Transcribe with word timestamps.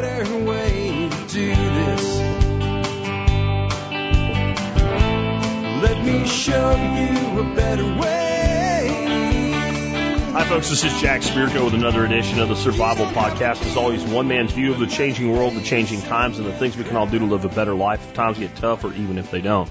better 0.00 0.36
way 0.46 1.10
to 1.10 1.26
do 1.28 1.54
this. 1.54 2.18
Let 5.82 6.02
me 6.02 6.26
show 6.26 6.70
you 6.70 7.40
a 7.40 7.54
better 7.54 7.84
way. 8.00 8.88
Hi, 10.32 10.44
folks. 10.44 10.70
This 10.70 10.84
is 10.84 10.98
Jack 10.98 11.20
Spirko 11.20 11.66
with 11.66 11.74
another 11.74 12.06
edition 12.06 12.38
of 12.40 12.48
the 12.48 12.56
Survival 12.56 13.04
Podcast. 13.04 13.66
As 13.66 13.76
always, 13.76 14.02
one 14.02 14.28
man's 14.28 14.52
view 14.52 14.72
of 14.72 14.78
the 14.78 14.86
changing 14.86 15.30
world, 15.30 15.54
the 15.54 15.62
changing 15.62 16.00
times, 16.00 16.38
and 16.38 16.46
the 16.46 16.54
things 16.54 16.74
we 16.74 16.84
can 16.84 16.96
all 16.96 17.06
do 17.06 17.18
to 17.18 17.26
live 17.26 17.44
a 17.44 17.50
better 17.50 17.74
life 17.74 18.02
if 18.08 18.14
times 18.14 18.38
get 18.38 18.56
tough 18.56 18.84
or 18.84 18.94
even 18.94 19.18
if 19.18 19.30
they 19.30 19.42
don't. 19.42 19.70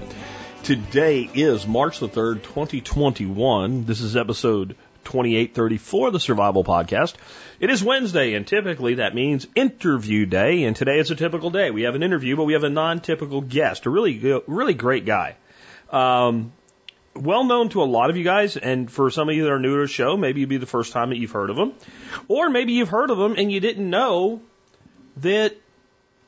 Today 0.62 1.28
is 1.34 1.66
March 1.66 1.98
the 1.98 2.08
3rd, 2.08 2.44
2021. 2.44 3.86
This 3.86 4.00
is 4.00 4.16
episode 4.16 4.76
2834 5.04 6.06
of 6.08 6.12
the 6.12 6.20
Survival 6.20 6.64
Podcast. 6.64 7.14
It 7.60 7.70
is 7.70 7.82
Wednesday, 7.82 8.34
and 8.34 8.46
typically 8.46 8.94
that 8.94 9.14
means 9.14 9.46
interview 9.54 10.26
day, 10.26 10.64
and 10.64 10.74
today 10.74 10.98
is 10.98 11.10
a 11.10 11.16
typical 11.16 11.50
day. 11.50 11.70
We 11.70 11.82
have 11.82 11.94
an 11.94 12.02
interview, 12.02 12.36
but 12.36 12.44
we 12.44 12.54
have 12.54 12.64
a 12.64 12.70
non-typical 12.70 13.42
guest, 13.42 13.86
a 13.86 13.90
really, 13.90 14.42
really 14.46 14.74
great 14.74 15.04
guy. 15.04 15.36
Um, 15.90 16.52
well 17.14 17.44
known 17.44 17.68
to 17.70 17.82
a 17.82 17.84
lot 17.84 18.10
of 18.10 18.16
you 18.16 18.24
guys, 18.24 18.56
and 18.56 18.90
for 18.90 19.10
some 19.10 19.28
of 19.28 19.34
you 19.34 19.44
that 19.44 19.52
are 19.52 19.60
new 19.60 19.76
to 19.76 19.82
the 19.82 19.88
show, 19.88 20.16
maybe 20.16 20.40
it'd 20.40 20.48
be 20.48 20.56
the 20.56 20.66
first 20.66 20.92
time 20.92 21.10
that 21.10 21.18
you've 21.18 21.32
heard 21.32 21.50
of 21.50 21.56
him. 21.56 21.72
Or 22.28 22.48
maybe 22.50 22.72
you've 22.72 22.88
heard 22.88 23.10
of 23.10 23.18
him 23.18 23.34
and 23.36 23.52
you 23.52 23.60
didn't 23.60 23.88
know 23.88 24.40
that 25.18 25.56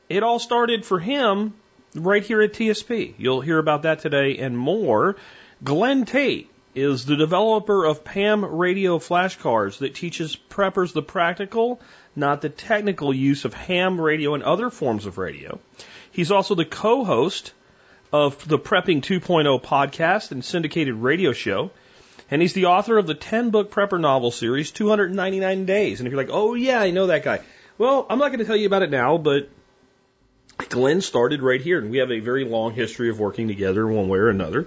it 0.09 0.23
all 0.23 0.39
started 0.39 0.85
for 0.85 0.99
him 0.99 1.53
right 1.95 2.23
here 2.23 2.41
at 2.41 2.53
TSP. 2.53 3.15
You'll 3.17 3.41
hear 3.41 3.57
about 3.57 3.83
that 3.83 3.99
today 3.99 4.37
and 4.37 4.57
more. 4.57 5.15
Glen 5.63 6.05
Tate 6.05 6.49
is 6.75 7.05
the 7.05 7.15
developer 7.15 7.85
of 7.85 8.03
PAM 8.03 8.43
radio 8.43 8.99
flashcards 8.99 9.79
that 9.79 9.95
teaches 9.95 10.35
preppers 10.49 10.93
the 10.93 11.01
practical, 11.01 11.79
not 12.15 12.41
the 12.41 12.49
technical 12.49 13.13
use 13.13 13.45
of 13.45 13.53
ham 13.53 13.99
radio 13.99 14.35
and 14.35 14.43
other 14.43 14.69
forms 14.69 15.05
of 15.05 15.17
radio. 15.17 15.59
He's 16.11 16.31
also 16.31 16.53
the 16.53 16.65
co-host 16.65 17.53
of 18.11 18.47
the 18.47 18.59
Prepping 18.59 19.01
2.0 19.01 19.61
podcast 19.61 20.31
and 20.31 20.43
syndicated 20.43 20.95
radio 20.95 21.33
show. 21.33 21.71
And 22.29 22.41
he's 22.41 22.53
the 22.53 22.65
author 22.65 22.97
of 22.97 23.07
the 23.07 23.13
10 23.13 23.51
book 23.51 23.71
prepper 23.71 23.99
novel 23.99 24.31
series, 24.31 24.71
299 24.71 25.65
Days. 25.65 25.99
And 25.99 26.07
if 26.07 26.11
you're 26.11 26.21
like, 26.21 26.31
oh 26.31 26.55
yeah, 26.55 26.79
I 26.79 26.91
know 26.91 27.07
that 27.07 27.23
guy. 27.23 27.41
Well, 27.77 28.05
I'm 28.09 28.19
not 28.19 28.29
going 28.29 28.39
to 28.39 28.45
tell 28.45 28.55
you 28.55 28.67
about 28.67 28.83
it 28.83 28.89
now, 28.89 29.17
but 29.17 29.49
Glen 30.69 31.01
started 31.01 31.41
right 31.41 31.61
here, 31.61 31.79
and 31.79 31.91
we 31.91 31.97
have 31.97 32.11
a 32.11 32.19
very 32.19 32.45
long 32.45 32.73
history 32.73 33.09
of 33.09 33.19
working 33.19 33.49
together 33.49 33.85
one 33.85 34.07
way 34.07 34.19
or 34.19 34.29
another. 34.29 34.65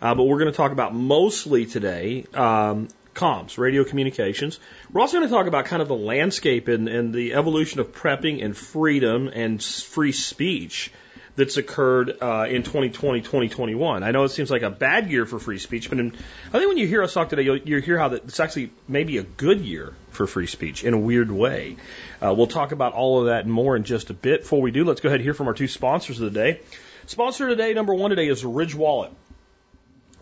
Uh, 0.00 0.14
but 0.14 0.24
we're 0.24 0.38
going 0.38 0.50
to 0.50 0.56
talk 0.56 0.72
about 0.72 0.94
mostly 0.94 1.66
today 1.66 2.24
um, 2.34 2.88
comms, 3.14 3.58
radio 3.58 3.84
communications. 3.84 4.58
We're 4.92 5.02
also 5.02 5.18
going 5.18 5.28
to 5.28 5.34
talk 5.34 5.46
about 5.46 5.66
kind 5.66 5.82
of 5.82 5.88
the 5.88 5.96
landscape 5.96 6.68
and, 6.68 6.88
and 6.88 7.12
the 7.12 7.34
evolution 7.34 7.80
of 7.80 7.92
prepping 7.92 8.42
and 8.44 8.56
freedom 8.56 9.28
and 9.28 9.62
free 9.62 10.12
speech 10.12 10.90
that's 11.36 11.56
occurred 11.56 12.16
uh, 12.20 12.46
in 12.48 12.62
2020, 12.62 13.20
2021. 13.20 14.02
I 14.02 14.10
know 14.10 14.24
it 14.24 14.30
seems 14.30 14.50
like 14.50 14.62
a 14.62 14.70
bad 14.70 15.10
year 15.10 15.26
for 15.26 15.38
free 15.38 15.58
speech, 15.58 15.88
but 15.88 15.98
in, 15.98 16.12
I 16.48 16.58
think 16.58 16.68
when 16.68 16.78
you 16.78 16.86
hear 16.86 17.02
us 17.02 17.14
talk 17.14 17.28
today, 17.28 17.42
you'll, 17.42 17.58
you'll 17.58 17.82
hear 17.82 17.98
how 17.98 18.08
that 18.08 18.24
it's 18.24 18.40
actually 18.40 18.72
maybe 18.88 19.18
a 19.18 19.22
good 19.22 19.60
year 19.60 19.94
for 20.10 20.26
free 20.26 20.46
speech 20.46 20.82
in 20.84 20.92
a 20.92 20.98
weird 20.98 21.30
way. 21.30 21.76
Uh, 22.22 22.34
we'll 22.34 22.46
talk 22.46 22.72
about 22.72 22.94
all 22.94 23.20
of 23.20 23.26
that 23.26 23.44
and 23.44 23.52
more 23.52 23.76
in 23.76 23.84
just 23.84 24.10
a 24.10 24.14
bit. 24.14 24.42
Before 24.42 24.60
we 24.60 24.70
do, 24.70 24.84
let's 24.84 25.00
go 25.00 25.08
ahead 25.08 25.20
and 25.20 25.24
hear 25.24 25.34
from 25.34 25.48
our 25.48 25.54
two 25.54 25.68
sponsors 25.68 26.20
of 26.20 26.32
the 26.32 26.38
day. 26.38 26.60
Sponsor 27.06 27.48
today, 27.48 27.74
number 27.74 27.94
one 27.94 28.10
today, 28.10 28.28
is 28.28 28.44
Ridge 28.44 28.74
Wallet. 28.74 29.12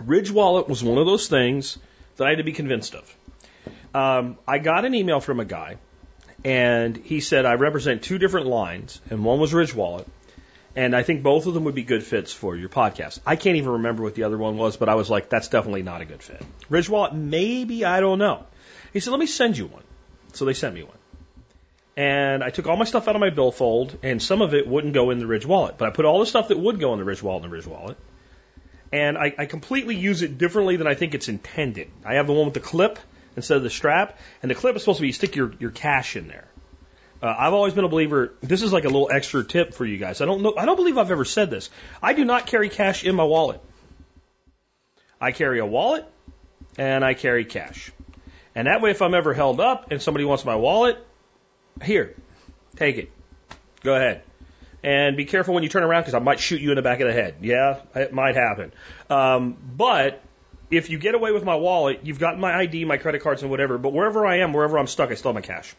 Ridge 0.04 0.30
Wallet 0.30 0.68
was 0.68 0.82
one 0.82 0.98
of 0.98 1.06
those 1.06 1.28
things 1.28 1.78
that 2.16 2.26
I 2.26 2.30
had 2.30 2.38
to 2.38 2.44
be 2.44 2.52
convinced 2.52 2.94
of. 2.94 3.16
Um, 3.94 4.38
I 4.46 4.58
got 4.58 4.84
an 4.84 4.94
email 4.94 5.20
from 5.20 5.40
a 5.40 5.44
guy, 5.44 5.76
and 6.44 6.96
he 6.96 7.20
said 7.20 7.46
I 7.46 7.54
represent 7.54 8.02
two 8.02 8.18
different 8.18 8.46
lines, 8.46 9.00
and 9.10 9.24
one 9.24 9.40
was 9.40 9.52
Ridge 9.52 9.74
Wallet, 9.74 10.06
and 10.76 10.94
I 10.94 11.02
think 11.02 11.22
both 11.22 11.46
of 11.46 11.54
them 11.54 11.64
would 11.64 11.74
be 11.74 11.82
good 11.82 12.04
fits 12.04 12.32
for 12.32 12.54
your 12.54 12.68
podcast. 12.68 13.18
I 13.26 13.36
can't 13.36 13.56
even 13.56 13.70
remember 13.70 14.02
what 14.02 14.14
the 14.14 14.24
other 14.24 14.38
one 14.38 14.56
was, 14.56 14.76
but 14.76 14.88
I 14.88 14.94
was 14.94 15.10
like, 15.10 15.28
that's 15.28 15.48
definitely 15.48 15.82
not 15.82 16.00
a 16.00 16.04
good 16.04 16.22
fit. 16.22 16.42
Ridge 16.68 16.88
Wallet, 16.88 17.14
maybe, 17.14 17.84
I 17.84 18.00
don't 18.00 18.18
know. 18.18 18.46
He 18.92 19.00
said, 19.00 19.10
let 19.10 19.20
me 19.20 19.26
send 19.26 19.58
you 19.58 19.66
one. 19.66 19.82
So 20.34 20.44
they 20.44 20.54
sent 20.54 20.74
me 20.74 20.84
one. 20.84 20.96
And 21.96 22.44
I 22.44 22.50
took 22.50 22.68
all 22.68 22.76
my 22.76 22.84
stuff 22.84 23.08
out 23.08 23.16
of 23.16 23.20
my 23.20 23.30
billfold, 23.30 23.98
and 24.04 24.22
some 24.22 24.40
of 24.42 24.54
it 24.54 24.68
wouldn't 24.68 24.94
go 24.94 25.10
in 25.10 25.18
the 25.18 25.26
Ridge 25.26 25.44
Wallet, 25.44 25.76
but 25.78 25.88
I 25.88 25.90
put 25.90 26.04
all 26.04 26.20
the 26.20 26.26
stuff 26.26 26.48
that 26.48 26.58
would 26.58 26.78
go 26.78 26.92
in 26.92 27.00
the 27.00 27.04
Ridge 27.04 27.22
Wallet 27.22 27.42
in 27.42 27.50
the 27.50 27.56
Ridge 27.56 27.66
Wallet. 27.66 27.96
And 28.92 29.18
I, 29.18 29.34
I 29.36 29.46
completely 29.46 29.96
use 29.96 30.22
it 30.22 30.38
differently 30.38 30.76
than 30.76 30.86
I 30.86 30.94
think 30.94 31.14
it's 31.14 31.28
intended. 31.28 31.90
I 32.04 32.14
have 32.14 32.26
the 32.26 32.32
one 32.32 32.46
with 32.46 32.54
the 32.54 32.60
clip 32.60 32.98
instead 33.36 33.56
of 33.56 33.62
the 33.62 33.70
strap, 33.70 34.18
and 34.42 34.50
the 34.50 34.54
clip 34.54 34.76
is 34.76 34.82
supposed 34.82 34.98
to 34.98 35.02
be 35.02 35.08
you 35.08 35.12
stick 35.12 35.36
your, 35.36 35.52
your 35.58 35.70
cash 35.70 36.16
in 36.16 36.26
there. 36.26 36.48
Uh, 37.22 37.34
I've 37.36 37.52
always 37.52 37.74
been 37.74 37.84
a 37.84 37.88
believer. 37.88 38.32
This 38.40 38.62
is 38.62 38.72
like 38.72 38.84
a 38.84 38.88
little 38.88 39.10
extra 39.10 39.44
tip 39.44 39.74
for 39.74 39.84
you 39.84 39.98
guys. 39.98 40.20
I 40.20 40.24
don't 40.24 40.42
know. 40.42 40.54
I 40.56 40.66
don't 40.66 40.76
believe 40.76 40.98
I've 40.98 41.10
ever 41.10 41.24
said 41.24 41.50
this. 41.50 41.68
I 42.02 42.12
do 42.12 42.24
not 42.24 42.46
carry 42.46 42.68
cash 42.68 43.04
in 43.04 43.14
my 43.14 43.24
wallet. 43.24 43.60
I 45.20 45.32
carry 45.32 45.58
a 45.58 45.66
wallet 45.66 46.06
and 46.76 47.04
I 47.04 47.14
carry 47.14 47.44
cash. 47.44 47.90
And 48.54 48.68
that 48.68 48.80
way, 48.80 48.92
if 48.92 49.02
I'm 49.02 49.14
ever 49.14 49.34
held 49.34 49.60
up 49.60 49.90
and 49.90 50.00
somebody 50.00 50.24
wants 50.24 50.44
my 50.44 50.56
wallet, 50.56 51.04
here, 51.82 52.14
take 52.76 52.98
it. 52.98 53.10
Go 53.82 53.94
ahead. 53.94 54.22
And 54.82 55.16
be 55.16 55.24
careful 55.24 55.54
when 55.54 55.62
you 55.62 55.68
turn 55.68 55.82
around 55.82 56.02
because 56.02 56.14
I 56.14 56.20
might 56.20 56.38
shoot 56.38 56.60
you 56.60 56.70
in 56.70 56.76
the 56.76 56.82
back 56.82 57.00
of 57.00 57.08
the 57.08 57.12
head. 57.12 57.36
Yeah, 57.42 57.80
it 57.94 58.12
might 58.12 58.36
happen. 58.36 58.72
Um, 59.10 59.56
but 59.76 60.22
if 60.70 60.90
you 60.90 60.98
get 60.98 61.14
away 61.14 61.32
with 61.32 61.44
my 61.44 61.56
wallet, 61.56 62.00
you've 62.04 62.20
got 62.20 62.38
my 62.38 62.54
ID, 62.54 62.84
my 62.84 62.96
credit 62.96 63.22
cards, 63.22 63.42
and 63.42 63.50
whatever. 63.50 63.78
But 63.78 63.92
wherever 63.92 64.24
I 64.24 64.38
am, 64.38 64.52
wherever 64.52 64.78
I'm 64.78 64.86
stuck, 64.86 65.10
I 65.10 65.14
still 65.14 65.32
have 65.32 65.34
my 65.34 65.46
cash. 65.46 65.74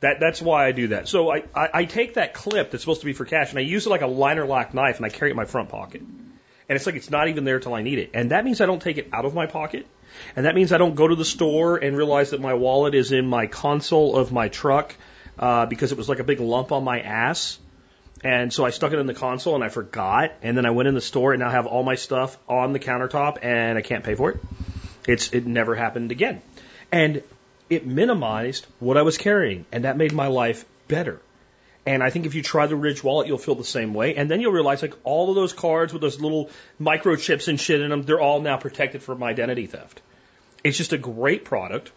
That, 0.00 0.18
that's 0.18 0.42
why 0.42 0.66
I 0.66 0.72
do 0.72 0.88
that. 0.88 1.06
So 1.06 1.30
I, 1.30 1.44
I, 1.54 1.68
I 1.74 1.84
take 1.84 2.14
that 2.14 2.34
clip 2.34 2.72
that's 2.72 2.82
supposed 2.82 3.02
to 3.02 3.06
be 3.06 3.12
for 3.12 3.24
cash 3.24 3.50
and 3.50 3.58
I 3.58 3.62
use 3.62 3.86
it 3.86 3.90
like 3.90 4.02
a 4.02 4.08
liner 4.08 4.44
lock 4.44 4.74
knife 4.74 4.96
and 4.96 5.06
I 5.06 5.10
carry 5.10 5.30
it 5.30 5.32
in 5.32 5.36
my 5.36 5.44
front 5.44 5.68
pocket. 5.68 6.00
And 6.00 6.76
it's 6.76 6.86
like 6.86 6.96
it's 6.96 7.10
not 7.10 7.28
even 7.28 7.44
there 7.44 7.60
till 7.60 7.74
I 7.74 7.82
need 7.82 8.00
it. 8.00 8.10
And 8.14 8.32
that 8.32 8.44
means 8.44 8.60
I 8.60 8.66
don't 8.66 8.82
take 8.82 8.98
it 8.98 9.08
out 9.12 9.26
of 9.26 9.34
my 9.34 9.46
pocket. 9.46 9.86
And 10.34 10.46
that 10.46 10.56
means 10.56 10.72
I 10.72 10.78
don't 10.78 10.96
go 10.96 11.06
to 11.06 11.14
the 11.14 11.24
store 11.24 11.76
and 11.76 11.96
realize 11.96 12.30
that 12.30 12.40
my 12.40 12.54
wallet 12.54 12.96
is 12.96 13.12
in 13.12 13.26
my 13.26 13.46
console 13.46 14.16
of 14.16 14.32
my 14.32 14.48
truck 14.48 14.96
uh, 15.38 15.66
because 15.66 15.92
it 15.92 15.98
was 15.98 16.08
like 16.08 16.18
a 16.18 16.24
big 16.24 16.40
lump 16.40 16.72
on 16.72 16.84
my 16.84 17.00
ass. 17.00 17.58
And 18.24 18.52
so 18.52 18.64
I 18.64 18.70
stuck 18.70 18.92
it 18.92 18.98
in 18.98 19.06
the 19.06 19.14
console 19.14 19.54
and 19.54 19.64
I 19.64 19.68
forgot. 19.68 20.32
And 20.42 20.56
then 20.56 20.64
I 20.64 20.70
went 20.70 20.88
in 20.88 20.94
the 20.94 21.00
store 21.00 21.32
and 21.32 21.40
now 21.40 21.48
I 21.48 21.52
have 21.52 21.66
all 21.66 21.82
my 21.82 21.96
stuff 21.96 22.38
on 22.48 22.72
the 22.72 22.78
countertop 22.78 23.38
and 23.42 23.76
I 23.76 23.82
can't 23.82 24.04
pay 24.04 24.14
for 24.14 24.30
it. 24.30 24.40
It's 25.06 25.32
it 25.32 25.46
never 25.46 25.74
happened 25.74 26.12
again. 26.12 26.42
And 26.92 27.22
it 27.68 27.86
minimized 27.86 28.66
what 28.80 28.96
I 28.96 29.02
was 29.02 29.16
carrying, 29.16 29.64
and 29.72 29.84
that 29.84 29.96
made 29.96 30.12
my 30.12 30.26
life 30.26 30.66
better. 30.88 31.20
And 31.86 32.02
I 32.02 32.10
think 32.10 32.26
if 32.26 32.34
you 32.34 32.42
try 32.42 32.66
the 32.66 32.76
Ridge 32.76 33.02
wallet, 33.02 33.26
you'll 33.26 33.38
feel 33.38 33.54
the 33.54 33.64
same 33.64 33.94
way. 33.94 34.14
And 34.14 34.30
then 34.30 34.40
you'll 34.40 34.52
realize 34.52 34.82
like 34.82 34.94
all 35.02 35.30
of 35.30 35.34
those 35.34 35.52
cards 35.52 35.92
with 35.92 36.02
those 36.02 36.20
little 36.20 36.50
microchips 36.80 37.48
and 37.48 37.58
shit 37.58 37.80
in 37.80 37.90
them, 37.90 38.02
they're 38.02 38.20
all 38.20 38.40
now 38.40 38.56
protected 38.56 39.02
from 39.02 39.22
identity 39.22 39.66
theft. 39.66 40.00
It's 40.62 40.78
just 40.78 40.92
a 40.92 40.98
great 40.98 41.44
product. 41.44 41.90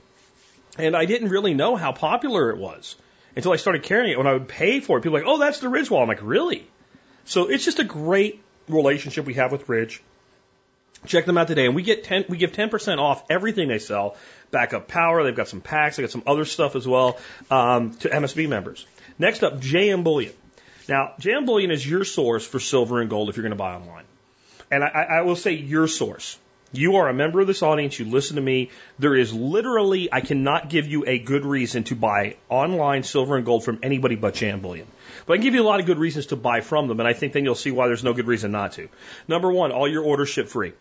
And 0.79 0.95
I 0.95 1.05
didn't 1.05 1.29
really 1.29 1.53
know 1.53 1.75
how 1.75 1.91
popular 1.91 2.49
it 2.49 2.57
was 2.57 2.95
until 3.35 3.51
I 3.51 3.57
started 3.57 3.83
carrying 3.83 4.11
it. 4.11 4.17
When 4.17 4.27
I 4.27 4.33
would 4.33 4.47
pay 4.47 4.79
for 4.79 4.97
it, 4.97 5.01
people 5.01 5.13
were 5.13 5.19
like, 5.19 5.27
oh, 5.27 5.39
that's 5.39 5.59
the 5.59 5.69
Ridge 5.69 5.89
wallet. 5.89 6.03
I'm 6.03 6.15
like, 6.15 6.27
really? 6.27 6.67
So 7.25 7.47
it's 7.47 7.65
just 7.65 7.79
a 7.79 7.83
great 7.83 8.41
relationship 8.67 9.25
we 9.25 9.35
have 9.35 9.51
with 9.51 9.67
Ridge. 9.67 10.01
Check 11.05 11.25
them 11.25 11.37
out 11.37 11.47
today, 11.47 11.65
and 11.65 11.75
we 11.75 11.83
get 11.83 12.03
ten. 12.03 12.25
We 12.29 12.37
give 12.37 12.53
ten 12.53 12.69
percent 12.69 12.99
off 12.99 13.23
everything 13.29 13.67
they 13.67 13.79
sell. 13.79 14.15
Backup 14.49 14.87
power. 14.87 15.23
They've 15.23 15.35
got 15.35 15.47
some 15.47 15.61
packs. 15.61 15.97
They 15.97 16.03
got 16.03 16.09
some 16.09 16.23
other 16.25 16.45
stuff 16.45 16.75
as 16.75 16.87
well 16.87 17.19
um, 17.51 17.93
to 17.97 18.09
MSB 18.09 18.49
members. 18.49 18.87
Next 19.19 19.43
up, 19.43 19.59
JM 19.59 20.03
Bullion. 20.03 20.33
Now, 20.87 21.13
JM 21.19 21.45
Bullion 21.45 21.71
is 21.71 21.87
your 21.87 22.05
source 22.05 22.45
for 22.45 22.59
silver 22.59 23.01
and 23.01 23.09
gold 23.09 23.29
if 23.29 23.37
you're 23.37 23.43
going 23.43 23.51
to 23.51 23.57
buy 23.57 23.75
online. 23.75 24.05
And 24.71 24.83
I, 24.83 24.87
I 24.87 25.21
will 25.21 25.35
say 25.35 25.53
your 25.53 25.87
source. 25.87 26.37
You 26.77 26.97
are 26.97 27.09
a 27.09 27.13
member 27.13 27.41
of 27.41 27.47
this 27.47 27.63
audience. 27.63 27.99
You 27.99 28.05
listen 28.05 28.35
to 28.35 28.41
me. 28.41 28.71
There 28.99 29.15
is 29.15 29.33
literally, 29.33 30.11
I 30.11 30.21
cannot 30.21 30.69
give 30.69 30.87
you 30.87 31.05
a 31.07 31.19
good 31.19 31.45
reason 31.45 31.83
to 31.85 31.95
buy 31.95 32.37
online 32.49 33.03
silver 33.03 33.35
and 33.37 33.45
gold 33.45 33.63
from 33.63 33.79
anybody 33.83 34.15
but 34.15 34.33
JM 34.33 34.61
Bullion. 34.61 34.87
But 35.25 35.33
I 35.33 35.37
can 35.37 35.43
give 35.43 35.53
you 35.55 35.61
a 35.61 35.69
lot 35.69 35.79
of 35.79 35.85
good 35.85 35.97
reasons 35.97 36.27
to 36.27 36.35
buy 36.35 36.61
from 36.61 36.87
them, 36.87 36.99
and 36.99 37.07
I 37.07 37.13
think 37.13 37.33
then 37.33 37.43
you'll 37.45 37.55
see 37.55 37.71
why 37.71 37.87
there's 37.87 38.03
no 38.03 38.13
good 38.13 38.27
reason 38.27 38.51
not 38.51 38.73
to. 38.73 38.89
Number 39.27 39.51
one, 39.51 39.71
all 39.71 39.87
your 39.87 40.03
orders 40.03 40.29
ship 40.29 40.49
free. 40.49 40.73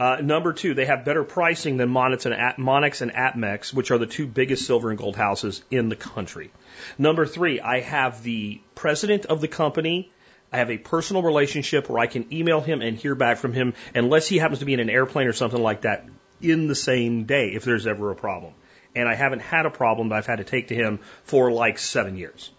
Uh, 0.00 0.16
number 0.22 0.54
two, 0.54 0.72
they 0.72 0.86
have 0.86 1.04
better 1.04 1.24
pricing 1.24 1.76
than 1.76 1.94
and, 1.94 2.26
At- 2.32 2.56
Monex 2.56 3.02
and 3.02 3.12
APMEX, 3.12 3.74
which 3.74 3.90
are 3.90 3.98
the 3.98 4.06
two 4.06 4.26
biggest 4.26 4.66
silver 4.66 4.88
and 4.88 4.98
gold 4.98 5.14
houses 5.14 5.62
in 5.70 5.90
the 5.90 5.96
country. 5.96 6.50
Number 6.96 7.26
three, 7.26 7.60
I 7.60 7.80
have 7.80 8.22
the 8.22 8.62
president 8.74 9.26
of 9.26 9.42
the 9.42 9.48
company. 9.48 10.10
I 10.52 10.58
have 10.58 10.70
a 10.70 10.78
personal 10.78 11.22
relationship 11.22 11.88
where 11.88 11.98
I 11.98 12.06
can 12.06 12.32
email 12.32 12.60
him 12.60 12.82
and 12.82 12.96
hear 12.96 13.14
back 13.14 13.38
from 13.38 13.52
him, 13.52 13.74
unless 13.94 14.26
he 14.26 14.38
happens 14.38 14.58
to 14.60 14.64
be 14.64 14.74
in 14.74 14.80
an 14.80 14.90
airplane 14.90 15.28
or 15.28 15.32
something 15.32 15.62
like 15.62 15.82
that, 15.82 16.06
in 16.42 16.66
the 16.66 16.74
same 16.74 17.24
day 17.24 17.50
if 17.50 17.64
there's 17.64 17.86
ever 17.86 18.10
a 18.10 18.16
problem. 18.16 18.52
And 18.94 19.08
I 19.08 19.14
haven't 19.14 19.40
had 19.40 19.66
a 19.66 19.70
problem 19.70 20.08
that 20.08 20.16
I've 20.16 20.26
had 20.26 20.36
to 20.36 20.44
take 20.44 20.68
to 20.68 20.74
him 20.74 20.98
for 21.22 21.52
like 21.52 21.78
seven 21.78 22.16
years. 22.16 22.50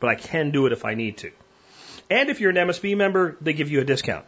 But 0.00 0.10
I 0.10 0.14
can 0.14 0.50
do 0.50 0.66
it 0.66 0.72
if 0.72 0.84
I 0.84 0.94
need 0.94 1.18
to. 1.18 1.30
And 2.08 2.30
if 2.30 2.40
you're 2.40 2.50
an 2.50 2.56
MSB 2.56 2.96
member, 2.96 3.36
they 3.40 3.52
give 3.52 3.70
you 3.70 3.80
a 3.80 3.84
discount. 3.84 4.24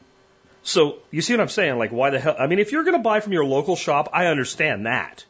So 0.62 0.98
you 1.10 1.22
see 1.22 1.32
what 1.32 1.40
I'm 1.40 1.48
saying? 1.48 1.78
Like, 1.78 1.92
why 1.92 2.10
the 2.10 2.20
hell? 2.20 2.36
I 2.38 2.46
mean, 2.46 2.58
if 2.58 2.72
you're 2.72 2.84
going 2.84 2.96
to 2.96 3.02
buy 3.02 3.20
from 3.20 3.32
your 3.32 3.44
local 3.44 3.76
shop, 3.76 4.10
I 4.12 4.26
understand 4.26 4.84
that. 4.86 5.24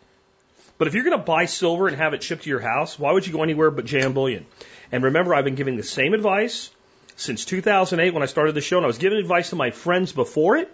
But 0.78 0.88
if 0.88 0.94
you're 0.94 1.04
going 1.04 1.18
to 1.18 1.24
buy 1.24 1.44
silver 1.44 1.86
and 1.86 1.96
have 1.96 2.14
it 2.14 2.22
shipped 2.22 2.44
to 2.44 2.50
your 2.50 2.60
house, 2.60 2.98
why 2.98 3.12
would 3.12 3.26
you 3.26 3.32
go 3.32 3.42
anywhere 3.42 3.70
but 3.70 3.84
JM 3.84 4.14
Bullion? 4.14 4.46
And 4.90 5.04
remember, 5.04 5.34
I've 5.34 5.44
been 5.44 5.56
giving 5.56 5.76
the 5.76 5.82
same 5.82 6.14
advice 6.14 6.70
since 7.18 7.44
2008 7.44 8.14
when 8.14 8.22
I 8.22 8.26
started 8.26 8.54
the 8.54 8.60
show, 8.60 8.78
and 8.78 8.84
I 8.84 8.86
was 8.86 8.98
giving 8.98 9.18
advice 9.18 9.50
to 9.50 9.56
my 9.56 9.72
friends 9.72 10.12
before 10.12 10.56
it. 10.56 10.72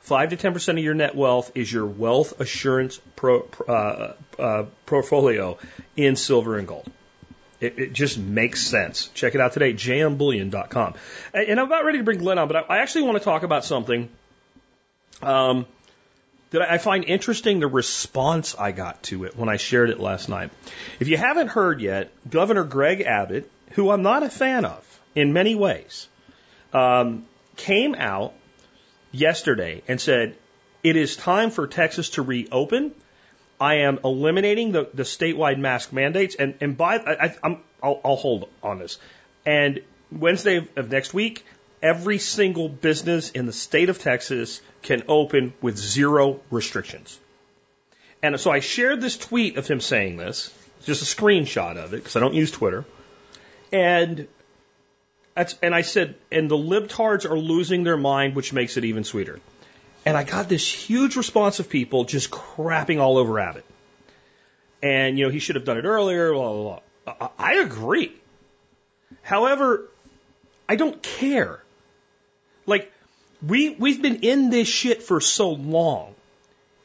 Five 0.00 0.30
to 0.30 0.36
ten 0.36 0.52
percent 0.52 0.78
of 0.78 0.84
your 0.84 0.94
net 0.94 1.14
wealth 1.14 1.52
is 1.54 1.72
your 1.72 1.86
wealth 1.86 2.40
assurance 2.40 3.00
pro, 3.16 3.48
uh, 3.66 4.12
uh, 4.38 4.64
portfolio 4.84 5.58
in 5.96 6.16
silver 6.16 6.58
and 6.58 6.68
gold. 6.68 6.90
It, 7.60 7.78
it, 7.78 7.92
just 7.92 8.18
makes 8.18 8.60
sense. 8.60 9.06
Check 9.14 9.36
it 9.36 9.40
out 9.40 9.52
today, 9.52 9.72
jmbullion.com. 9.72 10.94
And, 11.32 11.48
and 11.48 11.60
I'm 11.60 11.66
about 11.66 11.84
ready 11.84 11.98
to 11.98 12.04
bring 12.04 12.18
Glen 12.18 12.38
on, 12.38 12.48
but 12.48 12.56
I, 12.56 12.60
I 12.60 12.78
actually 12.78 13.04
want 13.04 13.18
to 13.18 13.24
talk 13.24 13.44
about 13.44 13.64
something 13.64 14.08
um, 15.22 15.66
that 16.50 16.68
I 16.68 16.78
find 16.78 17.04
interesting 17.04 17.60
the 17.60 17.68
response 17.68 18.56
I 18.58 18.72
got 18.72 19.00
to 19.04 19.24
it 19.24 19.36
when 19.36 19.48
I 19.48 19.56
shared 19.56 19.90
it 19.90 20.00
last 20.00 20.28
night. 20.28 20.50
If 20.98 21.06
you 21.06 21.16
haven't 21.16 21.48
heard 21.48 21.80
yet, 21.80 22.10
Governor 22.28 22.64
Greg 22.64 23.02
Abbott, 23.02 23.48
who 23.70 23.90
I'm 23.90 24.02
not 24.02 24.24
a 24.24 24.28
fan 24.28 24.64
of 24.64 24.91
in 25.14 25.32
many 25.32 25.54
ways, 25.54 26.08
um, 26.72 27.26
came 27.56 27.94
out 27.94 28.34
yesterday 29.10 29.82
and 29.88 30.00
said, 30.00 30.36
It 30.82 30.96
is 30.96 31.16
time 31.16 31.50
for 31.50 31.66
Texas 31.66 32.10
to 32.10 32.22
reopen. 32.22 32.92
I 33.60 33.76
am 33.76 34.00
eliminating 34.04 34.72
the, 34.72 34.88
the 34.92 35.04
statewide 35.04 35.58
mask 35.58 35.92
mandates. 35.92 36.34
And, 36.34 36.56
and 36.60 36.76
by, 36.76 36.96
I, 36.96 37.36
I'm, 37.42 37.58
I'll, 37.82 38.00
I'll 38.04 38.16
hold 38.16 38.48
on 38.62 38.78
this. 38.78 38.98
And 39.46 39.80
Wednesday 40.10 40.66
of 40.76 40.90
next 40.90 41.14
week, 41.14 41.44
every 41.82 42.18
single 42.18 42.68
business 42.68 43.30
in 43.30 43.46
the 43.46 43.52
state 43.52 43.88
of 43.88 43.98
Texas 43.98 44.60
can 44.82 45.04
open 45.08 45.52
with 45.60 45.76
zero 45.76 46.40
restrictions. 46.50 47.18
And 48.22 48.38
so 48.38 48.50
I 48.50 48.60
shared 48.60 49.00
this 49.00 49.16
tweet 49.16 49.56
of 49.56 49.66
him 49.66 49.80
saying 49.80 50.16
this, 50.16 50.52
just 50.84 51.02
a 51.02 51.04
screenshot 51.04 51.76
of 51.76 51.92
it, 51.92 51.96
because 51.96 52.16
I 52.16 52.20
don't 52.20 52.34
use 52.34 52.50
Twitter. 52.50 52.84
And 53.72 54.28
that's, 55.34 55.54
and 55.62 55.74
I 55.74 55.82
said, 55.82 56.14
and 56.30 56.50
the 56.50 56.56
libtards 56.56 57.28
are 57.28 57.38
losing 57.38 57.84
their 57.84 57.96
mind, 57.96 58.34
which 58.34 58.52
makes 58.52 58.76
it 58.76 58.84
even 58.84 59.04
sweeter. 59.04 59.40
And 60.04 60.16
I 60.16 60.24
got 60.24 60.48
this 60.48 60.70
huge 60.70 61.16
response 61.16 61.60
of 61.60 61.70
people 61.70 62.04
just 62.04 62.30
crapping 62.30 63.00
all 63.00 63.18
over 63.18 63.38
Abbott. 63.38 63.64
And, 64.82 65.18
you 65.18 65.24
know, 65.24 65.30
he 65.30 65.38
should 65.38 65.54
have 65.54 65.64
done 65.64 65.78
it 65.78 65.84
earlier, 65.84 66.32
blah, 66.32 66.52
blah, 66.52 66.80
blah. 67.18 67.28
I 67.38 67.54
agree. 67.54 68.12
However, 69.22 69.88
I 70.68 70.76
don't 70.76 71.00
care. 71.02 71.62
Like, 72.66 72.92
we, 73.46 73.70
we've 73.70 74.02
been 74.02 74.20
in 74.22 74.50
this 74.50 74.68
shit 74.68 75.02
for 75.02 75.20
so 75.20 75.50
long. 75.50 76.14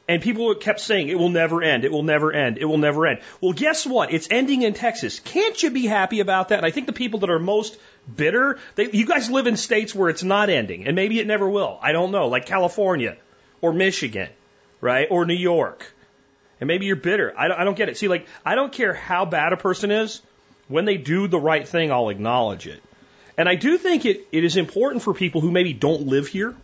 And 0.09 0.21
people 0.21 0.55
kept 0.55 0.79
saying, 0.79 1.09
it 1.09 1.19
will 1.19 1.29
never 1.29 1.61
end, 1.61 1.83
it 1.83 1.91
will 1.91 2.03
never 2.03 2.31
end, 2.31 2.57
it 2.57 2.65
will 2.65 2.77
never 2.77 3.05
end. 3.05 3.19
Well, 3.41 3.51
guess 3.51 3.85
what? 3.85 4.13
It's 4.13 4.29
ending 4.31 4.61
in 4.61 4.73
Texas. 4.73 5.19
Can't 5.19 5.61
you 5.61 5.69
be 5.69 5.85
happy 5.85 6.21
about 6.21 6.49
that? 6.49 6.59
And 6.59 6.65
I 6.65 6.71
think 6.71 6.87
the 6.87 6.93
people 6.93 7.19
that 7.21 7.29
are 7.29 7.39
most 7.39 7.77
bitter, 8.15 8.57
they, 8.75 8.89
you 8.89 9.05
guys 9.05 9.29
live 9.29 9.47
in 9.47 9.57
states 9.57 9.93
where 9.93 10.09
it's 10.09 10.23
not 10.23 10.49
ending, 10.49 10.87
and 10.87 10.95
maybe 10.95 11.19
it 11.19 11.27
never 11.27 11.49
will. 11.49 11.77
I 11.81 11.91
don't 11.91 12.11
know, 12.11 12.27
like 12.27 12.45
California 12.45 13.17
or 13.59 13.73
Michigan, 13.73 14.29
right? 14.79 15.07
Or 15.11 15.25
New 15.25 15.33
York. 15.33 15.91
And 16.61 16.67
maybe 16.67 16.85
you're 16.85 16.95
bitter. 16.95 17.33
I 17.37 17.49
don't, 17.49 17.59
I 17.59 17.63
don't 17.65 17.77
get 17.77 17.89
it. 17.89 17.97
See, 17.97 18.07
like, 18.07 18.27
I 18.45 18.55
don't 18.55 18.71
care 18.71 18.93
how 18.93 19.25
bad 19.25 19.51
a 19.51 19.57
person 19.57 19.91
is. 19.91 20.21
When 20.69 20.85
they 20.85 20.97
do 20.97 21.27
the 21.27 21.39
right 21.39 21.67
thing, 21.67 21.91
I'll 21.91 22.09
acknowledge 22.09 22.65
it. 22.65 22.81
And 23.37 23.47
I 23.47 23.55
do 23.55 23.77
think 23.77 24.05
it, 24.05 24.27
it 24.31 24.43
is 24.43 24.55
important 24.55 25.03
for 25.03 25.13
people 25.13 25.41
who 25.41 25.51
maybe 25.51 25.73
don't 25.73 26.07
live 26.07 26.27
here 26.27 26.55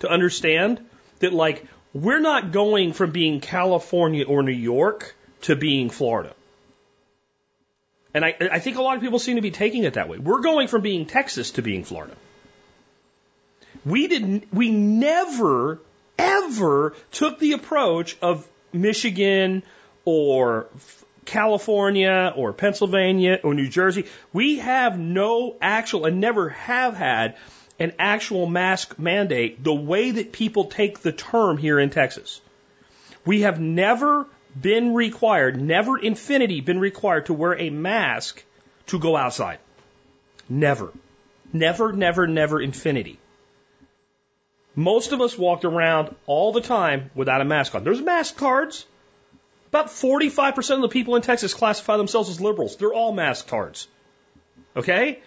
to 0.00 0.08
understand 0.08 0.84
that, 1.20 1.32
like, 1.32 1.66
we're 1.94 2.20
not 2.20 2.50
going 2.50 2.92
from 2.92 3.12
being 3.12 3.40
California 3.40 4.26
or 4.26 4.42
New 4.42 4.52
York 4.52 5.14
to 5.42 5.54
being 5.54 5.88
Florida. 5.88 6.34
And 8.12 8.24
I, 8.24 8.36
I 8.40 8.58
think 8.58 8.76
a 8.76 8.82
lot 8.82 8.96
of 8.96 9.02
people 9.02 9.18
seem 9.18 9.36
to 9.36 9.42
be 9.42 9.50
taking 9.50 9.84
it 9.84 9.94
that 9.94 10.08
way. 10.08 10.18
We're 10.18 10.40
going 10.40 10.68
from 10.68 10.82
being 10.82 11.06
Texas 11.06 11.52
to 11.52 11.62
being 11.62 11.84
Florida. 11.84 12.14
We 13.86 14.08
didn't, 14.08 14.52
we 14.52 14.70
never, 14.70 15.80
ever 16.18 16.94
took 17.12 17.38
the 17.38 17.52
approach 17.52 18.16
of 18.20 18.46
Michigan 18.72 19.62
or 20.04 20.66
California 21.24 22.32
or 22.36 22.52
Pennsylvania 22.52 23.40
or 23.42 23.54
New 23.54 23.68
Jersey. 23.68 24.06
We 24.32 24.58
have 24.58 24.98
no 24.98 25.56
actual 25.60 26.06
and 26.06 26.20
never 26.20 26.50
have 26.50 26.96
had 26.96 27.36
an 27.78 27.92
actual 27.98 28.46
mask 28.46 28.98
mandate 28.98 29.62
the 29.62 29.74
way 29.74 30.12
that 30.12 30.32
people 30.32 30.66
take 30.66 31.00
the 31.00 31.12
term 31.12 31.56
here 31.56 31.78
in 31.78 31.90
Texas. 31.90 32.40
We 33.24 33.42
have 33.42 33.60
never 33.60 34.26
been 34.60 34.94
required, 34.94 35.60
never 35.60 35.98
infinity 35.98 36.60
been 36.60 36.78
required 36.78 37.26
to 37.26 37.34
wear 37.34 37.58
a 37.58 37.70
mask 37.70 38.44
to 38.86 38.98
go 38.98 39.16
outside. 39.16 39.58
Never. 40.48 40.92
Never, 41.52 41.92
never, 41.92 42.26
never 42.26 42.60
infinity. 42.60 43.18
Most 44.76 45.12
of 45.12 45.20
us 45.20 45.38
walked 45.38 45.64
around 45.64 46.14
all 46.26 46.52
the 46.52 46.60
time 46.60 47.10
without 47.14 47.40
a 47.40 47.44
mask 47.44 47.74
on. 47.74 47.84
There's 47.84 48.00
mask 48.00 48.36
cards. 48.36 48.86
About 49.68 49.86
45% 49.86 50.76
of 50.76 50.82
the 50.82 50.88
people 50.88 51.16
in 51.16 51.22
Texas 51.22 51.54
classify 51.54 51.96
themselves 51.96 52.28
as 52.28 52.40
liberals. 52.40 52.76
They're 52.76 52.92
all 52.92 53.12
mask 53.12 53.48
cards. 53.48 53.88
Okay? 54.76 55.20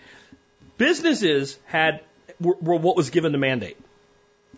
Businesses 0.77 1.57
had 1.65 2.01
were, 2.39 2.55
were 2.61 2.75
what 2.75 2.95
was 2.95 3.09
given 3.09 3.31
the 3.31 3.37
mandate. 3.37 3.77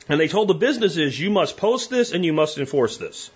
And 0.08 0.20
they 0.20 0.28
told 0.28 0.48
the 0.48 0.54
businesses, 0.54 1.20
you 1.20 1.30
must 1.30 1.58
post 1.58 1.90
this 1.90 2.12
and 2.12 2.24
you 2.24 2.34
must 2.34 2.58
enforce 2.58 2.98
this. 2.98 3.30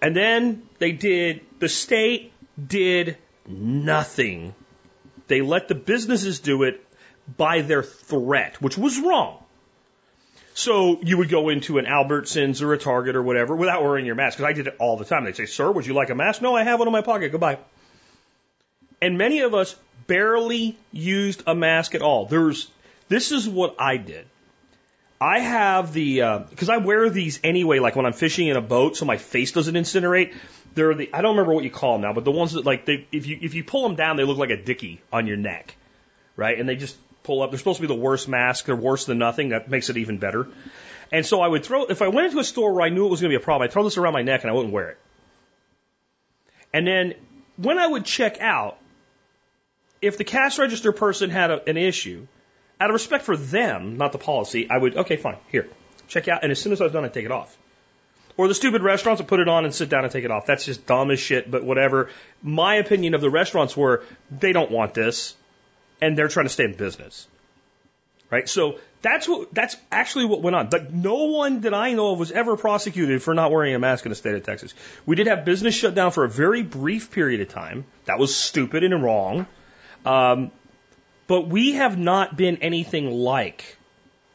And 0.00 0.16
then 0.16 0.62
they 0.78 0.92
did, 0.92 1.42
the 1.58 1.68
state 1.68 2.32
did 2.64 3.16
nothing. 3.46 4.54
They 5.28 5.40
let 5.40 5.68
the 5.68 5.74
businesses 5.74 6.40
do 6.40 6.64
it 6.64 6.84
by 7.36 7.62
their 7.62 7.82
threat, 7.82 8.60
which 8.60 8.76
was 8.76 8.98
wrong. 8.98 9.38
So 10.54 11.00
you 11.00 11.18
would 11.18 11.30
go 11.30 11.48
into 11.48 11.78
an 11.78 11.86
Albertsons 11.86 12.60
or 12.60 12.74
a 12.74 12.78
Target 12.78 13.16
or 13.16 13.22
whatever 13.22 13.56
without 13.56 13.82
wearing 13.82 14.04
your 14.04 14.14
mask. 14.14 14.36
Because 14.36 14.50
I 14.50 14.52
did 14.52 14.66
it 14.66 14.76
all 14.78 14.96
the 14.96 15.04
time. 15.04 15.24
They'd 15.24 15.36
say, 15.36 15.46
Sir, 15.46 15.70
would 15.70 15.86
you 15.86 15.94
like 15.94 16.10
a 16.10 16.14
mask? 16.14 16.42
No, 16.42 16.54
I 16.54 16.62
have 16.64 16.78
one 16.78 16.88
in 16.88 16.92
my 16.92 17.00
pocket. 17.00 17.32
Goodbye. 17.32 17.58
And 19.00 19.16
many 19.16 19.40
of 19.40 19.54
us 19.54 19.74
barely 20.06 20.76
used 20.92 21.42
a 21.46 21.54
mask 21.54 21.94
at 21.94 22.02
all. 22.02 22.26
There's 22.26 22.70
this 23.12 23.30
is 23.30 23.48
what 23.48 23.76
I 23.78 23.98
did. 23.98 24.26
I 25.20 25.38
have 25.38 25.92
the 25.92 26.16
because 26.50 26.68
uh, 26.68 26.74
I 26.74 26.76
wear 26.78 27.10
these 27.10 27.38
anyway, 27.44 27.78
like 27.78 27.94
when 27.94 28.06
I'm 28.06 28.12
fishing 28.12 28.48
in 28.48 28.56
a 28.56 28.60
boat, 28.60 28.96
so 28.96 29.04
my 29.04 29.18
face 29.18 29.52
doesn't 29.52 29.74
incinerate. 29.74 30.34
They're 30.74 30.94
the 30.94 31.10
I 31.12 31.20
don't 31.20 31.36
remember 31.36 31.52
what 31.52 31.62
you 31.62 31.70
call 31.70 31.92
them 31.92 32.02
now, 32.02 32.12
but 32.12 32.24
the 32.24 32.32
ones 32.32 32.52
that 32.52 32.64
like 32.64 32.86
they 32.86 33.06
if 33.12 33.26
you 33.26 33.38
if 33.40 33.54
you 33.54 33.62
pull 33.62 33.82
them 33.82 33.94
down, 33.96 34.16
they 34.16 34.24
look 34.24 34.38
like 34.38 34.50
a 34.50 34.56
dicky 34.56 35.00
on 35.12 35.26
your 35.26 35.36
neck, 35.36 35.76
right? 36.36 36.58
And 36.58 36.68
they 36.68 36.74
just 36.74 36.96
pull 37.22 37.42
up. 37.42 37.50
They're 37.50 37.58
supposed 37.58 37.76
to 37.76 37.82
be 37.82 37.86
the 37.86 38.00
worst 38.00 38.28
mask. 38.28 38.64
They're 38.64 38.74
worse 38.74 39.04
than 39.04 39.18
nothing. 39.18 39.50
That 39.50 39.70
makes 39.70 39.90
it 39.90 39.96
even 39.98 40.18
better. 40.18 40.48
And 41.12 41.24
so 41.26 41.40
I 41.40 41.46
would 41.46 41.64
throw 41.64 41.84
if 41.84 42.02
I 42.02 42.08
went 42.08 42.26
into 42.26 42.40
a 42.40 42.44
store 42.44 42.72
where 42.72 42.84
I 42.84 42.88
knew 42.88 43.06
it 43.06 43.10
was 43.10 43.20
going 43.20 43.30
to 43.30 43.38
be 43.38 43.42
a 43.42 43.44
problem, 43.44 43.66
I'd 43.66 43.72
throw 43.72 43.84
this 43.84 43.98
around 43.98 44.14
my 44.14 44.22
neck 44.22 44.42
and 44.42 44.50
I 44.50 44.54
wouldn't 44.54 44.72
wear 44.72 44.88
it. 44.88 44.98
And 46.72 46.86
then 46.86 47.14
when 47.58 47.78
I 47.78 47.86
would 47.86 48.06
check 48.06 48.40
out, 48.40 48.78
if 50.00 50.18
the 50.18 50.24
cash 50.24 50.58
register 50.58 50.90
person 50.90 51.30
had 51.30 51.50
a, 51.50 51.68
an 51.68 51.76
issue 51.76 52.26
out 52.82 52.90
of 52.90 52.94
respect 52.94 53.24
for 53.24 53.36
them, 53.36 53.96
not 53.96 54.10
the 54.10 54.18
policy, 54.18 54.68
I 54.68 54.76
would, 54.76 54.96
okay, 54.96 55.16
fine, 55.16 55.36
here, 55.52 55.68
check 56.08 56.26
out. 56.26 56.42
And 56.42 56.50
as 56.50 56.60
soon 56.60 56.72
as 56.72 56.80
I 56.80 56.84
was 56.84 56.92
done, 56.92 57.04
I'd 57.04 57.14
take 57.14 57.24
it 57.24 57.30
off. 57.30 57.56
Or 58.36 58.48
the 58.48 58.56
stupid 58.56 58.82
restaurants 58.82 59.20
would 59.20 59.28
put 59.28 59.38
it 59.38 59.46
on 59.46 59.64
and 59.64 59.72
sit 59.72 59.88
down 59.88 60.02
and 60.02 60.12
take 60.12 60.24
it 60.24 60.32
off. 60.32 60.46
That's 60.46 60.64
just 60.64 60.84
dumb 60.84 61.12
as 61.12 61.20
shit, 61.20 61.48
but 61.48 61.62
whatever. 61.62 62.10
My 62.42 62.76
opinion 62.76 63.14
of 63.14 63.20
the 63.20 63.30
restaurants 63.30 63.76
were 63.76 64.02
they 64.36 64.52
don't 64.52 64.72
want 64.72 64.94
this 64.94 65.36
and 66.00 66.18
they're 66.18 66.26
trying 66.26 66.46
to 66.46 66.52
stay 66.52 66.64
in 66.64 66.74
business. 66.74 67.28
Right? 68.30 68.48
So 68.48 68.78
that's 69.00 69.28
what, 69.28 69.54
that's 69.54 69.76
actually 69.92 70.24
what 70.24 70.42
went 70.42 70.56
on. 70.56 70.68
But 70.68 70.92
no 70.92 71.26
one 71.26 71.60
that 71.60 71.74
I 71.74 71.92
know 71.92 72.14
of 72.14 72.18
was 72.18 72.32
ever 72.32 72.56
prosecuted 72.56 73.22
for 73.22 73.32
not 73.32 73.52
wearing 73.52 73.76
a 73.76 73.78
mask 73.78 74.06
in 74.06 74.10
the 74.10 74.16
state 74.16 74.34
of 74.34 74.42
Texas. 74.42 74.74
We 75.06 75.14
did 75.14 75.28
have 75.28 75.44
business 75.44 75.74
shut 75.74 75.94
down 75.94 76.10
for 76.10 76.24
a 76.24 76.28
very 76.28 76.64
brief 76.64 77.12
period 77.12 77.42
of 77.42 77.50
time. 77.50 77.84
That 78.06 78.18
was 78.18 78.34
stupid 78.34 78.82
and 78.82 79.04
wrong. 79.04 79.46
Um, 80.04 80.50
but 81.26 81.48
we 81.48 81.72
have 81.72 81.98
not 81.98 82.36
been 82.36 82.58
anything 82.58 83.10
like 83.10 83.76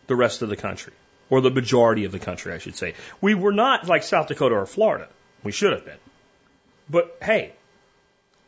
the 0.07 0.15
rest 0.15 0.41
of 0.41 0.49
the 0.49 0.55
country, 0.55 0.93
or 1.29 1.41
the 1.41 1.51
majority 1.51 2.05
of 2.05 2.11
the 2.11 2.19
country, 2.19 2.53
I 2.53 2.57
should 2.57 2.75
say. 2.75 2.93
We 3.21 3.35
were 3.35 3.51
not 3.51 3.87
like 3.87 4.03
South 4.03 4.27
Dakota 4.27 4.55
or 4.55 4.65
Florida. 4.65 5.07
We 5.43 5.51
should 5.51 5.73
have 5.73 5.85
been. 5.85 5.97
But 6.89 7.17
hey, 7.21 7.53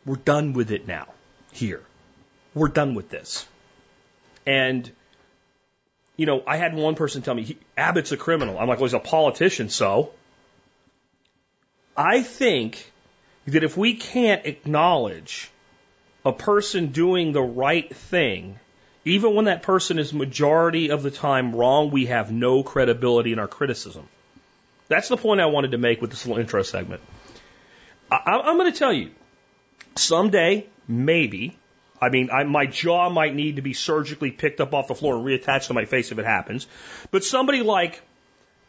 we're 0.06 0.16
done 0.16 0.54
with 0.54 0.72
it 0.72 0.88
now, 0.88 1.08
here. 1.52 1.84
We're 2.54 2.70
done 2.70 2.96
with 2.96 3.10
this. 3.10 3.46
And, 4.46 4.90
you 6.16 6.26
know, 6.26 6.42
I 6.48 6.58
had 6.58 6.74
one 6.74 6.96
person 6.96 7.22
tell 7.22 7.36
me, 7.36 7.44
he, 7.44 7.58
Abbott's 7.78 8.12
a 8.12 8.18
criminal. 8.18 8.58
I'm 8.58 8.68
like, 8.68 8.80
well, 8.80 8.88
he's 8.88 8.94
a 8.94 9.00
politician, 9.00 9.70
so. 9.70 10.12
I 11.96 12.24
think 12.24 12.92
that 13.46 13.64
if 13.64 13.76
we 13.76 13.96
can't 13.96 14.46
acknowledge 14.46 15.52
a 16.26 16.34
person 16.34 16.88
doing 16.88 17.32
the 17.32 17.42
right 17.42 17.94
thing, 17.96 18.60
even 19.06 19.36
when 19.36 19.46
that 19.46 19.64
person 19.64 20.00
is 20.00 20.14
majority 20.14 20.90
of 20.92 21.04
the 21.04 21.12
time 21.12 21.56
wrong, 21.56 21.92
we 21.92 22.08
have 22.08 22.32
no 22.32 22.64
credibility 22.64 23.32
in 23.32 23.40
our 23.40 23.48
criticism. 23.48 24.08
That's 24.88 25.08
the 25.08 25.18
point 25.18 25.40
I 25.40 25.46
wanted 25.46 25.72
to 25.72 25.78
make 25.78 26.02
with 26.02 26.10
this 26.10 26.26
little 26.26 26.42
intro 26.42 26.64
segment. 26.64 27.02
I, 28.12 28.42
I'm 28.44 28.58
going 28.58 28.72
to 28.72 28.78
tell 28.78 28.92
you, 28.92 29.12
someday, 29.96 30.66
maybe, 30.88 31.58
I 32.02 32.10
mean, 32.10 32.30
I, 32.32 32.44
my 32.44 32.66
jaw 32.66 33.10
might 33.10 33.36
need 33.36 33.58
to 33.58 33.62
be 33.62 33.74
surgically 33.74 34.32
picked 34.32 34.62
up 34.62 34.74
off 34.74 34.88
the 34.88 34.96
floor 34.96 35.16
and 35.16 35.26
reattached 35.26 35.68
to 35.68 35.74
my 35.74 35.86
face 35.86 36.12
if 36.12 36.20
it 36.20 36.26
happens. 36.26 36.68
But 37.12 37.24
somebody 37.24 37.62
like 37.62 38.02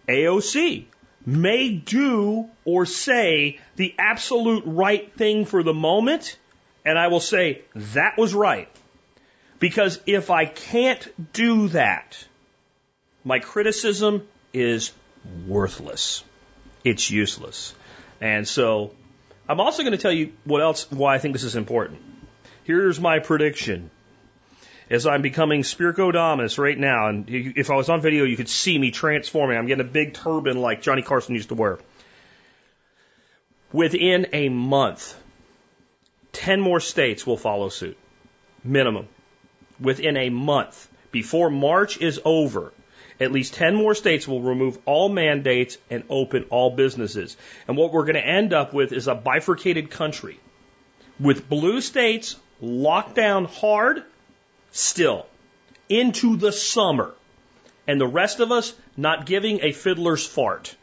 AOC 0.08 0.86
may 1.24 1.70
do 1.70 2.48
or 2.64 2.86
say 2.86 3.58
the 3.76 3.94
absolute 3.98 4.64
right 4.66 5.12
thing 5.14 5.44
for 5.44 5.62
the 5.62 5.74
moment, 5.74 6.36
and 6.84 6.98
I 6.98 7.08
will 7.08 7.20
say 7.20 7.62
that 7.74 8.16
was 8.16 8.34
right. 8.34 8.68
Because 9.58 10.00
if 10.06 10.30
I 10.30 10.46
can't 10.46 11.32
do 11.32 11.68
that, 11.68 12.24
my 13.24 13.38
criticism 13.38 14.26
is 14.52 14.92
worthless. 15.46 16.24
It's 16.82 17.10
useless. 17.10 17.74
And 18.20 18.48
so 18.48 18.92
I'm 19.48 19.60
also 19.60 19.82
going 19.82 19.92
to 19.92 19.98
tell 19.98 20.12
you 20.12 20.32
what 20.44 20.62
else, 20.62 20.90
why 20.90 21.14
I 21.14 21.18
think 21.18 21.34
this 21.34 21.44
is 21.44 21.56
important. 21.56 22.00
Here's 22.64 22.98
my 22.98 23.18
prediction. 23.18 23.90
As 24.88 25.06
I'm 25.06 25.22
becoming 25.22 25.62
Spirkodamus 25.62 26.58
right 26.58 26.76
now, 26.76 27.08
and 27.08 27.28
if 27.28 27.70
I 27.70 27.74
was 27.74 27.88
on 27.88 28.00
video, 28.00 28.24
you 28.24 28.36
could 28.36 28.48
see 28.48 28.76
me 28.76 28.90
transforming. 28.90 29.56
I'm 29.56 29.66
getting 29.66 29.86
a 29.86 29.88
big 29.88 30.14
turban 30.14 30.60
like 30.60 30.82
Johnny 30.82 31.02
Carson 31.02 31.34
used 31.34 31.50
to 31.50 31.54
wear. 31.54 31.78
Within 33.72 34.28
a 34.32 34.48
month, 34.48 35.19
10 36.32 36.60
more 36.60 36.80
states 36.80 37.26
will 37.26 37.36
follow 37.36 37.68
suit. 37.68 37.96
Minimum. 38.64 39.08
Within 39.80 40.16
a 40.16 40.30
month. 40.30 40.88
Before 41.10 41.50
March 41.50 41.98
is 42.00 42.20
over, 42.24 42.72
at 43.18 43.32
least 43.32 43.54
10 43.54 43.74
more 43.74 43.94
states 43.94 44.28
will 44.28 44.40
remove 44.40 44.78
all 44.86 45.08
mandates 45.08 45.76
and 45.90 46.04
open 46.08 46.44
all 46.50 46.70
businesses. 46.70 47.36
And 47.66 47.76
what 47.76 47.92
we're 47.92 48.04
going 48.04 48.14
to 48.14 48.26
end 48.26 48.52
up 48.52 48.72
with 48.72 48.92
is 48.92 49.08
a 49.08 49.14
bifurcated 49.14 49.90
country 49.90 50.38
with 51.18 51.48
blue 51.48 51.80
states 51.80 52.36
locked 52.60 53.14
down 53.14 53.44
hard 53.44 54.02
still 54.72 55.26
into 55.88 56.36
the 56.36 56.52
summer 56.52 57.14
and 57.86 58.00
the 58.00 58.06
rest 58.06 58.40
of 58.40 58.52
us 58.52 58.72
not 58.96 59.26
giving 59.26 59.60
a 59.62 59.72
fiddler's 59.72 60.26
fart. 60.26 60.74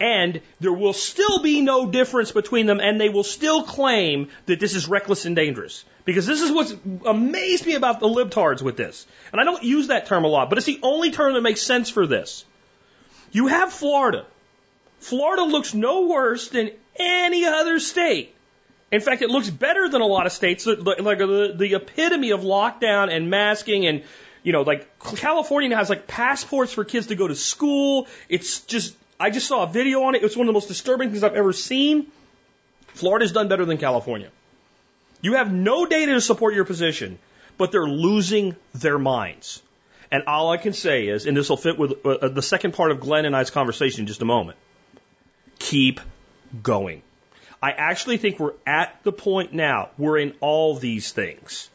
And 0.00 0.40
there 0.60 0.72
will 0.72 0.92
still 0.92 1.40
be 1.40 1.60
no 1.60 1.86
difference 1.86 2.32
between 2.32 2.66
them, 2.66 2.80
and 2.80 3.00
they 3.00 3.08
will 3.08 3.24
still 3.24 3.62
claim 3.62 4.28
that 4.46 4.60
this 4.60 4.74
is 4.74 4.88
reckless 4.88 5.24
and 5.24 5.36
dangerous. 5.36 5.84
Because 6.04 6.26
this 6.26 6.42
is 6.42 6.52
what's 6.52 6.74
amazed 7.06 7.66
me 7.66 7.74
about 7.74 8.00
the 8.00 8.08
libtards 8.08 8.60
with 8.60 8.76
this. 8.76 9.06
And 9.32 9.40
I 9.40 9.44
don't 9.44 9.62
use 9.62 9.88
that 9.88 10.06
term 10.06 10.24
a 10.24 10.28
lot, 10.28 10.48
but 10.48 10.58
it's 10.58 10.66
the 10.66 10.80
only 10.82 11.10
term 11.10 11.34
that 11.34 11.40
makes 11.40 11.62
sense 11.62 11.88
for 11.88 12.06
this. 12.06 12.44
You 13.32 13.46
have 13.46 13.72
Florida. 13.72 14.26
Florida 14.98 15.42
looks 15.42 15.74
no 15.74 16.06
worse 16.06 16.48
than 16.48 16.70
any 16.96 17.44
other 17.46 17.78
state. 17.78 18.34
In 18.92 19.00
fact, 19.00 19.22
it 19.22 19.30
looks 19.30 19.50
better 19.50 19.88
than 19.88 20.02
a 20.02 20.06
lot 20.06 20.26
of 20.26 20.32
states, 20.32 20.66
like 20.66 21.18
the, 21.18 21.54
the 21.56 21.74
epitome 21.74 22.30
of 22.30 22.42
lockdown 22.42 23.12
and 23.12 23.28
masking 23.28 23.86
and 23.86 24.02
you 24.44 24.52
know, 24.52 24.62
like 24.62 24.98
California 25.00 25.70
now 25.70 25.78
has 25.78 25.88
like 25.88 26.06
passports 26.06 26.72
for 26.72 26.84
kids 26.84 27.08
to 27.08 27.16
go 27.16 27.26
to 27.26 27.34
school. 27.34 28.06
It's 28.28 28.60
just 28.60 28.94
I 29.18 29.30
just 29.30 29.46
saw 29.46 29.62
a 29.62 29.66
video 29.66 30.02
on 30.04 30.14
it. 30.14 30.18
It 30.18 30.24
was 30.24 30.36
one 30.36 30.46
of 30.46 30.48
the 30.48 30.54
most 30.54 30.68
disturbing 30.68 31.10
things 31.10 31.22
I've 31.22 31.34
ever 31.34 31.52
seen. 31.52 32.06
Florida's 32.88 33.32
done 33.32 33.48
better 33.48 33.64
than 33.64 33.78
California. 33.78 34.30
You 35.20 35.34
have 35.34 35.52
no 35.52 35.86
data 35.86 36.12
to 36.12 36.20
support 36.20 36.54
your 36.54 36.64
position, 36.64 37.18
but 37.56 37.72
they're 37.72 37.86
losing 37.86 38.56
their 38.74 38.98
minds. 38.98 39.62
And 40.10 40.24
all 40.26 40.50
I 40.50 40.58
can 40.58 40.72
say 40.72 41.08
is, 41.08 41.26
and 41.26 41.36
this 41.36 41.48
will 41.48 41.56
fit 41.56 41.78
with 41.78 42.04
uh, 42.04 42.28
the 42.28 42.42
second 42.42 42.74
part 42.74 42.90
of 42.90 43.00
Glen 43.00 43.24
and 43.24 43.34
I's 43.34 43.50
conversation 43.50 44.00
in 44.00 44.06
just 44.06 44.22
a 44.22 44.26
moment, 44.26 44.58
keep 45.58 46.00
going. 46.62 47.02
I 47.62 47.72
actually 47.72 48.18
think 48.18 48.38
we're 48.38 48.52
at 48.66 49.02
the 49.02 49.12
point 49.12 49.54
now, 49.54 49.90
we're 49.96 50.18
in 50.18 50.34
all 50.40 50.76
these 50.76 51.12
things. 51.12 51.70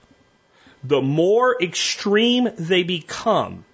The 0.84 1.01
more 1.01 1.62
extreme 1.62 2.50
they 2.58 2.84
become, 2.84 3.65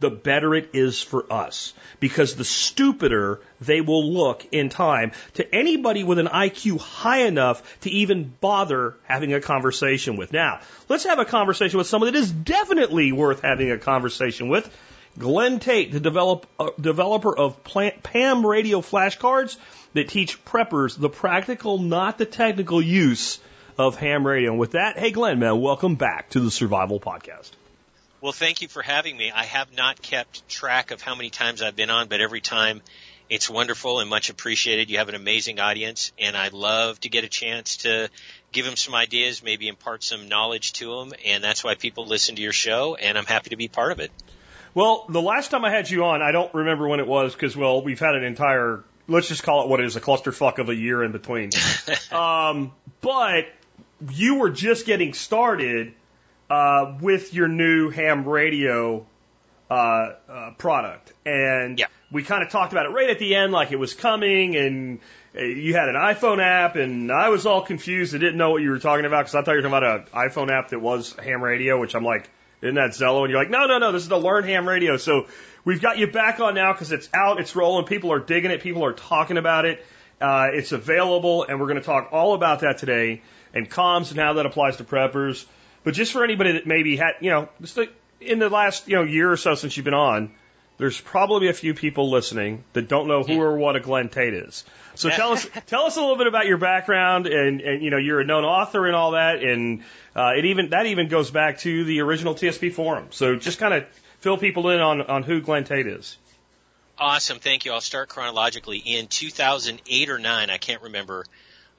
the 0.00 0.10
better 0.10 0.54
it 0.54 0.70
is 0.72 1.00
for 1.00 1.30
us. 1.32 1.72
Because 2.00 2.34
the 2.34 2.44
stupider 2.44 3.40
they 3.60 3.80
will 3.80 4.12
look 4.12 4.46
in 4.50 4.70
time 4.70 5.12
to 5.34 5.54
anybody 5.54 6.02
with 6.02 6.18
an 6.18 6.26
IQ 6.26 6.80
high 6.80 7.22
enough 7.22 7.80
to 7.80 7.90
even 7.90 8.32
bother 8.40 8.96
having 9.04 9.32
a 9.34 9.40
conversation 9.40 10.16
with. 10.16 10.32
Now, 10.32 10.60
let's 10.88 11.04
have 11.04 11.18
a 11.18 11.24
conversation 11.24 11.78
with 11.78 11.86
someone 11.86 12.12
that 12.12 12.18
is 12.18 12.32
definitely 12.32 13.12
worth 13.12 13.42
having 13.42 13.70
a 13.70 13.78
conversation 13.78 14.48
with. 14.48 14.68
Glen 15.18 15.58
Tate, 15.58 15.92
the 15.92 16.00
develop, 16.00 16.46
uh, 16.58 16.70
developer 16.80 17.36
of 17.36 17.62
Plant, 17.64 18.02
PAM 18.02 18.46
radio 18.46 18.80
flashcards 18.80 19.56
that 19.92 20.08
teach 20.08 20.42
preppers 20.44 20.98
the 20.98 21.10
practical, 21.10 21.78
not 21.78 22.16
the 22.16 22.26
technical 22.26 22.80
use 22.80 23.40
of 23.76 23.96
ham 23.96 24.26
radio. 24.26 24.52
And 24.52 24.60
with 24.60 24.72
that, 24.72 24.98
hey 24.98 25.10
Glen, 25.10 25.38
man, 25.38 25.60
welcome 25.60 25.96
back 25.96 26.30
to 26.30 26.40
the 26.40 26.50
Survival 26.50 27.00
Podcast. 27.00 27.50
Well, 28.20 28.32
thank 28.32 28.60
you 28.60 28.68
for 28.68 28.82
having 28.82 29.16
me. 29.16 29.30
I 29.30 29.44
have 29.44 29.74
not 29.74 30.02
kept 30.02 30.46
track 30.46 30.90
of 30.90 31.00
how 31.00 31.14
many 31.14 31.30
times 31.30 31.62
I've 31.62 31.74
been 31.74 31.88
on, 31.88 32.08
but 32.08 32.20
every 32.20 32.42
time 32.42 32.82
it's 33.30 33.48
wonderful 33.48 34.00
and 34.00 34.10
much 34.10 34.28
appreciated. 34.28 34.90
You 34.90 34.98
have 34.98 35.08
an 35.08 35.14
amazing 35.14 35.58
audience, 35.58 36.12
and 36.18 36.36
I 36.36 36.48
love 36.48 37.00
to 37.00 37.08
get 37.08 37.24
a 37.24 37.28
chance 37.28 37.78
to 37.78 38.10
give 38.52 38.66
them 38.66 38.76
some 38.76 38.94
ideas, 38.94 39.42
maybe 39.42 39.68
impart 39.68 40.04
some 40.04 40.28
knowledge 40.28 40.74
to 40.74 40.98
them, 40.98 41.14
and 41.24 41.42
that's 41.42 41.64
why 41.64 41.76
people 41.76 42.06
listen 42.06 42.36
to 42.36 42.42
your 42.42 42.52
show, 42.52 42.94
and 42.94 43.16
I'm 43.16 43.24
happy 43.24 43.50
to 43.50 43.56
be 43.56 43.68
part 43.68 43.90
of 43.90 44.00
it. 44.00 44.10
Well, 44.74 45.06
the 45.08 45.22
last 45.22 45.50
time 45.50 45.64
I 45.64 45.70
had 45.70 45.88
you 45.88 46.04
on, 46.04 46.20
I 46.20 46.30
don't 46.30 46.52
remember 46.52 46.86
when 46.88 47.00
it 47.00 47.06
was 47.06 47.32
because, 47.32 47.56
well, 47.56 47.82
we've 47.82 47.98
had 47.98 48.16
an 48.16 48.24
entire, 48.24 48.84
let's 49.08 49.28
just 49.28 49.44
call 49.44 49.62
it 49.62 49.68
what 49.70 49.80
it 49.80 49.86
is, 49.86 49.96
a 49.96 50.00
clusterfuck 50.00 50.58
of 50.58 50.68
a 50.68 50.74
year 50.74 51.02
in 51.02 51.12
between. 51.12 51.50
um, 52.12 52.72
but 53.00 53.46
you 54.10 54.34
were 54.36 54.50
just 54.50 54.84
getting 54.84 55.14
started 55.14 55.94
uh, 56.50 56.96
with 57.00 57.32
your 57.32 57.48
new 57.48 57.90
ham 57.90 58.28
radio 58.28 59.06
uh, 59.70 60.14
uh, 60.28 60.50
product. 60.58 61.12
And 61.24 61.78
yeah. 61.78 61.86
we 62.10 62.24
kind 62.24 62.42
of 62.42 62.50
talked 62.50 62.72
about 62.72 62.86
it 62.86 62.90
right 62.90 63.08
at 63.08 63.20
the 63.20 63.36
end, 63.36 63.52
like 63.52 63.70
it 63.70 63.78
was 63.78 63.94
coming, 63.94 64.56
and 64.56 64.98
uh, 65.36 65.42
you 65.42 65.74
had 65.74 65.88
an 65.88 65.94
iPhone 65.94 66.42
app, 66.42 66.74
and 66.74 67.12
I 67.12 67.28
was 67.28 67.46
all 67.46 67.62
confused. 67.62 68.14
I 68.14 68.18
didn't 68.18 68.36
know 68.36 68.50
what 68.50 68.62
you 68.62 68.70
were 68.70 68.80
talking 68.80 69.04
about 69.04 69.20
because 69.20 69.36
I 69.36 69.42
thought 69.42 69.52
you 69.52 69.62
were 69.62 69.68
talking 69.68 69.88
about 69.88 70.12
an 70.12 70.28
iPhone 70.28 70.50
app 70.50 70.70
that 70.70 70.80
was 70.80 71.14
ham 71.14 71.40
radio, 71.40 71.78
which 71.78 71.94
I'm 71.94 72.04
like, 72.04 72.28
isn't 72.62 72.74
that 72.74 72.90
Zello? 72.90 73.22
And 73.22 73.30
you're 73.30 73.40
like, 73.40 73.50
no, 73.50 73.66
no, 73.66 73.78
no, 73.78 73.92
this 73.92 74.02
is 74.02 74.08
the 74.08 74.18
Learn 74.18 74.44
Ham 74.44 74.68
Radio. 74.68 74.96
So 74.96 75.28
we've 75.64 75.80
got 75.80 75.98
you 75.98 76.08
back 76.08 76.40
on 76.40 76.54
now 76.54 76.72
because 76.72 76.90
it's 76.90 77.08
out, 77.14 77.40
it's 77.40 77.54
rolling, 77.54 77.86
people 77.86 78.12
are 78.12 78.18
digging 78.18 78.50
it, 78.50 78.60
people 78.60 78.84
are 78.84 78.92
talking 78.92 79.38
about 79.38 79.64
it. 79.64 79.84
Uh, 80.20 80.48
it's 80.52 80.72
available, 80.72 81.44
and 81.44 81.58
we're 81.58 81.68
going 81.68 81.78
to 81.78 81.84
talk 81.84 82.08
all 82.12 82.34
about 82.34 82.60
that 82.60 82.76
today 82.78 83.22
and 83.54 83.70
comms 83.70 84.10
and 84.10 84.20
how 84.20 84.34
that 84.34 84.44
applies 84.44 84.76
to 84.76 84.84
preppers. 84.84 85.46
But 85.84 85.94
just 85.94 86.12
for 86.12 86.24
anybody 86.24 86.52
that 86.52 86.66
maybe 86.66 86.96
had, 86.96 87.12
you 87.20 87.30
know, 87.30 87.48
just 87.60 87.78
in 88.20 88.38
the 88.38 88.48
last, 88.48 88.88
you 88.88 88.96
know, 88.96 89.02
year 89.02 89.30
or 89.30 89.36
so 89.36 89.54
since 89.54 89.76
you've 89.76 89.84
been 89.84 89.94
on, 89.94 90.32
there's 90.76 91.00
probably 91.00 91.48
a 91.48 91.52
few 91.52 91.74
people 91.74 92.10
listening 92.10 92.64
that 92.72 92.88
don't 92.88 93.06
know 93.06 93.22
who 93.22 93.38
or 93.38 93.56
what 93.58 93.76
a 93.76 93.80
Glen 93.80 94.08
Tate 94.08 94.32
is. 94.32 94.64
So 94.94 95.10
tell 95.10 95.32
us, 95.32 95.46
tell 95.66 95.82
us 95.82 95.96
a 95.96 96.00
little 96.00 96.16
bit 96.16 96.26
about 96.26 96.46
your 96.46 96.56
background 96.56 97.26
and, 97.26 97.60
and 97.60 97.82
you 97.82 97.90
know, 97.90 97.98
you're 97.98 98.20
a 98.20 98.24
known 98.24 98.44
author 98.44 98.86
and 98.86 98.96
all 98.96 99.12
that. 99.12 99.42
And, 99.42 99.82
uh, 100.16 100.32
it 100.36 100.46
even, 100.46 100.70
that 100.70 100.86
even 100.86 101.08
goes 101.08 101.30
back 101.30 101.58
to 101.60 101.84
the 101.84 102.00
original 102.00 102.34
TSP 102.34 102.72
forum. 102.72 103.08
So 103.10 103.36
just 103.36 103.58
kind 103.58 103.74
of 103.74 103.86
fill 104.20 104.38
people 104.38 104.70
in 104.70 104.80
on, 104.80 105.02
on 105.02 105.22
who 105.22 105.40
Glen 105.40 105.64
Tate 105.64 105.86
is. 105.86 106.16
Awesome. 106.98 107.38
Thank 107.38 107.64
you. 107.64 107.72
I'll 107.72 107.80
start 107.80 108.08
chronologically. 108.08 108.78
In 108.78 109.06
2008 109.06 110.10
or 110.10 110.18
9, 110.18 110.50
I 110.50 110.58
can't 110.58 110.82
remember, 110.82 111.24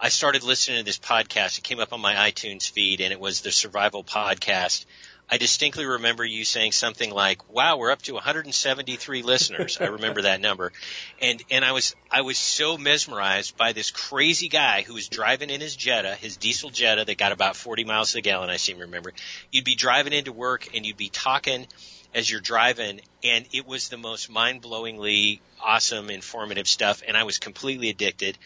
I 0.03 0.09
started 0.09 0.41
listening 0.41 0.79
to 0.79 0.83
this 0.83 0.97
podcast. 0.97 1.59
It 1.59 1.63
came 1.63 1.79
up 1.79 1.93
on 1.93 2.01
my 2.01 2.15
iTunes 2.15 2.67
feed 2.67 3.01
and 3.01 3.13
it 3.13 3.19
was 3.19 3.41
the 3.41 3.51
survival 3.51 4.03
podcast. 4.03 4.85
I 5.29 5.37
distinctly 5.37 5.85
remember 5.85 6.25
you 6.25 6.43
saying 6.43 6.71
something 6.71 7.11
like, 7.11 7.47
"Wow, 7.53 7.77
we're 7.77 7.91
up 7.91 8.01
to 8.01 8.15
173 8.15 9.21
listeners." 9.21 9.77
I 9.79 9.85
remember 9.85 10.23
that 10.23 10.41
number, 10.41 10.73
and 11.21 11.43
and 11.51 11.63
I 11.63 11.71
was 11.73 11.95
I 12.09 12.21
was 12.21 12.39
so 12.39 12.79
mesmerized 12.79 13.55
by 13.57 13.73
this 13.73 13.91
crazy 13.91 14.49
guy 14.49 14.81
who 14.81 14.95
was 14.95 15.07
driving 15.07 15.51
in 15.51 15.61
his 15.61 15.75
Jetta, 15.75 16.15
his 16.15 16.35
diesel 16.35 16.71
Jetta 16.71 17.05
that 17.05 17.17
got 17.19 17.31
about 17.31 17.55
40 17.55 17.83
miles 17.83 18.15
a 18.15 18.21
gallon. 18.21 18.49
I 18.49 18.57
seem 18.57 18.77
to 18.77 18.85
remember. 18.85 19.13
You'd 19.51 19.65
be 19.65 19.75
driving 19.75 20.13
into 20.13 20.31
work 20.31 20.67
and 20.75 20.83
you'd 20.83 20.97
be 20.97 21.09
talking 21.09 21.67
as 22.13 22.29
you're 22.29 22.41
driving, 22.41 23.01
and 23.23 23.45
it 23.53 23.65
was 23.65 23.89
the 23.89 23.97
most 23.97 24.29
mind-blowingly 24.29 25.39
awesome, 25.61 26.09
informative 26.09 26.67
stuff, 26.67 27.03
and 27.07 27.15
I 27.15 27.23
was 27.23 27.37
completely 27.37 27.89
addicted. 27.89 28.37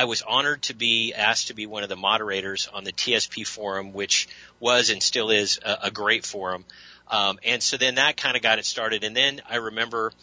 I 0.00 0.04
was 0.04 0.22
honored 0.22 0.62
to 0.62 0.74
be 0.74 1.12
asked 1.12 1.48
to 1.48 1.54
be 1.54 1.66
one 1.66 1.82
of 1.82 1.90
the 1.90 1.96
moderators 1.96 2.70
on 2.72 2.84
the 2.84 2.92
TSP 2.92 3.46
forum, 3.46 3.92
which 3.92 4.28
was 4.58 4.88
and 4.88 5.02
still 5.02 5.28
is 5.28 5.60
a, 5.62 5.76
a 5.82 5.90
great 5.90 6.24
forum. 6.24 6.64
Um, 7.08 7.38
and 7.44 7.62
so 7.62 7.76
then 7.76 7.96
that 7.96 8.16
kind 8.16 8.34
of 8.34 8.42
got 8.42 8.58
it 8.58 8.64
started. 8.64 9.04
And 9.04 9.14
then 9.14 9.42
I 9.46 9.56
remember 9.56 10.14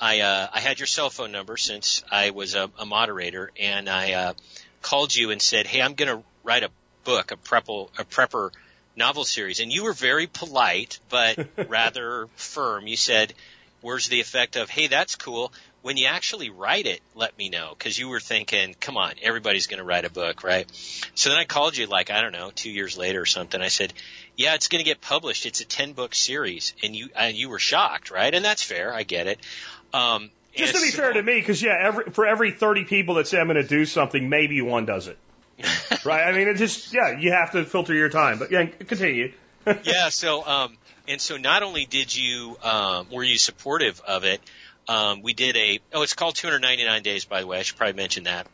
I 0.00 0.20
uh, 0.20 0.46
I 0.52 0.60
had 0.60 0.78
your 0.78 0.86
cell 0.86 1.10
phone 1.10 1.32
number 1.32 1.56
since 1.56 2.04
I 2.12 2.30
was 2.30 2.54
a, 2.54 2.70
a 2.78 2.86
moderator, 2.86 3.50
and 3.58 3.88
I 3.88 4.12
uh, 4.12 4.32
called 4.82 5.12
you 5.12 5.32
and 5.32 5.42
said, 5.42 5.66
"Hey, 5.66 5.82
I'm 5.82 5.94
going 5.94 6.16
to 6.16 6.24
write 6.44 6.62
a 6.62 6.70
book, 7.02 7.32
a 7.32 7.36
prepper, 7.36 7.88
a 7.98 8.04
prepper 8.04 8.50
novel 8.94 9.24
series." 9.24 9.58
And 9.58 9.72
you 9.72 9.82
were 9.82 9.94
very 9.94 10.28
polite 10.28 11.00
but 11.08 11.48
rather 11.68 12.28
firm. 12.36 12.86
You 12.86 12.96
said, 12.96 13.34
"Where's 13.80 14.06
the 14.06 14.20
effect 14.20 14.54
of, 14.54 14.70
hey, 14.70 14.86
that's 14.86 15.16
cool." 15.16 15.52
When 15.84 15.98
you 15.98 16.06
actually 16.06 16.48
write 16.48 16.86
it, 16.86 17.02
let 17.14 17.36
me 17.36 17.50
know 17.50 17.74
because 17.76 17.98
you 17.98 18.08
were 18.08 18.18
thinking, 18.18 18.74
come 18.80 18.96
on, 18.96 19.12
everybody's 19.20 19.66
going 19.66 19.80
to 19.80 19.84
write 19.84 20.06
a 20.06 20.10
book, 20.10 20.42
right? 20.42 20.66
So 21.14 21.28
then 21.28 21.38
I 21.38 21.44
called 21.44 21.76
you 21.76 21.86
like 21.86 22.10
I 22.10 22.22
don't 22.22 22.32
know, 22.32 22.50
two 22.54 22.70
years 22.70 22.96
later 22.96 23.20
or 23.20 23.26
something. 23.26 23.60
I 23.60 23.68
said, 23.68 23.92
yeah, 24.34 24.54
it's 24.54 24.68
going 24.68 24.82
to 24.82 24.84
get 24.84 25.02
published. 25.02 25.44
It's 25.44 25.60
a 25.60 25.66
ten 25.66 25.92
book 25.92 26.14
series, 26.14 26.72
and 26.82 26.96
you 26.96 27.10
and 27.14 27.36
you 27.36 27.50
were 27.50 27.58
shocked, 27.58 28.10
right? 28.10 28.34
And 28.34 28.42
that's 28.42 28.62
fair. 28.62 28.94
I 28.94 29.02
get 29.02 29.26
it. 29.26 29.38
Um, 29.92 30.30
Just 30.56 30.74
to 30.74 30.80
be 30.80 30.90
fair 30.90 31.12
to 31.12 31.22
me, 31.22 31.38
because 31.38 31.60
yeah, 31.60 31.76
every, 31.78 32.04
for 32.12 32.26
every 32.26 32.52
thirty 32.52 32.84
people 32.84 33.16
that 33.16 33.28
say 33.28 33.38
I'm 33.38 33.46
going 33.46 33.62
to 33.62 33.68
do 33.68 33.84
something, 33.84 34.26
maybe 34.26 34.62
one 34.62 34.86
does 34.86 35.06
it. 35.06 35.18
right? 36.06 36.26
I 36.26 36.32
mean, 36.32 36.48
it 36.48 36.54
just 36.54 36.94
yeah, 36.94 37.18
you 37.18 37.32
have 37.32 37.52
to 37.52 37.62
filter 37.62 37.92
your 37.92 38.08
time. 38.08 38.38
But 38.38 38.50
yeah, 38.50 38.64
continue. 38.64 39.34
yeah. 39.82 40.08
So 40.08 40.46
um, 40.46 40.78
and 41.06 41.20
so 41.20 41.36
not 41.36 41.62
only 41.62 41.84
did 41.84 42.16
you 42.16 42.56
um, 42.62 43.08
were 43.12 43.22
you 43.22 43.36
supportive 43.36 44.00
of 44.00 44.24
it, 44.24 44.40
um, 44.88 45.22
we 45.22 45.32
did 45.32 45.56
a, 45.56 45.80
oh, 45.92 46.02
it's 46.02 46.14
called 46.14 46.36
299 46.36 47.02
Days, 47.02 47.24
by 47.24 47.40
the 47.40 47.46
way. 47.46 47.58
I 47.58 47.62
should 47.62 47.76
probably 47.76 47.94
mention 47.94 48.24
that. 48.24 48.46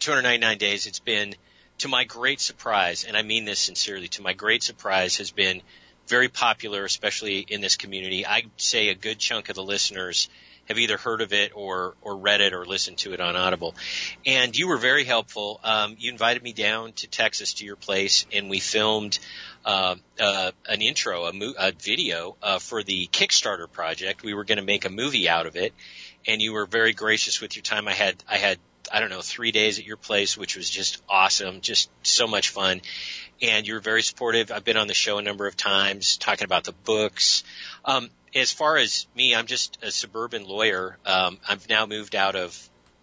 299 0.00 0.58
Days, 0.58 0.86
it's 0.86 1.00
been, 1.00 1.34
to 1.78 1.88
my 1.88 2.04
great 2.04 2.40
surprise, 2.40 3.04
and 3.04 3.16
I 3.16 3.22
mean 3.22 3.44
this 3.44 3.58
sincerely, 3.58 4.08
to 4.08 4.22
my 4.22 4.32
great 4.32 4.62
surprise, 4.62 5.16
has 5.18 5.30
been 5.30 5.62
very 6.06 6.28
popular, 6.28 6.84
especially 6.84 7.38
in 7.40 7.60
this 7.60 7.76
community. 7.76 8.26
I'd 8.26 8.50
say 8.56 8.88
a 8.88 8.94
good 8.94 9.18
chunk 9.18 9.48
of 9.48 9.54
the 9.54 9.62
listeners 9.62 10.28
have 10.66 10.78
either 10.78 10.96
heard 10.96 11.20
of 11.20 11.32
it 11.32 11.52
or 11.54 11.94
or 12.02 12.16
read 12.16 12.40
it 12.40 12.52
or 12.52 12.64
listened 12.64 12.98
to 12.98 13.12
it 13.12 13.20
on 13.20 13.36
Audible. 13.36 13.74
And 14.24 14.56
you 14.56 14.68
were 14.68 14.78
very 14.78 15.04
helpful. 15.04 15.60
Um, 15.62 15.96
you 15.98 16.10
invited 16.10 16.42
me 16.42 16.52
down 16.52 16.92
to 16.94 17.06
Texas 17.06 17.54
to 17.54 17.64
your 17.64 17.76
place, 17.76 18.26
and 18.32 18.48
we 18.48 18.60
filmed 18.60 19.18
uh, 19.64 19.96
uh, 20.20 20.50
an 20.68 20.82
intro, 20.82 21.24
a, 21.24 21.32
mo- 21.32 21.54
a 21.58 21.72
video 21.72 22.36
uh, 22.42 22.58
for 22.58 22.82
the 22.82 23.08
Kickstarter 23.12 23.70
project. 23.70 24.22
We 24.22 24.34
were 24.34 24.44
going 24.44 24.58
to 24.58 24.64
make 24.64 24.84
a 24.84 24.90
movie 24.90 25.28
out 25.28 25.46
of 25.46 25.56
it, 25.56 25.72
and 26.26 26.40
you 26.40 26.52
were 26.52 26.66
very 26.66 26.92
gracious 26.92 27.40
with 27.40 27.56
your 27.56 27.62
time. 27.62 27.88
I 27.88 27.92
had 27.92 28.22
I 28.28 28.36
had 28.36 28.58
I 28.92 29.00
don't 29.00 29.10
know 29.10 29.22
three 29.22 29.50
days 29.50 29.78
at 29.78 29.86
your 29.86 29.96
place, 29.96 30.36
which 30.36 30.56
was 30.56 30.68
just 30.68 31.02
awesome, 31.08 31.60
just 31.60 31.90
so 32.02 32.26
much 32.26 32.50
fun. 32.50 32.80
And 33.42 33.66
you 33.66 33.74
were 33.74 33.80
very 33.80 34.02
supportive. 34.02 34.50
I've 34.50 34.64
been 34.64 34.76
on 34.76 34.86
the 34.86 34.94
show 34.94 35.18
a 35.18 35.22
number 35.22 35.46
of 35.46 35.56
times 35.56 36.16
talking 36.16 36.44
about 36.44 36.64
the 36.64 36.72
books. 36.72 37.44
Um, 37.84 38.10
as 38.34 38.50
far 38.50 38.76
as 38.76 39.06
me, 39.14 39.34
I'm 39.34 39.46
just 39.46 39.78
a 39.82 39.90
suburban 39.90 40.46
lawyer. 40.46 40.96
Um, 41.04 41.38
I've 41.48 41.68
now 41.68 41.86
moved 41.86 42.14
out 42.14 42.36
of 42.36 42.56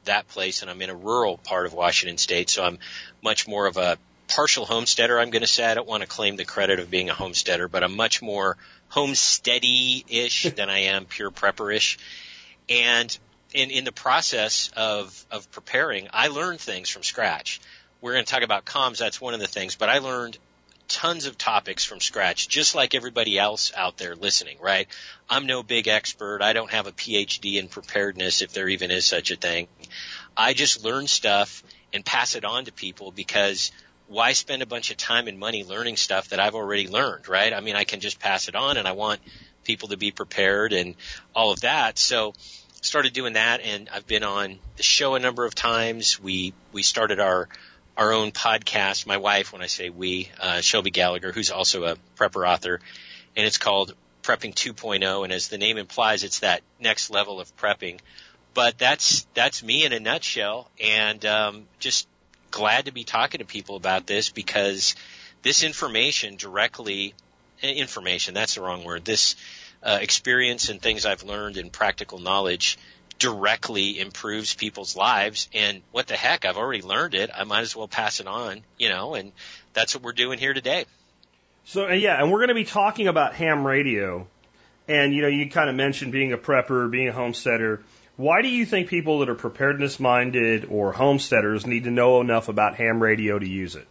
that 0.06 0.28
place 0.28 0.62
and 0.62 0.72
I'm 0.72 0.82
in 0.82 0.90
a 0.90 0.96
rural 0.96 1.38
part 1.38 1.66
of 1.66 1.74
Washington 1.74 2.18
state, 2.18 2.50
so 2.50 2.64
I'm 2.64 2.80
much 3.22 3.48
more 3.48 3.68
of 3.68 3.78
a 3.78 3.98
partial 4.28 4.66
homesteader, 4.66 5.20
I'm 5.20 5.30
going 5.30 5.42
to 5.42 5.48
say. 5.48 5.66
I 5.66 5.74
don't 5.74 5.88
want 5.88 6.02
to 6.02 6.08
claim 6.08 6.38
the 6.38 6.46
credit 6.46 6.80
of 6.80 6.90
being 6.90 7.10
a 7.10 7.14
homesteader, 7.14 7.68
but 7.68 7.84
I'm 7.84 7.96
much 7.96 8.22
more 8.22 8.58
homesteady-ish 8.92 10.44
than 10.56 10.70
I 10.70 10.80
am 10.80 11.06
pure 11.06 11.32
prepper-ish. 11.32 12.00
And 12.70 13.16
in, 13.54 13.70
in 13.70 13.84
the 13.84 13.92
process 13.92 14.72
of, 14.76 15.26
of 15.30 15.52
preparing, 15.52 16.08
I 16.14 16.28
learned 16.28 16.62
things 16.62 16.90
from 16.90 17.04
scratch. 17.04 17.60
We're 18.02 18.14
going 18.14 18.26
to 18.26 18.32
talk 18.32 18.44
about 18.44 18.66
comms. 18.66 18.98
That's 18.98 19.22
one 19.22 19.34
of 19.36 19.40
the 19.40 19.48
things, 19.48 19.76
but 19.76 19.88
I 19.88 20.00
learned 20.00 20.38
tons 20.88 21.26
of 21.26 21.38
topics 21.38 21.86
from 21.86 22.02
scratch, 22.02 22.50
just 22.50 22.76
like 22.76 22.96
everybody 22.96 23.40
else 23.40 23.72
out 23.78 23.98
there 23.98 24.16
listening, 24.16 24.58
right? 24.60 24.88
I'm 25.30 25.46
no 25.46 25.64
big 25.64 25.88
expert. 25.88 26.42
I 26.42 26.54
don't 26.54 26.72
have 26.72 26.88
a 26.88 26.92
PhD 26.92 27.56
in 27.56 27.70
preparedness, 27.70 28.42
if 28.42 28.52
there 28.52 28.68
even 28.68 28.92
is 28.92 29.06
such 29.06 29.32
a 29.32 29.38
thing. 29.38 29.68
I 30.36 30.54
just 30.54 30.84
learn 30.84 31.08
stuff 31.08 31.64
and 31.94 32.04
pass 32.04 32.36
it 32.36 32.44
on 32.44 32.66
to 32.66 32.74
people 32.74 33.12
because 33.12 33.72
why 34.08 34.34
spend 34.34 34.62
a 34.62 34.66
bunch 34.66 34.92
of 34.92 34.98
time 34.98 35.28
and 35.28 35.40
money 35.40 35.64
learning 35.64 35.96
stuff 35.96 36.30
that 36.30 36.40
I've 36.40 36.56
already 36.56 36.88
learned, 36.88 37.30
right? 37.30 37.54
I 37.54 37.62
mean, 37.62 37.76
I 37.76 37.86
can 37.86 38.02
just 38.02 38.20
pass 38.20 38.50
it 38.50 38.56
on 38.56 38.76
and 38.76 38.88
I 38.88 38.92
want 38.92 39.22
people 39.64 39.90
to 39.90 39.98
be 39.98 40.12
prepared 40.12 40.74
and 40.74 40.96
all 41.34 41.52
of 41.52 41.62
that. 41.62 41.98
So 41.98 42.34
started 42.82 43.14
doing 43.14 43.34
that 43.34 43.62
and 43.62 43.88
I've 43.94 44.08
been 44.08 44.24
on 44.24 44.60
the 44.76 44.84
show 44.84 45.16
a 45.16 45.20
number 45.20 45.46
of 45.46 45.56
times. 45.56 46.20
We, 46.20 46.54
we 46.74 46.84
started 46.84 47.22
our, 47.22 47.48
our 47.98 48.14
own 48.14 48.32
podcast. 48.32 49.06
My 49.06 49.18
wife, 49.18 49.54
when 49.54 49.62
I 49.62 49.68
say 49.68 49.90
we, 49.90 50.30
uh, 50.40 50.62
Shelby 50.62 50.92
Gallagher, 50.92 51.32
who's 51.32 51.52
also 51.52 51.86
a 51.86 51.98
prepper 52.18 52.48
author, 52.48 52.80
and 53.36 53.46
it's 53.46 53.58
called 53.58 53.96
Prepping 54.24 54.54
2.0. 54.54 55.24
And 55.24 55.34
as 55.34 55.48
the 55.48 55.58
name 55.58 55.78
implies, 55.78 56.24
it's 56.24 56.40
that 56.40 56.62
next 56.80 57.10
level 57.10 57.40
of 57.40 57.56
prepping. 57.58 58.00
But 58.54 58.78
that's 58.78 59.26
that's 59.34 59.64
me 59.64 59.86
in 59.86 59.94
a 59.94 60.00
nutshell, 60.00 60.70
and 60.80 61.26
um, 61.26 61.68
just 61.80 62.08
glad 62.52 62.86
to 62.86 62.92
be 62.92 63.06
talking 63.06 63.40
to 63.40 63.46
people 63.46 63.78
about 63.78 64.06
this 64.06 64.30
because 64.30 64.96
this 65.42 65.64
information 65.64 66.36
directly 66.36 67.14
information 67.62 68.34
that's 68.34 68.56
the 68.56 68.62
wrong 68.62 68.84
word 68.84 69.06
this 69.06 69.36
uh, 69.84 70.00
experience 70.02 70.70
and 70.70 70.82
things 70.82 71.06
I've 71.06 71.24
learned 71.24 71.58
and 71.58 71.72
practical 71.72 72.20
knowledge 72.20 72.78
directly 73.22 74.00
improves 74.00 74.56
people's 74.56 74.96
lives. 74.96 75.48
And 75.54 75.84
what 75.92 76.08
the 76.08 76.16
heck 76.16 76.44
I've 76.44 76.58
already 76.58 76.82
learned 76.82 77.14
it. 77.14 77.30
I 77.34 77.44
might 77.44 77.62
as 77.62 77.76
well 77.76 77.88
pass 77.88 78.20
it 78.20 78.26
on 78.26 78.64
you 78.80 78.90
know 78.90 79.14
and 79.14 79.32
that's 79.74 79.96
what 79.96 80.04
we're 80.04 80.12
doing 80.14 80.40
here 80.40 80.54
today. 80.54 80.86
So 81.66 81.88
uh, 81.88 81.94
yeah 81.94 82.20
and 82.20 82.32
we're 82.32 82.40
going 82.40 82.50
to 82.50 82.56
be 82.56 82.66
talking 82.66 83.08
about 83.08 83.36
ham 83.36 83.66
radio. 83.66 84.28
And 84.88 85.14
you 85.14 85.22
know 85.22 85.28
you 85.28 85.50
kind 85.52 85.70
of 85.70 85.76
mentioned 85.76 86.12
being 86.12 86.34
a 86.34 86.38
prepper 86.38 86.90
being 86.90 87.10
a 87.10 87.14
homesteader. 87.14 87.84
Why 88.18 88.42
do 88.42 88.50
you 88.50 88.66
think 88.66 88.90
people 88.90 89.20
that 89.20 89.30
are 89.30 89.36
preparedness 89.36 90.00
minded 90.00 90.66
or 90.66 90.92
homesteaders 90.92 91.66
need 91.68 91.84
to 91.84 91.92
know 91.92 92.22
enough 92.22 92.50
about 92.50 92.76
ham 92.76 93.02
radio 93.02 93.38
to 93.38 93.48
use 93.48 93.76
it? 93.76 93.88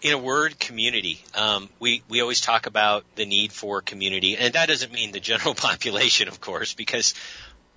in 0.00 0.12
a 0.12 0.18
word, 0.18 0.58
community. 0.58 1.20
Um, 1.34 1.68
we 1.80 2.02
we 2.08 2.20
always 2.20 2.40
talk 2.40 2.66
about 2.66 3.04
the 3.16 3.26
need 3.26 3.52
for 3.52 3.82
community, 3.82 4.36
and 4.36 4.54
that 4.54 4.66
doesn't 4.66 4.92
mean 4.92 5.12
the 5.12 5.20
general 5.20 5.54
population, 5.56 6.28
of 6.28 6.40
course, 6.40 6.74
because 6.74 7.14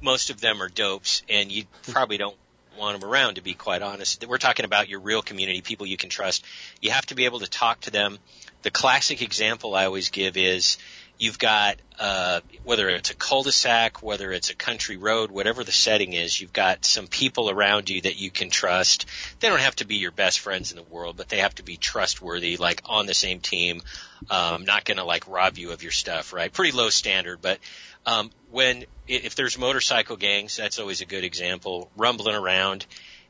most 0.02 0.30
of 0.30 0.42
them 0.42 0.62
are 0.62 0.70
dopes, 0.70 1.24
and 1.30 1.52
you 1.52 1.66
probably 1.92 2.18
don't 2.18 2.36
want 2.78 3.00
them 3.00 3.10
around. 3.10 3.36
To 3.36 3.42
be 3.42 3.54
quite 3.54 3.82
honest, 3.82 4.26
we're 4.28 4.38
talking 4.38 4.66
about 4.66 4.90
your 4.90 5.00
real 5.00 5.22
community, 5.22 5.62
people 5.62 5.86
you 5.86 5.98
can 5.98 6.10
trust. 6.10 6.46
You 6.82 6.92
have 6.92 7.06
to 7.08 7.16
be 7.16 7.26
able 7.26 7.40
to 7.40 7.50
talk 7.50 7.82
to 7.82 7.92
them. 7.92 8.18
The 8.64 8.72
classic 8.72 9.22
example 9.22 9.76
I 9.76 9.86
always 9.86 10.10
give 10.10 10.38
is 10.38 10.78
You've 11.22 11.38
got 11.38 11.76
uh, 12.00 12.42
whether 12.64 12.90
it's 12.90 13.12
a 13.12 13.16
cul-de-sac, 13.16 14.02
whether 14.02 14.32
it's 14.32 14.50
a 14.50 14.56
country 14.56 14.98
road, 14.98 15.30
whatever 15.30 15.64
the 15.64 15.72
setting 15.72 16.14
is, 16.14 16.42
you've 16.42 16.52
got 16.52 16.84
some 16.84 17.06
people 17.06 17.52
around 17.52 17.92
you 17.92 18.02
that 18.02 18.20
you 18.20 18.32
can 18.32 18.50
trust. 18.50 19.06
They 19.40 19.48
don't 19.48 19.60
have 19.60 19.76
to 19.76 19.86
be 19.86 19.98
your 19.98 20.10
best 20.10 20.40
friends 20.40 20.72
in 20.72 20.78
the 20.78 20.84
world, 20.84 21.18
but 21.18 21.30
they 21.30 21.38
have 21.38 21.54
to 21.56 21.64
be 21.64 21.78
trustworthy, 21.78 22.58
like 22.58 22.82
on 22.86 23.06
the 23.06 23.14
same 23.14 23.40
team, 23.40 23.84
um, 24.32 24.66
not 24.66 24.84
going 24.84 24.98
to 24.98 25.04
like 25.04 25.28
rob 25.28 25.60
you 25.60 25.74
of 25.74 25.84
your 25.84 25.92
stuff, 25.92 26.34
right? 26.34 26.52
Pretty 26.52 26.76
low 26.76 26.90
standard, 26.90 27.40
but 27.40 27.60
um, 28.06 28.32
when 28.50 28.86
if 29.08 29.36
there's 29.36 29.58
motorcycle 29.58 30.16
gangs, 30.16 30.56
that's 30.56 30.80
always 30.80 31.02
a 31.02 31.06
good 31.06 31.24
example. 31.24 31.92
Rumbling 31.96 32.36
around, 32.36 32.86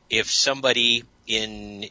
if 0.08 0.30
somebody 0.30 1.04
in 1.26 1.86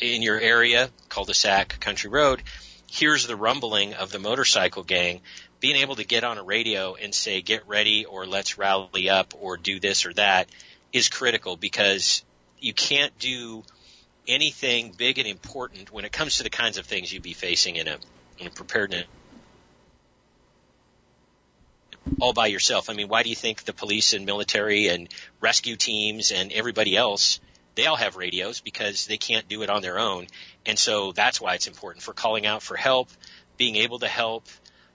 in 0.00 0.22
your 0.22 0.40
area, 0.40 0.90
cul-de-sac, 1.08 1.78
country 1.80 2.10
road, 2.10 2.42
hears 2.86 3.26
the 3.26 3.36
rumbling 3.36 3.94
of 3.94 4.10
the 4.10 4.18
motorcycle 4.18 4.82
gang, 4.82 5.20
being 5.60 5.76
able 5.76 5.94
to 5.96 6.04
get 6.04 6.24
on 6.24 6.36
a 6.36 6.42
radio 6.42 6.94
and 6.94 7.14
say, 7.14 7.42
get 7.42 7.66
ready 7.68 8.04
or 8.04 8.26
let's 8.26 8.58
rally 8.58 9.08
up 9.08 9.34
or 9.38 9.56
do 9.56 9.78
this 9.78 10.04
or 10.04 10.12
that 10.14 10.48
is 10.92 11.08
critical 11.08 11.56
because 11.56 12.24
you 12.58 12.74
can't 12.74 13.16
do 13.18 13.62
anything 14.26 14.92
big 14.96 15.18
and 15.18 15.28
important 15.28 15.92
when 15.92 16.04
it 16.04 16.12
comes 16.12 16.38
to 16.38 16.42
the 16.42 16.50
kinds 16.50 16.78
of 16.78 16.86
things 16.86 17.12
you'd 17.12 17.22
be 17.22 17.34
facing 17.34 17.76
in 17.76 17.86
a, 17.86 17.96
in 18.38 18.46
a 18.46 18.50
preparedness 18.50 19.06
all 22.20 22.32
by 22.32 22.46
yourself. 22.46 22.90
I 22.90 22.94
mean, 22.94 23.08
why 23.08 23.22
do 23.22 23.30
you 23.30 23.36
think 23.36 23.64
the 23.64 23.72
police 23.72 24.12
and 24.12 24.26
military 24.26 24.88
and 24.88 25.08
rescue 25.40 25.76
teams 25.76 26.32
and 26.32 26.52
everybody 26.52 26.96
else, 26.96 27.40
they 27.74 27.86
all 27.86 27.96
have 27.96 28.16
radios 28.16 28.60
because 28.60 29.06
they 29.06 29.16
can't 29.16 29.48
do 29.48 29.62
it 29.62 29.70
on 29.70 29.82
their 29.82 29.98
own. 29.98 30.26
And 30.66 30.78
so 30.78 31.12
that's 31.12 31.40
why 31.40 31.54
it's 31.54 31.66
important 31.66 32.02
for 32.02 32.12
calling 32.12 32.46
out 32.46 32.62
for 32.62 32.76
help, 32.76 33.08
being 33.56 33.76
able 33.76 33.98
to 34.00 34.08
help, 34.08 34.46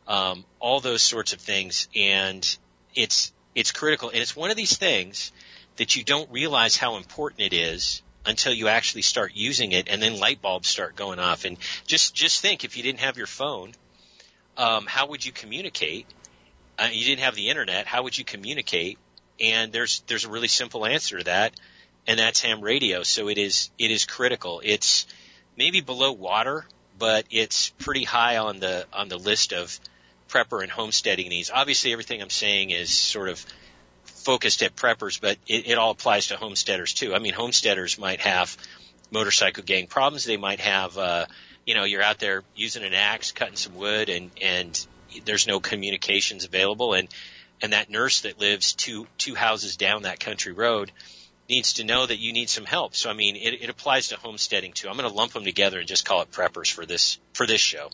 um, 0.07 0.45
all 0.59 0.79
those 0.79 1.01
sorts 1.01 1.33
of 1.33 1.41
things. 1.41 1.87
And 1.95 2.57
it's, 2.95 3.33
it's 3.55 3.71
critical. 3.71 4.09
And 4.09 4.19
it's 4.19 4.35
one 4.35 4.51
of 4.51 4.57
these 4.57 4.77
things 4.77 5.31
that 5.77 5.95
you 5.95 6.03
don't 6.03 6.29
realize 6.31 6.77
how 6.77 6.97
important 6.97 7.41
it 7.41 7.53
is 7.53 8.01
until 8.25 8.53
you 8.53 8.67
actually 8.67 9.01
start 9.01 9.31
using 9.33 9.71
it 9.71 9.87
and 9.89 10.01
then 10.01 10.19
light 10.19 10.41
bulbs 10.41 10.67
start 10.67 10.95
going 10.95 11.19
off. 11.19 11.45
And 11.45 11.57
just, 11.87 12.13
just 12.13 12.41
think 12.41 12.63
if 12.63 12.77
you 12.77 12.83
didn't 12.83 12.99
have 12.99 13.17
your 13.17 13.27
phone, 13.27 13.71
um, 14.57 14.85
how 14.85 15.07
would 15.07 15.25
you 15.25 15.31
communicate? 15.31 16.05
Uh, 16.79 16.89
you 16.91 17.05
didn't 17.05 17.21
have 17.21 17.35
the 17.35 17.49
internet. 17.49 17.85
How 17.85 18.03
would 18.03 18.17
you 18.17 18.23
communicate? 18.23 18.97
And 19.39 19.71
there's, 19.71 20.01
there's 20.07 20.25
a 20.25 20.29
really 20.29 20.47
simple 20.47 20.85
answer 20.85 21.17
to 21.17 21.23
that. 21.25 21.53
And 22.07 22.19
that's 22.19 22.41
ham 22.41 22.61
radio. 22.61 23.03
So 23.03 23.27
it 23.27 23.37
is, 23.37 23.69
it 23.77 23.91
is 23.91 24.05
critical. 24.05 24.61
It's 24.63 25.05
maybe 25.57 25.81
below 25.81 26.11
water, 26.11 26.65
but 26.97 27.25
it's 27.29 27.69
pretty 27.69 28.03
high 28.03 28.37
on 28.37 28.59
the, 28.59 28.85
on 28.93 29.09
the 29.09 29.17
list 29.17 29.53
of 29.53 29.77
prepper 30.29 30.61
and 30.61 30.71
homesteading 30.71 31.27
needs. 31.27 31.51
Obviously, 31.53 31.91
everything 31.91 32.21
I'm 32.21 32.29
saying 32.29 32.69
is 32.69 32.91
sort 32.91 33.29
of 33.29 33.45
focused 34.03 34.63
at 34.63 34.75
preppers, 34.75 35.19
but 35.19 35.37
it, 35.47 35.67
it 35.67 35.77
all 35.77 35.91
applies 35.91 36.27
to 36.27 36.37
homesteaders 36.37 36.93
too. 36.93 37.13
I 37.13 37.19
mean, 37.19 37.33
homesteaders 37.33 37.99
might 37.99 38.21
have 38.21 38.55
motorcycle 39.11 39.63
gang 39.63 39.87
problems. 39.87 40.23
They 40.23 40.37
might 40.37 40.59
have, 40.59 40.97
uh, 40.97 41.25
you 41.65 41.75
know, 41.75 41.83
you're 41.83 42.03
out 42.03 42.19
there 42.19 42.43
using 42.55 42.83
an 42.83 42.93
axe, 42.93 43.31
cutting 43.31 43.55
some 43.55 43.75
wood, 43.75 44.09
and 44.09 44.31
and 44.41 44.87
there's 45.25 45.47
no 45.47 45.59
communications 45.59 46.45
available. 46.45 46.93
And 46.93 47.07
and 47.61 47.73
that 47.73 47.89
nurse 47.89 48.21
that 48.21 48.39
lives 48.39 48.73
two 48.73 49.07
two 49.17 49.35
houses 49.35 49.77
down 49.77 50.03
that 50.03 50.19
country 50.19 50.53
road 50.53 50.91
needs 51.49 51.73
to 51.73 51.83
know 51.83 52.05
that 52.05 52.19
you 52.19 52.31
need 52.31 52.49
some 52.49 52.65
help. 52.65 52.95
So 52.95 53.09
I 53.09 53.13
mean, 53.13 53.35
it, 53.35 53.61
it 53.61 53.69
applies 53.69 54.09
to 54.09 54.17
homesteading 54.17 54.73
too. 54.73 54.87
I'm 54.87 54.97
going 54.97 55.09
to 55.09 55.15
lump 55.15 55.33
them 55.33 55.43
together 55.43 55.79
and 55.79 55.87
just 55.87 56.05
call 56.05 56.21
it 56.21 56.31
preppers 56.31 56.71
for 56.71 56.85
this 56.85 57.17
for 57.33 57.45
this 57.45 57.61
show. 57.61 57.89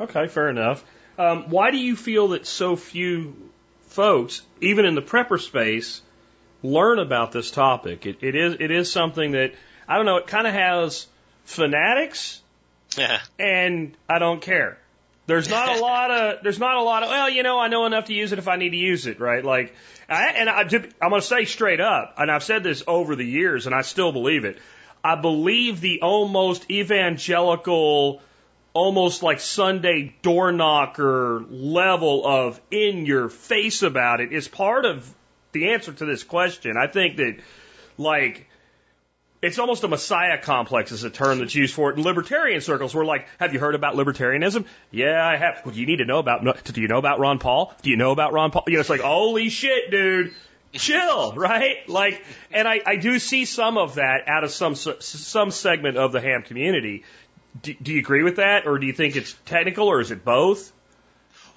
Okay, 0.00 0.26
fair 0.28 0.48
enough. 0.48 0.84
Um, 1.18 1.50
why 1.50 1.70
do 1.70 1.78
you 1.78 1.96
feel 1.96 2.28
that 2.28 2.46
so 2.46 2.76
few 2.76 3.50
folks, 3.88 4.42
even 4.60 4.84
in 4.84 4.94
the 4.94 5.02
prepper 5.02 5.40
space, 5.40 6.00
learn 6.62 6.98
about 7.00 7.32
this 7.32 7.50
topic? 7.50 8.06
It, 8.06 8.18
it 8.22 8.34
is 8.34 8.56
it 8.60 8.70
is 8.70 8.90
something 8.90 9.32
that 9.32 9.52
I 9.86 9.96
don't 9.96 10.06
know. 10.06 10.16
It 10.16 10.26
kind 10.26 10.46
of 10.46 10.54
has 10.54 11.06
fanatics, 11.44 12.40
and 13.38 13.96
I 14.08 14.18
don't 14.18 14.40
care. 14.40 14.78
There's 15.28 15.50
not 15.50 15.76
a 15.76 15.80
lot 15.82 16.10
of 16.10 16.42
there's 16.42 16.58
not 16.58 16.76
a 16.76 16.82
lot 16.82 17.04
of 17.04 17.10
well, 17.10 17.30
you 17.30 17.44
know, 17.44 17.60
I 17.60 17.68
know 17.68 17.86
enough 17.86 18.06
to 18.06 18.14
use 18.14 18.32
it 18.32 18.38
if 18.38 18.48
I 18.48 18.56
need 18.56 18.70
to 18.70 18.76
use 18.76 19.06
it, 19.06 19.20
right? 19.20 19.44
Like, 19.44 19.74
I, 20.08 20.28
and 20.30 20.48
I, 20.48 20.62
I'm 20.62 21.10
going 21.10 21.20
to 21.20 21.26
say 21.26 21.44
straight 21.44 21.80
up, 21.80 22.14
and 22.16 22.30
I've 22.30 22.42
said 22.42 22.64
this 22.64 22.82
over 22.86 23.14
the 23.14 23.26
years, 23.26 23.66
and 23.66 23.74
I 23.74 23.82
still 23.82 24.10
believe 24.10 24.44
it. 24.44 24.58
I 25.04 25.14
believe 25.20 25.80
the 25.80 26.00
almost 26.00 26.68
evangelical, 26.70 28.22
almost 28.72 29.22
like 29.22 29.40
Sunday 29.40 30.14
door 30.22 30.50
knocker 30.50 31.44
level 31.48 32.26
of 32.26 32.60
in 32.70 33.04
your 33.06 33.28
face 33.28 33.82
about 33.82 34.20
it 34.20 34.32
is 34.32 34.48
part 34.48 34.86
of 34.86 35.14
the 35.52 35.70
answer 35.70 35.92
to 35.92 36.06
this 36.06 36.24
question. 36.24 36.76
I 36.76 36.86
think 36.86 37.18
that, 37.18 37.36
like, 37.98 38.47
it's 39.40 39.58
almost 39.58 39.84
a 39.84 39.88
messiah 39.88 40.40
complex 40.40 40.90
is 40.90 41.04
a 41.04 41.10
term 41.10 41.38
that's 41.38 41.54
used 41.54 41.74
for 41.74 41.90
it 41.90 41.98
in 41.98 42.02
libertarian 42.02 42.60
circles. 42.60 42.94
We're 42.94 43.04
like, 43.04 43.28
have 43.38 43.52
you 43.52 43.60
heard 43.60 43.74
about 43.74 43.94
libertarianism? 43.94 44.66
Yeah, 44.90 45.24
I 45.24 45.36
have. 45.36 45.62
Well, 45.64 45.74
you 45.74 45.86
need 45.86 45.98
to 45.98 46.04
know 46.04 46.18
about? 46.18 46.64
Do 46.64 46.80
you 46.80 46.88
know 46.88 46.98
about 46.98 47.20
Ron 47.20 47.38
Paul? 47.38 47.74
Do 47.82 47.90
you 47.90 47.96
know 47.96 48.10
about 48.10 48.32
Ron 48.32 48.50
Paul? 48.50 48.64
You 48.66 48.74
know, 48.74 48.80
it's 48.80 48.90
like, 48.90 49.00
holy 49.00 49.48
shit, 49.48 49.90
dude, 49.90 50.34
chill, 50.72 51.32
right? 51.36 51.88
Like, 51.88 52.24
and 52.50 52.66
I, 52.66 52.80
I 52.84 52.96
do 52.96 53.18
see 53.18 53.44
some 53.44 53.78
of 53.78 53.94
that 53.94 54.28
out 54.28 54.44
of 54.44 54.50
some 54.50 54.74
some 54.74 55.50
segment 55.50 55.96
of 55.96 56.12
the 56.12 56.20
ham 56.20 56.42
community. 56.42 57.04
Do, 57.62 57.74
do 57.74 57.92
you 57.92 58.00
agree 58.00 58.22
with 58.22 58.36
that, 58.36 58.66
or 58.66 58.78
do 58.78 58.86
you 58.86 58.92
think 58.92 59.16
it's 59.16 59.34
technical, 59.46 59.88
or 59.88 60.00
is 60.00 60.10
it 60.10 60.24
both? 60.24 60.72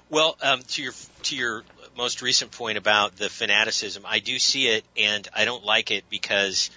Well, 0.08 0.36
um, 0.42 0.60
to 0.60 0.82
your 0.82 0.92
to 1.24 1.36
your 1.36 1.64
most 1.96 2.22
recent 2.22 2.52
point 2.52 2.78
about 2.78 3.16
the 3.16 3.28
fanaticism, 3.28 4.04
I 4.06 4.20
do 4.20 4.38
see 4.38 4.68
it, 4.68 4.84
and 4.96 5.26
I 5.34 5.44
don't 5.44 5.64
like 5.64 5.90
it 5.90 6.04
because 6.08 6.70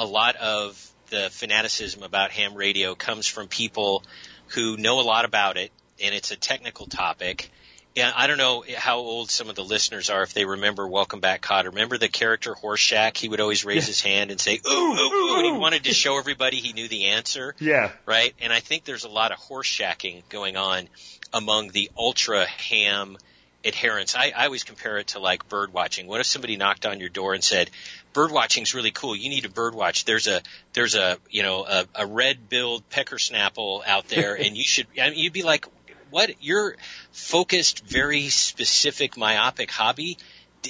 a 0.00 0.06
lot 0.06 0.36
of 0.36 0.90
the 1.10 1.28
fanaticism 1.30 2.02
about 2.02 2.30
ham 2.30 2.54
radio 2.54 2.94
comes 2.94 3.26
from 3.26 3.48
people 3.48 4.02
who 4.48 4.78
know 4.78 4.98
a 4.98 5.02
lot 5.02 5.26
about 5.26 5.58
it, 5.58 5.70
and 6.02 6.14
it's 6.14 6.30
a 6.30 6.36
technical 6.36 6.86
topic. 6.86 7.50
Yeah, 7.94 8.10
I 8.16 8.26
don't 8.26 8.38
know 8.38 8.64
how 8.78 8.98
old 8.98 9.30
some 9.30 9.50
of 9.50 9.56
the 9.56 9.62
listeners 9.62 10.08
are 10.08 10.22
if 10.22 10.32
they 10.32 10.46
remember 10.46 10.88
Welcome 10.88 11.20
Back 11.20 11.42
Kotter. 11.42 11.66
Remember 11.66 11.98
the 11.98 12.08
character 12.08 12.54
Horshack? 12.54 13.18
He 13.18 13.28
would 13.28 13.40
always 13.40 13.64
raise 13.66 13.82
yeah. 13.82 13.88
his 13.88 14.00
hand 14.00 14.30
and 14.30 14.40
say, 14.40 14.58
ooh, 14.66 14.70
ooh, 14.70 15.12
ooh, 15.12 15.36
and 15.36 15.44
he 15.44 15.52
wanted 15.60 15.84
to 15.84 15.92
show 15.92 16.16
everybody 16.16 16.56
he 16.56 16.72
knew 16.72 16.88
the 16.88 17.06
answer. 17.06 17.54
Yeah. 17.58 17.90
Right? 18.06 18.32
And 18.40 18.54
I 18.54 18.60
think 18.60 18.84
there's 18.84 19.04
a 19.04 19.08
lot 19.10 19.32
of 19.32 19.38
horshacking 19.38 20.22
going 20.30 20.56
on 20.56 20.88
among 21.34 21.72
the 21.72 21.90
ultra 21.98 22.46
ham 22.46 23.18
adherents. 23.64 24.14
I, 24.16 24.32
I 24.34 24.46
always 24.46 24.64
compare 24.64 24.98
it 24.98 25.08
to 25.08 25.18
like 25.18 25.48
bird 25.48 25.72
watching. 25.72 26.06
What 26.06 26.20
if 26.20 26.26
somebody 26.26 26.56
knocked 26.56 26.86
on 26.86 27.00
your 27.00 27.08
door 27.08 27.34
and 27.34 27.44
said, 27.44 27.70
bird 28.12 28.30
watching 28.30 28.62
is 28.62 28.74
really 28.74 28.90
cool. 28.90 29.16
You 29.16 29.28
need 29.28 29.42
to 29.42 29.50
bird 29.50 29.74
watch. 29.74 30.04
There's 30.04 30.26
a 30.26 30.42
there's 30.72 30.94
a 30.94 31.18
you 31.28 31.42
know 31.42 31.64
a, 31.64 31.86
a 31.94 32.06
red 32.06 32.48
billed 32.48 32.88
pecker 32.90 33.16
snapple 33.16 33.86
out 33.86 34.08
there, 34.08 34.34
and 34.40 34.56
you 34.56 34.64
should. 34.64 34.86
I 35.00 35.10
mean, 35.10 35.18
you'd 35.18 35.32
be 35.32 35.42
like, 35.42 35.66
what? 36.10 36.42
Your 36.42 36.76
focused, 37.12 37.84
very 37.86 38.28
specific, 38.28 39.16
myopic 39.16 39.70
hobby 39.70 40.18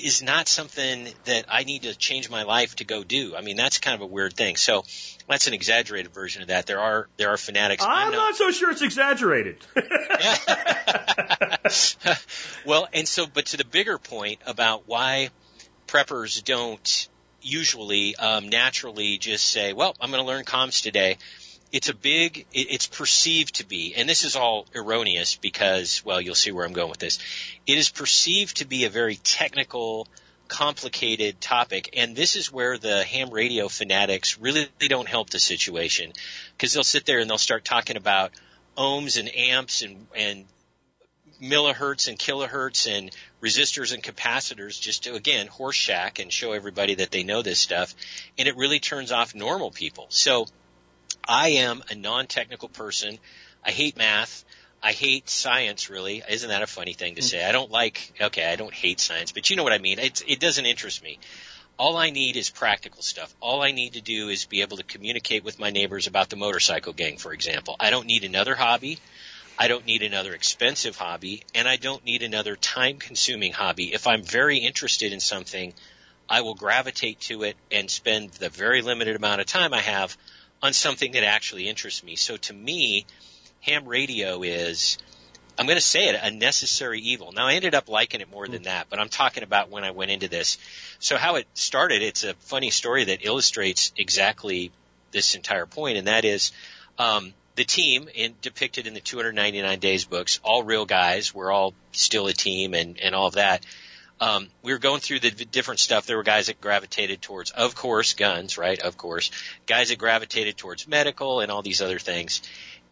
is 0.00 0.22
not 0.22 0.46
something 0.46 1.08
that 1.24 1.46
I 1.48 1.64
need 1.64 1.82
to 1.82 1.96
change 1.96 2.30
my 2.30 2.44
life 2.44 2.76
to 2.76 2.84
go 2.84 3.02
do. 3.02 3.34
I 3.36 3.40
mean, 3.40 3.56
that's 3.56 3.78
kind 3.78 3.96
of 3.96 4.02
a 4.02 4.06
weird 4.06 4.34
thing. 4.34 4.56
So 4.56 4.84
that's 5.28 5.48
an 5.48 5.54
exaggerated 5.54 6.12
version 6.12 6.42
of 6.42 6.48
that. 6.48 6.66
There 6.66 6.78
are 6.78 7.08
there 7.16 7.30
are 7.30 7.36
fanatics. 7.36 7.84
I'm, 7.84 8.08
I'm 8.08 8.12
not 8.12 8.36
so 8.36 8.50
sure 8.50 8.70
it's 8.70 8.82
exaggerated. 8.82 9.56
well, 12.64 12.88
and 12.92 13.08
so, 13.08 13.26
but 13.26 13.46
to 13.46 13.56
the 13.56 13.64
bigger 13.64 13.98
point 13.98 14.40
about 14.46 14.84
why 14.86 15.30
preppers 15.88 16.44
don't 16.44 17.08
usually 17.42 18.16
um, 18.16 18.48
naturally 18.48 19.18
just 19.18 19.46
say, 19.46 19.72
"Well, 19.72 19.94
I'm 20.00 20.10
going 20.10 20.22
to 20.22 20.26
learn 20.26 20.44
comms 20.44 20.82
today." 20.82 21.18
It's 21.72 21.88
a 21.88 21.94
big. 21.94 22.46
It, 22.52 22.66
it's 22.70 22.86
perceived 22.86 23.56
to 23.56 23.66
be, 23.66 23.94
and 23.94 24.08
this 24.08 24.24
is 24.24 24.36
all 24.36 24.66
erroneous 24.74 25.36
because, 25.36 26.04
well, 26.04 26.20
you'll 26.20 26.34
see 26.34 26.52
where 26.52 26.66
I'm 26.66 26.72
going 26.72 26.90
with 26.90 26.98
this. 26.98 27.18
It 27.66 27.78
is 27.78 27.90
perceived 27.90 28.58
to 28.58 28.66
be 28.66 28.84
a 28.84 28.90
very 28.90 29.16
technical, 29.16 30.08
complicated 30.48 31.40
topic, 31.40 31.90
and 31.96 32.16
this 32.16 32.34
is 32.36 32.52
where 32.52 32.76
the 32.76 33.04
ham 33.04 33.30
radio 33.30 33.68
fanatics 33.68 34.38
really 34.38 34.68
don't 34.80 35.08
help 35.08 35.30
the 35.30 35.38
situation 35.38 36.12
because 36.56 36.72
they'll 36.72 36.82
sit 36.82 37.06
there 37.06 37.20
and 37.20 37.30
they'll 37.30 37.38
start 37.38 37.64
talking 37.64 37.96
about 37.96 38.32
ohms 38.76 39.18
and 39.18 39.34
amps 39.36 39.82
and 39.82 40.06
and 40.16 40.44
millihertz 41.40 42.08
and 42.08 42.18
kilohertz 42.18 42.90
and 42.90 43.10
resistors 43.42 43.92
and 43.92 44.02
capacitors 44.02 44.80
just 44.80 45.04
to 45.04 45.14
again 45.14 45.48
horshack 45.48 46.20
and 46.20 46.32
show 46.32 46.52
everybody 46.52 46.96
that 46.96 47.10
they 47.10 47.22
know 47.22 47.42
this 47.42 47.58
stuff. 47.58 47.94
And 48.38 48.48
it 48.48 48.56
really 48.56 48.80
turns 48.80 49.12
off 49.12 49.34
normal 49.34 49.70
people. 49.70 50.06
So 50.10 50.46
i 51.28 51.48
am 51.48 51.82
a 51.90 51.94
non-technical 51.94 52.68
person. 52.68 53.18
I 53.64 53.70
hate 53.70 53.96
math. 53.96 54.44
I 54.82 54.92
hate 54.92 55.28
science 55.28 55.90
really. 55.90 56.22
Isn't 56.28 56.48
that 56.48 56.62
a 56.62 56.66
funny 56.66 56.92
thing 56.92 57.16
to 57.16 57.20
mm. 57.20 57.24
say? 57.24 57.44
I 57.44 57.52
don't 57.52 57.70
like 57.70 58.12
okay 58.20 58.50
i 58.50 58.56
don't 58.56 58.74
hate 58.74 59.00
science 59.00 59.32
but 59.32 59.50
you 59.50 59.56
know 59.56 59.64
what 59.64 59.72
i 59.72 59.78
mean. 59.78 59.98
It's, 59.98 60.22
it 60.26 60.40
doesn't 60.40 60.66
interest 60.66 61.02
me. 61.02 61.18
All 61.78 61.96
I 61.96 62.10
need 62.10 62.36
is 62.36 62.50
practical 62.50 63.00
stuff. 63.00 63.34
All 63.40 63.62
I 63.62 63.72
need 63.72 63.94
to 63.94 64.02
do 64.02 64.28
is 64.28 64.44
be 64.44 64.60
able 64.60 64.76
to 64.76 64.82
communicate 64.82 65.44
with 65.44 65.58
my 65.58 65.70
neighbors 65.70 66.06
about 66.06 66.28
the 66.28 66.36
motorcycle 66.36 66.92
gang, 66.92 67.16
for 67.16 67.32
example. 67.32 67.74
I 67.80 67.88
don't 67.88 68.06
need 68.06 68.24
another 68.24 68.54
hobby. 68.54 68.98
I 69.60 69.68
don't 69.68 69.84
need 69.84 70.02
another 70.02 70.32
expensive 70.32 70.96
hobby 70.96 71.42
and 71.54 71.68
I 71.68 71.76
don't 71.76 72.02
need 72.02 72.22
another 72.22 72.56
time 72.56 72.96
consuming 72.96 73.52
hobby. 73.52 73.92
If 73.92 74.06
I'm 74.06 74.22
very 74.22 74.56
interested 74.56 75.12
in 75.12 75.20
something, 75.20 75.74
I 76.30 76.40
will 76.40 76.54
gravitate 76.54 77.20
to 77.28 77.42
it 77.42 77.58
and 77.70 77.90
spend 77.90 78.30
the 78.30 78.48
very 78.48 78.80
limited 78.80 79.16
amount 79.16 79.42
of 79.42 79.46
time 79.46 79.74
I 79.74 79.82
have 79.82 80.16
on 80.62 80.72
something 80.72 81.12
that 81.12 81.24
actually 81.24 81.68
interests 81.68 82.02
me. 82.02 82.16
So 82.16 82.38
to 82.38 82.54
me, 82.54 83.04
ham 83.60 83.86
radio 83.86 84.42
is, 84.42 84.96
I'm 85.58 85.66
going 85.66 85.76
to 85.76 85.82
say 85.82 86.08
it, 86.08 86.18
a 86.22 86.30
necessary 86.30 87.00
evil. 87.00 87.32
Now 87.32 87.46
I 87.46 87.52
ended 87.52 87.74
up 87.74 87.90
liking 87.90 88.22
it 88.22 88.30
more 88.30 88.48
than 88.48 88.62
that, 88.62 88.86
but 88.88 88.98
I'm 88.98 89.10
talking 89.10 89.42
about 89.42 89.68
when 89.68 89.84
I 89.84 89.90
went 89.90 90.10
into 90.10 90.28
this. 90.28 90.56
So 91.00 91.18
how 91.18 91.34
it 91.34 91.46
started, 91.52 92.00
it's 92.00 92.24
a 92.24 92.32
funny 92.32 92.70
story 92.70 93.04
that 93.04 93.26
illustrates 93.26 93.92
exactly 93.94 94.72
this 95.10 95.34
entire 95.34 95.66
point, 95.66 95.98
and 95.98 96.06
that 96.06 96.24
is, 96.24 96.52
um, 96.98 97.34
the 97.56 97.64
team 97.64 98.08
in, 98.14 98.34
depicted 98.40 98.86
in 98.86 98.94
the 98.94 99.00
299 99.00 99.78
Days 99.78 100.04
books, 100.04 100.40
all 100.42 100.62
real 100.62 100.86
guys. 100.86 101.34
We're 101.34 101.50
all 101.50 101.74
still 101.92 102.26
a 102.26 102.32
team 102.32 102.74
and, 102.74 102.98
and 103.00 103.14
all 103.14 103.26
of 103.26 103.34
that. 103.34 103.64
Um, 104.20 104.48
we 104.62 104.72
were 104.72 104.78
going 104.78 105.00
through 105.00 105.20
the 105.20 105.30
different 105.30 105.80
stuff. 105.80 106.06
There 106.06 106.18
were 106.18 106.22
guys 106.22 106.48
that 106.48 106.60
gravitated 106.60 107.22
towards, 107.22 107.52
of 107.52 107.74
course, 107.74 108.12
guns, 108.12 108.58
right? 108.58 108.78
Of 108.78 108.98
course. 108.98 109.30
Guys 109.66 109.88
that 109.88 109.98
gravitated 109.98 110.58
towards 110.58 110.86
medical 110.86 111.40
and 111.40 111.50
all 111.50 111.62
these 111.62 111.80
other 111.80 111.98
things. 111.98 112.42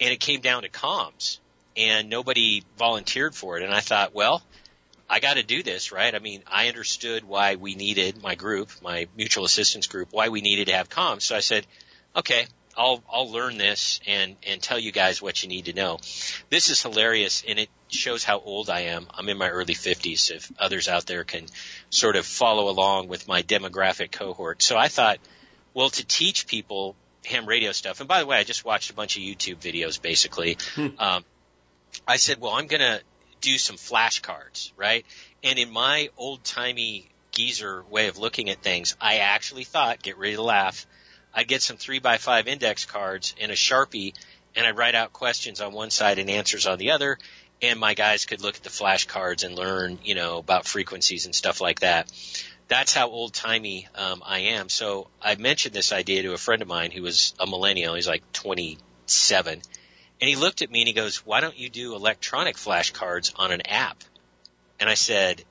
And 0.00 0.10
it 0.10 0.20
came 0.20 0.40
down 0.40 0.62
to 0.62 0.70
comms. 0.70 1.38
And 1.76 2.08
nobody 2.08 2.64
volunteered 2.78 3.34
for 3.34 3.58
it. 3.58 3.62
And 3.62 3.72
I 3.72 3.80
thought, 3.80 4.14
well, 4.14 4.42
I 5.08 5.20
got 5.20 5.34
to 5.34 5.42
do 5.42 5.62
this, 5.62 5.92
right? 5.92 6.14
I 6.14 6.18
mean, 6.18 6.42
I 6.46 6.68
understood 6.68 7.24
why 7.24 7.54
we 7.54 7.74
needed 7.74 8.22
my 8.22 8.34
group, 8.34 8.70
my 8.82 9.06
mutual 9.16 9.44
assistance 9.44 9.86
group, 9.86 10.08
why 10.10 10.28
we 10.28 10.40
needed 10.40 10.66
to 10.66 10.74
have 10.74 10.88
comms. 10.88 11.22
So 11.22 11.36
I 11.36 11.40
said, 11.40 11.66
okay, 12.16 12.46
I'll 12.78 13.02
I'll 13.12 13.30
learn 13.30 13.58
this 13.58 14.00
and 14.06 14.36
and 14.46 14.62
tell 14.62 14.78
you 14.78 14.92
guys 14.92 15.20
what 15.20 15.42
you 15.42 15.48
need 15.48 15.66
to 15.66 15.72
know. 15.72 15.98
This 16.48 16.70
is 16.70 16.80
hilarious 16.80 17.42
and 17.46 17.58
it 17.58 17.68
shows 17.88 18.22
how 18.22 18.38
old 18.38 18.70
I 18.70 18.80
am. 18.82 19.08
I'm 19.12 19.28
in 19.28 19.36
my 19.36 19.50
early 19.50 19.74
50s. 19.74 20.30
If 20.30 20.50
others 20.58 20.88
out 20.88 21.06
there 21.06 21.24
can 21.24 21.46
sort 21.90 22.16
of 22.16 22.24
follow 22.24 22.68
along 22.68 23.08
with 23.08 23.26
my 23.26 23.42
demographic 23.42 24.12
cohort, 24.12 24.62
so 24.62 24.78
I 24.78 24.88
thought, 24.88 25.18
well, 25.74 25.90
to 25.90 26.06
teach 26.06 26.46
people 26.46 26.94
ham 27.26 27.46
radio 27.46 27.72
stuff. 27.72 27.98
And 27.98 28.08
by 28.08 28.20
the 28.20 28.26
way, 28.26 28.38
I 28.38 28.44
just 28.44 28.64
watched 28.64 28.90
a 28.90 28.94
bunch 28.94 29.16
of 29.16 29.22
YouTube 29.22 29.56
videos. 29.56 30.00
Basically, 30.00 30.56
hmm. 30.74 30.88
um, 30.98 31.24
I 32.06 32.16
said, 32.16 32.40
well, 32.40 32.52
I'm 32.52 32.68
gonna 32.68 33.00
do 33.40 33.58
some 33.58 33.76
flashcards, 33.76 34.72
right? 34.76 35.04
And 35.42 35.58
in 35.58 35.70
my 35.70 36.10
old 36.16 36.44
timey 36.44 37.08
geezer 37.32 37.84
way 37.90 38.08
of 38.08 38.18
looking 38.18 38.50
at 38.50 38.62
things, 38.62 38.96
I 39.00 39.18
actually 39.18 39.64
thought, 39.64 40.02
get 40.02 40.16
ready 40.16 40.36
to 40.36 40.42
laugh 40.42 40.86
I'd 41.34 41.48
get 41.48 41.62
some 41.62 41.76
three 41.76 41.98
by 41.98 42.18
five 42.18 42.48
index 42.48 42.84
cards 42.84 43.34
and 43.40 43.52
a 43.52 43.54
Sharpie 43.54 44.14
and 44.58 44.66
I'd 44.66 44.76
write 44.76 44.94
out 44.94 45.12
questions 45.12 45.60
on 45.60 45.72
one 45.72 45.90
side 45.90 46.18
and 46.18 46.28
answers 46.28 46.66
on 46.66 46.78
the 46.78 46.90
other. 46.90 47.18
And 47.62 47.78
my 47.78 47.94
guys 47.94 48.24
could 48.24 48.40
look 48.40 48.56
at 48.56 48.62
the 48.62 48.70
flashcards 48.70 49.44
and 49.44 49.54
learn, 49.54 49.98
you 50.04 50.14
know, 50.14 50.38
about 50.38 50.66
frequencies 50.66 51.26
and 51.26 51.34
stuff 51.34 51.60
like 51.60 51.80
that. 51.80 52.10
That's 52.68 52.92
how 52.92 53.08
old 53.08 53.34
timey 53.34 53.88
um, 53.94 54.22
I 54.24 54.38
am. 54.40 54.68
So 54.68 55.08
I 55.22 55.34
mentioned 55.36 55.74
this 55.74 55.92
idea 55.92 56.22
to 56.22 56.34
a 56.34 56.38
friend 56.38 56.60
of 56.60 56.68
mine 56.68 56.90
who 56.90 57.02
was 57.02 57.34
a 57.40 57.46
millennial. 57.46 57.94
He's 57.94 58.08
like 58.08 58.22
27. 58.32 59.62
And 60.20 60.28
he 60.28 60.36
looked 60.36 60.62
at 60.62 60.70
me 60.70 60.80
and 60.80 60.88
he 60.88 60.94
goes, 60.94 61.24
why 61.24 61.40
don't 61.40 61.58
you 61.58 61.68
do 61.68 61.94
electronic 61.94 62.56
flashcards 62.56 63.32
on 63.36 63.52
an 63.52 63.62
app? 63.66 64.02
And 64.80 64.88
I 64.88 64.94
said, 64.94 65.42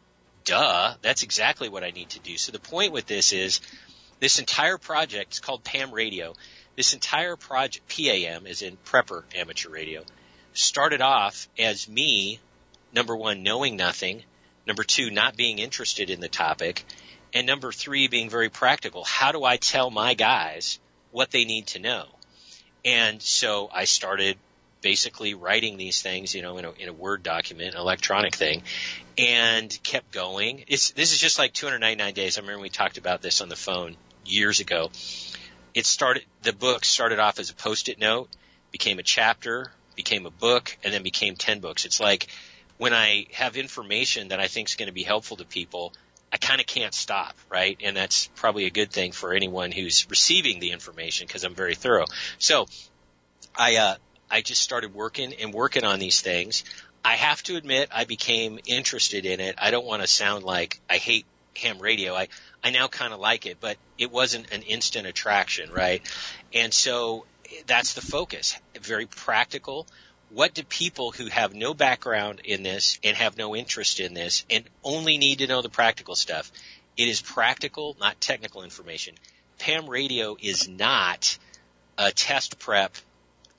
duh, 0.46 0.96
that's 1.02 1.24
exactly 1.24 1.70
what 1.70 1.84
I 1.84 1.92
need 1.92 2.10
to 2.10 2.20
do. 2.20 2.38
So 2.38 2.52
the 2.52 2.60
point 2.60 2.94
with 2.94 3.06
this 3.06 3.34
is 3.34 3.62
this 4.20 4.40
entire 4.40 4.78
project 4.78 5.34
is 5.34 5.40
called 5.40 5.64
PAM 5.64 5.92
Radio. 5.92 6.34
This 6.76 6.94
entire 6.94 7.36
project, 7.36 7.88
PAM 7.88 8.48
is 8.48 8.62
in 8.62 8.78
prepper 8.86 9.24
amateur 9.36 9.70
radio, 9.70 10.04
started 10.54 11.02
off 11.02 11.48
as 11.58 11.88
me, 11.88 12.40
number 12.94 13.16
one, 13.16 13.44
knowing 13.44 13.76
nothing, 13.76 14.24
number 14.66 14.84
two, 14.84 15.10
not 15.10 15.36
being 15.36 15.60
interested 15.60 16.10
in 16.10 16.20
the 16.20 16.30
topic, 16.30 16.86
and 17.34 17.46
number 17.46 17.72
three, 17.72 18.08
being 18.08 18.30
very 18.30 18.50
practical. 18.50 19.04
How 19.04 19.32
do 19.32 19.44
I 19.44 19.58
tell 19.58 19.90
my 19.90 20.14
guys 20.14 20.80
what 21.12 21.32
they 21.32 21.46
need 21.46 21.68
to 21.68 21.80
know? 21.80 22.06
And 22.86 23.22
so 23.22 23.70
I 23.74 23.86
started 23.86 24.38
basically 24.82 25.34
writing 25.34 25.78
these 25.78 26.02
things, 26.02 26.34
you 26.34 26.42
know, 26.42 26.58
in 26.58 26.66
a, 26.66 26.72
in 26.74 26.90
a 26.90 26.94
Word 26.94 27.24
document, 27.24 27.74
an 27.74 27.82
electronic 27.82 28.36
thing, 28.36 28.64
and 29.18 29.78
kept 29.84 30.12
going. 30.12 30.64
It's, 30.68 30.92
this 30.92 31.12
is 31.12 31.20
just 31.20 31.40
like 31.40 31.54
299 31.54 32.14
days. 32.14 32.38
I 32.38 32.42
remember 32.42 32.62
we 32.62 32.70
talked 32.70 32.98
about 32.98 33.22
this 33.22 33.42
on 33.42 33.50
the 33.50 33.56
phone 33.56 33.98
years 34.28 34.60
ago. 34.60 34.92
It 35.74 35.86
started, 35.86 36.24
the 36.42 36.54
book 36.54 36.86
started 36.86 37.20
off 37.20 37.40
as 37.40 37.50
a 37.50 37.56
post-it 37.56 38.00
note, 38.00 38.30
became 38.72 39.00
a 39.00 39.04
chapter, 39.04 39.72
became 39.96 40.26
a 40.26 40.32
book, 40.32 40.78
and 40.84 40.94
then 40.94 41.04
became 41.04 41.36
10 41.36 41.60
books. 41.60 41.86
It's 41.86 42.00
like 42.00 42.28
when 42.78 42.94
I 42.94 43.28
have 43.34 43.58
information 43.58 44.30
that 44.30 44.40
I 44.40 44.48
think 44.48 44.70
is 44.70 44.76
going 44.76 44.88
to 44.88 44.94
be 44.94 45.04
helpful 45.04 45.38
to 45.38 45.46
people, 45.46 45.94
I 46.32 46.38
kind 46.38 46.60
of 46.60 46.68
can't 46.68 46.94
stop, 46.94 47.36
right? 47.50 47.78
And 47.82 47.96
that's 47.96 48.28
probably 48.36 48.66
a 48.66 48.70
good 48.70 48.92
thing 48.92 49.12
for 49.12 49.34
anyone 49.34 49.72
who's 49.72 50.08
receiving 50.10 50.60
the 50.60 50.72
information 50.72 51.26
because 51.26 51.44
I'm 51.44 51.56
very 51.56 51.76
thorough. 51.76 52.06
So 52.38 52.68
I, 53.56 53.78
uh, 53.78 53.96
I 54.30 54.42
just 54.42 54.62
started 54.62 54.94
working 54.94 55.34
and 55.34 55.54
working 55.54 55.86
on 55.86 56.00
these 56.00 56.22
things. 56.22 56.64
I 57.04 57.16
have 57.16 57.42
to 57.44 57.56
admit 57.56 57.90
I 57.94 58.04
became 58.04 58.60
interested 58.66 59.26
in 59.26 59.40
it. 59.40 59.56
I 59.58 59.72
don't 59.72 59.86
want 59.86 60.02
to 60.02 60.08
sound 60.08 60.44
like 60.44 60.82
I 60.90 60.98
hate 60.98 61.26
ham 61.58 61.80
radio. 61.80 62.16
I, 62.16 62.28
I 62.64 62.72
now 62.72 62.88
kind 62.88 63.14
of 63.14 63.20
like 63.20 63.46
it, 63.46 63.58
but 63.60 63.78
it 63.98 64.12
wasn't 64.12 64.52
an 64.52 64.62
instant 64.64 65.08
attraction, 65.08 65.72
right? 65.72 66.02
And 66.54 66.74
so 66.74 67.26
that's 67.66 67.94
the 67.94 68.02
focus. 68.02 68.58
Very 68.82 69.06
practical. 69.06 69.88
What 70.30 70.54
do 70.54 70.64
people 70.64 71.12
who 71.12 71.28
have 71.28 71.54
no 71.54 71.74
background 71.74 72.42
in 72.44 72.64
this 72.64 73.00
and 73.04 73.16
have 73.16 73.38
no 73.38 73.56
interest 73.56 74.00
in 74.00 74.14
this 74.14 74.46
and 74.50 74.66
only 74.84 75.18
need 75.18 75.40
to 75.40 75.48
know 75.48 75.62
the 75.62 75.70
practical 75.70 76.16
stuff? 76.16 76.52
It 76.98 77.08
is 77.08 77.22
practical, 77.22 77.96
not 78.00 78.20
technical 78.20 78.64
information. 78.64 79.16
PAM 79.60 79.90
radio 79.90 80.36
is 80.40 80.68
not 80.68 81.38
a 81.98 82.12
test 82.12 82.60
prep 82.60 82.96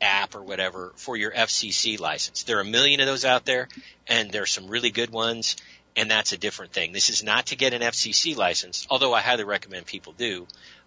app 0.01 0.35
or 0.35 0.43
whatever 0.43 0.93
for 0.97 1.17
your 1.17 1.33
FCC 1.33 1.99
license. 1.99 2.45
There 2.45 2.59
are 2.59 2.63
a 2.63 2.65
million 2.65 3.01
of 3.01 3.07
those 3.07 3.25
out 3.25 3.45
there 3.45 3.69
and 4.07 4.31
there 4.31 4.43
are 4.43 4.47
some 4.47 4.69
really 4.69 4.91
good 4.91 5.11
ones 5.11 5.57
and 5.99 6.11
that's 6.11 6.33
a 6.33 6.39
different 6.39 6.73
thing. 6.73 6.93
This 6.93 7.11
is 7.11 7.25
not 7.25 7.47
to 7.47 7.57
get 7.57 7.75
an 7.75 7.83
FCC 7.83 8.37
license, 8.37 8.87
although 8.89 9.13
I 9.13 9.21
highly 9.21 9.45
recommend 9.45 9.85
people 9.85 10.13
do, 10.13 10.47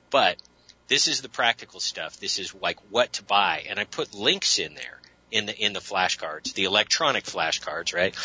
but 0.10 0.38
this 0.88 1.08
is 1.08 1.22
the 1.22 1.30
practical 1.30 1.80
stuff. 1.80 2.18
This 2.18 2.40
is 2.40 2.56
like 2.56 2.80
what 2.90 3.14
to 3.14 3.24
buy 3.24 3.66
and 3.70 3.78
I 3.78 3.84
put 3.84 4.14
links 4.16 4.58
in 4.58 4.74
there 4.74 5.00
in 5.30 5.46
the 5.46 5.58
in 5.58 5.74
the 5.74 5.80
flashcards, 5.80 6.54
the 6.54 6.64
electronic 6.64 7.26
flashcards, 7.26 7.94
right? 7.94 8.16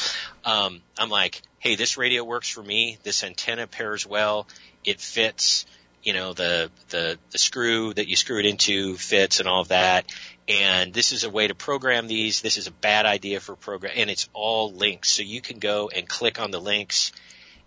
Um, 0.44 0.80
I'm 0.98 1.08
like, 1.08 1.42
hey, 1.58 1.74
this 1.74 1.96
radio 1.96 2.22
works 2.24 2.48
for 2.48 2.62
me. 2.62 2.98
This 3.02 3.24
antenna 3.24 3.66
pairs 3.66 4.06
well. 4.06 4.46
It 4.84 5.00
fits. 5.00 5.66
You 6.06 6.12
know, 6.12 6.34
the 6.34 6.70
the 6.90 7.18
the 7.32 7.38
screw 7.38 7.92
that 7.92 8.06
you 8.06 8.14
screw 8.14 8.38
it 8.38 8.46
into 8.46 8.96
fits 8.96 9.40
and 9.40 9.48
all 9.48 9.62
of 9.62 9.68
that. 9.68 10.06
And 10.46 10.94
this 10.94 11.10
is 11.10 11.24
a 11.24 11.30
way 11.30 11.48
to 11.48 11.54
program 11.56 12.06
these. 12.06 12.40
This 12.40 12.58
is 12.58 12.68
a 12.68 12.70
bad 12.70 13.06
idea 13.06 13.40
for 13.40 13.56
program, 13.56 13.92
and 13.96 14.08
it's 14.08 14.28
all 14.32 14.72
links, 14.72 15.10
so 15.10 15.24
you 15.24 15.40
can 15.40 15.58
go 15.58 15.88
and 15.88 16.08
click 16.08 16.40
on 16.40 16.52
the 16.52 16.60
links 16.60 17.10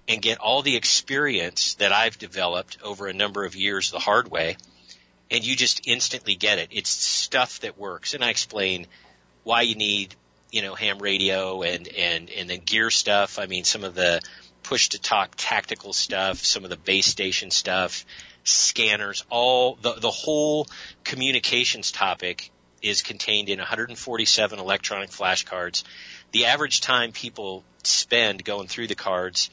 and 0.07 0.21
get 0.21 0.37
all 0.37 0.61
the 0.61 0.77
experience 0.77 1.73
that 1.75 1.91
I've 1.91 2.17
developed 2.17 2.77
over 2.81 3.07
a 3.07 3.13
number 3.13 3.43
of 3.43 3.57
years 3.57 3.91
the 3.91 3.99
hard 3.99 4.31
way, 4.31 4.55
and 5.29 5.45
you 5.45 5.57
just 5.57 5.85
instantly 5.85 6.35
get 6.35 6.59
it. 6.59 6.69
It's 6.71 6.89
stuff 6.89 7.59
that 7.59 7.77
works, 7.77 8.13
and 8.13 8.23
I 8.23 8.29
explain 8.29 8.87
why 9.43 9.63
you 9.63 9.75
need, 9.75 10.15
you 10.49 10.61
know, 10.61 10.75
ham 10.75 10.99
radio 10.99 11.61
and, 11.63 11.89
and, 11.89 12.29
and 12.29 12.49
then 12.49 12.61
gear 12.65 12.89
stuff. 12.89 13.37
I 13.37 13.47
mean, 13.47 13.65
some 13.65 13.83
of 13.83 13.95
the 13.95 14.21
push 14.63 14.89
to 14.89 15.01
talk 15.01 15.33
tactical 15.35 15.91
stuff, 15.91 16.37
some 16.37 16.63
of 16.63 16.69
the 16.69 16.77
base 16.77 17.07
station 17.07 17.51
stuff, 17.51 18.05
scanners, 18.49 19.25
all 19.29 19.75
the, 19.75 19.93
the 19.93 20.11
whole 20.11 20.67
communications 21.03 21.91
topic 21.91 22.51
is 22.81 23.01
contained 23.01 23.49
in 23.49 23.59
147 23.59 24.59
electronic 24.59 25.09
flashcards. 25.09 25.83
The 26.31 26.45
average 26.45 26.81
time 26.81 27.11
people 27.11 27.63
spend 27.83 28.43
going 28.43 28.67
through 28.67 28.87
the 28.87 28.95
cards 28.95 29.49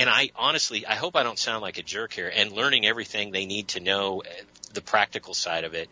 and 0.00 0.08
I 0.08 0.30
honestly, 0.34 0.86
I 0.86 0.94
hope 0.94 1.14
I 1.14 1.22
don't 1.24 1.38
sound 1.38 1.60
like 1.60 1.76
a 1.76 1.82
jerk 1.82 2.14
here 2.14 2.32
and 2.34 2.52
learning 2.52 2.86
everything 2.86 3.32
they 3.32 3.44
need 3.44 3.68
to 3.68 3.80
know 3.80 4.22
uh, 4.22 4.30
the 4.72 4.80
practical 4.80 5.34
side 5.34 5.64
of 5.64 5.74
it 5.74 5.90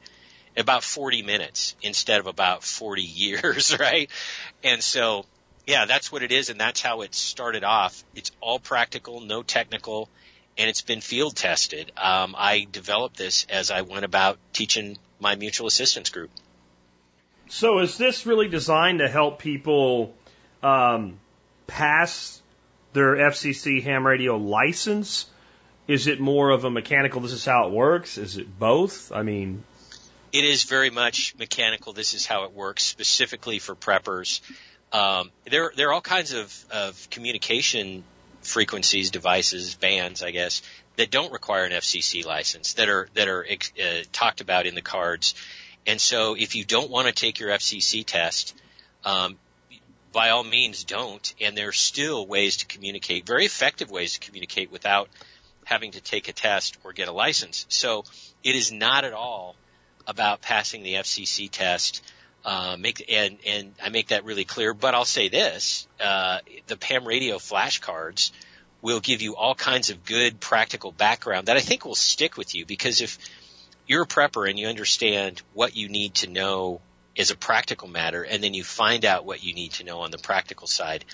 about 0.56 0.82
40 0.82 1.22
minutes 1.22 1.76
instead 1.82 2.18
of 2.18 2.26
about 2.26 2.64
40 2.64 3.02
years, 3.02 3.78
right? 3.78 4.10
And 4.64 4.82
so, 4.82 5.26
yeah, 5.66 5.84
that's 5.84 6.10
what 6.10 6.22
it 6.22 6.32
is, 6.32 6.48
and 6.48 6.58
that's 6.58 6.80
how 6.80 7.02
it 7.02 7.14
started 7.14 7.64
off. 7.64 8.02
It's 8.14 8.32
all 8.40 8.58
practical, 8.58 9.20
no 9.20 9.42
technical, 9.42 10.08
and 10.58 10.68
it's 10.68 10.82
been 10.82 11.00
field 11.00 11.36
tested. 11.36 11.92
Um, 11.96 12.34
I 12.36 12.66
developed 12.70 13.16
this 13.16 13.46
as 13.48 13.70
I 13.70 13.82
went 13.82 14.04
about 14.04 14.38
teaching 14.52 14.98
my 15.20 15.36
mutual 15.36 15.68
assistance 15.68 16.10
group. 16.10 16.30
So, 17.48 17.78
is 17.78 17.96
this 17.96 18.26
really 18.26 18.48
designed 18.48 18.98
to 18.98 19.08
help 19.08 19.38
people 19.38 20.14
um, 20.62 21.18
pass 21.66 22.42
their 22.92 23.14
FCC 23.14 23.82
ham 23.82 24.06
radio 24.06 24.36
license? 24.36 25.26
Is 25.86 26.06
it 26.06 26.20
more 26.20 26.50
of 26.50 26.64
a 26.64 26.70
mechanical, 26.70 27.22
this 27.22 27.32
is 27.32 27.46
how 27.46 27.66
it 27.66 27.72
works? 27.72 28.18
Is 28.18 28.36
it 28.36 28.58
both? 28.58 29.10
I 29.12 29.22
mean, 29.22 29.64
it 30.32 30.44
is 30.44 30.64
very 30.64 30.90
much 30.90 31.34
mechanical. 31.38 31.94
This 31.94 32.12
is 32.12 32.26
how 32.26 32.44
it 32.44 32.52
works 32.52 32.82
specifically 32.82 33.58
for 33.58 33.74
preppers. 33.74 34.40
Um, 34.92 35.30
there, 35.50 35.72
there 35.74 35.88
are 35.88 35.94
all 35.94 36.02
kinds 36.02 36.34
of, 36.34 36.64
of 36.70 37.08
communication 37.08 38.04
frequencies, 38.48 39.10
devices, 39.10 39.74
bands, 39.74 40.22
I 40.22 40.30
guess, 40.30 40.62
that 40.96 41.10
don't 41.10 41.32
require 41.32 41.64
an 41.64 41.72
FCC 41.72 42.24
license 42.24 42.74
that 42.74 42.88
are 42.88 43.08
that 43.14 43.28
are 43.28 43.46
uh, 43.46 44.02
talked 44.12 44.40
about 44.40 44.66
in 44.66 44.74
the 44.74 44.82
cards. 44.82 45.34
And 45.86 46.00
so, 46.00 46.34
if 46.34 46.54
you 46.54 46.64
don't 46.64 46.90
want 46.90 47.06
to 47.06 47.12
take 47.12 47.38
your 47.38 47.50
FCC 47.50 48.04
test, 48.04 48.54
um, 49.04 49.38
by 50.12 50.30
all 50.30 50.44
means, 50.44 50.84
don't. 50.84 51.34
And 51.40 51.56
there 51.56 51.68
are 51.68 51.72
still 51.72 52.26
ways 52.26 52.58
to 52.58 52.66
communicate, 52.66 53.26
very 53.26 53.46
effective 53.46 53.90
ways 53.90 54.14
to 54.14 54.20
communicate 54.20 54.72
without 54.72 55.08
having 55.64 55.92
to 55.92 56.00
take 56.00 56.28
a 56.28 56.32
test 56.32 56.78
or 56.84 56.92
get 56.92 57.08
a 57.08 57.12
license. 57.12 57.66
So, 57.68 58.04
it 58.42 58.56
is 58.56 58.72
not 58.72 59.04
at 59.04 59.12
all 59.12 59.56
about 60.06 60.40
passing 60.40 60.82
the 60.82 60.94
FCC 60.94 61.48
test. 61.50 62.02
Uh, 62.48 62.78
make 62.78 63.04
and 63.12 63.36
and 63.46 63.74
I 63.84 63.90
make 63.90 64.08
that 64.08 64.24
really 64.24 64.46
clear. 64.46 64.72
But 64.72 64.94
I'll 64.94 65.04
say 65.04 65.28
this: 65.28 65.86
uh, 66.00 66.38
the 66.66 66.78
PAM 66.78 67.06
radio 67.06 67.36
flashcards 67.36 68.30
will 68.80 69.00
give 69.00 69.20
you 69.20 69.36
all 69.36 69.54
kinds 69.54 69.90
of 69.90 70.02
good 70.06 70.40
practical 70.40 70.90
background 70.90 71.48
that 71.48 71.58
I 71.58 71.60
think 71.60 71.84
will 71.84 71.94
stick 71.94 72.38
with 72.38 72.54
you 72.54 72.64
because 72.64 73.02
if 73.02 73.18
you're 73.86 74.04
a 74.04 74.06
prepper 74.06 74.48
and 74.48 74.58
you 74.58 74.66
understand 74.66 75.42
what 75.52 75.76
you 75.76 75.90
need 75.90 76.14
to 76.14 76.30
know 76.30 76.80
is 77.14 77.30
a 77.30 77.36
practical 77.36 77.86
matter, 77.86 78.22
and 78.22 78.42
then 78.42 78.54
you 78.54 78.64
find 78.64 79.04
out 79.04 79.26
what 79.26 79.44
you 79.44 79.52
need 79.52 79.72
to 79.72 79.84
know 79.84 80.00
on 80.00 80.10
the 80.10 80.16
practical 80.16 80.66
side, 80.66 81.04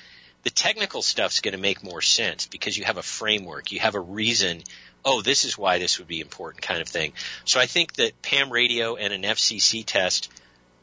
the 0.44 0.50
technical 0.50 1.02
stuff's 1.02 1.40
going 1.40 1.56
to 1.56 1.60
make 1.60 1.82
more 1.82 2.00
sense 2.00 2.46
because 2.46 2.78
you 2.78 2.84
have 2.84 2.98
a 2.98 3.02
framework, 3.02 3.72
you 3.72 3.80
have 3.80 3.96
a 3.96 4.00
reason 4.00 4.62
oh, 5.06 5.20
this 5.20 5.44
is 5.44 5.58
why 5.58 5.78
this 5.78 5.98
would 5.98 6.08
be 6.08 6.20
important 6.20 6.62
kind 6.62 6.80
of 6.80 6.88
thing. 6.88 7.12
So 7.44 7.60
I 7.60 7.66
think 7.66 7.92
that 7.94 8.22
PAM 8.22 8.50
radio 8.50 8.96
and 8.96 9.12
an 9.12 9.22
FCC 9.22 9.84
test 9.84 10.30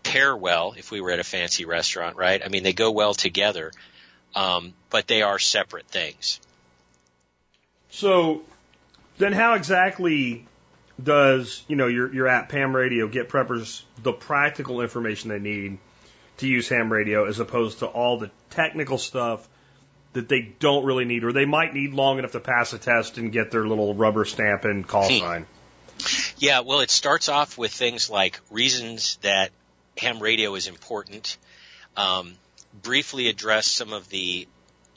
pair 0.04 0.36
well 0.36 0.74
if 0.78 0.92
we 0.92 1.02
were 1.02 1.12
at 1.12 1.20
a 1.20 1.24
fancy 1.24 1.66
restaurant, 1.66 2.16
right? 2.16 2.42
I 2.44 2.50
mean, 2.50 2.64
they 2.64 2.74
go 2.74 2.92
well 2.92 3.14
together, 3.14 3.72
um, 4.36 4.74
but 4.90 5.08
they 5.08 5.22
are 5.22 5.40
separate 5.40 5.88
things. 5.88 6.40
So 7.90 8.42
then 9.18 9.34
how 9.34 9.54
exactly 9.54 10.46
does, 11.02 11.64
you 11.68 11.76
know, 11.76 11.88
your, 11.88 12.14
your 12.14 12.28
app 12.28 12.50
PAM 12.50 12.76
radio 12.76 13.08
get 13.08 13.30
preppers 13.30 13.84
the 14.02 14.14
practical 14.14 14.82
information 14.82 15.30
they 15.30 15.40
need 15.40 15.78
to 16.38 16.48
use 16.48 16.68
ham 16.70 16.92
radio 16.92 17.26
as 17.26 17.40
opposed 17.40 17.80
to 17.80 17.86
all 17.86 18.18
the 18.18 18.32
technical 18.50 18.98
stuff 18.98 19.48
that 20.14 20.28
they 20.28 20.42
don't 20.60 20.86
really 20.86 21.06
need, 21.06 21.24
or 21.24 21.32
they 21.32 21.46
might 21.46 21.74
need 21.74 21.94
long 21.94 22.20
enough 22.20 22.34
to 22.34 22.40
pass 22.40 22.74
a 22.74 22.78
test 22.78 23.18
and 23.18 23.32
get 23.32 23.52
their 23.52 23.66
little 23.66 23.94
rubber 23.96 24.26
stamp 24.26 24.66
and 24.66 24.88
call 24.88 25.08
hmm. 25.08 25.20
sign? 25.20 25.46
Yeah, 26.38 26.62
well, 26.62 26.80
it 26.80 26.90
starts 26.90 27.30
off 27.30 27.58
with 27.58 27.72
things 27.72 28.10
like 28.10 28.40
reasons 28.50 29.18
that 29.22 29.52
ham 29.98 30.20
radio 30.20 30.56
is 30.56 30.68
important. 30.68 31.38
Um, 31.98 32.34
briefly 32.82 33.28
address 33.28 33.68
some 33.68 33.94
of 33.94 34.08
the 34.10 34.48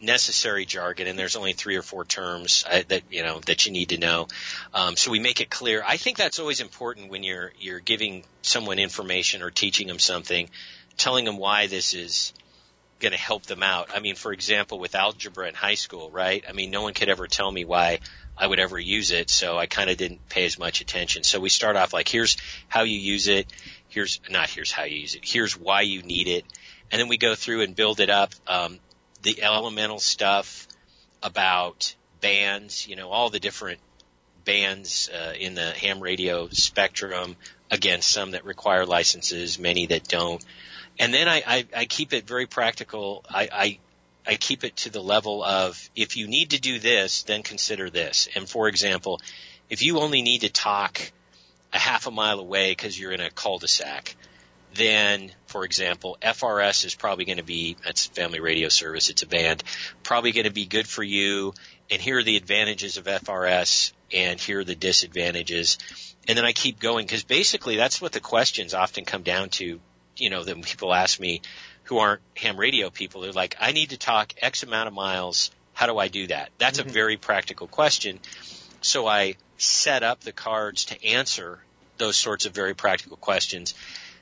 necessary 0.00 0.64
jargon, 0.66 1.06
and 1.06 1.18
there's 1.18 1.36
only 1.36 1.52
three 1.52 1.76
or 1.76 1.82
four 1.82 2.04
terms 2.04 2.64
uh, 2.70 2.82
that 2.88 3.02
you 3.10 3.22
know 3.22 3.40
that 3.46 3.66
you 3.66 3.72
need 3.72 3.90
to 3.90 3.98
know. 3.98 4.28
Um, 4.72 4.96
so 4.96 5.10
we 5.10 5.18
make 5.18 5.40
it 5.40 5.50
clear. 5.50 5.82
I 5.86 5.96
think 5.96 6.16
that's 6.16 6.38
always 6.38 6.60
important 6.60 7.10
when 7.10 7.22
you're 7.22 7.52
you're 7.58 7.80
giving 7.80 8.24
someone 8.42 8.78
information 8.78 9.42
or 9.42 9.50
teaching 9.50 9.88
them 9.88 9.98
something, 9.98 10.48
telling 10.96 11.24
them 11.24 11.38
why 11.38 11.66
this 11.66 11.94
is 11.94 12.32
going 13.00 13.12
to 13.12 13.18
help 13.18 13.44
them 13.46 13.62
out. 13.62 13.90
I 13.94 14.00
mean, 14.00 14.14
for 14.14 14.32
example, 14.32 14.78
with 14.78 14.94
algebra 14.94 15.48
in 15.48 15.54
high 15.54 15.74
school, 15.74 16.10
right? 16.10 16.44
I 16.48 16.52
mean, 16.52 16.70
no 16.70 16.82
one 16.82 16.94
could 16.94 17.08
ever 17.08 17.26
tell 17.26 17.50
me 17.50 17.64
why 17.64 17.98
I 18.36 18.46
would 18.46 18.58
ever 18.58 18.78
use 18.78 19.10
it, 19.10 19.30
so 19.30 19.58
I 19.58 19.66
kind 19.66 19.90
of 19.90 19.96
didn't 19.96 20.28
pay 20.28 20.44
as 20.44 20.58
much 20.58 20.80
attention. 20.80 21.22
So 21.22 21.38
we 21.40 21.48
start 21.48 21.76
off 21.76 21.92
like, 21.92 22.08
here's 22.08 22.36
how 22.68 22.82
you 22.82 22.98
use 22.98 23.28
it. 23.28 23.46
Here's 23.94 24.20
not 24.28 24.50
here's 24.50 24.72
how 24.72 24.84
you 24.84 24.98
use 24.98 25.14
it. 25.14 25.22
Here's 25.24 25.58
why 25.58 25.82
you 25.82 26.02
need 26.02 26.28
it, 26.28 26.44
and 26.90 27.00
then 27.00 27.08
we 27.08 27.16
go 27.16 27.34
through 27.34 27.62
and 27.62 27.76
build 27.76 28.00
it 28.00 28.10
up. 28.10 28.34
Um, 28.46 28.80
the 29.22 29.42
elemental 29.42 30.00
stuff 30.00 30.66
about 31.22 31.94
bands, 32.20 32.86
you 32.88 32.96
know, 32.96 33.10
all 33.10 33.30
the 33.30 33.40
different 33.40 33.80
bands 34.44 35.08
uh, 35.08 35.32
in 35.38 35.54
the 35.54 35.70
ham 35.70 36.00
radio 36.00 36.48
spectrum. 36.48 37.36
Again, 37.70 38.02
some 38.02 38.32
that 38.32 38.44
require 38.44 38.84
licenses, 38.84 39.58
many 39.58 39.86
that 39.86 40.06
don't. 40.06 40.44
And 40.98 41.12
then 41.12 41.28
I, 41.28 41.42
I, 41.46 41.66
I 41.76 41.84
keep 41.86 42.12
it 42.12 42.26
very 42.26 42.46
practical. 42.46 43.24
I, 43.28 43.48
I 43.52 43.78
I 44.26 44.36
keep 44.36 44.64
it 44.64 44.76
to 44.76 44.90
the 44.90 45.02
level 45.02 45.42
of 45.44 45.90
if 45.94 46.16
you 46.16 46.26
need 46.26 46.50
to 46.50 46.60
do 46.60 46.78
this, 46.78 47.24
then 47.24 47.42
consider 47.42 47.90
this. 47.90 48.28
And 48.34 48.48
for 48.48 48.68
example, 48.68 49.20
if 49.68 49.82
you 49.82 49.98
only 49.98 50.22
need 50.22 50.42
to 50.42 50.48
talk 50.50 51.12
a 51.74 51.78
half 51.78 52.06
a 52.06 52.10
mile 52.10 52.38
away 52.38 52.70
because 52.70 52.98
you're 52.98 53.12
in 53.12 53.20
a 53.20 53.30
cul-de-sac, 53.30 54.16
then, 54.74 55.30
for 55.46 55.64
example, 55.64 56.16
FRS 56.20 56.84
is 56.84 56.94
probably 56.94 57.24
going 57.24 57.38
to 57.38 57.44
be, 57.44 57.76
that's 57.84 58.06
family 58.06 58.40
radio 58.40 58.68
service, 58.68 59.10
it's 59.10 59.22
a 59.22 59.26
band, 59.26 59.62
probably 60.02 60.32
going 60.32 60.46
to 60.46 60.52
be 60.52 60.66
good 60.66 60.88
for 60.88 61.02
you. 61.02 61.54
And 61.90 62.00
here 62.00 62.18
are 62.18 62.22
the 62.22 62.36
advantages 62.36 62.96
of 62.96 63.04
FRS 63.04 63.92
and 64.12 64.40
here 64.40 64.60
are 64.60 64.64
the 64.64 64.74
disadvantages. 64.74 65.78
And 66.26 66.36
then 66.36 66.44
I 66.44 66.52
keep 66.52 66.80
going 66.80 67.06
because 67.06 67.24
basically 67.24 67.76
that's 67.76 68.00
what 68.00 68.12
the 68.12 68.20
questions 68.20 68.74
often 68.74 69.04
come 69.04 69.22
down 69.22 69.50
to. 69.50 69.80
You 70.16 70.30
know, 70.30 70.44
that 70.44 70.62
people 70.62 70.94
ask 70.94 71.18
me 71.18 71.42
who 71.84 71.98
aren't 71.98 72.22
ham 72.36 72.56
radio 72.56 72.88
people, 72.90 73.20
they're 73.20 73.32
like, 73.32 73.56
I 73.60 73.72
need 73.72 73.90
to 73.90 73.98
talk 73.98 74.32
X 74.40 74.62
amount 74.62 74.86
of 74.86 74.94
miles. 74.94 75.50
How 75.72 75.86
do 75.86 75.98
I 75.98 76.06
do 76.06 76.28
that? 76.28 76.50
That's 76.56 76.78
mm-hmm. 76.78 76.88
a 76.88 76.92
very 76.92 77.16
practical 77.16 77.66
question. 77.66 78.20
So 78.80 79.08
I 79.08 79.34
set 79.64 80.02
up 80.02 80.20
the 80.20 80.32
cards 80.32 80.86
to 80.86 81.04
answer 81.04 81.58
those 81.98 82.16
sorts 82.16 82.46
of 82.46 82.52
very 82.52 82.74
practical 82.74 83.16
questions. 83.16 83.74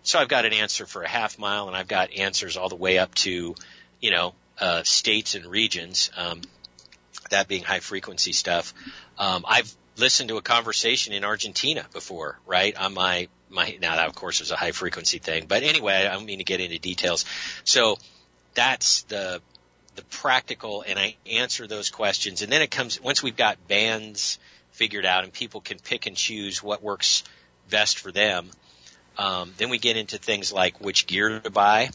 So 0.02 0.18
I've 0.18 0.28
got 0.28 0.44
an 0.44 0.52
answer 0.52 0.86
for 0.86 1.02
a 1.02 1.08
half 1.08 1.38
mile 1.38 1.68
and 1.68 1.76
I've 1.76 1.88
got 1.88 2.12
answers 2.12 2.56
all 2.56 2.68
the 2.68 2.76
way 2.76 2.98
up 2.98 3.14
to, 3.16 3.54
you 4.00 4.10
know, 4.10 4.34
uh, 4.58 4.82
states 4.82 5.34
and 5.34 5.46
regions. 5.46 6.10
Um, 6.16 6.42
that 7.30 7.48
being 7.48 7.62
high 7.62 7.80
frequency 7.80 8.32
stuff. 8.32 8.72
Um, 9.18 9.44
I've 9.46 9.72
listened 9.96 10.28
to 10.28 10.36
a 10.36 10.42
conversation 10.42 11.12
in 11.12 11.24
Argentina 11.24 11.86
before, 11.92 12.38
right? 12.46 12.76
On 12.76 12.94
my, 12.94 13.28
my, 13.50 13.76
now 13.80 13.96
that 13.96 14.08
of 14.08 14.14
course 14.14 14.40
is 14.40 14.50
a 14.50 14.56
high 14.56 14.72
frequency 14.72 15.18
thing, 15.18 15.46
but 15.46 15.62
anyway, 15.62 15.94
I 15.94 16.12
don't 16.12 16.26
mean 16.26 16.38
to 16.38 16.44
get 16.44 16.60
into 16.60 16.78
details. 16.78 17.24
So 17.64 17.98
that's 18.54 19.02
the, 19.04 19.40
the 19.96 20.02
practical 20.04 20.82
and 20.86 20.98
I 20.98 21.16
answer 21.30 21.66
those 21.66 21.90
questions. 21.90 22.42
And 22.42 22.50
then 22.50 22.62
it 22.62 22.70
comes, 22.70 23.00
once 23.00 23.22
we've 23.22 23.36
got 23.36 23.66
bands 23.68 24.38
figured 24.72 25.06
out 25.06 25.24
and 25.24 25.32
people 25.32 25.60
can 25.60 25.78
pick 25.78 26.06
and 26.06 26.16
choose 26.16 26.62
what 26.62 26.82
works 26.82 27.24
best 27.70 27.98
for 27.98 28.10
them, 28.10 28.50
um, 29.18 29.52
then 29.56 29.70
we 29.70 29.78
get 29.78 29.96
into 29.96 30.18
things 30.18 30.52
like 30.52 30.80
which 30.80 31.06
gear 31.06 31.40
to 31.40 31.50
buy. 31.50 31.90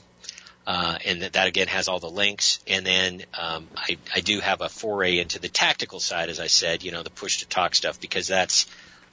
Uh, 0.65 0.97
and 1.05 1.21
that, 1.21 1.33
that, 1.33 1.47
again 1.47 1.67
has 1.67 1.87
all 1.87 1.99
the 1.99 2.09
links. 2.09 2.59
And 2.67 2.85
then 2.85 3.23
um, 3.39 3.67
I, 3.73 3.97
I 4.13 4.19
do 4.19 4.41
have 4.41 4.59
a 4.59 4.67
foray 4.67 5.19
into 5.19 5.39
the 5.39 5.47
tactical 5.47 6.01
side, 6.01 6.29
as 6.29 6.41
I 6.41 6.47
said, 6.47 6.83
you 6.83 6.91
know, 6.91 7.03
the 7.03 7.09
push 7.09 7.37
to 7.37 7.47
talk 7.47 7.73
stuff, 7.73 8.01
because 8.01 8.27
that's 8.27 8.65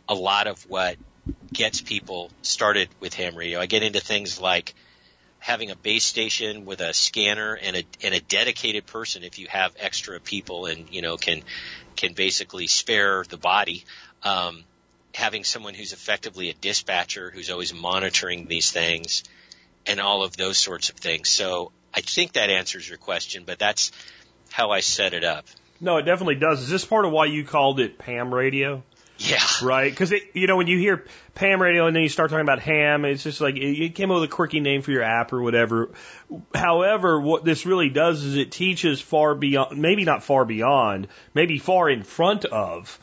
a 0.08 0.14
lot 0.14 0.48
of 0.48 0.68
what 0.68 0.96
gets 1.52 1.80
people 1.80 2.30
started 2.42 2.88
with 2.98 3.14
ham 3.14 3.36
radio. 3.36 3.60
I 3.60 3.66
get 3.66 3.84
into 3.84 4.00
things 4.00 4.40
like 4.40 4.74
having 5.44 5.70
a 5.70 5.76
base 5.76 6.06
station 6.06 6.64
with 6.64 6.80
a 6.80 6.94
scanner 6.94 7.52
and 7.52 7.76
a 7.76 7.84
and 8.02 8.14
a 8.14 8.20
dedicated 8.20 8.86
person 8.86 9.22
if 9.22 9.38
you 9.38 9.46
have 9.46 9.74
extra 9.78 10.18
people 10.18 10.64
and 10.64 10.86
you 10.90 11.02
know 11.02 11.18
can 11.18 11.42
can 11.96 12.14
basically 12.14 12.66
spare 12.66 13.24
the 13.28 13.36
body. 13.36 13.84
Um, 14.22 14.64
having 15.14 15.44
someone 15.44 15.74
who's 15.74 15.92
effectively 15.92 16.48
a 16.48 16.54
dispatcher 16.54 17.30
who's 17.30 17.50
always 17.50 17.74
monitoring 17.74 18.46
these 18.46 18.72
things 18.72 19.22
and 19.86 20.00
all 20.00 20.24
of 20.24 20.34
those 20.34 20.56
sorts 20.56 20.88
of 20.88 20.96
things. 20.96 21.28
So 21.28 21.72
I 21.92 22.00
think 22.00 22.32
that 22.32 22.48
answers 22.48 22.88
your 22.88 22.98
question, 22.98 23.44
but 23.44 23.58
that's 23.58 23.92
how 24.50 24.70
I 24.70 24.80
set 24.80 25.12
it 25.12 25.24
up. 25.24 25.44
No, 25.78 25.98
it 25.98 26.04
definitely 26.04 26.36
does. 26.36 26.62
Is 26.62 26.70
this 26.70 26.86
part 26.86 27.04
of 27.04 27.12
why 27.12 27.26
you 27.26 27.44
called 27.44 27.80
it 27.80 27.98
Pam 27.98 28.32
Radio? 28.32 28.82
Yeah. 29.18 29.42
Right? 29.62 29.90
Because, 29.90 30.12
you 30.32 30.46
know, 30.46 30.56
when 30.56 30.66
you 30.66 30.78
hear 30.78 31.04
Pam 31.34 31.62
Radio 31.62 31.86
and 31.86 31.94
then 31.94 32.02
you 32.02 32.08
start 32.08 32.30
talking 32.30 32.44
about 32.44 32.58
ham, 32.58 33.04
it's 33.04 33.22
just 33.22 33.40
like 33.40 33.56
it 33.56 33.94
came 33.94 34.10
up 34.10 34.20
with 34.20 34.30
a 34.30 34.32
quirky 34.32 34.60
name 34.60 34.82
for 34.82 34.90
your 34.90 35.02
app 35.02 35.32
or 35.32 35.40
whatever. 35.40 35.90
However, 36.54 37.20
what 37.20 37.44
this 37.44 37.64
really 37.64 37.90
does 37.90 38.24
is 38.24 38.36
it 38.36 38.50
teaches 38.50 39.00
far 39.00 39.34
beyond, 39.34 39.78
maybe 39.78 40.04
not 40.04 40.24
far 40.24 40.44
beyond, 40.44 41.08
maybe 41.32 41.58
far 41.58 41.88
in 41.88 42.02
front 42.02 42.44
of 42.44 42.98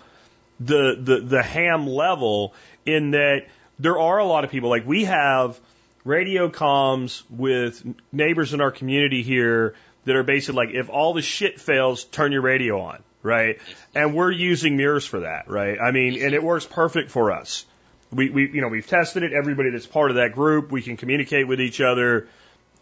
the, 0.60 0.98
the, 1.00 1.20
the 1.22 1.44
ham 1.44 1.88
level 1.88 2.54
in 2.86 3.12
that 3.12 3.48
there 3.80 3.98
are 3.98 4.20
a 4.20 4.26
lot 4.26 4.44
of 4.44 4.52
people, 4.52 4.70
like 4.70 4.86
we 4.86 5.06
have 5.06 5.60
radio 6.04 6.50
comms 6.50 7.24
with 7.30 7.84
neighbors 8.12 8.54
in 8.54 8.62
our 8.62 8.72
community 8.72 9.24
here 9.24 9.76
that 10.06 10.16
are 10.16 10.24
basically 10.24 10.66
like, 10.66 10.76
if 10.76 10.90
all 10.90 11.14
the 11.14 11.22
shit 11.22 11.60
fails, 11.60 12.04
turn 12.04 12.32
your 12.32 12.42
radio 12.42 12.82
on, 12.82 13.04
right? 13.24 13.60
And 13.94 14.16
we're 14.16 14.32
using 14.32 14.78
MURS 14.78 15.06
for 15.06 15.22
that, 15.22 15.50
right? 15.50 15.80
I 15.80 15.92
mean, 15.92 16.22
and 16.22 16.34
it 16.34 16.44
works 16.44 16.66
perfect 16.66 17.12
for 17.12 17.32
us. 17.32 17.66
We, 18.12 18.30
we, 18.30 18.52
you 18.52 18.62
know, 18.62 18.68
we've 18.68 18.88
tested 18.88 19.24
it. 19.24 19.34
Everybody 19.34 19.70
that's 19.70 19.88
part 19.88 20.12
of 20.12 20.18
that 20.18 20.34
group, 20.34 20.72
we 20.72 20.82
can 20.82 20.98
communicate 20.98 21.48
with 21.48 21.62
each 21.62 21.80
other. 21.80 22.28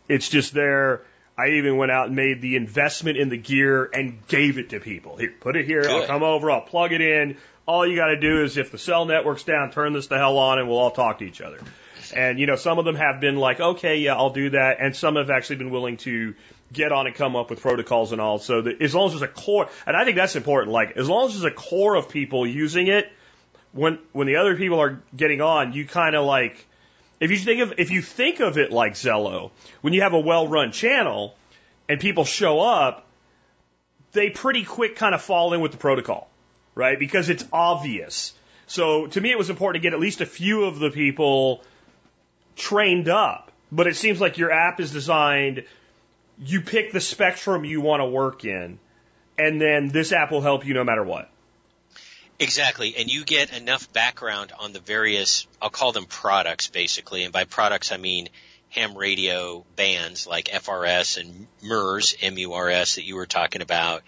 It's 0.08 0.28
just 0.28 0.54
there. 0.54 1.02
I 1.38 1.52
even 1.52 1.78
went 1.78 1.92
out 1.92 2.08
and 2.08 2.16
made 2.16 2.42
the 2.42 2.56
investment 2.56 3.18
in 3.18 3.30
the 3.30 3.38
gear 3.38 3.86
and 3.94 4.26
gave 4.28 4.58
it 4.58 4.72
to 4.72 4.80
people. 4.80 5.16
Here, 5.16 5.34
put 5.40 5.56
it 5.56 5.66
here. 5.66 5.84
Good. 5.84 5.92
I'll 5.92 6.08
come 6.08 6.24
over. 6.24 6.52
I'll 6.52 6.62
plug 6.62 6.92
it 6.92 7.02
in. 7.02 7.38
All 7.66 7.88
you 7.88 7.96
got 7.96 8.08
to 8.08 8.20
do 8.20 8.44
is 8.44 8.58
if 8.58 8.72
the 8.72 8.80
cell 8.80 9.06
network's 9.06 9.44
down, 9.44 9.72
turn 9.72 9.94
this 9.94 10.08
the 10.08 10.18
hell 10.18 10.38
on 10.38 10.60
and 10.60 10.68
we'll 10.68 10.80
all 10.80 10.92
talk 10.92 11.20
to 11.20 11.26
each 11.26 11.40
other. 11.40 11.60
And, 12.16 12.40
you 12.40 12.48
know, 12.48 12.56
some 12.56 12.80
of 12.80 12.86
them 12.86 12.96
have 12.96 13.22
been 13.22 13.36
like, 13.36 13.60
okay, 13.60 13.98
yeah, 13.98 14.16
I'll 14.16 14.32
do 14.32 14.50
that. 14.50 14.78
And 14.82 14.96
some 14.96 15.16
have 15.16 15.30
actually 15.30 15.58
been 15.58 15.70
willing 15.70 15.98
to 15.98 16.34
get 16.72 16.92
on 16.92 17.08
and 17.08 17.16
come 17.16 17.36
up 17.36 17.50
with 17.50 17.62
protocols 17.62 18.12
and 18.12 18.22
all. 18.22 18.40
So 18.40 18.62
that 18.62 18.82
as 18.82 18.94
long 18.94 19.08
as 19.08 19.14
there's 19.14 19.30
a 19.30 19.34
core, 19.34 19.70
and 19.86 19.96
I 19.96 20.06
think 20.06 20.16
that's 20.16 20.36
important, 20.36 20.72
like, 20.72 20.98
as 20.98 21.10
long 21.10 21.28
as 21.28 21.40
there's 21.40 21.52
a 21.52 21.56
core 21.56 21.96
of 21.96 22.10
people 22.10 22.46
using 22.46 22.88
it, 22.88 23.12
when, 23.72 24.00
when 24.14 24.28
the 24.28 24.38
other 24.38 24.56
people 24.56 24.80
are 24.80 25.02
getting 25.16 25.42
on, 25.42 25.74
you 25.74 25.86
kind 25.86 26.16
of 26.16 26.26
like, 26.26 26.66
if 27.20 27.32
you 27.32 27.38
think 27.38 27.62
of, 27.62 27.74
if 27.78 27.92
you 27.92 28.02
think 28.02 28.40
of 28.40 28.58
it 28.58 28.72
like 28.72 28.94
Zello, 28.94 29.52
when 29.82 29.94
you 29.94 30.02
have 30.02 30.14
a 30.14 30.20
well-run 30.20 30.72
channel 30.72 31.36
and 31.88 32.00
people 32.00 32.26
show 32.26 32.62
up, 32.62 33.06
they 34.12 34.30
pretty 34.30 34.64
quick 34.64 34.96
kind 34.96 35.14
of 35.14 35.22
fall 35.22 35.54
in 35.54 35.62
with 35.62 35.72
the 35.72 35.78
protocol, 35.78 36.30
right? 36.74 36.98
Because 36.98 37.30
it's 37.30 37.46
obvious. 37.52 38.34
So 38.66 39.08
to 39.08 39.22
me, 39.22 39.32
it 39.32 39.38
was 39.38 39.50
important 39.50 39.84
to 39.84 39.86
get 39.86 39.94
at 39.94 40.00
least 40.00 40.22
a 40.22 40.26
few 40.26 40.66
of 40.66 40.80
the 40.80 40.90
people 40.90 41.64
trained 42.56 43.10
up. 43.10 43.52
But 43.72 43.86
it 43.86 43.96
seems 43.96 44.20
like 44.20 44.40
your 44.40 44.52
app 44.52 44.80
is 44.80 44.92
designed, 44.92 45.66
you 46.40 46.62
pick 46.62 46.92
the 46.92 47.02
spectrum 47.02 47.66
you 47.66 47.82
want 47.82 48.02
to 48.02 48.06
work 48.06 48.46
in, 48.46 48.80
and 49.38 49.60
then 49.60 49.90
this 49.90 50.12
app 50.12 50.32
will 50.32 50.42
help 50.42 50.66
you 50.66 50.74
no 50.74 50.84
matter 50.84 51.04
what. 51.04 51.30
Exactly. 52.40 52.96
And 52.98 53.12
you 53.12 53.26
get 53.26 53.56
enough 53.56 53.92
background 53.92 54.54
on 54.58 54.72
the 54.72 54.80
various, 54.80 55.46
I'll 55.62 55.70
call 55.70 55.92
them 55.92 56.06
products 56.06 56.68
basically. 56.68 57.24
And 57.24 57.34
by 57.34 57.44
products, 57.44 57.92
I 57.92 57.98
mean 57.98 58.30
ham 58.70 58.98
radio 58.98 59.66
bands 59.76 60.26
like 60.26 60.46
FRS 60.46 61.20
and 61.20 61.48
MURS, 61.62 62.16
M-U-R-S 62.22 62.96
that 62.96 63.04
you 63.04 63.16
were 63.16 63.26
talking 63.26 63.62
about, 63.62 64.04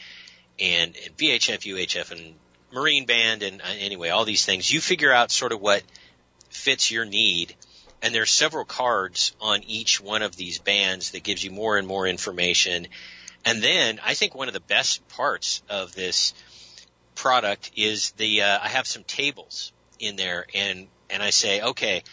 and, 0.60 0.96
and 0.96 1.18
VHF, 1.18 1.60
UHF, 1.60 2.12
and 2.12 2.36
Marine 2.72 3.06
band, 3.06 3.44
and 3.44 3.62
uh, 3.62 3.66
anyway, 3.80 4.10
all 4.10 4.24
these 4.24 4.46
things. 4.46 4.72
You 4.72 4.80
figure 4.80 5.12
out 5.12 5.30
sort 5.30 5.52
of 5.52 5.60
what 5.60 5.84
fits 6.50 6.90
your 6.90 7.04
need 7.04 7.54
and 8.02 8.14
there's 8.14 8.32
several 8.32 8.66
cards 8.66 9.36
on 9.40 9.64
each 9.64 10.02
one 10.02 10.22
of 10.22 10.36
these 10.36 10.60
bands 10.60 11.12
that 11.12 11.24
gives 11.24 11.44
you 11.44 11.52
more 11.52 11.78
and 11.78 11.88
more 11.88 12.08
information. 12.08 12.88
And 13.46 13.62
then 13.62 14.00
I 14.04 14.14
think 14.14 14.36
one 14.36 14.48
of 14.48 14.54
the 14.54 14.60
best 14.60 15.08
parts 15.10 15.62
of 15.70 15.94
this 15.94 16.34
product 17.16 17.72
is 17.76 18.12
the 18.12 18.44
uh, 18.44 18.60
I 18.62 18.68
have 18.70 18.88
some 18.88 19.04
tables 19.04 19.72
in 20.00 20.16
there, 20.16 20.46
and 20.54 20.88
and 21.10 21.22
I 21.22 21.30
say, 21.30 21.62
okay, 21.62 22.04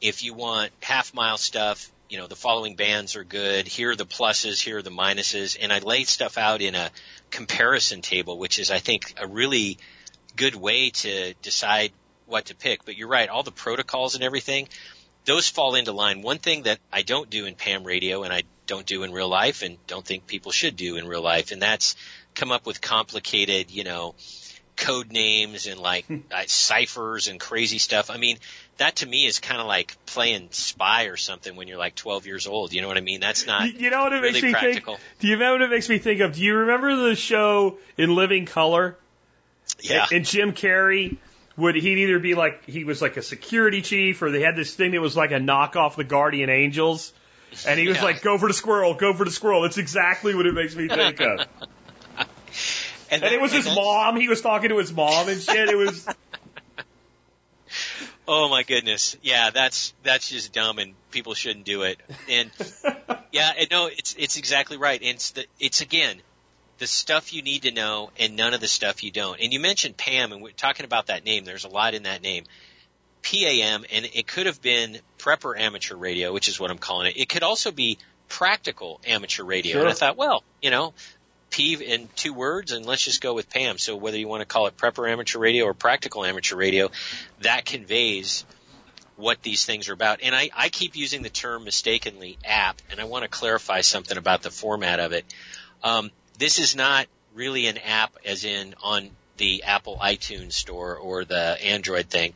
if 0.00 0.24
you 0.24 0.34
want 0.34 0.72
half 0.82 1.14
mile 1.14 1.38
stuff, 1.38 1.90
you 2.08 2.18
know 2.18 2.26
the 2.26 2.36
following 2.36 2.76
bands 2.76 3.16
are 3.16 3.24
good. 3.24 3.68
Here 3.68 3.90
are 3.90 3.96
the 3.96 4.06
pluses, 4.06 4.60
here 4.60 4.78
are 4.78 4.82
the 4.82 4.90
minuses, 4.90 5.56
and 5.60 5.72
I 5.72 5.78
lay 5.78 6.04
stuff 6.04 6.38
out 6.38 6.60
in 6.60 6.74
a 6.74 6.90
comparison 7.30 8.00
table, 8.00 8.38
which 8.38 8.58
is 8.58 8.70
I 8.70 8.78
think 8.78 9.14
a 9.16 9.26
really 9.26 9.78
good 10.36 10.54
way 10.54 10.90
to 10.90 11.34
decide 11.42 11.92
what 12.26 12.46
to 12.46 12.54
pick. 12.54 12.84
But 12.84 12.96
you're 12.96 13.08
right, 13.08 13.28
all 13.28 13.42
the 13.42 13.52
protocols 13.52 14.14
and 14.14 14.24
everything 14.24 14.68
those 15.30 15.48
fall 15.48 15.76
into 15.76 15.92
line. 15.92 16.22
One 16.22 16.38
thing 16.38 16.64
that 16.64 16.78
I 16.92 17.02
don't 17.02 17.30
do 17.30 17.46
in 17.46 17.54
Pam 17.54 17.84
radio 17.84 18.24
and 18.24 18.32
I 18.32 18.42
don't 18.66 18.84
do 18.84 19.04
in 19.04 19.12
real 19.12 19.28
life 19.28 19.62
and 19.62 19.78
don't 19.86 20.04
think 20.04 20.26
people 20.26 20.50
should 20.50 20.76
do 20.76 20.96
in 20.96 21.06
real 21.06 21.22
life, 21.22 21.52
and 21.52 21.62
that's 21.62 21.94
come 22.34 22.50
up 22.50 22.66
with 22.66 22.80
complicated, 22.80 23.70
you 23.70 23.84
know, 23.84 24.14
code 24.76 25.12
names 25.12 25.66
and 25.66 25.78
like 25.78 26.06
uh, 26.10 26.42
ciphers 26.46 27.28
and 27.28 27.38
crazy 27.38 27.78
stuff. 27.78 28.10
I 28.10 28.16
mean, 28.16 28.38
that 28.78 28.96
to 28.96 29.06
me 29.06 29.26
is 29.26 29.38
kind 29.38 29.60
of 29.60 29.66
like 29.68 29.96
playing 30.06 30.48
spy 30.50 31.04
or 31.04 31.16
something 31.16 31.54
when 31.54 31.68
you're 31.68 31.78
like 31.78 31.94
12 31.94 32.26
years 32.26 32.46
old. 32.48 32.72
You 32.72 32.82
know 32.82 32.88
what 32.88 32.96
I 32.96 33.02
mean? 33.02 33.20
That's 33.20 33.46
not. 33.46 33.72
You 33.80 33.90
know 33.90 34.02
what 34.02 34.12
it 34.12 34.16
really 34.16 34.32
makes 34.32 34.42
me 34.42 34.52
practical. 34.52 34.94
think? 34.96 35.20
Do 35.20 35.28
you 35.28 35.36
know 35.36 35.52
what 35.52 35.62
it 35.62 35.70
makes 35.70 35.88
me 35.88 35.98
think 35.98 36.20
of? 36.20 36.34
Do 36.34 36.42
you 36.42 36.56
remember 36.56 37.08
the 37.08 37.14
show 37.14 37.78
in 37.96 38.14
Living 38.14 38.46
Color? 38.46 38.96
Yeah. 39.80 40.06
And 40.10 40.24
Jim 40.24 40.52
Carrey 40.52 41.18
would 41.60 41.74
he'd 41.76 41.98
either 41.98 42.18
be 42.18 42.34
like 42.34 42.64
he 42.64 42.84
was 42.84 43.00
like 43.02 43.16
a 43.16 43.22
security 43.22 43.82
chief 43.82 44.22
or 44.22 44.30
they 44.30 44.40
had 44.42 44.56
this 44.56 44.74
thing 44.74 44.92
that 44.92 45.00
was 45.00 45.16
like 45.16 45.30
a 45.30 45.34
knockoff 45.38 45.96
the 45.96 46.04
Guardian 46.04 46.50
Angels. 46.50 47.12
And 47.66 47.78
he 47.80 47.88
was 47.88 47.96
Yeah. 47.96 48.04
like, 48.04 48.22
go 48.22 48.38
for 48.38 48.46
the 48.48 48.54
squirrel, 48.54 48.94
go 48.94 49.12
for 49.12 49.24
the 49.24 49.30
squirrel. 49.32 49.62
That's 49.62 49.76
exactly 49.78 50.34
what 50.36 50.46
it 50.46 50.54
makes 50.54 50.74
me 50.76 50.86
think 50.88 51.20
of. 51.20 51.46
And 53.12 53.22
that- 53.24 53.32
it 53.32 53.40
was 53.40 53.50
his 53.52 53.64
that's- 53.64 53.76
mom. 53.76 54.14
He 54.20 54.28
was 54.28 54.40
talking 54.40 54.68
to 54.68 54.78
his 54.78 54.92
mom 54.92 55.28
and 55.28 55.40
shit. 55.42 55.68
It 55.68 55.74
was, 55.76 56.06
Oh 58.28 58.48
my 58.48 58.62
goodness. 58.62 59.16
Yeah, 59.22 59.50
that's 59.50 59.92
that's 60.04 60.28
just 60.28 60.52
dumb 60.52 60.78
and 60.78 60.94
people 61.10 61.34
shouldn't 61.34 61.64
do 61.64 61.82
it. 61.82 61.98
And 62.28 62.50
yeah, 63.32 63.50
and 63.58 63.68
no, 63.70 63.86
it's 63.86 64.14
it's 64.18 64.36
exactly 64.36 64.76
right. 64.76 65.00
And 65.00 65.10
it's 65.16 65.32
the 65.32 65.46
it's 65.58 65.80
again 65.80 66.20
the 66.80 66.86
stuff 66.86 67.32
you 67.34 67.42
need 67.42 67.62
to 67.62 67.70
know 67.70 68.10
and 68.18 68.36
none 68.36 68.54
of 68.54 68.60
the 68.60 68.66
stuff 68.66 69.04
you 69.04 69.10
don't. 69.10 69.38
And 69.38 69.52
you 69.52 69.60
mentioned 69.60 69.98
Pam 69.98 70.32
and 70.32 70.42
we're 70.42 70.52
talking 70.52 70.86
about 70.86 71.06
that 71.06 71.24
name. 71.24 71.44
There's 71.44 71.64
a 71.64 71.68
lot 71.68 71.94
in 71.94 72.04
that 72.04 72.22
name. 72.22 72.44
PAM 73.22 73.84
and 73.92 74.08
it 74.14 74.26
could 74.26 74.46
have 74.46 74.62
been 74.62 74.98
prepper 75.18 75.58
amateur 75.58 75.94
radio, 75.94 76.32
which 76.32 76.48
is 76.48 76.58
what 76.58 76.70
I'm 76.70 76.78
calling 76.78 77.08
it. 77.08 77.18
It 77.18 77.28
could 77.28 77.42
also 77.42 77.70
be 77.70 77.98
practical 78.28 78.98
amateur 79.06 79.44
radio. 79.44 79.72
Sure. 79.72 79.82
And 79.82 79.90
I 79.90 79.92
thought, 79.92 80.16
well, 80.16 80.42
you 80.62 80.70
know, 80.70 80.94
P 81.50 81.74
in 81.74 82.08
two 82.16 82.32
words 82.32 82.72
and 82.72 82.86
let's 82.86 83.04
just 83.04 83.20
go 83.20 83.34
with 83.34 83.50
Pam. 83.50 83.76
So 83.76 83.94
whether 83.96 84.16
you 84.16 84.26
want 84.26 84.40
to 84.40 84.46
call 84.46 84.66
it 84.66 84.78
prepper 84.78 85.10
amateur 85.10 85.38
radio 85.38 85.66
or 85.66 85.74
practical 85.74 86.24
amateur 86.24 86.56
radio, 86.56 86.90
that 87.42 87.66
conveys 87.66 88.46
what 89.16 89.42
these 89.42 89.66
things 89.66 89.90
are 89.90 89.92
about. 89.92 90.20
And 90.22 90.34
I, 90.34 90.48
I 90.56 90.70
keep 90.70 90.96
using 90.96 91.20
the 91.20 91.28
term 91.28 91.64
mistakenly 91.64 92.38
app, 92.42 92.80
and 92.90 92.98
I 92.98 93.04
want 93.04 93.24
to 93.24 93.28
clarify 93.28 93.82
something 93.82 94.16
about 94.16 94.40
the 94.40 94.50
format 94.50 94.98
of 94.98 95.12
it. 95.12 95.26
Um, 95.82 96.10
this 96.40 96.58
is 96.58 96.74
not 96.74 97.06
really 97.34 97.66
an 97.66 97.78
app 97.78 98.16
as 98.24 98.44
in 98.44 98.74
on 98.82 99.10
the 99.36 99.62
Apple 99.64 99.98
iTunes 100.02 100.54
store 100.54 100.96
or 100.96 101.24
the 101.24 101.56
Android 101.62 102.06
thing. 102.06 102.32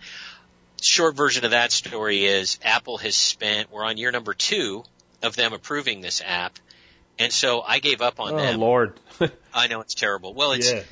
Short 0.80 1.16
version 1.16 1.44
of 1.44 1.50
that 1.52 1.72
story 1.72 2.26
is 2.26 2.58
Apple 2.62 2.98
has 2.98 3.16
spent, 3.16 3.72
we're 3.72 3.84
on 3.84 3.96
year 3.96 4.12
number 4.12 4.34
two 4.34 4.84
of 5.22 5.34
them 5.34 5.54
approving 5.54 6.02
this 6.02 6.22
app. 6.24 6.58
And 7.18 7.32
so 7.32 7.62
I 7.62 7.78
gave 7.78 8.02
up 8.02 8.20
on 8.20 8.36
them. 8.36 8.38
oh 8.38 8.52
them. 8.52 8.60
Lord. 8.60 9.00
I 9.54 9.68
know 9.68 9.80
it's 9.80 9.94
terrible. 9.94 10.34
Well, 10.34 10.52
it's, 10.52 10.70
yeah. 10.70 10.82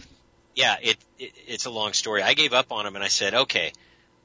yeah, 0.55 0.77
it, 0.83 0.97
it 1.19 1.33
it's 1.47 1.67
a 1.67 1.71
long 1.71 1.93
story. 1.93 2.23
I 2.23 2.33
gave 2.35 2.55
up 2.55 2.73
on 2.73 2.85
them 2.85 2.95
and 2.95 3.05
I 3.05 3.09
said, 3.09 3.35
okay, 3.35 3.73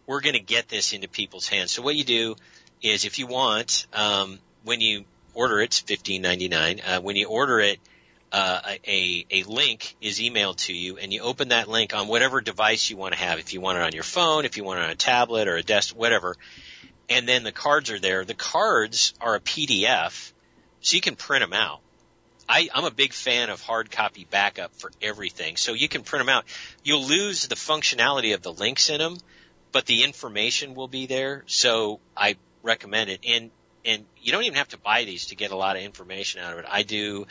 we're 0.05 0.21
going 0.21 0.35
to 0.35 0.39
get 0.39 0.69
this 0.69 0.93
into 0.93 1.09
people's 1.09 1.47
hands. 1.47 1.71
So 1.71 1.81
what 1.81 1.95
you 1.95 2.05
do 2.05 2.35
is, 2.81 3.03
if 3.03 3.19
you 3.19 3.27
want, 3.27 3.87
um, 3.93 4.39
when 4.63 4.79
you 4.79 5.03
order 5.33 5.59
it, 5.59 5.65
it's 5.65 5.79
fifteen 5.79 6.21
ninety 6.21 6.47
nine. 6.47 6.79
Uh, 6.79 7.01
when 7.01 7.15
you 7.15 7.27
order 7.27 7.59
it, 7.59 7.79
uh, 8.31 8.59
a 8.85 9.25
a 9.31 9.43
link 9.43 9.95
is 10.01 10.19
emailed 10.19 10.57
to 10.57 10.73
you, 10.73 10.97
and 10.97 11.13
you 11.13 11.21
open 11.21 11.49
that 11.49 11.69
link 11.69 11.93
on 11.93 12.07
whatever 12.07 12.41
device 12.41 12.89
you 12.89 12.97
want 12.97 13.13
to 13.13 13.19
have. 13.19 13.39
If 13.39 13.53
you 13.53 13.61
want 13.61 13.77
it 13.77 13.83
on 13.83 13.93
your 13.93 14.03
phone, 14.03 14.45
if 14.45 14.57
you 14.57 14.63
want 14.63 14.79
it 14.79 14.83
on 14.83 14.89
a 14.89 14.95
tablet 14.95 15.47
or 15.47 15.55
a 15.55 15.63
desk, 15.63 15.95
whatever. 15.95 16.35
And 17.09 17.27
then 17.27 17.43
the 17.43 17.53
cards 17.53 17.89
are 17.89 17.99
there. 17.99 18.25
The 18.25 18.33
cards 18.33 19.13
are 19.21 19.35
a 19.35 19.39
PDF, 19.39 20.33
so 20.81 20.95
you 20.95 21.01
can 21.01 21.15
print 21.15 21.41
them 21.41 21.53
out. 21.53 21.79
I, 22.49 22.69
I'm 22.73 22.85
a 22.85 22.91
big 22.91 23.13
fan 23.13 23.49
of 23.49 23.61
hard 23.61 23.91
copy 23.91 24.25
backup 24.29 24.73
for 24.75 24.91
everything. 25.01 25.57
So 25.57 25.73
you 25.73 25.89
can 25.89 26.03
print 26.03 26.25
them 26.25 26.33
out. 26.33 26.45
You'll 26.83 27.05
lose 27.05 27.47
the 27.47 27.55
functionality 27.55 28.33
of 28.33 28.41
the 28.41 28.53
links 28.53 28.89
in 28.89 28.99
them, 28.99 29.17
but 29.71 29.85
the 29.85 30.03
information 30.03 30.73
will 30.73 30.87
be 30.87 31.07
there. 31.07 31.43
So 31.47 31.99
I 32.15 32.37
recommend 32.63 33.09
it. 33.09 33.21
And, 33.27 33.51
and 33.83 34.05
you 34.21 34.31
don't 34.31 34.43
even 34.43 34.57
have 34.57 34.69
to 34.69 34.77
buy 34.77 35.03
these 35.03 35.27
to 35.27 35.35
get 35.35 35.51
a 35.51 35.57
lot 35.57 35.75
of 35.75 35.81
information 35.83 36.41
out 36.41 36.53
of 36.53 36.59
it. 36.59 36.65
I 36.69 36.83
do 36.83 37.25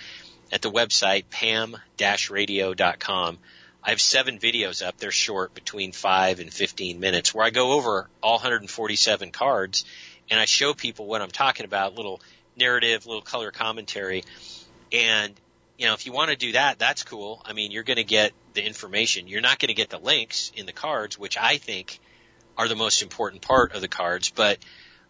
at 0.52 0.62
the 0.62 0.70
website 0.70 1.24
pam-radio.com. 1.30 3.38
I 3.82 3.90
have 3.90 4.00
seven 4.00 4.38
videos 4.38 4.84
up. 4.84 4.98
They're 4.98 5.12
short, 5.12 5.54
between 5.54 5.92
five 5.92 6.40
and 6.40 6.52
15 6.52 6.98
minutes, 6.98 7.32
where 7.32 7.46
I 7.46 7.50
go 7.50 7.72
over 7.72 8.08
all 8.20 8.34
147 8.34 9.30
cards 9.30 9.84
and 10.28 10.40
I 10.40 10.44
show 10.44 10.74
people 10.74 11.06
what 11.06 11.22
I'm 11.22 11.30
talking 11.30 11.64
about, 11.64 11.94
little 11.94 12.20
narrative, 12.56 13.06
little 13.06 13.22
color 13.22 13.52
commentary. 13.52 14.24
And, 14.92 15.32
you 15.78 15.86
know, 15.86 15.94
if 15.94 16.06
you 16.06 16.12
want 16.12 16.30
to 16.30 16.36
do 16.36 16.52
that, 16.52 16.80
that's 16.80 17.04
cool. 17.04 17.40
I 17.44 17.52
mean, 17.52 17.70
you're 17.70 17.84
going 17.84 17.98
to 17.98 18.04
get 18.04 18.32
the 18.54 18.66
information. 18.66 19.28
You're 19.28 19.40
not 19.40 19.60
going 19.60 19.68
to 19.68 19.74
get 19.74 19.90
the 19.90 19.98
links 19.98 20.50
in 20.56 20.66
the 20.66 20.72
cards, 20.72 21.16
which 21.16 21.38
I 21.38 21.58
think 21.58 22.00
are 22.58 22.66
the 22.66 22.76
most 22.76 23.02
important 23.02 23.42
part 23.42 23.72
of 23.72 23.82
the 23.82 23.88
cards, 23.88 24.32
but 24.34 24.58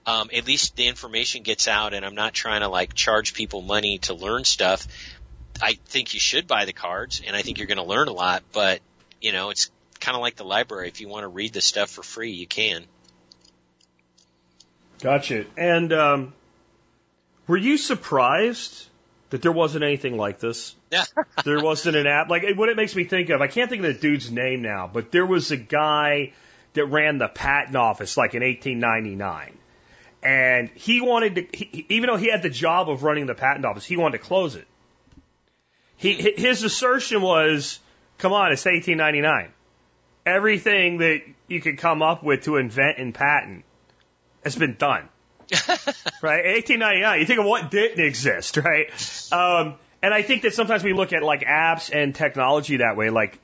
um, 0.05 0.31
at 0.33 0.47
least 0.47 0.77
the 0.77 0.87
information 0.87 1.43
gets 1.43 1.67
out 1.67 1.93
and 1.93 2.05
I'm 2.05 2.15
not 2.15 2.33
trying 2.33 2.61
to 2.61 2.69
like 2.69 2.95
charge 2.95 3.35
people 3.35 3.63
money 3.63 3.99
to 3.99 4.15
learn 4.15 4.45
stuff. 4.45 4.87
I 5.63 5.79
think 5.87 6.15
you 6.15 6.21
should 6.21 6.47
buy 6.47 6.65
the 6.65 6.73
cards 6.73 7.23
and 7.27 7.35
I 7.37 7.43
think 7.43 7.59
you're 7.59 7.67
going 7.67 7.79
to 7.79 7.85
learn 7.85 8.09
a 8.09 8.13
lot, 8.13 8.43
but 8.53 8.81
you 9.21 9.33
know, 9.33 9.51
it's 9.51 9.71
kind 10.01 10.15
of 10.15 10.21
like 10.21 10.37
the 10.37 10.45
library. 10.45 10.89
If 10.89 11.01
you 11.01 11.09
want 11.09 11.25
to 11.25 11.29
read 11.29 11.53
the 11.53 11.61
stuff 11.61 11.91
for 11.91 12.03
free, 12.03 12.33
you 12.33 12.47
can. 12.47 12.85
Gotcha. 15.01 15.45
And 15.57 15.93
um, 15.93 16.35
were 17.47 17.57
you 17.57 17.77
surprised 17.77 18.87
that 19.31 19.43
there 19.43 19.53
wasn't 19.53 19.85
anything 19.85 20.17
like 20.17 20.39
this? 20.39 20.75
Yeah. 20.91 21.05
There 21.45 21.61
wasn't 21.61 21.97
an 21.97 22.07
app. 22.07 22.29
Like 22.29 22.45
what 22.57 22.69
it 22.69 22.77
makes 22.77 22.97
me 22.97 23.05
think 23.05 23.29
of, 23.31 23.41
I 23.41 23.47
can't 23.47 23.71
think 23.71 23.85
of 23.85 23.95
the 23.95 24.01
dude's 24.01 24.31
name 24.31 24.63
now, 24.63 24.91
but 24.93 25.13
there 25.13 25.27
was 25.27 25.51
a 25.51 25.57
guy 25.57 26.33
that 26.73 26.87
ran 26.87 27.19
the 27.19 27.29
patent 27.29 27.77
office 27.77 28.17
like 28.17 28.35
in 28.35 28.43
1899. 28.43 29.57
And 30.23 30.71
he 30.75 31.01
wanted 31.01 31.35
to, 31.37 31.57
he, 31.57 31.87
even 31.89 32.09
though 32.09 32.17
he 32.17 32.31
had 32.31 32.43
the 32.43 32.51
job 32.51 32.91
of 32.91 33.03
running 33.03 33.27
the 33.27 33.35
patent 33.35 33.65
office, 33.65 33.85
he 33.85 33.97
wanted 33.97 34.19
to 34.19 34.25
close 34.25 34.57
it. 34.57 34.67
He, 35.97 36.35
his 36.37 36.63
assertion 36.63 37.23
was, 37.23 37.79
come 38.19 38.33
on, 38.33 38.53
it's 38.53 38.65
1899. 38.65 39.53
Everything 40.25 40.99
that 40.99 41.23
you 41.49 41.61
could 41.61 41.79
come 41.79 42.03
up 42.03 42.23
with 42.23 42.45
to 42.45 42.57
invent 42.57 42.99
and 42.99 43.15
patent 43.15 43.65
has 44.45 44.57
been 44.57 44.75
done. 44.75 45.09
right? 46.23 46.45
1899. 46.45 47.21
You 47.21 47.27
think 47.27 47.41
of 47.41 47.47
what 47.47 47.71
didn't 47.71 48.05
exist, 48.05 48.57
right? 48.65 48.91
Um, 49.33 49.77
and 50.03 50.13
I 50.13 50.23
think 50.23 50.43
that 50.43 50.55
sometimes 50.55 50.85
we 50.85 50.93
look 50.93 51.13
at 51.13 51.23
like 51.23 51.43
apps 51.43 51.95
and 51.95 52.15
technology 52.15 52.79
that 52.79 52.97
way. 52.97 53.11
Like, 53.11 53.39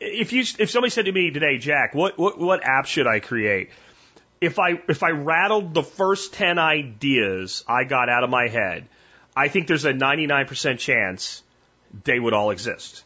if 0.00 0.32
you 0.32 0.44
if 0.58 0.70
somebody 0.70 0.90
said 0.90 1.04
to 1.04 1.12
me 1.12 1.30
today, 1.30 1.58
Jack, 1.58 1.94
what 1.94 2.18
what 2.18 2.38
what 2.38 2.64
app 2.64 2.86
should 2.86 3.06
I 3.06 3.20
create? 3.20 3.70
If 4.40 4.58
I 4.58 4.80
if 4.88 5.02
I 5.02 5.10
rattled 5.10 5.74
the 5.74 5.82
first 5.82 6.32
ten 6.32 6.58
ideas 6.58 7.64
I 7.68 7.84
got 7.84 8.08
out 8.08 8.24
of 8.24 8.30
my 8.30 8.48
head, 8.48 8.88
I 9.36 9.48
think 9.48 9.66
there's 9.66 9.84
a 9.84 9.92
99% 9.92 10.78
chance 10.78 11.42
they 12.04 12.18
would 12.18 12.32
all 12.34 12.50
exist. 12.50 13.04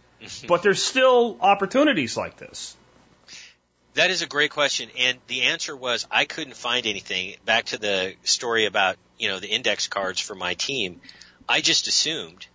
but 0.49 0.63
there's 0.63 0.83
still 0.83 1.37
opportunities 1.41 2.17
like 2.17 2.37
this. 2.37 2.77
That 3.95 4.11
is 4.11 4.23
a 4.23 4.27
great 4.27 4.51
question, 4.51 4.89
and 4.99 5.19
the 5.29 5.43
answer 5.43 5.77
was 5.77 6.07
I 6.11 6.25
couldn't 6.25 6.57
find 6.57 6.85
anything. 6.87 7.37
Back 7.45 7.67
to 7.67 7.79
the 7.79 8.15
story 8.25 8.67
about 8.67 8.97
you 9.19 9.29
know 9.29 9.39
the 9.39 9.49
index 9.49 9.87
cards 9.87 10.21
for 10.21 10.35
my 10.35 10.55
team, 10.55 11.01
I 11.49 11.61
just 11.61 11.87
assumed 11.87 12.47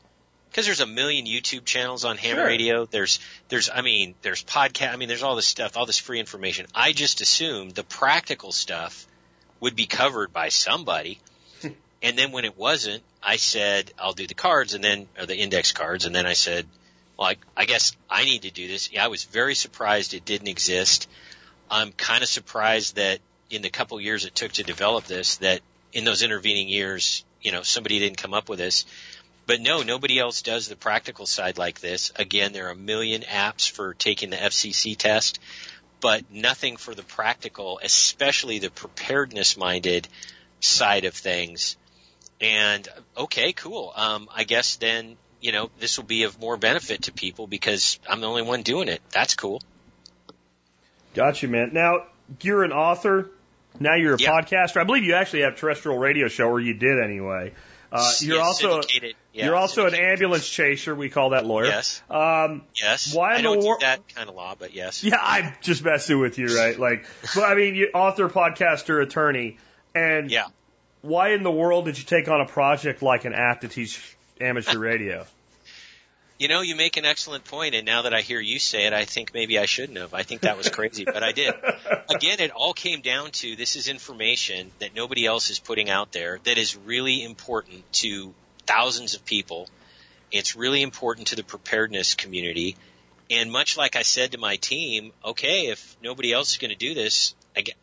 because 0.49 0.65
there's 0.65 0.82
a 0.82 0.86
million 0.88 1.25
YouTube 1.27 1.63
channels 1.63 2.03
on 2.03 2.17
ham 2.17 2.36
Sure. 2.36 2.45
radio. 2.45 2.86
There's 2.86 3.19
there's 3.47 3.69
I 3.73 3.82
mean 3.82 4.15
there's 4.21 4.43
podcast. 4.43 4.91
I 4.93 4.97
mean 4.97 5.07
there's 5.07 5.23
all 5.23 5.38
this 5.38 5.47
stuff, 5.47 5.77
all 5.77 5.86
this 5.86 5.97
free 5.97 6.19
information. 6.19 6.65
I 6.75 6.91
just 6.91 7.21
assumed 7.21 7.73
the 7.73 7.84
practical 7.86 8.51
stuff 8.51 9.07
would 9.61 9.77
be 9.77 9.86
covered 9.86 10.34
by 10.34 10.49
somebody. 10.49 11.19
And 12.02 12.18
then 12.18 12.32
when 12.32 12.45
it 12.45 12.58
wasn't, 12.58 13.04
I 13.22 13.36
said 13.36 13.91
I'll 14.00 14.14
do 14.14 14.28
the 14.28 14.34
cards 14.34 14.74
and 14.74 14.84
then 14.84 15.08
or 15.20 15.26
the 15.26 15.38
index 15.38 15.72
cards, 15.72 16.06
and 16.06 16.16
then 16.16 16.26
I 16.26 16.34
said, 16.34 16.66
well, 17.18 17.28
I, 17.28 17.36
I 17.56 17.66
guess 17.66 17.95
I 18.10 18.24
need 18.24 18.43
to 18.43 18.52
do 18.52 18.68
this. 18.68 18.91
Yeah, 18.91 19.04
I 19.04 19.10
was 19.10 19.26
very 19.26 19.56
surprised 19.56 20.14
it 20.14 20.26
didn't 20.26 20.47
exist. 20.47 21.10
I'm 21.70 21.91
kind 21.91 22.24
of 22.24 22.30
surprised 22.30 22.95
that 22.95 23.20
in 23.50 23.62
the 23.62 23.70
couple 23.70 24.00
years 24.00 24.26
it 24.26 24.36
took 24.36 24.54
to 24.54 24.64
develop 24.64 25.06
this, 25.06 25.38
that 25.38 25.62
in 25.91 26.06
those 26.06 26.24
intervening 26.24 26.70
years, 26.70 27.26
you 27.41 27.52
know, 27.52 27.62
somebody 27.62 28.00
didn't 28.00 28.18
come 28.18 28.34
up 28.34 28.47
with 28.47 28.60
this. 28.60 28.86
But 29.45 29.62
no, 29.62 29.82
nobody 29.82 30.20
else 30.20 30.43
does 30.43 30.68
the 30.68 30.76
practical 30.76 31.26
side 31.26 31.58
like 31.58 31.80
this. 31.80 32.12
Again, 32.16 32.54
there 32.54 32.68
are 32.68 32.72
a 32.72 32.76
million 32.76 33.24
apps 33.24 33.70
for 33.70 33.95
taking 33.95 34.30
the 34.30 34.38
FCC 34.38 34.95
test, 34.95 35.39
but 36.02 36.24
nothing 36.32 36.78
for 36.78 36.93
the 36.93 37.04
practical, 37.04 37.80
especially 37.84 38.60
the 38.60 38.70
preparedness 38.70 39.58
minded 39.58 40.08
side 40.60 41.06
of 41.06 41.14
things. 41.14 41.78
And 42.41 42.87
okay, 43.17 43.53
cool. 43.53 43.91
Um, 43.95 44.29
I 44.33 44.43
guess 44.45 44.77
then, 44.77 45.17
you 45.41 45.51
know, 45.51 45.69
this 45.79 45.97
will 45.97 46.05
be 46.05 46.23
of 46.23 46.39
more 46.39 46.57
benefit 46.57 47.03
to 47.03 47.11
people 47.11 47.47
because 47.47 47.99
I'm 48.09 48.21
the 48.21 48.27
only 48.27 48.43
one 48.43 48.61
doing 48.61 48.87
it. 48.87 49.01
That's 49.11 49.35
cool. 49.35 49.61
Gotcha, 51.13 51.47
man. 51.47 51.71
Now, 51.73 52.05
you're 52.41 52.63
an 52.63 52.71
author. 52.71 53.29
Now 53.79 53.95
you're 53.95 54.15
a 54.15 54.17
Yeah. 54.19 54.29
podcaster. 54.41 54.79
I 54.79 54.83
believe 54.83 55.03
you 55.03 55.15
actually 55.15 55.41
have 55.41 55.53
a 55.53 55.55
terrestrial 55.57 55.97
radio 55.97 56.27
show, 56.27 56.45
or 56.47 56.59
you 56.59 56.73
did 56.73 56.99
anyway. 57.03 57.53
Uh, 57.91 58.11
you're 58.21 58.41
also. 58.41 58.81
Yeah, 59.33 59.45
you're 59.45 59.55
also 59.55 59.85
an 59.87 59.95
ambulance 59.95 60.47
chaser. 60.47 60.93
We 60.93 61.09
call 61.09 61.31
that 61.31 61.45
lawyer. 61.45 61.65
Yes. 61.67 62.01
Um, 62.09 62.63
Yes. 62.79 63.13
Why 63.13 63.31
in 63.31 63.33
I 63.33 63.37
the 63.37 63.43
don't 63.43 63.63
wor- 63.63 63.77
do 63.79 63.85
that 63.85 64.07
kind 64.13 64.29
of 64.29 64.35
law, 64.35 64.55
but 64.57 64.73
yes. 64.73 65.03
yeah, 65.03 65.17
I'm 65.21 65.53
just 65.61 65.83
messing 65.83 66.19
with 66.19 66.37
you, 66.37 66.55
right? 66.55 66.77
Like, 66.77 67.05
but 67.35 67.43
I 67.45 67.55
mean, 67.55 67.75
you, 67.75 67.89
author, 67.93 68.27
podcaster, 68.29 69.01
attorney, 69.01 69.57
and 69.95 70.29
Yeah. 70.29 70.45
Why 71.02 71.30
in 71.34 71.43
the 71.43 71.52
world 71.52 71.86
did 71.86 71.97
you 71.97 72.04
take 72.04 72.28
on 72.28 72.41
a 72.41 72.45
project 72.45 73.02
like 73.02 73.26
an 73.26 73.34
app 73.34 73.62
to 73.62 73.68
teach 73.68 74.16
amateur 74.39 74.78
radio? 74.78 75.26
You 76.39 76.47
know, 76.47 76.62
you 76.62 76.78
make 76.78 76.95
an 76.95 77.04
excellent 77.04 77.43
point, 77.43 77.76
and 77.76 77.86
now 77.86 78.04
that 78.04 78.14
I 78.14 78.22
hear 78.22 78.39
you 78.39 78.60
say 78.60 78.86
it, 78.86 78.93
I 78.93 79.04
think 79.04 79.34
maybe 79.34 79.60
I 79.60 79.66
shouldn't 79.66 79.97
have. 79.97 80.14
I 80.14 80.24
think 80.24 80.41
that 80.41 80.56
was 80.56 80.70
crazy, 80.70 81.04
but 81.04 81.22
I 81.22 81.34
did. 81.34 81.54
Again, 82.10 82.39
it 82.39 82.52
all 82.52 82.74
came 82.74 83.02
down 83.02 83.32
to 83.32 83.58
this 83.58 83.76
is 83.76 83.89
information 83.89 84.72
that 84.80 84.95
nobody 84.95 85.26
else 85.26 85.50
is 85.50 85.60
putting 85.60 85.89
out 85.89 86.14
there 86.14 86.39
that 86.45 86.58
is 86.58 86.78
really 86.78 87.26
important 87.26 87.91
to 87.93 88.34
thousands 88.66 89.16
of 89.16 89.26
people. 89.26 89.68
It's 90.32 90.56
really 90.56 90.82
important 90.82 91.28
to 91.28 91.36
the 91.36 91.43
preparedness 91.43 92.16
community. 92.16 92.78
And 93.30 93.52
much 93.52 93.78
like 93.78 93.97
I 93.97 94.04
said 94.04 94.32
to 94.32 94.38
my 94.38 94.56
team, 94.56 95.12
okay, 95.26 95.68
if 95.68 95.97
nobody 96.02 96.32
else 96.32 96.52
is 96.52 96.58
going 96.58 96.72
to 96.72 96.78
do 96.78 96.93
this, 96.93 97.36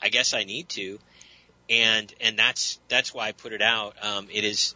I, 0.03 0.09
guess 0.09 0.33
I 0.33 0.45
need 0.45 0.71
to. 0.71 0.99
And, 1.69 2.13
and 2.21 2.39
that's, 2.39 2.79
that's 2.89 3.13
why 3.13 3.29
I 3.29 3.33
put 3.33 3.53
it 3.53 3.63
out. 3.63 3.97
Um, 4.03 4.29
it 4.33 4.45
is, 4.45 4.75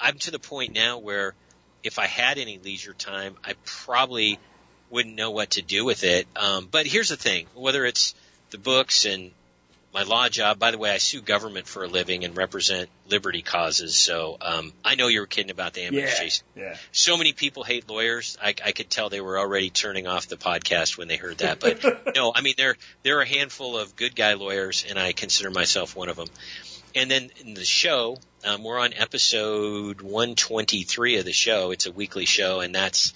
I'm 0.00 0.16
to 0.18 0.30
the 0.30 0.38
point 0.38 0.74
now 0.74 0.98
where 0.98 1.34
if 1.82 1.98
I 1.98 2.06
had 2.06 2.38
any 2.38 2.58
leisure 2.58 2.94
time, 2.94 3.36
I 3.44 3.54
probably 3.64 4.38
wouldn't 4.90 5.14
know 5.14 5.30
what 5.30 5.50
to 5.50 5.62
do 5.62 5.84
with 5.84 6.04
it. 6.04 6.26
Um, 6.36 6.68
but 6.70 6.86
here's 6.86 7.08
the 7.08 7.16
thing: 7.16 7.46
whether 7.54 7.84
it's 7.84 8.14
the 8.50 8.58
books 8.58 9.04
and 9.06 9.30
my 9.92 10.04
law 10.04 10.28
job. 10.28 10.58
By 10.58 10.70
the 10.70 10.78
way, 10.78 10.90
I 10.90 10.98
sue 10.98 11.20
government 11.20 11.66
for 11.66 11.82
a 11.84 11.88
living 11.88 12.24
and 12.24 12.36
represent 12.36 12.88
liberty 13.08 13.42
causes. 13.42 13.96
So 13.96 14.36
um, 14.40 14.72
I 14.84 14.94
know 14.94 15.08
you 15.08 15.20
were 15.20 15.26
kidding 15.26 15.50
about 15.50 15.74
the 15.74 15.82
ambulance 15.82 16.12
Yeah, 16.12 16.18
chase. 16.24 16.42
yeah. 16.54 16.76
So 16.92 17.16
many 17.16 17.32
people 17.32 17.64
hate 17.64 17.88
lawyers. 17.88 18.38
I, 18.40 18.54
I 18.64 18.72
could 18.72 18.88
tell 18.88 19.08
they 19.08 19.20
were 19.20 19.38
already 19.38 19.70
turning 19.70 20.06
off 20.06 20.28
the 20.28 20.36
podcast 20.36 20.96
when 20.96 21.08
they 21.08 21.16
heard 21.16 21.38
that. 21.38 21.58
But 21.60 22.14
no, 22.14 22.32
I 22.34 22.40
mean 22.40 22.54
there 22.56 22.76
there 23.02 23.18
are 23.18 23.22
a 23.22 23.26
handful 23.28 23.76
of 23.78 23.96
good 23.96 24.14
guy 24.14 24.34
lawyers, 24.34 24.84
and 24.88 24.98
I 24.98 25.12
consider 25.12 25.50
myself 25.50 25.96
one 25.96 26.08
of 26.08 26.16
them. 26.16 26.28
And 26.94 27.10
then 27.10 27.30
in 27.44 27.54
the 27.54 27.64
show, 27.64 28.16
um, 28.44 28.64
we're 28.64 28.78
on 28.78 28.92
episode 28.94 30.00
123 30.00 31.18
of 31.18 31.24
the 31.24 31.32
show. 31.32 31.70
It's 31.70 31.86
a 31.86 31.92
weekly 31.92 32.24
show, 32.26 32.60
and 32.60 32.74
that's 32.74 33.12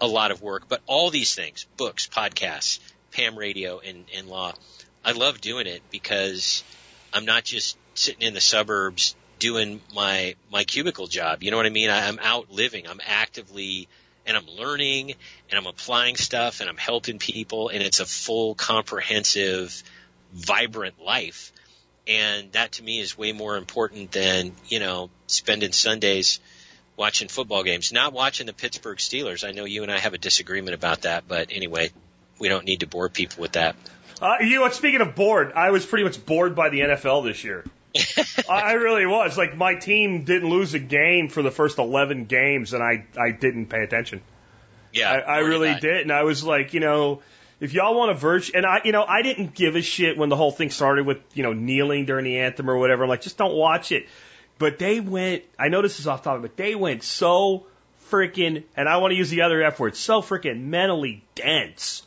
a 0.00 0.06
lot 0.08 0.30
of 0.32 0.42
work. 0.42 0.64
But 0.68 0.80
all 0.86 1.10
these 1.10 1.34
things, 1.34 1.66
books, 1.76 2.06
podcasts, 2.08 2.80
Pam 3.12 3.36
Radio, 3.38 3.78
and, 3.78 4.04
and 4.16 4.26
law, 4.26 4.54
I 5.04 5.12
love 5.12 5.40
doing 5.40 5.66
it 5.66 5.82
because 5.90 6.62
I'm 7.12 7.24
not 7.24 7.44
just 7.44 7.76
sitting 7.94 8.22
in 8.22 8.34
the 8.34 8.40
suburbs 8.40 9.16
doing 9.38 9.80
my 9.94 10.36
my 10.50 10.64
cubicle 10.64 11.08
job. 11.08 11.42
You 11.42 11.50
know 11.50 11.56
what 11.56 11.66
I 11.66 11.70
mean? 11.70 11.90
I, 11.90 12.06
I'm 12.06 12.18
out 12.20 12.52
living. 12.52 12.86
I'm 12.86 13.00
actively 13.04 13.88
and 14.24 14.36
I'm 14.36 14.46
learning 14.46 15.14
and 15.50 15.58
I'm 15.58 15.66
applying 15.66 16.16
stuff 16.16 16.60
and 16.60 16.70
I'm 16.70 16.76
helping 16.76 17.18
people 17.18 17.68
and 17.68 17.82
it's 17.82 18.00
a 18.00 18.06
full 18.06 18.54
comprehensive 18.54 19.82
vibrant 20.32 21.02
life. 21.02 21.52
And 22.06 22.50
that 22.52 22.72
to 22.72 22.82
me 22.82 23.00
is 23.00 23.16
way 23.16 23.32
more 23.32 23.56
important 23.56 24.12
than, 24.12 24.52
you 24.68 24.80
know, 24.80 25.10
spending 25.26 25.72
Sundays 25.72 26.40
watching 26.96 27.28
football 27.28 27.62
games, 27.62 27.92
not 27.92 28.12
watching 28.12 28.46
the 28.46 28.52
Pittsburgh 28.52 28.98
Steelers. 28.98 29.46
I 29.46 29.52
know 29.52 29.64
you 29.64 29.82
and 29.82 29.90
I 29.90 29.98
have 29.98 30.14
a 30.14 30.18
disagreement 30.18 30.74
about 30.74 31.02
that, 31.02 31.24
but 31.26 31.48
anyway, 31.50 31.90
we 32.38 32.48
don't 32.48 32.64
need 32.64 32.80
to 32.80 32.86
bore 32.86 33.08
people 33.08 33.40
with 33.42 33.52
that. 33.52 33.76
Uh, 34.22 34.36
you 34.40 34.60
know? 34.60 34.68
Speaking 34.70 35.00
of 35.00 35.14
bored, 35.14 35.52
I 35.52 35.70
was 35.70 35.84
pretty 35.84 36.04
much 36.04 36.24
bored 36.24 36.54
by 36.54 36.68
the 36.68 36.80
NFL 36.80 37.24
this 37.24 37.42
year. 37.42 37.64
I 38.48 38.74
really 38.74 39.04
was. 39.04 39.36
Like 39.36 39.56
my 39.56 39.74
team 39.74 40.24
didn't 40.24 40.48
lose 40.48 40.74
a 40.74 40.78
game 40.78 41.28
for 41.28 41.42
the 41.42 41.50
first 41.50 41.78
eleven 41.78 42.24
games, 42.24 42.72
and 42.72 42.82
I 42.82 43.04
I 43.20 43.32
didn't 43.32 43.66
pay 43.66 43.82
attention. 43.82 44.22
Yeah, 44.92 45.10
I, 45.10 45.18
I 45.18 45.38
really 45.38 45.74
did, 45.74 46.02
and 46.02 46.12
I 46.12 46.22
was 46.22 46.44
like, 46.44 46.72
you 46.72 46.80
know, 46.80 47.22
if 47.60 47.74
y'all 47.74 47.94
want 47.94 48.10
a 48.10 48.14
virtue, 48.14 48.52
and 48.54 48.64
I, 48.64 48.80
you 48.84 48.92
know, 48.92 49.04
I 49.04 49.22
didn't 49.22 49.54
give 49.54 49.76
a 49.76 49.82
shit 49.82 50.16
when 50.16 50.28
the 50.28 50.36
whole 50.36 50.52
thing 50.52 50.70
started 50.70 51.04
with 51.04 51.18
you 51.34 51.42
know 51.42 51.52
kneeling 51.52 52.06
during 52.06 52.24
the 52.24 52.38
anthem 52.38 52.70
or 52.70 52.78
whatever. 52.78 53.02
I'm 53.02 53.08
like, 53.08 53.22
just 53.22 53.36
don't 53.36 53.54
watch 53.54 53.92
it. 53.92 54.06
But 54.58 54.78
they 54.78 55.00
went. 55.00 55.42
I 55.58 55.68
know 55.68 55.82
this 55.82 56.00
is 56.00 56.06
off 56.06 56.22
topic, 56.22 56.42
but 56.42 56.56
they 56.56 56.74
went 56.74 57.02
so 57.02 57.66
freaking, 58.10 58.64
and 58.76 58.88
I 58.88 58.98
want 58.98 59.12
to 59.12 59.16
use 59.16 59.30
the 59.30 59.42
other 59.42 59.62
F 59.62 59.80
word, 59.80 59.96
so 59.96 60.22
freaking 60.22 60.64
mentally 60.64 61.24
dense 61.34 62.06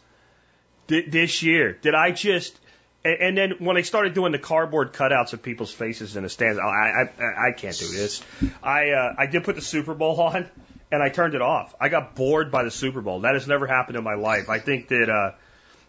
this 0.88 1.44
year. 1.44 1.74
Did 1.74 1.96
I 1.96 2.12
just? 2.12 2.60
And, 3.04 3.38
then 3.38 3.54
when 3.60 3.76
they 3.76 3.84
started 3.84 4.16
doing 4.16 4.32
the 4.32 4.40
cardboard 4.40 4.92
cutouts 4.94 5.34
of 5.34 5.44
people's 5.44 5.72
faces 5.72 6.16
in 6.16 6.24
the 6.24 6.30
stands, 6.30 6.58
I 6.58 6.64
I, 6.64 7.02
I, 7.20 7.48
I 7.50 7.52
can't 7.52 7.78
do 7.78 7.88
this. 7.88 8.24
I 8.64 8.90
uh, 8.90 9.14
I 9.18 9.28
did 9.28 9.44
put 9.44 9.56
the 9.56 9.62
Super 9.62 9.94
Bowl 9.94 10.20
on, 10.20 10.50
and 10.92 11.04
I 11.04 11.10
turned 11.10 11.36
it 11.36 11.42
off. 11.42 11.76
I 11.80 11.90
got 11.90 12.16
bored 12.16 12.52
by 12.52 12.64
the 12.64 12.72
Super 12.72 13.02
Bowl. 13.02 13.22
That 13.22 13.36
has 13.36 13.48
never 13.48 13.68
happened 13.68 13.98
in 13.98 14.04
my 14.04 14.16
life. 14.16 14.50
I 14.50 14.58
think 14.58 14.88
that 14.88 15.10
uh, 15.10 15.36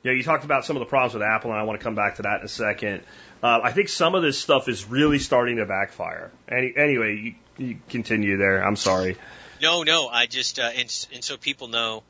you 0.02 0.10
know 0.10 0.16
you 0.16 0.22
talked 0.22 0.44
about 0.44 0.66
some 0.66 0.76
of 0.76 0.80
the 0.80 0.86
problems 0.86 1.14
with 1.14 1.22
Apple, 1.22 1.52
and 1.52 1.58
I 1.58 1.62
want 1.62 1.80
to 1.80 1.84
come 1.84 1.94
back 1.94 2.16
to 2.16 2.22
that 2.22 2.40
in 2.40 2.46
a 2.46 2.48
second. 2.48 3.02
Uh, 3.42 3.60
I 3.62 3.72
think 3.72 3.88
some 3.88 4.14
of 4.14 4.22
this 4.22 4.38
stuff 4.38 4.68
is 4.68 4.86
really 4.86 5.18
starting 5.18 5.56
to 5.56 5.66
backfire. 5.66 6.30
Any, 6.48 6.74
anyway, 6.76 7.16
you, 7.16 7.66
you 7.66 7.78
continue 7.88 8.36
there. 8.36 8.62
I'm 8.62 8.76
sorry. 8.76 9.16
No, 9.62 9.84
no, 9.84 10.08
I 10.08 10.26
just 10.26 10.58
uh, 10.58 10.70
and 10.74 11.08
and 11.14 11.24
so 11.24 11.38
people 11.38 11.68
know 11.68 12.02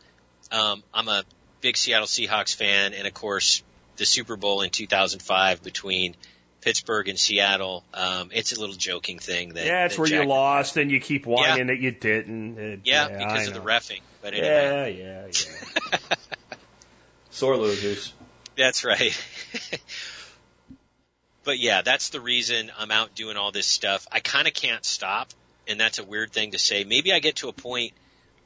um, 0.50 0.82
I'm 0.92 1.08
a 1.08 1.24
big 1.66 1.76
Seattle 1.76 2.06
Seahawks 2.06 2.54
fan, 2.54 2.94
and 2.94 3.08
of 3.08 3.14
course 3.14 3.64
the 3.96 4.06
Super 4.06 4.36
Bowl 4.36 4.62
in 4.62 4.70
2005 4.70 5.64
between 5.64 6.14
Pittsburgh 6.60 7.08
and 7.08 7.18
Seattle. 7.18 7.82
Um, 7.92 8.30
it's 8.32 8.52
a 8.56 8.60
little 8.60 8.76
joking 8.76 9.18
thing 9.18 9.54
that 9.54 9.66
Yeah, 9.66 9.86
it's 9.86 9.96
that 9.96 10.00
where 10.00 10.22
you 10.22 10.28
lost 10.28 10.76
and 10.76 10.92
you 10.92 11.00
keep 11.00 11.26
whining 11.26 11.66
that 11.66 11.80
you 11.80 11.90
didn't. 11.90 12.56
It- 12.58 12.80
Yeah, 12.84 13.06
I 13.06 13.08
because 13.18 13.48
of 13.48 13.54
the 13.54 13.60
refing. 13.60 14.00
But 14.22 14.34
anyway, 14.34 14.96
Yeah, 14.96 15.26
yeah, 15.26 15.98
yeah. 16.10 16.16
Sore 17.30 17.56
losers. 17.56 18.12
That's 18.56 18.84
right. 18.84 19.20
but 21.44 21.58
yeah, 21.58 21.82
that's 21.82 22.10
the 22.10 22.20
reason 22.20 22.70
I'm 22.78 22.92
out 22.92 23.16
doing 23.16 23.36
all 23.36 23.50
this 23.50 23.66
stuff. 23.66 24.06
I 24.12 24.20
kind 24.20 24.46
of 24.46 24.54
can't 24.54 24.84
stop, 24.84 25.30
and 25.66 25.80
that's 25.80 25.98
a 25.98 26.04
weird 26.04 26.32
thing 26.32 26.52
to 26.52 26.60
say. 26.60 26.84
Maybe 26.84 27.12
I 27.12 27.18
get 27.18 27.36
to 27.36 27.48
a 27.48 27.52
point 27.52 27.92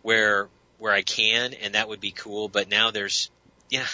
where 0.01 0.49
where 0.81 0.93
I 0.93 1.03
can, 1.03 1.53
and 1.55 1.75
that 1.75 1.89
would 1.89 2.01
be 2.01 2.11
cool. 2.11 2.49
But 2.49 2.69
now 2.69 2.91
there's 2.91 3.31
yeah, 3.69 3.87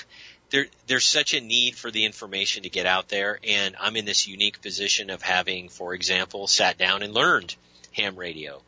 there 0.51 0.67
there's 0.87 1.05
such 1.05 1.35
a 1.35 1.41
need 1.41 1.77
for 1.77 1.91
the 1.91 2.05
information 2.05 2.63
to 2.63 2.71
get 2.71 2.87
out 2.87 3.09
there, 3.09 3.39
and 3.47 3.77
I'm 3.79 3.97
in 3.97 4.05
this 4.05 4.27
unique 4.27 4.63
position 4.63 5.11
of 5.11 5.23
having, 5.23 5.69
for 5.69 5.95
example, 5.95 6.47
sat 6.47 6.79
down 6.79 7.03
and 7.03 7.13
learned 7.13 7.55
ham 7.93 8.17
radio, 8.17 8.63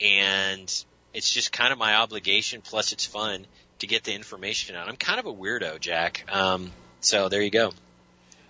and 0.00 0.84
it's 1.14 1.32
just 1.32 1.52
kind 1.52 1.72
of 1.72 1.78
my 1.78 1.96
obligation. 1.96 2.60
Plus, 2.62 2.92
it's 2.92 3.06
fun 3.06 3.46
to 3.78 3.86
get 3.86 4.04
the 4.04 4.14
information 4.14 4.76
out. 4.76 4.88
I'm 4.88 4.96
kind 4.96 5.18
of 5.18 5.26
a 5.26 5.32
weirdo, 5.32 5.80
Jack. 5.80 6.24
Um, 6.30 6.70
so 7.00 7.28
there 7.28 7.42
you 7.42 7.50
go. 7.50 7.72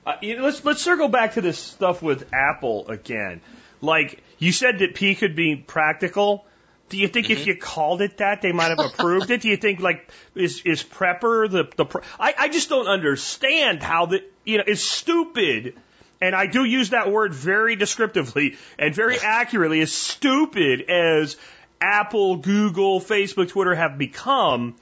Uh, 0.06 0.14
you 0.20 0.36
know, 0.36 0.44
let's 0.44 0.64
let's 0.64 0.82
circle 0.82 1.08
back 1.08 1.34
to 1.34 1.40
this 1.40 1.58
stuff 1.58 2.02
with 2.02 2.32
Apple 2.32 2.88
again. 2.88 3.40
Like 3.80 4.22
you 4.38 4.52
said 4.52 4.78
that 4.80 4.94
P 4.94 5.14
could 5.14 5.36
be 5.36 5.56
practical. 5.56 6.44
Do 6.90 6.98
you 6.98 7.08
think 7.08 7.30
if 7.30 7.40
mm-hmm. 7.40 7.48
you 7.48 7.56
called 7.56 8.02
it 8.02 8.18
that, 8.18 8.42
they 8.42 8.52
might 8.52 8.68
have 8.68 8.80
approved 8.80 9.30
it? 9.30 9.40
Do 9.40 9.48
you 9.48 9.56
think 9.56 9.80
like 9.80 10.10
is 10.34 10.60
is 10.64 10.82
prepper 10.82 11.50
the 11.50 11.68
the? 11.76 11.84
Pre- 11.86 12.02
I 12.18 12.34
I 12.36 12.48
just 12.48 12.68
don't 12.68 12.88
understand 12.88 13.82
how 13.82 14.06
the 14.06 14.22
you 14.44 14.58
know 14.58 14.64
it's 14.66 14.82
stupid. 14.82 15.74
And 16.22 16.34
I 16.34 16.44
do 16.44 16.64
use 16.64 16.90
that 16.90 17.10
word 17.10 17.32
very 17.32 17.76
descriptively 17.76 18.58
and 18.78 18.94
very 18.94 19.18
accurately. 19.22 19.80
As 19.80 19.92
stupid 19.92 20.82
as 20.90 21.36
Apple, 21.80 22.36
Google, 22.36 23.00
Facebook, 23.00 23.48
Twitter 23.48 23.74
have 23.74 23.96
become, 23.96 24.74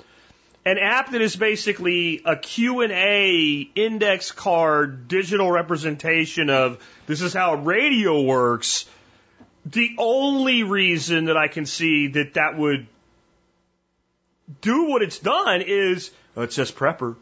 an 0.65 0.79
app 0.79 1.13
that 1.13 1.21
is 1.21 1.37
basically 1.37 2.23
a 2.25 2.37
Q&A 2.37 3.71
index 3.75 4.33
card 4.33 5.07
digital 5.09 5.51
representation 5.51 6.51
of 6.51 6.85
this 7.07 7.23
is 7.23 7.33
how 7.33 7.55
radio 7.55 8.21
works. 8.21 8.87
The 9.71 9.97
only 9.99 10.63
reason 10.63 11.27
that 11.27 11.37
I 11.37 11.49
can 11.49 11.67
see 11.67 12.09
that 12.09 12.35
that 12.35 12.57
would 12.57 12.87
do 14.61 14.85
what 14.85 15.03
it's 15.03 15.19
done 15.19 15.63
is 15.63 16.11
oh, 16.37 16.43
it 16.43 16.53
says 16.53 16.73
prepper. 16.73 17.17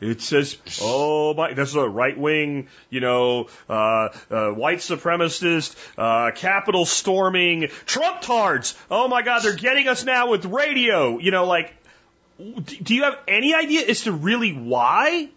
It 0.00 0.20
says, 0.20 0.58
oh 0.80 1.32
my, 1.32 1.52
this 1.52 1.68
is 1.68 1.76
a 1.76 1.88
right 1.88 2.18
wing, 2.18 2.66
you 2.90 2.98
know, 2.98 3.46
uh, 3.68 4.08
uh, 4.32 4.48
white 4.48 4.78
supremacist, 4.78 5.76
uh, 5.96 6.32
Capitol 6.32 6.84
storming 6.84 7.68
Trump 7.86 8.20
tards. 8.20 8.76
Oh 8.90 9.06
my 9.06 9.22
God, 9.22 9.44
they're 9.44 9.54
getting 9.54 9.86
us 9.86 10.04
now 10.04 10.28
with 10.28 10.44
radio. 10.44 11.18
You 11.18 11.30
know, 11.30 11.46
like, 11.46 11.72
do 12.38 12.96
you 12.96 13.04
have 13.04 13.16
any 13.28 13.54
idea 13.54 13.86
as 13.86 14.02
to 14.02 14.12
really 14.12 14.52
why? 14.52 15.28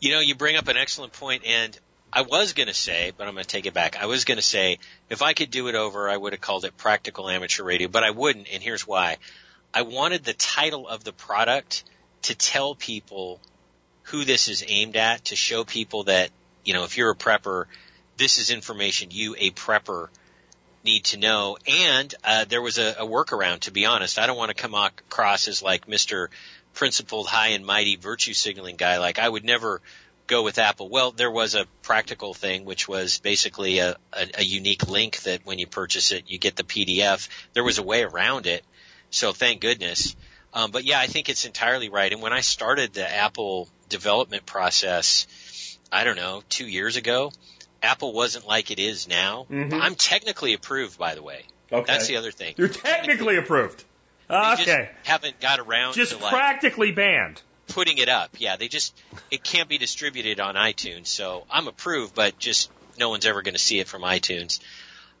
You 0.00 0.10
know, 0.10 0.18
you 0.18 0.34
bring 0.34 0.56
up 0.56 0.66
an 0.66 0.76
excellent 0.76 1.12
point, 1.12 1.44
and 1.46 1.78
I 2.12 2.22
was 2.22 2.54
going 2.54 2.66
to 2.66 2.74
say, 2.74 3.12
but 3.16 3.28
I'm 3.28 3.34
going 3.34 3.44
to 3.44 3.48
take 3.48 3.66
it 3.66 3.74
back. 3.74 3.96
I 4.02 4.06
was 4.06 4.24
going 4.24 4.38
to 4.38 4.42
say, 4.42 4.78
if 5.08 5.22
I 5.22 5.32
could 5.32 5.50
do 5.50 5.68
it 5.68 5.74
over, 5.74 6.08
I 6.08 6.16
would 6.16 6.32
have 6.32 6.40
called 6.40 6.64
it 6.64 6.76
Practical 6.76 7.28
Amateur 7.28 7.62
Radio, 7.62 7.88
but 7.88 8.02
I 8.02 8.10
wouldn't, 8.10 8.48
and 8.52 8.62
here's 8.62 8.86
why. 8.86 9.18
I 9.72 9.82
wanted 9.82 10.24
the 10.24 10.32
title 10.32 10.88
of 10.88 11.04
the 11.04 11.12
product 11.12 11.84
to 12.22 12.34
tell 12.34 12.74
people 12.74 13.40
who 14.04 14.24
this 14.24 14.48
is 14.48 14.64
aimed 14.66 14.96
at, 14.96 15.26
to 15.26 15.36
show 15.36 15.64
people 15.64 16.04
that, 16.04 16.30
you 16.64 16.74
know, 16.74 16.84
if 16.84 16.96
you're 16.96 17.10
a 17.10 17.16
prepper, 17.16 17.66
this 18.16 18.38
is 18.38 18.50
information 18.50 19.10
you, 19.12 19.36
a 19.38 19.50
prepper, 19.50 20.08
need 20.84 21.04
to 21.04 21.18
know. 21.18 21.58
And 21.66 22.14
uh, 22.24 22.44
there 22.46 22.62
was 22.62 22.78
a, 22.78 22.96
a 22.98 23.06
workaround. 23.06 23.60
To 23.60 23.70
be 23.70 23.86
honest, 23.86 24.18
I 24.18 24.26
don't 24.26 24.36
want 24.36 24.48
to 24.48 24.60
come 24.60 24.74
across 24.74 25.46
as 25.46 25.62
like 25.62 25.86
Mister 25.86 26.30
Principled, 26.72 27.26
high 27.26 27.48
and 27.48 27.66
mighty 27.66 27.96
virtue 27.96 28.32
signaling 28.32 28.76
guy. 28.76 28.98
Like 28.98 29.18
I 29.18 29.28
would 29.28 29.44
never 29.44 29.80
go 30.30 30.42
with 30.42 30.58
Apple. 30.58 30.88
Well, 30.88 31.10
there 31.10 31.30
was 31.30 31.54
a 31.54 31.66
practical 31.82 32.32
thing, 32.32 32.64
which 32.64 32.88
was 32.88 33.18
basically 33.18 33.80
a, 33.80 33.96
a, 34.12 34.28
a 34.38 34.42
unique 34.44 34.88
link 34.88 35.18
that 35.22 35.44
when 35.44 35.58
you 35.58 35.66
purchase 35.66 36.12
it, 36.12 36.24
you 36.28 36.38
get 36.38 36.56
the 36.56 36.62
PDF. 36.62 37.28
There 37.52 37.64
was 37.64 37.78
a 37.78 37.82
way 37.82 38.02
around 38.04 38.46
it, 38.46 38.64
so 39.10 39.32
thank 39.32 39.60
goodness. 39.60 40.14
Um, 40.54 40.70
but 40.70 40.84
yeah, 40.84 41.00
I 41.00 41.06
think 41.06 41.28
it's 41.28 41.44
entirely 41.44 41.88
right. 41.88 42.12
And 42.12 42.22
when 42.22 42.32
I 42.32 42.40
started 42.40 42.94
the 42.94 43.08
Apple 43.08 43.68
development 43.88 44.46
process, 44.46 45.26
I 45.92 46.04
don't 46.04 46.16
know, 46.16 46.42
two 46.48 46.66
years 46.66 46.96
ago, 46.96 47.32
Apple 47.82 48.12
wasn't 48.12 48.46
like 48.46 48.70
it 48.70 48.78
is 48.78 49.08
now. 49.08 49.46
Mhm. 49.50 49.80
I'm 49.80 49.96
technically 49.96 50.54
approved, 50.54 50.98
by 50.98 51.14
the 51.16 51.22
way. 51.22 51.44
Okay. 51.72 51.92
That's 51.92 52.06
the 52.06 52.16
other 52.16 52.30
thing. 52.30 52.54
You're 52.56 52.68
technically 52.68 53.36
approved. 53.36 53.84
Okay. 54.28 54.90
haven't 55.04 55.40
got 55.40 55.58
around 55.58 55.94
Just 55.94 56.12
to 56.12 56.18
like 56.18 56.32
practically 56.32 56.92
banned. 56.92 57.42
Putting 57.70 57.98
it 57.98 58.08
up. 58.08 58.30
Yeah, 58.38 58.56
they 58.56 58.68
just 58.68 58.94
it 59.30 59.42
can't 59.42 59.68
be 59.68 59.78
distributed 59.78 60.40
on 60.40 60.54
iTunes. 60.56 61.06
So 61.06 61.46
I'm 61.50 61.66
approved, 61.68 62.14
but 62.14 62.38
just 62.38 62.70
no 62.98 63.08
one's 63.08 63.24
ever 63.26 63.40
going 63.42 63.54
to 63.54 63.60
see 63.60 63.78
it 63.80 63.88
from 63.88 64.02
iTunes. 64.02 64.60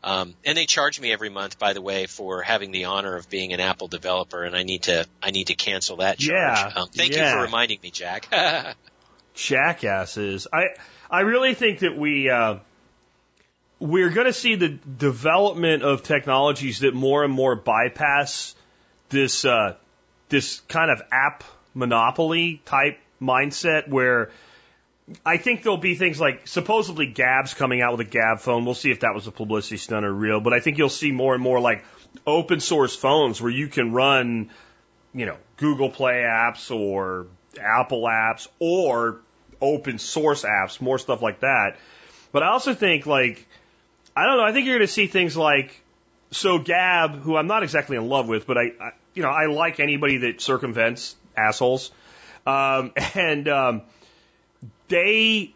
Um, 0.02 0.34
and 0.46 0.56
they 0.56 0.64
charge 0.64 0.98
me 0.98 1.12
every 1.12 1.28
month, 1.28 1.58
by 1.58 1.74
the 1.74 1.82
way, 1.82 2.06
for 2.06 2.40
having 2.42 2.70
the 2.70 2.86
honor 2.86 3.16
of 3.16 3.28
being 3.28 3.52
an 3.52 3.60
Apple 3.60 3.86
developer, 3.88 4.44
and 4.44 4.56
I 4.56 4.62
need 4.62 4.84
to 4.84 5.06
I 5.22 5.30
need 5.30 5.48
to 5.48 5.54
cancel 5.54 5.98
that 5.98 6.18
charge. 6.18 6.30
Yeah, 6.30 6.72
Um, 6.82 6.88
thank 6.88 7.14
yeah. 7.14 7.30
you 7.32 7.36
for 7.36 7.42
reminding 7.44 7.80
me, 7.82 7.90
Jack. 7.90 8.28
jackasses. 9.34 10.46
I 10.52 10.68
I 11.10 11.20
really 11.20 11.54
think 11.54 11.80
that 11.80 11.96
we 11.96 12.30
uh, 12.30 12.56
we're 13.78 14.10
going 14.10 14.26
to 14.26 14.32
see 14.32 14.54
the 14.54 14.68
development 14.68 15.82
of 15.82 16.02
technologies 16.02 16.80
that 16.80 16.94
more 16.94 17.24
and 17.24 17.32
more 17.32 17.54
bypass 17.56 18.54
this 19.10 19.44
uh, 19.44 19.76
this 20.28 20.60
kind 20.60 20.90
of 20.90 21.02
app 21.12 21.44
monopoly 21.74 22.62
type 22.64 22.98
mindset 23.20 23.88
where 23.88 24.30
I 25.24 25.36
think 25.38 25.62
there'll 25.62 25.78
be 25.78 25.94
things 25.94 26.20
like 26.20 26.46
supposedly 26.46 27.06
Gab's 27.06 27.54
coming 27.54 27.82
out 27.82 27.92
with 27.92 28.06
a 28.06 28.10
Gab 28.10 28.40
phone. 28.40 28.64
We'll 28.64 28.74
see 28.74 28.90
if 28.90 29.00
that 29.00 29.14
was 29.14 29.26
a 29.26 29.32
publicity 29.32 29.76
stunt 29.76 30.06
or 30.06 30.12
real, 30.12 30.40
but 30.40 30.52
I 30.52 30.60
think 30.60 30.78
you'll 30.78 30.88
see 30.88 31.12
more 31.12 31.34
and 31.34 31.42
more 31.42 31.60
like 31.60 31.84
open 32.26 32.60
source 32.60 32.94
phones 32.94 33.40
where 33.40 33.50
you 33.50 33.68
can 33.68 33.92
run, 33.92 34.50
you 35.12 35.26
know, 35.26 35.36
Google 35.56 35.90
Play 35.90 36.24
apps 36.26 36.74
or 36.74 37.26
Apple 37.60 38.02
apps 38.02 38.46
or 38.58 39.20
open 39.60 39.98
source 39.98 40.44
apps, 40.44 40.80
more 40.80 40.98
stuff 40.98 41.22
like 41.22 41.40
that. 41.40 41.76
But 42.32 42.42
I 42.42 42.48
also 42.48 42.74
think 42.74 43.06
like 43.06 43.46
I 44.16 44.26
don't 44.26 44.36
know, 44.36 44.44
I 44.44 44.52
think 44.52 44.66
you're 44.66 44.76
going 44.78 44.86
to 44.86 44.92
see 44.92 45.06
things 45.06 45.36
like 45.36 45.80
so 46.30 46.58
Gab, 46.58 47.20
who 47.20 47.36
I'm 47.36 47.46
not 47.46 47.62
exactly 47.62 47.96
in 47.96 48.08
love 48.08 48.28
with, 48.28 48.46
but 48.46 48.56
I, 48.56 48.62
I 48.80 48.90
you 49.14 49.22
know, 49.22 49.30
I 49.30 49.46
like 49.46 49.80
anybody 49.80 50.18
that 50.18 50.40
circumvents 50.40 51.16
assholes. 51.36 51.90
Um, 52.46 52.92
and 53.14 53.48
um, 53.48 53.82
they 54.88 55.54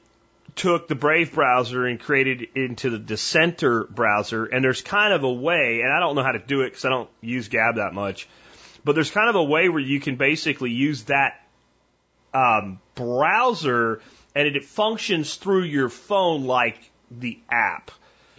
took 0.57 0.89
the 0.89 0.95
Brave 0.95 1.33
browser 1.33 1.87
and 1.87 1.99
created 1.99 2.43
it 2.43 2.51
into 2.55 2.91
the 2.91 2.99
Dissenter 2.99 3.85
browser. 3.85 4.45
And 4.45 4.65
there's 4.65 4.83
kind 4.83 5.13
of 5.13 5.25
a 5.25 5.33
way, 5.33 5.81
and 5.83 5.93
I 5.93 6.01
don't 6.01 6.15
know 6.15 6.23
how 6.23 6.33
to 6.33 6.39
do 6.39 6.63
it 6.63 6.71
because 6.71 6.85
I 6.85 6.91
don't 6.91 7.11
use 7.21 7.49
Gab 7.49 7.77
that 7.77 7.93
much, 7.93 8.29
but 8.85 8.95
there's 8.95 9.11
kind 9.11 9.29
of 9.29 9.37
a 9.37 9.45
way 9.45 9.69
where 9.69 9.81
you 9.81 10.01
can 10.01 10.17
basically 10.17 10.71
use 10.71 11.05
that 11.05 11.41
um, 12.33 12.81
browser 12.95 14.01
and 14.35 14.47
it, 14.47 14.57
it 14.57 14.65
functions 14.65 15.35
through 15.35 15.63
your 15.63 15.89
phone 15.89 16.45
like 16.45 16.79
the 17.11 17.39
app. 17.51 17.91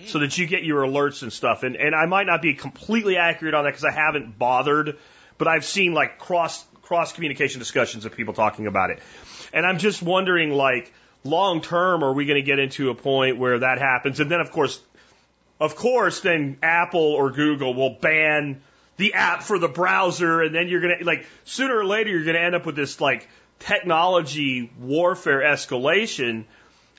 So 0.07 0.19
that 0.19 0.37
you 0.37 0.45
get 0.45 0.65
your 0.65 0.81
alerts 0.81 1.23
and 1.23 1.31
stuff. 1.31 1.63
And, 1.63 1.77
and 1.77 1.95
I 1.95 2.05
might 2.05 2.27
not 2.27 2.41
be 2.41 2.53
completely 2.53 3.15
accurate 3.15 3.53
on 3.53 3.63
that 3.63 3.69
because 3.69 3.85
I 3.85 3.91
haven't 3.91 4.37
bothered, 4.37 4.97
but 5.37 5.47
I've 5.47 5.63
seen 5.63 5.93
like 5.93 6.19
cross, 6.19 6.65
cross 6.85 7.11
communication 7.11 7.59
discussions 7.59 8.05
of 8.05 8.15
people 8.15 8.33
talking 8.33 8.67
about 8.67 8.91
it. 8.91 8.99
And 9.51 9.65
I'm 9.65 9.79
just 9.79 10.01
wondering, 10.01 10.51
like, 10.51 10.93
long 11.23 11.61
term, 11.61 12.03
are 12.03 12.13
we 12.13 12.25
going 12.25 12.41
to 12.41 12.45
get 12.45 12.59
into 12.59 12.89
a 12.91 12.95
point 12.95 13.37
where 13.37 13.59
that 13.59 13.79
happens? 13.79 14.19
And 14.19 14.31
then, 14.31 14.39
of 14.39 14.51
course, 14.51 14.79
of 15.59 15.75
course, 15.75 16.21
then 16.21 16.57
Apple 16.61 17.01
or 17.01 17.31
Google 17.31 17.73
will 17.73 17.97
ban 17.99 18.61
the 18.97 19.13
app 19.13 19.43
for 19.43 19.59
the 19.59 19.67
browser, 19.67 20.41
and 20.41 20.53
then 20.53 20.67
you're 20.67 20.81
going 20.81 20.99
to, 20.99 21.05
like, 21.05 21.25
sooner 21.43 21.77
or 21.77 21.85
later, 21.85 22.09
you're 22.09 22.23
going 22.23 22.35
to 22.35 22.41
end 22.41 22.55
up 22.55 22.65
with 22.65 22.75
this, 22.75 23.01
like, 23.01 23.27
technology 23.59 24.71
warfare 24.79 25.41
escalation. 25.41 26.45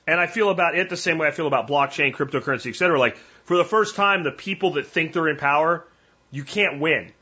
And 0.07 0.21
I 0.21 0.27
feel 0.27 0.51
about 0.51 0.77
it 0.77 0.89
the 0.89 0.97
same 0.97 1.19
way 1.19 1.29
I 1.29 1.31
feel 1.31 1.47
about 1.47 1.69
blockchain, 1.69 2.15
cryptocurrency, 2.15 2.71
et 2.71 2.77
cetera. 2.77 2.99
Like, 2.99 3.17
for 3.45 3.57
the 3.57 3.65
first 3.65 3.95
time, 3.95 4.25
the 4.25 4.33
people 4.33 4.73
that 4.73 4.87
think 4.87 5.13
they're 5.13 5.29
in 5.29 5.37
power, 5.37 5.87
you 6.31 6.45
can't 6.45 6.81
win 6.81 7.13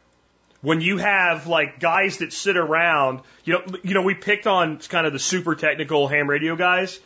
when 0.64 0.80
you 0.80 0.96
have 0.96 1.46
like 1.46 1.78
guys 1.78 2.18
that 2.18 2.32
sit 2.32 2.56
around, 2.56 3.20
you 3.44 3.52
know, 3.52 3.62
you 3.82 3.92
know, 3.92 4.00
we 4.00 4.14
picked 4.14 4.46
on 4.46 4.78
kind 4.78 5.06
of 5.06 5.12
the 5.12 5.18
super 5.18 5.54
technical 5.54 6.08
ham 6.08 6.28
radio 6.28 6.56
guys, 6.56 6.98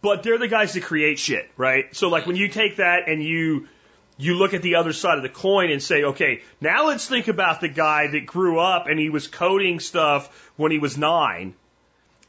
but 0.00 0.22
they're 0.22 0.38
the 0.38 0.48
guys 0.48 0.72
that 0.72 0.82
create 0.82 1.18
shit, 1.18 1.50
right? 1.58 1.94
So 1.94 2.08
like 2.08 2.26
when 2.26 2.36
you 2.36 2.48
take 2.48 2.76
that 2.76 3.06
and 3.06 3.22
you 3.22 3.68
you 4.16 4.34
look 4.34 4.54
at 4.54 4.62
the 4.62 4.76
other 4.76 4.94
side 4.94 5.18
of 5.18 5.22
the 5.22 5.28
coin 5.28 5.70
and 5.70 5.82
say, 5.82 6.04
okay, 6.04 6.40
now 6.58 6.86
let's 6.86 7.06
think 7.06 7.28
about 7.28 7.60
the 7.60 7.68
guy 7.68 8.06
that 8.06 8.24
grew 8.24 8.58
up 8.58 8.86
and 8.86 8.98
he 8.98 9.10
was 9.10 9.28
coding 9.28 9.78
stuff 9.78 10.50
when 10.56 10.72
he 10.72 10.78
was 10.78 10.96
nine. 10.96 11.54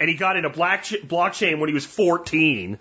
And 0.02 0.10
he 0.10 0.16
got 0.16 0.36
into 0.36 0.49
black 0.49 0.84
blockchain 0.86 1.60
when 1.60 1.70
he 1.70 1.76
was 1.76 1.86
14. 1.86 2.80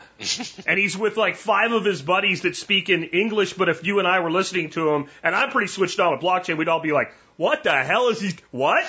and 0.67 0.79
he's 0.79 0.97
with 0.97 1.19
like 1.19 1.37
five 1.37 1.71
of 1.71 1.85
his 1.85 2.01
buddies 2.01 2.41
that 2.41 2.57
speak 2.57 2.89
in 2.89 3.05
English, 3.05 3.53
but 3.53 3.69
if 3.69 3.85
you 3.85 3.99
and 3.99 4.09
I 4.09 4.21
were 4.21 4.31
listening 4.31 4.71
to 4.71 4.89
him, 4.89 5.05
and 5.23 5.35
I'm 5.35 5.51
pretty 5.51 5.67
switched 5.67 6.01
on 6.01 6.13
with 6.13 6.23
blockchain, 6.23 6.57
we'd 6.57 6.69
all 6.69 6.81
be 6.81 6.93
like, 6.93 7.13
what 7.37 7.63
the 7.63 7.73
hell 7.73 8.09
is 8.09 8.23
he? 8.23 8.37
What? 8.53 8.87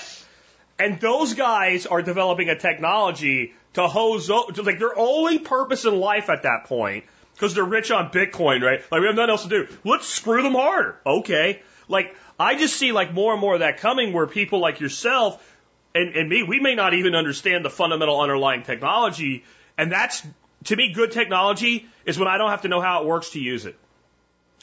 And 0.80 0.98
those 1.02 1.34
guys 1.34 1.86
are 1.86 2.02
developing 2.02 2.48
a 2.48 2.58
technology 2.58 3.54
to 3.74 3.90
hose, 3.90 4.28
to, 4.28 4.62
like 4.64 4.80
their 4.80 4.98
only 4.98 5.38
purpose 5.38 5.84
in 5.84 6.00
life 6.00 6.30
at 6.30 6.44
that 6.44 6.68
point, 6.68 7.04
because 7.34 7.54
they're 7.54 7.66
rich 7.66 7.92
on 7.92 8.12
Bitcoin, 8.12 8.62
right? 8.62 8.80
Like 8.90 9.02
we 9.02 9.08
have 9.08 9.16
nothing 9.18 9.30
else 9.30 9.44
to 9.44 9.50
do. 9.50 9.68
Let's 9.84 10.08
screw 10.08 10.42
them 10.42 10.54
harder. 10.54 10.96
Okay. 11.06 11.62
Like 11.90 12.16
I 12.40 12.56
just 12.56 12.78
see 12.78 12.94
like 12.94 13.14
more 13.14 13.34
and 13.34 13.42
more 13.42 13.56
of 13.56 13.60
that 13.60 13.80
coming 13.80 14.14
where 14.14 14.26
people 14.26 14.60
like 14.62 14.80
yourself 14.80 15.46
and, 15.94 16.16
and 16.16 16.30
me, 16.30 16.44
we 16.44 16.60
may 16.60 16.76
not 16.76 16.94
even 16.94 17.16
understand 17.16 17.66
the 17.66 17.70
fundamental 17.70 18.20
underlying 18.20 18.64
technology. 18.64 19.44
And 19.78 19.92
that's, 19.92 20.26
to 20.66 20.76
me, 20.76 20.94
good 20.94 21.12
technology 21.12 21.88
is 22.06 22.18
when 22.18 22.28
I 22.28 22.38
don't 22.38 22.50
have 22.50 22.62
to 22.62 22.68
know 22.68 22.82
how 22.82 23.02
it 23.02 23.08
works 23.08 23.32
to 23.32 23.39
use 23.39 23.66
it. 23.66 23.78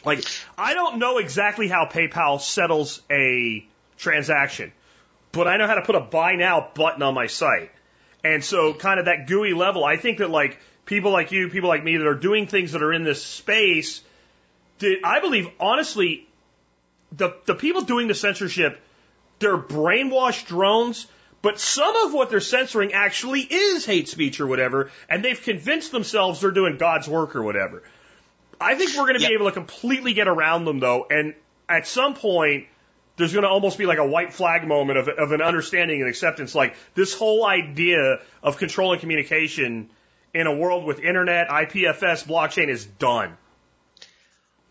Like, 0.04 0.24
I 0.56 0.74
don't 0.74 0.98
know 0.98 1.18
exactly 1.18 1.68
how 1.68 1.86
PayPal 1.86 2.40
settles 2.40 3.02
a 3.10 3.66
transaction, 3.96 4.72
but 5.32 5.48
I 5.48 5.56
know 5.56 5.66
how 5.66 5.74
to 5.74 5.82
put 5.82 5.96
a 5.96 6.00
buy 6.00 6.36
now 6.36 6.70
button 6.74 7.02
on 7.02 7.14
my 7.14 7.26
site. 7.26 7.72
And 8.24 8.44
so, 8.44 8.74
kind 8.74 9.00
of 9.00 9.06
that 9.06 9.26
GUI 9.26 9.54
level, 9.54 9.84
I 9.84 9.96
think 9.96 10.18
that 10.18 10.30
like 10.30 10.58
people 10.86 11.10
like 11.10 11.32
you, 11.32 11.48
people 11.48 11.68
like 11.68 11.84
me 11.84 11.96
that 11.96 12.06
are 12.06 12.14
doing 12.14 12.46
things 12.46 12.72
that 12.72 12.82
are 12.82 12.92
in 12.92 13.04
this 13.04 13.22
space, 13.22 14.02
that 14.78 15.00
I 15.04 15.20
believe, 15.20 15.48
honestly, 15.60 16.28
the, 17.12 17.36
the 17.46 17.54
people 17.54 17.82
doing 17.82 18.06
the 18.08 18.14
censorship, 18.14 18.80
they're 19.38 19.58
brainwashed 19.58 20.46
drones, 20.46 21.06
but 21.42 21.60
some 21.60 21.94
of 22.06 22.12
what 22.12 22.30
they're 22.30 22.40
censoring 22.40 22.92
actually 22.92 23.40
is 23.40 23.86
hate 23.86 24.08
speech 24.08 24.40
or 24.40 24.46
whatever, 24.46 24.90
and 25.08 25.24
they've 25.24 25.40
convinced 25.40 25.92
themselves 25.92 26.40
they're 26.40 26.50
doing 26.50 26.78
God's 26.78 27.08
work 27.08 27.36
or 27.36 27.42
whatever. 27.42 27.82
I 28.60 28.74
think 28.74 28.90
we're 28.96 29.04
going 29.04 29.14
to 29.16 29.20
Yep. 29.20 29.28
be 29.28 29.34
able 29.34 29.46
to 29.46 29.52
completely 29.52 30.14
get 30.14 30.26
around 30.26 30.64
them 30.64 30.80
though, 30.80 31.06
and 31.08 31.34
at 31.68 31.86
some 31.86 32.14
point, 32.14 32.66
there's 33.16 33.32
going 33.32 33.42
to 33.42 33.48
almost 33.48 33.78
be 33.78 33.86
like 33.86 33.98
a 33.98 34.06
white 34.06 34.32
flag 34.32 34.66
moment 34.66 34.98
of, 34.98 35.08
of 35.08 35.32
an 35.32 35.42
understanding 35.42 36.00
and 36.00 36.08
acceptance. 36.08 36.54
Like 36.54 36.76
this 36.94 37.14
whole 37.14 37.44
idea 37.44 38.20
of 38.42 38.58
controlling 38.58 39.00
communication 39.00 39.90
in 40.34 40.46
a 40.46 40.54
world 40.54 40.84
with 40.84 41.00
internet, 41.00 41.48
IPFS, 41.48 42.26
blockchain 42.26 42.68
is 42.68 42.84
done. 42.86 43.36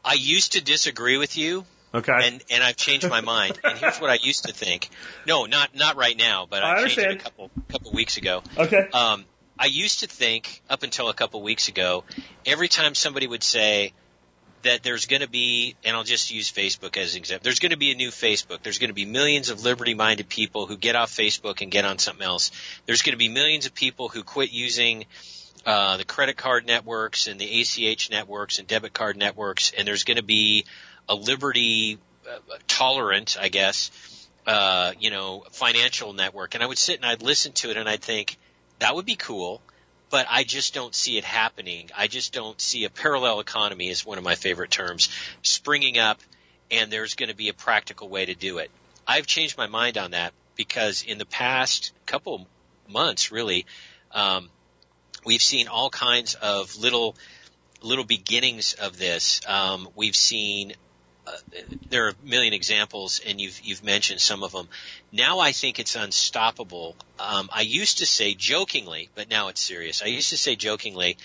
I 0.03 0.13
used 0.13 0.53
to 0.53 0.63
disagree 0.63 1.17
with 1.17 1.37
you, 1.37 1.65
Okay. 1.93 2.11
and 2.11 2.43
and 2.49 2.63
I've 2.63 2.75
changed 2.75 3.09
my 3.09 3.21
mind. 3.21 3.59
And 3.63 3.77
here's 3.77 3.99
what 3.99 4.09
I 4.09 4.15
used 4.15 4.45
to 4.45 4.53
think. 4.53 4.89
No, 5.25 5.45
not 5.45 5.75
not 5.75 5.95
right 5.95 6.17
now, 6.17 6.47
but 6.49 6.63
I 6.63 6.75
I, 6.75 6.79
changed 6.81 6.97
it 6.99 7.11
a 7.11 7.15
couple 7.15 7.51
couple 7.69 7.91
weeks 7.91 8.17
ago. 8.17 8.43
okay. 8.57 8.89
Um, 8.93 9.25
I 9.59 9.65
used 9.65 10.01
to 10.01 10.07
think 10.07 10.61
up 10.69 10.83
until 10.83 11.09
a 11.09 11.13
couple 11.13 11.41
weeks 11.41 11.67
ago, 11.67 12.03
every 12.45 12.67
time 12.67 12.93
somebody 12.93 13.25
would 13.25 13.43
say 13.43 13.93
that 14.63 14.83
there's 14.83 15.05
going 15.05 15.21
to 15.21 15.29
be, 15.29 15.75
and 15.83 15.95
I'll 15.95 16.03
just 16.03 16.31
use 16.31 16.51
Facebook 16.51 16.97
as 16.97 17.13
an 17.13 17.19
example, 17.19 17.43
there's 17.43 17.59
going 17.59 17.71
to 17.71 17.77
be 17.77 17.91
a 17.91 17.95
new 17.95 18.09
Facebook. 18.09 18.61
There's 18.63 18.79
going 18.79 18.89
to 18.89 18.93
be 18.93 19.05
millions 19.05 19.49
of 19.49 19.63
liberty-minded 19.63 20.29
people 20.29 20.65
who 20.67 20.77
get 20.77 20.95
off 20.95 21.11
Facebook 21.11 21.61
and 21.61 21.71
get 21.71 21.85
on 21.85 21.97
something 21.99 22.25
else. 22.25 22.51
There's 22.85 23.01
going 23.01 23.13
to 23.13 23.17
be 23.17 23.29
millions 23.29 23.65
of 23.65 23.73
people 23.73 24.09
who 24.09 24.23
quit 24.23 24.51
using 24.51 25.05
uh, 25.65 25.97
the 25.97 26.05
credit 26.05 26.37
card 26.37 26.65
networks 26.65 27.27
and 27.27 27.39
the 27.39 27.61
ACH 27.61 28.09
networks 28.09 28.59
and 28.59 28.67
debit 28.67 28.93
card 28.93 29.17
networks, 29.17 29.71
and 29.77 29.87
there's 29.87 30.03
going 30.03 30.17
to 30.17 30.23
be 30.23 30.65
a 31.09 31.15
liberty 31.15 31.99
uh, 32.29 32.39
tolerant, 32.67 33.37
I 33.39 33.49
guess, 33.49 33.91
uh, 34.45 34.93
you 34.99 35.09
know, 35.09 35.43
financial 35.51 36.13
network. 36.13 36.55
And 36.55 36.63
I 36.63 36.67
would 36.67 36.77
sit 36.77 36.97
and 36.97 37.05
I'd 37.05 37.21
listen 37.21 37.51
to 37.53 37.69
it 37.69 37.77
and 37.77 37.87
I'd 37.87 38.01
think 38.01 38.37
that 38.79 38.95
would 38.95 39.05
be 39.05 39.15
cool. 39.15 39.61
but 40.09 40.25
I 40.29 40.43
just 40.43 40.73
don't 40.73 40.95
see 40.95 41.17
it 41.17 41.23
happening. 41.23 41.89
I 41.95 42.07
just 42.07 42.33
don't 42.33 42.59
see 42.59 42.85
a 42.85 42.89
parallel 42.89 43.39
economy 43.39 43.89
is 43.89 44.05
one 44.05 44.17
of 44.17 44.23
my 44.23 44.35
favorite 44.35 44.71
terms 44.71 45.09
springing 45.41 45.97
up 45.97 46.19
and 46.71 46.91
there's 46.91 47.15
going 47.15 47.29
to 47.29 47.35
be 47.35 47.49
a 47.49 47.53
practical 47.53 48.09
way 48.09 48.25
to 48.25 48.35
do 48.35 48.59
it. 48.59 48.71
I've 49.05 49.27
changed 49.27 49.57
my 49.57 49.67
mind 49.67 49.97
on 49.97 50.11
that 50.11 50.33
because 50.55 51.03
in 51.03 51.17
the 51.17 51.25
past 51.25 51.93
couple 52.05 52.47
months, 52.89 53.31
really, 53.31 53.65
um, 54.11 54.49
we've 55.25 55.41
seen 55.41 55.67
all 55.67 55.89
kinds 55.89 56.35
of 56.35 56.75
little 56.77 57.15
little 57.81 58.05
beginnings 58.05 58.73
of 58.73 58.97
this. 58.97 59.41
Um, 59.47 59.87
we've 59.95 60.15
seen 60.15 60.73
there 61.89 62.07
are 62.07 62.09
a 62.09 62.15
million 62.23 62.53
examples, 62.53 63.21
and 63.25 63.39
you've 63.39 63.59
you've 63.61 63.83
mentioned 63.83 64.21
some 64.21 64.43
of 64.43 64.51
them. 64.51 64.67
Now 65.11 65.39
I 65.39 65.51
think 65.51 65.79
it's 65.79 65.95
unstoppable. 65.95 66.95
Um, 67.19 67.49
I 67.51 67.61
used 67.61 67.99
to 67.99 68.05
say 68.05 68.33
jokingly, 68.33 69.09
but 69.15 69.29
now 69.29 69.47
it's 69.49 69.61
serious. 69.61 70.01
I 70.01 70.07
used 70.07 70.29
to 70.29 70.37
say 70.37 70.55
jokingly, 70.55 71.17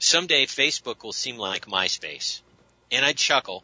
someday 0.00 0.46
Facebook 0.46 1.02
will 1.02 1.12
seem 1.12 1.36
like 1.36 1.66
MySpace, 1.66 2.40
and 2.90 3.04
I'd 3.04 3.16
chuckle. 3.16 3.62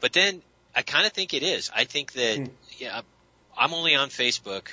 But 0.00 0.12
then 0.12 0.42
I 0.74 0.82
kind 0.82 1.06
of 1.06 1.12
think 1.12 1.34
it 1.34 1.42
is. 1.42 1.70
I 1.74 1.84
think 1.84 2.12
that 2.12 2.38
mm. 2.38 2.50
yeah, 2.78 3.02
I'm 3.56 3.74
only 3.74 3.94
on 3.94 4.08
Facebook 4.08 4.68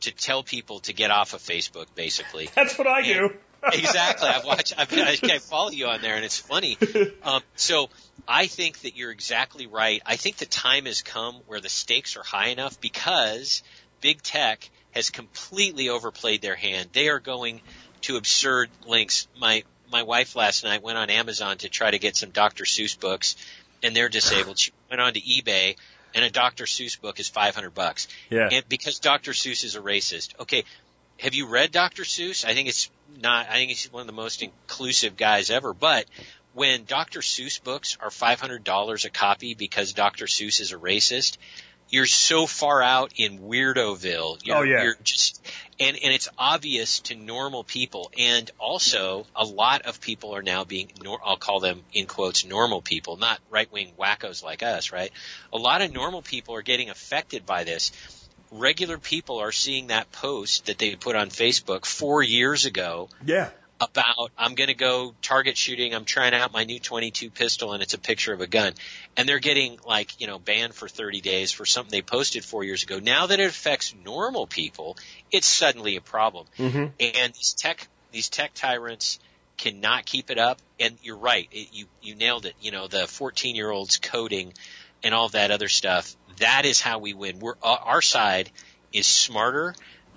to 0.00 0.10
tell 0.12 0.42
people 0.42 0.80
to 0.80 0.92
get 0.92 1.10
off 1.10 1.34
of 1.34 1.40
Facebook, 1.40 1.86
basically. 1.94 2.50
That's 2.54 2.76
what 2.76 2.86
I 2.86 2.98
and, 2.98 3.06
do. 3.06 3.36
Exactly. 3.64 4.28
I've 4.28 4.44
watched. 4.44 4.74
I've, 4.76 4.92
I 4.92 5.38
follow 5.38 5.70
you 5.70 5.86
on 5.86 6.02
there, 6.02 6.16
and 6.16 6.24
it's 6.24 6.38
funny. 6.38 6.76
Um, 7.24 7.42
so 7.54 7.88
I 8.26 8.46
think 8.46 8.80
that 8.80 8.96
you're 8.96 9.10
exactly 9.10 9.66
right. 9.66 10.02
I 10.04 10.16
think 10.16 10.36
the 10.36 10.46
time 10.46 10.86
has 10.86 11.02
come 11.02 11.36
where 11.46 11.60
the 11.60 11.68
stakes 11.68 12.16
are 12.16 12.22
high 12.22 12.48
enough 12.48 12.80
because 12.80 13.62
big 14.00 14.22
tech 14.22 14.68
has 14.90 15.10
completely 15.10 15.88
overplayed 15.88 16.42
their 16.42 16.56
hand. 16.56 16.88
They 16.92 17.08
are 17.08 17.20
going 17.20 17.60
to 18.02 18.16
absurd 18.16 18.70
lengths. 18.86 19.28
My 19.40 19.62
my 19.90 20.02
wife 20.02 20.34
last 20.34 20.64
night 20.64 20.82
went 20.82 20.98
on 20.98 21.10
Amazon 21.10 21.58
to 21.58 21.68
try 21.68 21.90
to 21.90 21.98
get 21.98 22.16
some 22.16 22.30
Dr. 22.30 22.64
Seuss 22.64 22.98
books, 22.98 23.36
and 23.82 23.94
they're 23.94 24.08
disabled. 24.08 24.58
She 24.58 24.72
went 24.90 25.00
on 25.00 25.12
to 25.14 25.20
eBay 25.20 25.76
and 26.14 26.24
a 26.24 26.30
Dr. 26.30 26.64
Seuss 26.64 27.00
book 27.00 27.20
is 27.20 27.28
500 27.28 27.70
bucks. 27.74 28.08
Yeah. 28.30 28.48
And 28.50 28.68
because 28.68 28.98
Dr. 28.98 29.32
Seuss 29.32 29.64
is 29.64 29.76
a 29.76 29.80
racist. 29.80 30.38
Okay. 30.40 30.64
Have 31.18 31.34
you 31.34 31.46
read 31.46 31.72
Dr. 31.72 32.02
Seuss? 32.02 32.44
I 32.44 32.54
think 32.54 32.68
it's 32.68 32.90
not, 33.20 33.48
I 33.48 33.54
think 33.54 33.70
he's 33.70 33.92
one 33.92 34.02
of 34.02 34.06
the 34.06 34.12
most 34.12 34.42
inclusive 34.42 35.16
guys 35.16 35.50
ever, 35.50 35.72
but 35.72 36.06
when 36.54 36.84
Dr. 36.84 37.20
Seuss 37.20 37.62
books 37.62 37.96
are 38.00 38.10
$500 38.10 39.04
a 39.04 39.10
copy 39.10 39.54
because 39.54 39.92
Dr. 39.92 40.26
Seuss 40.26 40.60
is 40.60 40.72
a 40.72 40.76
racist, 40.76 41.38
you're 41.92 42.06
so 42.06 42.46
far 42.46 42.82
out 42.82 43.12
in 43.16 43.38
weirdoville. 43.38 44.36
Oh, 44.36 44.38
you're, 44.42 44.56
oh 44.56 44.62
yeah. 44.62 44.82
You're 44.82 44.96
just, 45.04 45.46
and 45.78 45.94
and 46.02 46.14
it's 46.14 46.28
obvious 46.38 47.00
to 47.00 47.14
normal 47.14 47.64
people, 47.64 48.10
and 48.18 48.50
also 48.58 49.26
a 49.36 49.44
lot 49.44 49.82
of 49.82 50.00
people 50.00 50.34
are 50.34 50.42
now 50.42 50.64
being. 50.64 50.90
I'll 51.22 51.36
call 51.36 51.60
them 51.60 51.82
in 51.92 52.06
quotes 52.06 52.46
normal 52.46 52.80
people, 52.80 53.18
not 53.18 53.40
right 53.50 53.70
wing 53.70 53.92
wackos 54.00 54.42
like 54.42 54.62
us. 54.62 54.90
Right. 54.90 55.12
A 55.52 55.58
lot 55.58 55.82
of 55.82 55.92
normal 55.92 56.22
people 56.22 56.54
are 56.54 56.62
getting 56.62 56.88
affected 56.88 57.44
by 57.44 57.64
this. 57.64 57.92
Regular 58.52 58.98
people 58.98 59.38
are 59.38 59.52
seeing 59.52 59.88
that 59.88 60.12
post 60.12 60.66
that 60.66 60.78
they 60.78 60.94
put 60.94 61.16
on 61.16 61.30
Facebook 61.30 61.86
four 61.86 62.22
years 62.22 62.66
ago. 62.66 63.08
Yeah 63.24 63.48
about 63.82 64.30
I'm 64.38 64.54
going 64.54 64.68
to 64.68 64.74
go 64.74 65.14
target 65.22 65.56
shooting. 65.56 65.94
I'm 65.94 66.04
trying 66.04 66.34
out 66.34 66.52
my 66.52 66.64
new 66.64 66.78
22 66.78 67.30
pistol, 67.30 67.72
and 67.72 67.82
it's 67.82 67.94
a 67.94 67.98
picture 67.98 68.32
of 68.32 68.40
a 68.40 68.46
gun, 68.46 68.74
and 69.16 69.28
they're 69.28 69.40
getting 69.40 69.78
like 69.86 70.20
you 70.20 70.26
know 70.26 70.38
banned 70.38 70.74
for 70.74 70.88
30 70.88 71.20
days 71.20 71.50
for 71.50 71.66
something 71.66 71.90
they 71.90 72.02
posted 72.02 72.44
four 72.44 72.64
years 72.64 72.82
ago. 72.82 73.00
Now 73.00 73.26
that 73.26 73.40
it 73.40 73.48
affects 73.48 73.94
normal 74.04 74.46
people, 74.46 74.96
it's 75.30 75.46
suddenly 75.46 75.96
a 75.96 76.00
problem, 76.00 76.46
mm-hmm. 76.58 76.86
and 77.00 77.34
these 77.34 77.54
tech 77.54 77.88
these 78.12 78.28
tech 78.28 78.54
tyrants 78.54 79.18
cannot 79.56 80.06
keep 80.06 80.30
it 80.30 80.38
up. 80.38 80.60
And 80.78 80.96
you're 81.02 81.16
right, 81.16 81.48
it, 81.50 81.68
you 81.72 81.86
you 82.00 82.14
nailed 82.14 82.46
it. 82.46 82.54
You 82.60 82.70
know 82.70 82.86
the 82.86 83.06
14 83.06 83.56
year 83.56 83.70
olds 83.70 83.98
coding 83.98 84.52
and 85.02 85.14
all 85.14 85.28
that 85.30 85.50
other 85.50 85.68
stuff. 85.68 86.14
That 86.38 86.64
is 86.64 86.80
how 86.80 86.98
we 86.98 87.14
win. 87.14 87.38
We're 87.38 87.54
uh, 87.62 87.76
our 87.84 88.02
side 88.02 88.50
is 88.92 89.06
smarter, 89.06 89.74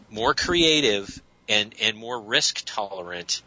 more 0.09 0.33
creative, 0.33 1.21
and 1.47 1.73
and 1.81 1.97
more 1.97 2.21
risk 2.21 2.63
tolerant 2.65 3.41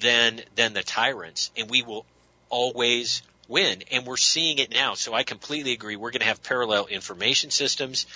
than 0.00 0.42
than 0.56 0.72
the 0.74 0.82
tyrants, 0.82 1.50
and 1.56 1.70
we 1.70 1.82
will 1.82 2.06
always 2.48 3.22
win. 3.48 3.82
And 3.90 4.06
we're 4.06 4.16
seeing 4.16 4.58
it 4.58 4.72
now. 4.72 4.94
So 4.94 5.14
I 5.14 5.22
completely 5.22 5.72
agree. 5.72 5.96
We're 5.96 6.10
going 6.10 6.20
to 6.20 6.26
have 6.26 6.42
parallel 6.42 6.86
information 6.86 7.50
systems. 7.50 8.06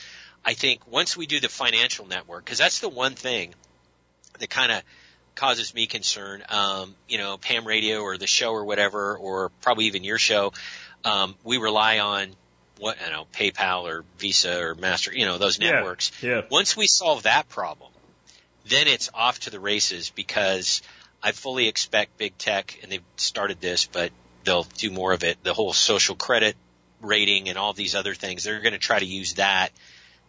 I 0.44 0.54
think 0.54 0.86
once 0.86 1.16
we 1.16 1.26
do 1.26 1.40
the 1.40 1.48
financial 1.48 2.06
network, 2.06 2.44
because 2.44 2.58
that's 2.58 2.80
the 2.80 2.88
one 2.88 3.14
thing 3.14 3.54
that 4.38 4.48
kind 4.48 4.72
of 4.72 4.82
causes 5.34 5.74
me 5.74 5.86
concern. 5.86 6.42
Um, 6.48 6.94
you 7.08 7.18
know, 7.18 7.38
Pam 7.38 7.66
Radio 7.66 8.00
or 8.00 8.16
the 8.16 8.26
show 8.26 8.52
or 8.52 8.64
whatever, 8.64 9.16
or 9.16 9.50
probably 9.60 9.86
even 9.86 10.04
your 10.04 10.18
show. 10.18 10.52
Um, 11.04 11.36
we 11.44 11.58
rely 11.58 12.00
on 12.00 12.30
what 12.78 12.96
you 13.04 13.10
know, 13.10 13.26
PayPal 13.32 13.84
or 13.84 14.04
Visa 14.18 14.60
or 14.60 14.74
Master. 14.74 15.12
You 15.12 15.26
know, 15.26 15.38
those 15.38 15.58
networks. 15.58 16.12
Yeah, 16.22 16.30
yeah. 16.30 16.42
Once 16.50 16.76
we 16.76 16.86
solve 16.86 17.24
that 17.24 17.48
problem, 17.48 17.90
then 18.66 18.86
it's 18.86 19.10
off 19.14 19.40
to 19.40 19.50
the 19.50 19.60
races 19.60 20.10
because 20.10 20.82
I 21.22 21.32
fully 21.32 21.68
expect 21.68 22.18
big 22.18 22.38
tech, 22.38 22.78
and 22.82 22.92
they've 22.92 23.02
started 23.16 23.60
this, 23.60 23.86
but 23.86 24.12
they'll 24.44 24.66
do 24.76 24.90
more 24.90 25.12
of 25.12 25.24
it. 25.24 25.42
The 25.42 25.54
whole 25.54 25.72
social 25.72 26.14
credit 26.14 26.56
rating 27.00 27.48
and 27.48 27.58
all 27.58 27.72
these 27.72 27.94
other 27.94 28.14
things, 28.14 28.44
they're 28.44 28.60
going 28.60 28.72
to 28.72 28.78
try 28.78 28.98
to 28.98 29.06
use 29.06 29.34
that 29.34 29.70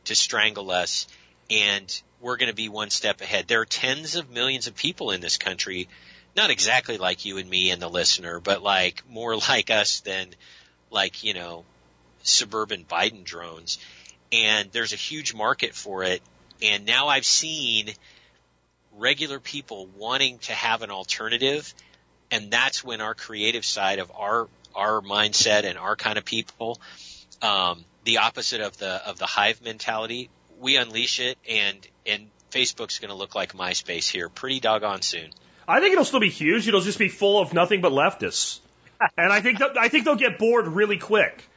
to 0.06 0.16
strangle 0.16 0.72
us. 0.72 1.08
And 1.50 2.02
we're 2.20 2.38
going 2.38 2.50
to 2.50 2.56
be 2.56 2.70
one 2.70 2.90
step 2.90 3.22
ahead. 3.22 3.48
There 3.48 3.62
are 3.62 3.66
tens 3.66 4.16
of 4.16 4.30
millions 4.30 4.68
of 4.68 4.76
people 4.76 5.12
in 5.12 5.22
this 5.22 5.38
country, 5.38 5.88
not 6.36 6.50
exactly 6.50 6.98
like 6.98 7.26
you 7.26 7.38
and 7.38 7.50
me 7.50 7.72
and 7.72 7.82
the 7.82 7.88
listener, 7.88 8.40
but 8.40 8.62
like 8.62 9.04
more 9.10 9.36
like 9.50 9.70
us 9.70 10.02
than 10.02 10.28
like, 10.92 11.24
you 11.24 11.34
know, 11.34 11.66
suburban 12.24 12.86
Biden 12.86 13.24
drones. 13.24 13.80
And 14.32 14.72
there's 14.72 14.94
a 14.94 14.98
huge 14.98 15.34
market 15.34 15.74
for 15.74 16.04
it. 16.04 16.22
And 16.62 16.86
now 16.86 17.08
I've 17.08 17.26
seen 17.26 17.94
regular 19.00 19.40
people 19.40 19.88
wanting 19.98 20.40
to 20.40 20.54
have 20.54 20.82
an 20.82 20.92
alternative, 20.92 21.74
and 22.32 22.52
that's 22.52 22.84
when 22.84 23.02
our 23.02 23.14
creative 23.14 23.66
side 23.66 24.00
of 24.00 24.12
our 24.16 24.48
our 24.76 25.02
mindset 25.02 25.64
and 25.64 25.78
our 25.78 25.96
kind 25.96 26.18
of 26.18 26.26
people, 26.26 26.80
um, 27.42 27.84
the 28.04 28.20
opposite 28.20 28.62
of 28.62 28.78
the 28.78 29.08
of 29.08 29.18
the 29.18 29.26
hive 29.26 29.62
mentality, 29.64 30.30
we 30.60 30.78
unleash 30.78 31.20
it, 31.20 31.38
and 31.50 31.88
and 32.06 32.28
Facebook's 32.52 33.00
going 33.00 33.10
to 33.10 33.16
look 33.16 33.36
like 33.36 33.54
MySpace 33.54 34.10
here 34.10 34.30
pretty 34.30 34.60
doggone 34.60 35.02
soon. 35.02 35.30
I 35.68 35.80
think 35.80 35.94
it'll 35.94 36.06
still 36.06 36.20
be 36.20 36.30
huge. 36.30 36.68
It'll 36.68 36.82
just 36.82 37.00
be 37.00 37.10
full 37.10 37.40
of 37.40 37.54
nothing 37.54 37.82
but 37.82 37.92
leftists, 37.92 38.60
and 39.18 39.32
I 39.32 39.42
think 39.42 39.62
I 39.62 39.88
think 39.88 40.06
they'll 40.06 40.16
get 40.16 40.38
bored 40.38 40.68
really 40.68 40.98
quick. 40.98 41.49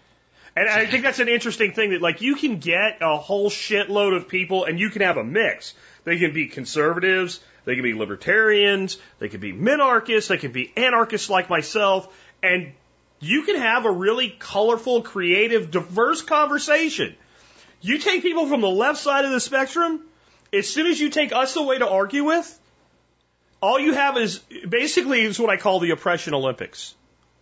And 0.54 0.68
I 0.68 0.84
think 0.86 1.02
that's 1.02 1.18
an 1.18 1.28
interesting 1.28 1.72
thing 1.72 1.90
that 1.90 2.02
like 2.02 2.20
you 2.20 2.36
can 2.36 2.58
get 2.58 2.98
a 3.00 3.16
whole 3.16 3.48
shitload 3.48 4.14
of 4.14 4.28
people 4.28 4.64
and 4.64 4.78
you 4.78 4.90
can 4.90 5.02
have 5.02 5.16
a 5.16 5.24
mix. 5.24 5.74
They 6.04 6.18
can 6.18 6.34
be 6.34 6.46
conservatives, 6.46 7.40
they 7.64 7.74
can 7.74 7.82
be 7.82 7.94
libertarians, 7.94 8.98
they 9.18 9.28
can 9.28 9.40
be 9.40 9.52
minarchists, 9.52 10.28
they 10.28 10.36
can 10.36 10.52
be 10.52 10.72
anarchists 10.76 11.30
like 11.30 11.48
myself, 11.48 12.14
and 12.42 12.72
you 13.20 13.44
can 13.44 13.56
have 13.56 13.86
a 13.86 13.90
really 13.90 14.28
colorful, 14.28 15.02
creative, 15.02 15.70
diverse 15.70 16.22
conversation. 16.22 17.14
You 17.80 17.98
take 17.98 18.22
people 18.22 18.46
from 18.46 18.60
the 18.60 18.70
left 18.70 18.98
side 18.98 19.24
of 19.24 19.30
the 19.30 19.40
spectrum, 19.40 20.02
as 20.52 20.68
soon 20.68 20.86
as 20.86 21.00
you 21.00 21.08
take 21.08 21.32
us 21.32 21.56
away 21.56 21.78
to 21.78 21.88
argue 21.88 22.24
with, 22.24 22.58
all 23.62 23.78
you 23.78 23.94
have 23.94 24.18
is 24.18 24.38
basically 24.68 25.22
is 25.22 25.38
what 25.38 25.50
I 25.50 25.56
call 25.56 25.80
the 25.80 25.90
oppression 25.90 26.34
Olympics. 26.34 26.94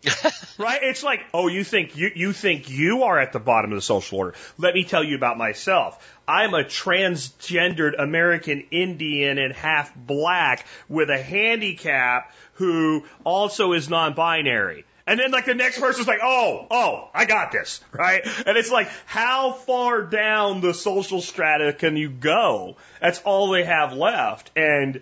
right? 0.59 0.83
It's 0.83 1.03
like, 1.03 1.21
oh, 1.35 1.49
you 1.49 1.63
think 1.63 1.97
you, 1.97 2.11
you 2.15 2.33
think 2.33 2.71
you 2.71 3.03
are 3.05 3.19
at 3.19 3.33
the 3.33 3.39
bottom 3.39 3.73
of 3.73 3.77
the 3.77 3.83
social 3.83 4.19
order. 4.19 4.35
Let 4.59 4.75
me 4.75 4.85
tell 4.85 5.05
you 5.05 5.17
about 5.17 5.37
myself. 5.37 6.03
I'm 6.27 6.55
a 6.55 6.65
transgendered 6.65 8.01
American 8.01 8.65
Indian 8.71 9.39
and 9.39 9.53
half 9.53 9.95
black 9.95 10.65
with 10.89 11.11
a 11.11 11.23
handicap 11.23 12.33
who 12.55 13.05
also 13.25 13.73
is 13.73 13.91
non-binary. 13.91 14.85
And 15.07 15.19
then 15.19 15.33
like 15.33 15.45
the 15.45 15.55
next 15.55 15.81
person's 15.81 16.07
like, 16.07 16.21
oh, 16.23 16.67
oh, 16.71 17.11
I 17.13 17.25
got 17.25 17.51
this, 17.51 17.81
right? 17.91 18.23
And 18.47 18.57
it's 18.57 18.71
like, 18.71 18.89
how 19.07 19.53
far 19.53 20.03
down 20.03 20.61
the 20.61 20.73
social 20.73 21.21
strata 21.21 21.73
can 21.73 21.97
you 21.97 22.09
go? 22.09 22.77
That's 23.01 23.21
all 23.23 23.51
they 23.51 23.65
have 23.65 23.93
left. 23.93 24.51
And 24.57 25.01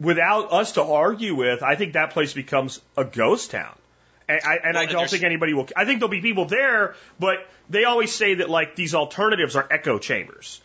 without 0.00 0.52
us 0.52 0.72
to 0.72 0.82
argue 0.82 1.36
with, 1.36 1.62
I 1.62 1.76
think 1.76 1.92
that 1.92 2.10
place 2.10 2.32
becomes 2.32 2.80
a 2.96 3.04
ghost 3.04 3.52
town. 3.52 3.74
And 4.28 4.40
I, 4.42 4.54
and 4.62 4.74
well, 4.74 4.82
I 4.82 4.86
don't 4.86 5.10
think 5.10 5.22
anybody 5.22 5.52
will. 5.52 5.68
I 5.76 5.84
think 5.84 6.00
there'll 6.00 6.10
be 6.10 6.20
people 6.20 6.46
there, 6.46 6.94
but 7.18 7.46
they 7.68 7.84
always 7.84 8.12
say 8.12 8.34
that 8.36 8.48
like 8.48 8.74
these 8.74 8.94
alternatives 8.94 9.54
are 9.56 9.66
echo 9.70 9.98
chambers. 9.98 10.60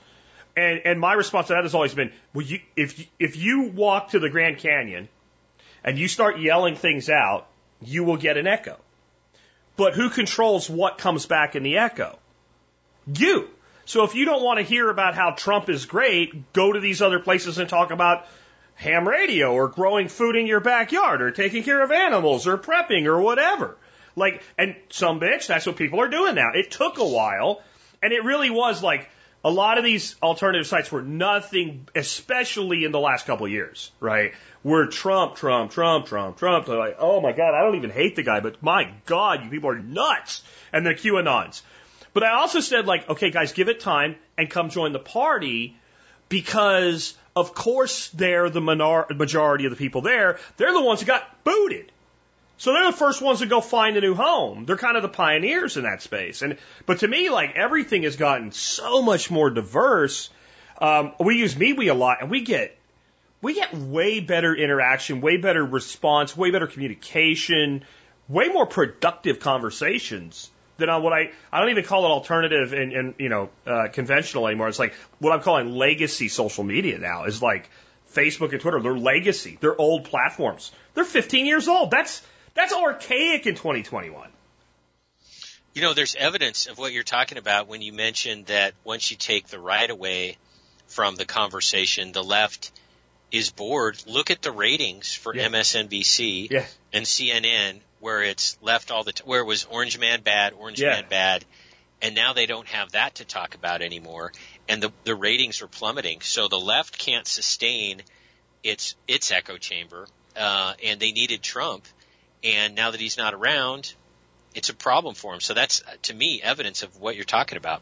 And 0.55 0.81
and 0.85 0.99
my 0.99 1.13
response 1.13 1.47
to 1.47 1.53
that 1.53 1.63
has 1.63 1.75
always 1.75 1.93
been, 1.93 2.11
well, 2.33 2.45
you, 2.45 2.59
if 2.75 3.05
if 3.19 3.35
you 3.37 3.63
walk 3.69 4.11
to 4.11 4.19
the 4.19 4.29
Grand 4.29 4.59
Canyon 4.59 5.09
and 5.83 5.97
you 5.97 6.07
start 6.07 6.39
yelling 6.39 6.75
things 6.75 7.09
out, 7.09 7.47
you 7.81 8.03
will 8.03 8.17
get 8.17 8.37
an 8.37 8.47
echo. 8.47 8.77
But 9.75 9.93
who 9.93 10.09
controls 10.09 10.69
what 10.69 10.97
comes 10.97 11.25
back 11.25 11.55
in 11.55 11.63
the 11.63 11.77
echo? 11.77 12.17
You. 13.07 13.49
So 13.85 14.03
if 14.03 14.13
you 14.13 14.25
don't 14.25 14.43
want 14.43 14.59
to 14.59 14.63
hear 14.63 14.89
about 14.89 15.15
how 15.15 15.31
Trump 15.31 15.67
is 15.69 15.85
great, 15.85 16.53
go 16.53 16.71
to 16.71 16.79
these 16.79 17.01
other 17.01 17.19
places 17.19 17.57
and 17.57 17.67
talk 17.67 17.91
about 17.91 18.27
ham 18.79 19.05
radio 19.05 19.53
or 19.53 19.67
growing 19.67 20.07
food 20.07 20.37
in 20.37 20.47
your 20.47 20.61
backyard 20.61 21.21
or 21.21 21.31
taking 21.31 21.63
care 21.63 21.83
of 21.83 21.91
animals 21.91 22.47
or 22.47 22.57
prepping 22.57 23.07
or 23.07 23.21
whatever. 23.21 23.75
Like, 24.15 24.41
and 24.57 24.73
some 24.89 25.19
bitch, 25.19 25.47
that's 25.47 25.65
what 25.65 25.75
people 25.75 25.99
are 25.99 26.07
doing 26.07 26.35
now. 26.35 26.51
It 26.53 26.71
took 26.71 26.97
a 26.97 27.05
while 27.05 27.61
and 28.01 28.13
it 28.13 28.23
really 28.23 28.49
was 28.49 28.81
like 28.81 29.09
a 29.43 29.51
lot 29.51 29.77
of 29.77 29.83
these 29.83 30.15
alternative 30.23 30.65
sites 30.65 30.93
were 30.93 31.01
nothing, 31.01 31.89
especially 31.93 32.85
in 32.85 32.93
the 32.93 33.01
last 33.01 33.25
couple 33.25 33.45
of 33.45 33.51
years, 33.51 33.91
right? 33.99 34.31
Were 34.63 34.87
Trump, 34.87 35.35
Trump, 35.35 35.71
Trump, 35.71 36.05
Trump, 36.07 36.37
Trump. 36.37 36.65
They're 36.65 36.77
like, 36.77 36.95
oh 36.99 37.19
my 37.19 37.33
God, 37.33 37.53
I 37.53 37.61
don't 37.63 37.75
even 37.75 37.89
hate 37.89 38.15
the 38.15 38.23
guy, 38.23 38.39
but 38.39 38.63
my 38.63 38.93
God, 39.05 39.43
you 39.43 39.49
people 39.49 39.71
are 39.71 39.79
nuts. 39.79 40.41
And 40.71 40.85
the 40.85 40.91
QAnons. 40.91 41.63
But 42.13 42.23
I 42.23 42.39
also 42.39 42.61
said 42.61 42.85
like, 42.85 43.09
okay 43.09 43.29
guys, 43.29 43.51
give 43.51 43.67
it 43.67 43.81
time 43.81 44.15
and 44.37 44.49
come 44.49 44.69
join 44.69 44.93
the 44.93 44.99
party 44.99 45.75
because 46.29 47.17
of 47.39 47.53
course 47.53 48.09
they're 48.09 48.49
the 48.49 48.61
minor- 48.61 49.05
majority 49.15 49.65
of 49.65 49.71
the 49.71 49.77
people 49.77 50.01
there. 50.01 50.39
They're 50.57 50.73
the 50.73 50.83
ones 50.83 50.99
who 50.99 51.05
got 51.05 51.43
booted. 51.43 51.91
So 52.57 52.73
they're 52.73 52.91
the 52.91 52.97
first 52.97 53.21
ones 53.21 53.39
to 53.39 53.45
go 53.45 53.61
find 53.61 53.95
a 53.95 54.01
new 54.01 54.15
home. 54.15 54.65
They're 54.65 54.77
kind 54.77 54.97
of 54.97 55.01
the 55.01 55.09
pioneers 55.09 55.77
in 55.77 55.83
that 55.83 56.01
space. 56.01 56.41
And 56.41 56.57
but 56.85 56.99
to 56.99 57.07
me, 57.07 57.29
like 57.29 57.55
everything 57.55 58.03
has 58.03 58.17
gotten 58.17 58.51
so 58.51 59.01
much 59.01 59.31
more 59.31 59.49
diverse. 59.49 60.29
Um, 60.81 61.13
we 61.19 61.37
use 61.37 61.55
MeWe 61.55 61.89
a 61.89 61.93
lot, 61.93 62.17
and 62.21 62.29
we 62.29 62.41
get 62.41 62.77
we 63.41 63.53
get 63.53 63.73
way 63.73 64.19
better 64.19 64.53
interaction, 64.53 65.21
way 65.21 65.37
better 65.37 65.65
response, 65.65 66.35
way 66.35 66.51
better 66.51 66.67
communication, 66.67 67.85
way 68.27 68.49
more 68.49 68.65
productive 68.65 69.39
conversations 69.39 70.51
than 70.79 70.89
on 70.89 71.03
what 71.03 71.13
I 71.13 71.31
I 71.51 71.59
don't 71.59 71.69
even 71.69 71.83
call 71.83 72.05
it 72.05 72.09
alternative 72.09 72.73
and, 72.73 72.93
and 72.93 73.13
you 73.19 73.29
know 73.29 73.49
uh, 73.67 73.87
conventional 73.91 74.47
anymore. 74.47 74.67
It's 74.67 74.79
like 74.79 74.93
what 75.19 75.31
I'm 75.33 75.41
calling 75.41 75.71
legacy 75.75 76.27
social 76.29 76.63
media 76.63 76.97
now 76.97 77.25
is 77.25 77.41
like 77.41 77.69
Facebook 78.13 78.51
and 78.51 78.59
Twitter. 78.61 78.81
They're 78.81 78.97
legacy. 78.97 79.57
They're 79.61 79.79
old 79.79 80.05
platforms. 80.05 80.71
They're 80.95 81.03
15 81.05 81.45
years 81.45 81.67
old. 81.67 81.91
That's 81.91 82.21
that's 82.55 82.73
archaic 82.73 83.45
in 83.45 83.55
2021. 83.55 84.29
You 85.73 85.83
know, 85.83 85.93
there's 85.93 86.15
evidence 86.15 86.67
of 86.67 86.77
what 86.79 86.91
you're 86.93 87.03
talking 87.03 87.37
about 87.37 87.67
when 87.67 87.81
you 87.81 87.93
mentioned 87.93 88.47
that 88.47 88.73
once 88.83 89.11
you 89.11 89.17
take 89.17 89.47
the 89.47 89.59
right 89.59 89.89
away 89.89 90.37
from 90.87 91.15
the 91.15 91.25
conversation, 91.25 92.11
the 92.11 92.23
left 92.23 92.71
is 93.31 93.51
bored. 93.51 94.01
Look 94.07 94.31
at 94.31 94.41
the 94.41 94.51
ratings 94.51 95.13
for 95.13 95.35
Yeah. 95.35 95.47
MSNBC 95.47 96.47
Yeah. 96.49 96.65
and 96.91 97.05
CNN, 97.05 97.79
where 97.99 98.23
it's 98.23 98.57
left 98.61 98.91
all 98.91 99.03
the 99.03 99.13
t- 99.13 99.23
where 99.25 99.41
it 99.41 99.45
was 99.45 99.65
Orange 99.65 99.97
Man 99.97 100.21
bad, 100.21 100.53
Orange 100.53 100.81
Yeah. 100.81 100.89
Man 100.95 101.05
bad, 101.09 101.45
and 102.01 102.15
now 102.15 102.33
they 102.33 102.45
don't 102.45 102.67
have 102.67 102.91
that 102.91 103.15
to 103.15 103.25
talk 103.25 103.55
about 103.55 103.81
anymore, 103.81 104.31
and 104.67 104.81
the 104.81 104.91
the 105.03 105.15
ratings 105.15 105.61
are 105.61 105.67
plummeting. 105.67 106.21
So 106.21 106.47
the 106.47 106.59
left 106.59 106.97
can't 106.97 107.27
sustain 107.27 108.01
its 108.63 108.95
its 109.07 109.31
echo 109.31 109.57
chamber, 109.57 110.07
uh, 110.35 110.73
and 110.83 110.99
they 110.99 111.11
needed 111.11 111.41
Trump, 111.41 111.85
and 112.43 112.75
now 112.75 112.91
that 112.91 112.99
he's 112.99 113.17
not 113.17 113.33
around, 113.33 113.93
it's 114.55 114.69
a 114.69 114.75
problem 114.75 115.15
for 115.15 115.33
him. 115.33 115.39
So 115.39 115.53
that's 115.53 115.81
uh, 115.81 115.91
to 116.03 116.13
me 116.13 116.41
evidence 116.41 116.83
of 116.83 116.99
what 116.99 117.15
you're 117.15 117.25
talking 117.25 117.57
about. 117.57 117.81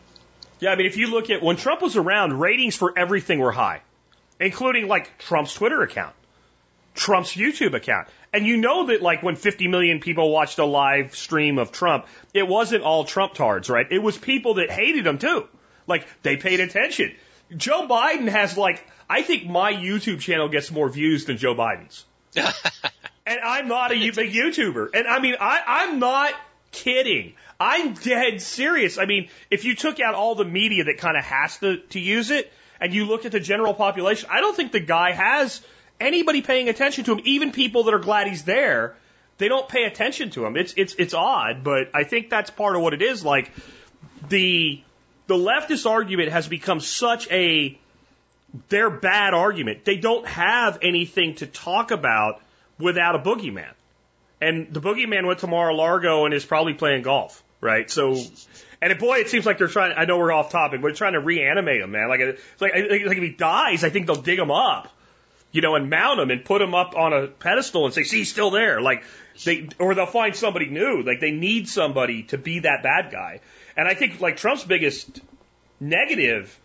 Yeah, 0.60 0.72
I 0.72 0.76
mean, 0.76 0.88
if 0.88 0.98
you 0.98 1.08
look 1.12 1.30
at 1.30 1.44
when 1.44 1.56
Trump 1.56 1.82
was 1.82 1.96
around, 1.96 2.40
ratings 2.40 2.76
for 2.76 2.98
everything 2.98 3.40
were 3.40 3.52
high, 3.52 3.82
including 4.40 4.88
like 4.88 5.20
Trump's 5.20 5.54
Twitter 5.54 5.84
account, 5.84 6.16
Trump's 6.98 7.32
YouTube 7.32 7.74
account. 7.74 8.08
And 8.34 8.46
you 8.46 8.58
know 8.58 8.88
that 8.88 9.02
like 9.02 9.24
when 9.24 9.36
50 9.36 9.68
million 9.68 10.00
people 10.00 10.32
watched 10.32 10.60
a 10.60 10.66
live 10.66 11.16
stream 11.16 11.58
of 11.60 11.72
Trump, 11.72 12.08
it 12.34 12.48
wasn't 12.48 12.84
all 12.84 13.06
Trump 13.06 13.34
tards, 13.34 13.70
right? 13.70 13.86
It 13.90 14.00
was 14.00 14.18
people 14.18 14.56
that 14.56 14.70
hated 14.70 15.08
him 15.08 15.18
too. 15.18 15.48
Like 15.88 16.06
they 16.24 16.36
paid 16.38 16.60
attention. 16.60 17.16
Joe 17.56 17.88
Biden 17.88 18.28
has 18.28 18.58
like, 18.58 18.86
I 19.10 19.22
think 19.22 19.46
my 19.46 19.74
YouTube 19.74 20.20
channel 20.20 20.50
gets 20.50 20.70
more 20.72 20.90
views 20.90 21.26
than 21.26 21.38
Joe 21.38 21.56
Biden's. 21.56 22.06
And 23.28 23.42
I'm 23.42 23.68
not 23.68 23.92
a 23.92 23.96
big 24.12 24.32
YouTuber. 24.32 24.92
And 24.94 25.06
I 25.06 25.20
mean, 25.20 25.36
I, 25.38 25.62
I'm 25.68 26.00
not 26.00 26.34
kidding. 26.72 27.34
I'm 27.60 27.94
dead 27.94 28.42
serious. 28.42 28.98
I 28.98 29.06
mean, 29.06 29.28
if 29.52 29.66
you 29.66 29.76
took 29.76 30.00
out 30.00 30.16
all 30.16 30.36
the 30.36 30.46
media 30.46 30.86
that 30.86 30.98
kind 31.00 31.18
of 31.18 31.26
has 31.26 31.58
to, 31.58 31.78
to 31.90 32.00
use 32.00 32.32
it 32.32 32.50
and 32.80 32.94
you 32.94 33.04
look 33.04 33.26
at 33.26 33.34
the 33.34 33.42
general 33.42 33.74
population, 33.74 34.30
I 34.32 34.40
don't 34.40 34.56
think 34.56 34.72
the 34.72 34.80
guy 34.80 35.12
has 35.12 35.62
anybody 36.00 36.42
paying 36.42 36.70
attention 36.70 37.04
to 37.06 37.14
him, 37.14 37.22
even 37.24 37.52
people 37.52 37.84
that 37.84 37.94
are 37.94 38.00
glad 38.00 38.28
he's 38.28 38.44
there. 38.44 38.96
They 39.38 39.50
don't 39.50 39.70
pay 39.70 39.84
attention 39.84 40.32
to 40.32 40.46
him. 40.46 40.58
It's, 40.58 40.74
it's, 40.78 40.96
it's 40.98 41.14
odd, 41.14 41.64
but 41.64 41.90
I 41.94 42.04
think 42.04 42.30
that's 42.30 42.50
part 42.50 42.76
of 42.76 42.82
what 42.82 42.94
it 42.94 43.04
is. 43.04 43.24
Like 43.24 43.52
the, 44.30 44.82
the 45.28 45.36
leftist 45.36 45.88
argument 45.88 46.32
has 46.32 46.48
become 46.48 46.80
such 46.80 47.30
a, 47.32 47.78
their 48.70 48.90
bad 48.90 49.36
argument. 49.36 49.86
They 49.86 49.98
don't 49.98 50.26
have 50.26 50.80
anything 50.82 51.36
to 51.36 51.46
talk 51.46 51.92
about 51.92 52.42
without 52.80 53.16
a 53.16 53.20
boogeyman. 53.20 53.70
And 54.42 54.74
the 54.74 54.82
boogeyman 54.82 55.26
went 55.26 55.40
to 55.40 55.48
Mar-a-Lago 55.48 56.26
and 56.26 56.34
is 56.34 56.46
probably 56.46 56.74
playing 56.74 57.04
golf, 57.04 57.44
right? 57.60 57.90
So, 57.90 58.16
and 58.82 58.98
boy, 59.00 59.18
it 59.18 59.30
seems 59.30 59.46
like 59.46 59.58
they're 59.58 59.68
trying. 59.68 59.94
I 59.98 60.06
know 60.06 60.18
we're 60.18 60.32
off 60.32 60.52
topic, 60.52 60.82
but 60.82 60.90
they're 60.90 60.96
trying 60.96 61.14
to 61.14 61.20
reanimate 61.20 61.82
him, 61.82 61.92
man. 61.92 62.08
Like, 62.08 62.20
it's 62.20 62.62
like, 62.62 62.74
like 62.74 63.02
if 63.02 63.24
he 63.24 63.30
dies, 63.32 63.84
I 63.84 63.90
think 63.90 64.06
they'll 64.06 64.22
dig 64.22 64.38
him 64.38 64.52
up, 64.52 64.90
you 65.58 65.62
know, 65.62 65.74
and 65.74 65.90
mount 65.90 66.20
him 66.20 66.30
and 66.30 66.46
put 66.46 66.62
him 66.62 66.76
up 66.76 66.96
on 66.96 67.14
a 67.14 67.26
pedestal 67.26 67.86
and 67.86 67.94
say, 67.94 68.04
"See, 68.04 68.20
he's 68.20 68.30
still 68.30 68.52
there." 68.52 68.80
Like 68.80 69.04
they, 69.44 69.68
or 69.80 69.96
they'll 69.96 70.06
find 70.06 70.36
somebody 70.36 70.68
new. 70.68 71.02
Like 71.02 71.20
they 71.20 71.32
need 71.32 71.68
somebody 71.68 72.24
to 72.26 72.38
be 72.38 72.60
that 72.60 72.84
bad 72.84 73.12
guy. 73.12 73.40
And 73.76 73.88
I 73.88 73.96
think 73.96 74.22
like 74.22 74.38
Trump's 74.38 74.64
biggest 74.64 75.20
negative 75.80 76.56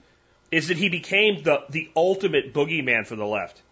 is 0.50 0.68
that 0.68 0.76
he 0.76 0.90
became 0.90 1.42
the 1.42 1.64
the 1.70 1.90
ultimate 1.96 2.52
boogeyman 2.52 3.06
for 3.06 3.16
the 3.16 3.24
left. 3.24 3.62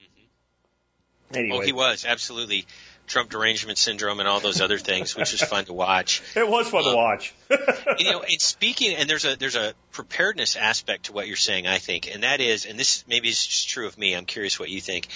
Mm-hmm. 0.00 1.38
Anyway, 1.38 1.56
Oh, 1.56 1.60
he 1.62 1.72
was 1.72 2.04
absolutely 2.04 2.66
Trump 3.12 3.30
derangement 3.30 3.76
syndrome 3.78 4.20
and 4.20 4.28
all 4.28 4.40
those 4.40 4.60
other 4.62 4.78
things, 4.78 5.14
which 5.14 5.34
is 5.34 5.42
fun 5.42 5.66
to 5.66 5.72
watch. 5.74 6.22
it 6.34 6.48
was 6.48 6.68
fun 6.68 6.82
to 6.84 6.90
Um, 6.90 6.96
watch. 6.96 7.34
you 7.98 8.10
know, 8.10 8.22
and 8.22 8.40
speaking, 8.40 8.96
and 8.96 9.08
there's 9.08 9.24
a 9.26 9.36
there's 9.36 9.54
a 9.56 9.74
preparedness 9.92 10.56
aspect 10.56 11.04
to 11.04 11.12
what 11.12 11.26
you're 11.26 11.36
saying, 11.36 11.66
I 11.66 11.78
think, 11.78 12.12
and 12.12 12.22
that 12.22 12.40
is, 12.40 12.64
and 12.64 12.78
this 12.78 13.04
maybe 13.06 13.28
is 13.28 13.46
just 13.46 13.68
true 13.68 13.86
of 13.86 13.98
me. 13.98 14.14
I'm 14.16 14.24
curious 14.24 14.58
what 14.58 14.70
you 14.70 14.80
think. 14.80 15.08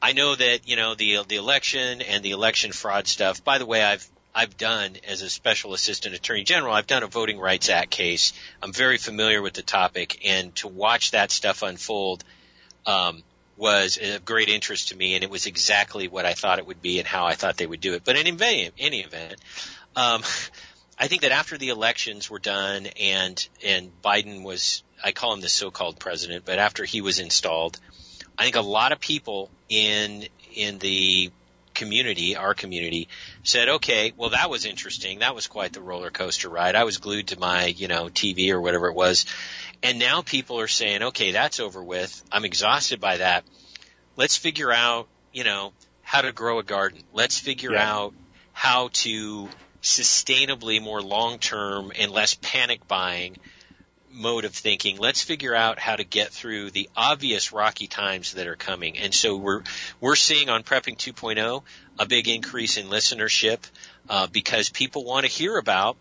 I 0.00 0.12
know 0.12 0.34
that 0.34 0.68
you 0.68 0.76
know 0.76 0.94
the 0.94 1.24
the 1.26 1.36
election 1.36 2.02
and 2.02 2.22
the 2.22 2.30
election 2.30 2.70
fraud 2.72 3.08
stuff. 3.08 3.42
By 3.42 3.58
the 3.58 3.66
way, 3.66 3.82
I've 3.82 4.06
I've 4.34 4.56
done 4.56 4.96
as 5.08 5.22
a 5.22 5.30
special 5.30 5.74
assistant 5.74 6.14
attorney 6.14 6.44
general, 6.44 6.72
I've 6.72 6.86
done 6.86 7.02
a 7.02 7.06
Voting 7.08 7.38
Rights 7.38 7.68
Act 7.68 7.90
case. 7.90 8.32
I'm 8.62 8.72
very 8.72 8.98
familiar 8.98 9.42
with 9.42 9.54
the 9.54 9.62
topic, 9.62 10.20
and 10.24 10.54
to 10.56 10.68
watch 10.68 11.10
that 11.12 11.30
stuff 11.30 11.62
unfold 11.62 12.22
um, 12.86 13.22
was 13.56 13.98
of 14.02 14.24
great 14.24 14.48
interest 14.48 14.88
to 14.88 14.96
me, 14.96 15.14
and 15.14 15.22
it 15.22 15.30
was 15.30 15.46
exactly 15.46 16.08
what 16.08 16.26
I 16.26 16.34
thought 16.34 16.58
it 16.58 16.66
would 16.66 16.82
be 16.82 16.98
and 16.98 17.06
how 17.06 17.26
I 17.26 17.34
thought 17.34 17.56
they 17.56 17.66
would 17.66 17.80
do 17.80 17.94
it. 17.94 18.02
But 18.04 18.16
in 18.16 18.26
any, 18.26 18.70
any 18.78 19.00
event, 19.00 19.36
um, 19.96 20.22
I 20.98 21.08
think 21.08 21.22
that 21.22 21.32
after 21.32 21.58
the 21.58 21.70
elections 21.70 22.30
were 22.30 22.38
done 22.38 22.86
and 23.00 23.48
and 23.64 23.90
Biden 24.02 24.44
was 24.44 24.82
I 25.02 25.12
call 25.12 25.34
him 25.34 25.40
the 25.40 25.48
so-called 25.48 25.98
president, 25.98 26.44
but 26.44 26.58
after 26.58 26.84
he 26.84 27.00
was 27.00 27.18
installed, 27.18 27.80
I 28.38 28.44
think 28.44 28.56
a 28.56 28.60
lot 28.60 28.92
of 28.92 29.00
people 29.00 29.50
in 29.68 30.26
in 30.54 30.78
the 30.78 31.30
community, 31.74 32.36
our 32.36 32.54
community, 32.54 33.08
said, 33.42 33.68
"Okay, 33.68 34.12
well 34.16 34.30
that 34.30 34.48
was 34.48 34.64
interesting. 34.64 35.18
That 35.18 35.34
was 35.34 35.48
quite 35.48 35.72
the 35.72 35.80
roller 35.80 36.10
coaster 36.10 36.48
ride. 36.48 36.76
I 36.76 36.84
was 36.84 36.98
glued 36.98 37.28
to 37.28 37.40
my, 37.40 37.66
you 37.66 37.88
know, 37.88 38.06
TV 38.06 38.50
or 38.50 38.60
whatever 38.60 38.88
it 38.88 38.94
was." 38.94 39.26
And 39.84 39.98
now 39.98 40.22
people 40.22 40.58
are 40.60 40.66
saying, 40.66 41.02
"Okay, 41.02 41.32
that's 41.32 41.60
over 41.60 41.84
with. 41.84 42.22
I'm 42.32 42.44
exhausted 42.46 43.00
by 43.00 43.18
that. 43.18 43.44
Let's 44.16 44.36
figure 44.36 44.72
out, 44.72 45.08
you 45.32 45.44
know, 45.44 45.74
how 46.02 46.22
to 46.22 46.32
grow 46.32 46.58
a 46.58 46.62
garden. 46.62 47.02
Let's 47.12 47.38
figure 47.38 47.72
Yeah. 47.74 47.92
out 47.92 48.14
how 48.54 48.88
to 49.04 49.50
sustainably 49.82 50.80
more 50.80 51.02
long 51.02 51.38
term 51.38 51.92
and 51.94 52.10
less 52.10 52.34
panic 52.34 52.88
buying 52.88 53.36
mode 54.10 54.46
of 54.46 54.54
thinking. 54.54 54.96
Let's 54.96 55.22
figure 55.22 55.54
out 55.54 55.78
how 55.78 55.96
to 55.96 56.04
get 56.04 56.32
through 56.32 56.70
the 56.70 56.88
obvious 56.96 57.52
rocky 57.52 57.86
times 57.86 58.32
that 58.34 58.46
are 58.46 58.56
coming. 58.56 58.96
And 58.96 59.14
so 59.14 59.36
we're 59.36 59.64
we're 60.00 60.16
seeing 60.16 60.48
on 60.48 60.62
Prepping 60.62 60.96
2.0 60.96 61.62
a 61.98 62.06
big 62.06 62.28
increase 62.28 62.78
in 62.78 62.86
listenership 62.88 63.58
uh, 64.08 64.28
because 64.28 64.70
people 64.70 65.04
want 65.04 65.26
to 65.26 65.30
hear 65.30 65.58
about 65.58 65.98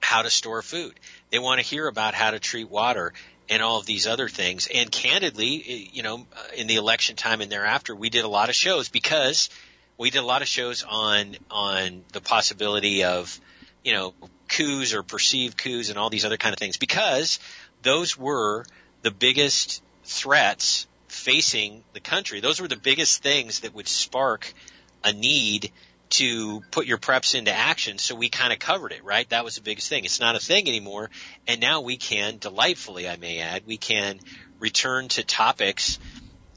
how 0.00 0.22
to 0.22 0.30
store 0.30 0.62
food. 0.62 0.98
They 1.34 1.40
want 1.40 1.60
to 1.60 1.66
hear 1.66 1.88
about 1.88 2.14
how 2.14 2.30
to 2.30 2.38
treat 2.38 2.70
water 2.70 3.12
and 3.48 3.60
all 3.60 3.80
of 3.80 3.86
these 3.86 4.06
other 4.06 4.28
things. 4.28 4.68
And 4.72 4.88
candidly, 4.88 5.64
eh, 5.66 5.90
you 5.92 6.04
know, 6.04 6.28
uh, 6.32 6.42
in 6.56 6.68
the 6.68 6.76
election 6.76 7.16
time 7.16 7.40
and 7.40 7.50
thereafter, 7.50 7.92
we 7.92 8.08
did 8.08 8.24
a 8.24 8.28
lot 8.28 8.50
of 8.50 8.54
shows 8.54 8.88
because 8.88 9.50
we 9.98 10.10
did 10.10 10.20
a 10.20 10.24
lot 10.24 10.42
of 10.42 10.46
shows 10.46 10.84
on 10.88 11.34
on 11.50 12.04
the 12.12 12.20
possibility 12.20 13.02
of 13.02 13.40
you 13.82 13.94
know 13.94 14.14
coups 14.46 14.94
or 14.94 15.02
perceived 15.02 15.56
coups 15.56 15.88
and 15.88 15.98
all 15.98 16.08
these 16.08 16.24
other 16.24 16.36
kind 16.36 16.52
of 16.52 16.60
things 16.60 16.76
because 16.76 17.40
those 17.82 18.16
were 18.16 18.64
the 19.02 19.10
biggest 19.10 19.82
threats 20.04 20.86
facing 21.08 21.82
the 21.94 22.00
country. 22.00 22.38
Those 22.38 22.60
were 22.60 22.68
the 22.68 22.76
biggest 22.76 23.24
things 23.24 23.58
that 23.62 23.74
would 23.74 23.88
spark 23.88 24.54
a 25.02 25.12
need 25.12 25.72
to 26.16 26.60
put 26.70 26.86
your 26.86 26.98
preps 26.98 27.34
into 27.34 27.52
action. 27.52 27.98
So 27.98 28.14
we 28.14 28.28
kind 28.28 28.52
of 28.52 28.58
covered 28.58 28.92
it, 28.92 29.04
right? 29.04 29.28
That 29.30 29.44
was 29.44 29.56
the 29.56 29.62
biggest 29.62 29.88
thing. 29.88 30.04
It's 30.04 30.20
not 30.20 30.36
a 30.36 30.38
thing 30.38 30.68
anymore. 30.68 31.10
And 31.46 31.60
now 31.60 31.80
we 31.80 31.96
can 31.96 32.38
delightfully, 32.38 33.08
I 33.08 33.16
may 33.16 33.40
add, 33.40 33.66
we 33.66 33.76
can 33.76 34.20
return 34.60 35.08
to 35.08 35.24
topics 35.24 35.98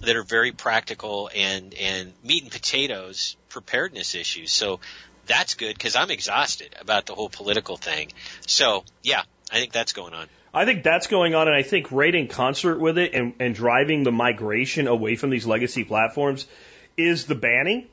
that 0.02 0.16
are 0.16 0.24
very 0.24 0.52
practical 0.52 1.30
and 1.36 1.74
and 1.74 2.14
meat 2.24 2.44
and 2.44 2.52
potatoes 2.52 3.36
preparedness 3.50 4.14
issues. 4.14 4.52
So 4.52 4.80
that's 5.26 5.56
good 5.56 5.74
because 5.74 5.96
I'm 5.96 6.12
exhausted 6.12 6.76
about 6.80 7.08
the 7.08 7.16
whole 7.16 7.30
political 7.30 7.78
thing. 7.78 8.10
So 8.46 8.84
yeah, 9.02 9.24
I 9.52 9.56
think 9.56 9.72
that's 9.72 9.94
going 9.94 10.14
on. 10.14 10.28
I 10.54 10.66
think 10.66 10.84
that's 10.84 11.08
going 11.08 11.36
on, 11.36 11.48
and 11.48 11.56
I 11.56 11.62
think 11.62 11.92
right 11.92 12.14
in 12.14 12.28
concert 12.28 12.80
with 12.80 12.98
it 12.98 13.14
and, 13.14 13.34
and 13.40 13.54
driving 13.54 14.04
the 14.04 14.12
migration 14.12 14.88
away 14.88 15.16
from 15.16 15.30
these 15.30 15.46
legacy 15.46 15.84
platforms 15.84 16.48
is 16.96 17.26
the 17.26 17.36
banning. 17.36 17.88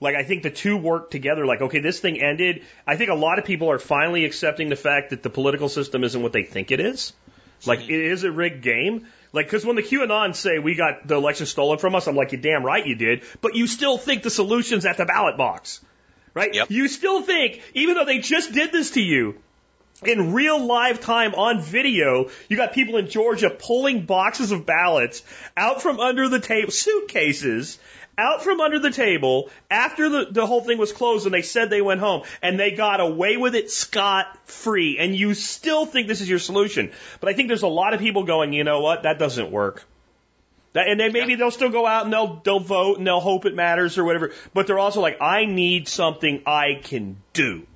Like, 0.00 0.14
I 0.14 0.22
think 0.22 0.42
the 0.42 0.50
two 0.50 0.76
work 0.76 1.10
together. 1.10 1.44
Like, 1.44 1.60
okay, 1.60 1.80
this 1.80 1.98
thing 1.98 2.20
ended. 2.20 2.62
I 2.86 2.96
think 2.96 3.10
a 3.10 3.14
lot 3.14 3.38
of 3.38 3.44
people 3.44 3.70
are 3.70 3.78
finally 3.78 4.24
accepting 4.24 4.68
the 4.68 4.76
fact 4.76 5.10
that 5.10 5.22
the 5.22 5.30
political 5.30 5.68
system 5.68 6.04
isn't 6.04 6.22
what 6.22 6.32
they 6.32 6.44
think 6.44 6.70
it 6.70 6.80
is. 6.80 7.12
Like, 7.66 7.80
it 7.80 7.90
is 7.90 8.22
a 8.22 8.30
rigged 8.30 8.62
game. 8.62 9.06
Like, 9.32 9.46
because 9.46 9.66
when 9.66 9.76
the 9.76 9.82
QAnon 9.82 10.34
say 10.34 10.58
we 10.58 10.74
got 10.74 11.06
the 11.06 11.16
election 11.16 11.46
stolen 11.46 11.78
from 11.78 11.94
us, 11.94 12.06
I'm 12.06 12.16
like, 12.16 12.32
you 12.32 12.38
damn 12.38 12.64
right 12.64 12.86
you 12.86 12.94
did. 12.94 13.24
But 13.40 13.56
you 13.56 13.66
still 13.66 13.98
think 13.98 14.22
the 14.22 14.30
solution's 14.30 14.86
at 14.86 14.96
the 14.96 15.04
ballot 15.04 15.36
box, 15.36 15.80
right? 16.32 16.54
Yep. 16.54 16.70
You 16.70 16.88
still 16.88 17.22
think, 17.22 17.60
even 17.74 17.96
though 17.96 18.04
they 18.04 18.20
just 18.20 18.52
did 18.52 18.72
this 18.72 18.92
to 18.92 19.00
you, 19.00 19.34
in 20.04 20.32
real 20.32 20.64
live 20.64 21.00
time 21.00 21.34
on 21.34 21.60
video, 21.60 22.30
you 22.48 22.56
got 22.56 22.72
people 22.72 22.96
in 22.96 23.08
Georgia 23.08 23.50
pulling 23.50 24.06
boxes 24.06 24.52
of 24.52 24.64
ballots 24.64 25.22
out 25.56 25.82
from 25.82 25.98
under 25.98 26.28
the 26.28 26.38
table, 26.38 26.70
suitcases 26.70 27.78
out 28.18 28.42
from 28.42 28.60
under 28.60 28.78
the 28.78 28.90
table 28.90 29.48
after 29.70 30.08
the, 30.08 30.26
the 30.30 30.46
whole 30.46 30.60
thing 30.60 30.76
was 30.76 30.92
closed 30.92 31.24
and 31.24 31.32
they 31.32 31.42
said 31.42 31.70
they 31.70 31.80
went 31.80 32.00
home 32.00 32.24
and 32.42 32.58
they 32.58 32.72
got 32.72 33.00
away 33.00 33.36
with 33.36 33.54
it 33.54 33.70
scot 33.70 34.26
free. 34.44 34.98
And 34.98 35.14
you 35.14 35.34
still 35.34 35.86
think 35.86 36.08
this 36.08 36.20
is 36.20 36.28
your 36.28 36.40
solution. 36.40 36.90
But 37.20 37.30
I 37.30 37.32
think 37.32 37.48
there's 37.48 37.62
a 37.62 37.68
lot 37.68 37.94
of 37.94 38.00
people 38.00 38.24
going, 38.24 38.52
you 38.52 38.64
know 38.64 38.80
what? 38.80 39.04
That 39.04 39.18
doesn't 39.18 39.50
work. 39.50 39.84
That, 40.72 40.88
and 40.88 41.00
then 41.00 41.12
maybe 41.12 41.36
they'll 41.36 41.50
still 41.50 41.70
go 41.70 41.86
out 41.86 42.04
and 42.04 42.12
they'll, 42.12 42.40
they'll 42.44 42.60
vote 42.60 42.98
and 42.98 43.06
they'll 43.06 43.20
hope 43.20 43.46
it 43.46 43.54
matters 43.54 43.96
or 43.96 44.04
whatever. 44.04 44.32
But 44.52 44.66
they're 44.66 44.78
also 44.78 45.00
like, 45.00 45.22
I 45.22 45.44
need 45.46 45.88
something 45.88 46.42
I 46.44 46.80
can 46.82 47.22
do. 47.32 47.66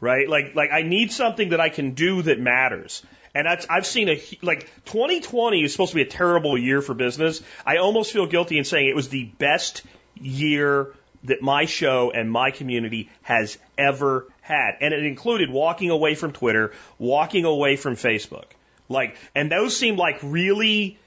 Right? 0.00 0.28
Like, 0.28 0.54
like 0.54 0.70
I 0.70 0.82
need 0.82 1.10
something 1.10 1.48
that 1.48 1.60
I 1.60 1.70
can 1.70 1.92
do 1.92 2.22
that 2.22 2.38
matters. 2.38 3.02
And 3.34 3.46
that's, 3.46 3.66
I've 3.68 3.86
seen 3.86 4.08
a, 4.08 4.22
like, 4.42 4.70
2020 4.86 5.62
is 5.64 5.72
supposed 5.72 5.90
to 5.90 5.96
be 5.96 6.02
a 6.02 6.06
terrible 6.06 6.56
year 6.56 6.80
for 6.80 6.94
business. 6.94 7.42
I 7.66 7.78
almost 7.78 8.12
feel 8.12 8.26
guilty 8.26 8.58
in 8.58 8.64
saying 8.64 8.88
it 8.88 8.94
was 8.94 9.08
the 9.08 9.24
best 9.24 9.82
year 10.14 10.94
that 11.24 11.42
my 11.42 11.64
show 11.64 12.12
and 12.14 12.30
my 12.30 12.50
community 12.50 13.10
has 13.22 13.58
ever 13.76 14.28
had. 14.40 14.76
And 14.80 14.94
it 14.94 15.04
included 15.04 15.50
walking 15.50 15.90
away 15.90 16.14
from 16.14 16.32
Twitter, 16.32 16.72
walking 16.98 17.44
away 17.44 17.76
from 17.76 17.96
Facebook. 17.96 18.44
Like, 18.88 19.16
and 19.34 19.50
those 19.50 19.76
seemed 19.76 19.98
like 19.98 20.20
really 20.22 20.98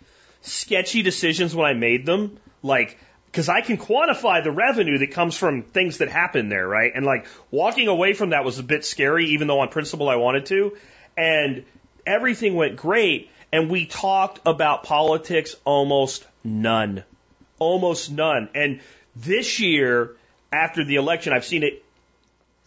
sketchy 0.42 1.04
decisions 1.04 1.56
when 1.56 1.66
I 1.66 1.74
made 1.74 2.06
them. 2.06 2.40
Like, 2.64 2.98
because 3.28 3.50
I 3.50 3.62
can 3.62 3.78
quantify 3.78 4.44
the 4.44 4.52
revenue 4.52 4.98
that 4.98 5.12
comes 5.12 5.38
from 5.38 5.62
things 5.62 6.00
that 6.00 6.10
happen 6.10 6.50
there, 6.50 6.68
right? 6.68 6.92
And 6.94 7.06
like 7.06 7.28
walking 7.52 7.88
away 7.88 8.14
from 8.14 8.32
that 8.32 8.44
was 8.44 8.58
a 8.58 8.64
bit 8.64 8.84
scary, 8.84 9.28
even 9.28 9.48
though 9.48 9.60
on 9.60 9.70
principle 9.70 10.10
I 10.10 10.16
wanted 10.16 10.48
to. 10.48 10.76
And 11.16 11.66
everything 12.08 12.56
went 12.56 12.78
great, 12.78 13.30
and 13.52 13.70
we 13.70 13.86
talked 13.86 14.40
about 14.46 14.84
politics 14.84 15.56
almost 15.66 16.26
none. 16.44 17.04
Almost 17.60 18.12
none. 18.12 18.50
And 18.56 18.80
this 19.16 19.60
year, 19.60 20.16
after 20.52 20.84
the 20.84 20.96
election, 20.96 21.34
I've 21.34 21.46
seen 21.46 21.64
it 21.64 21.84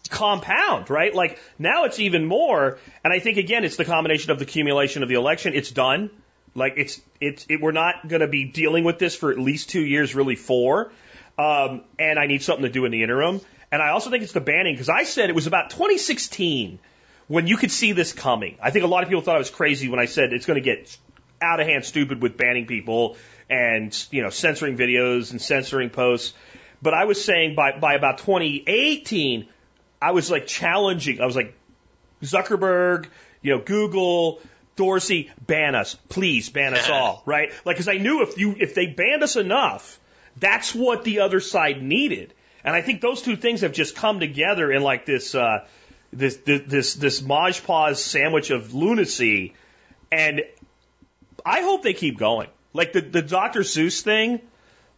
compound, 0.09 0.91
right? 0.91 1.15
Like 1.15 1.39
now 1.59 1.85
it's 1.85 1.99
even 2.01 2.27
more. 2.27 2.79
And 3.05 3.13
I 3.13 3.19
think 3.19 3.39
again, 3.39 3.65
it's 3.65 3.77
the 3.77 3.85
combination 3.85 4.31
of 4.31 4.39
the 4.39 4.45
accumulation 4.45 5.03
of 5.03 5.09
the 5.09 5.15
election. 5.15 5.55
It's 5.55 5.71
done. 5.71 6.11
Like 6.55 6.75
it's 6.77 7.01
it's 7.21 7.47
it, 7.49 7.61
we're 7.61 7.73
not 7.73 8.07
going 8.07 8.21
to 8.21 8.29
be 8.29 8.45
dealing 8.45 8.85
with 8.85 8.99
this 8.99 9.15
for 9.15 9.31
at 9.31 9.39
least 9.39 9.71
two 9.71 9.85
years, 9.85 10.15
really 10.15 10.37
four. 10.37 10.93
Um, 11.39 11.85
and 11.99 12.19
I 12.19 12.27
need 12.27 12.43
something 12.43 12.65
to 12.65 12.71
do 12.71 12.85
in 12.85 12.93
the 12.93 13.03
interim. 13.03 13.41
And 13.73 13.81
I 13.81 13.91
also 13.91 14.11
think 14.11 14.25
it's 14.25 14.33
the 14.33 14.41
banning 14.41 14.75
because 14.75 14.89
I 14.89 15.05
said 15.05 15.31
it 15.31 15.35
was 15.35 15.47
about 15.47 15.71
2016 15.71 16.81
when 17.31 17.47
you 17.47 17.57
could 17.57 17.71
see 17.71 17.93
this 17.93 18.13
coming. 18.13 18.59
I 18.61 18.73
think 18.73 18.85
a 18.85 18.89
lot 18.89 19.05
of 19.05 19.09
people 19.09 19.23
thought 19.23 19.37
I 19.37 19.39
was 19.39 19.51
crazy 19.51 19.89
when 19.89 20.01
I 20.01 20.07
said 20.07 20.33
it's 20.33 20.47
going 20.47 20.61
to 20.61 20.65
get 20.65 20.99
out 21.41 21.61
of 21.61 21.67
hand 21.69 21.85
stupid 21.85 22.21
with 22.21 22.37
banning 22.37 22.67
people 22.67 23.17
and, 23.49 23.97
you 24.11 24.23
know, 24.23 24.31
censoring 24.31 24.77
videos 24.77 25.31
and 25.31 25.41
censoring 25.41 25.91
posts. 25.91 26.35
But 26.83 26.93
I 26.93 27.05
was 27.05 27.25
saying 27.25 27.55
by, 27.55 27.79
by 27.79 27.95
about 27.95 28.19
2018, 28.19 29.47
I 30.03 30.11
was 30.11 30.29
like 30.29 30.49
challenging. 30.49 31.21
I 31.21 31.27
was 31.27 31.37
like, 31.37 31.55
Zuckerberg, 32.21 33.07
you 33.43 33.55
know, 33.55 33.61
Google, 33.61 34.41
Dorsey, 34.75 35.31
ban 35.47 35.77
us, 35.77 35.95
please 36.09 36.49
ban 36.49 36.75
us 36.75 36.91
all, 36.91 37.23
right? 37.27 37.53
Like, 37.65 37.77
because 37.77 37.87
I 37.87 37.99
knew 37.99 38.23
if 38.23 38.39
you 38.39 38.57
if 38.59 38.75
they 38.75 38.87
banned 38.87 39.23
us 39.23 39.37
enough, 39.37 40.01
that's 40.37 40.75
what 40.75 41.05
the 41.05 41.21
other 41.21 41.39
side 41.39 41.81
needed, 41.81 42.35
and 42.65 42.75
I 42.75 42.83
think 42.83 43.01
those 43.01 43.23
two 43.23 43.37
things 43.37 43.61
have 43.61 43.73
just 43.73 43.95
come 43.95 44.19
together 44.19 44.73
in 44.73 44.83
like 44.83 45.07
this 45.07 45.37
uh, 45.37 45.67
this 46.13 46.37
this 46.39 46.95
this, 46.95 46.95
this 46.95 48.01
sandwich 48.01 48.51
of 48.51 48.75
lunacy, 48.75 49.55
and 50.11 50.43
I 51.45 51.63
hope 51.63 51.83
they 51.83 51.95
keep 51.95 52.19
going. 52.19 52.49
Like 52.73 52.93
the 52.93 53.01
the 53.01 53.23
Dr. 53.23 53.61
Seuss 53.61 54.03
thing, 54.03 54.41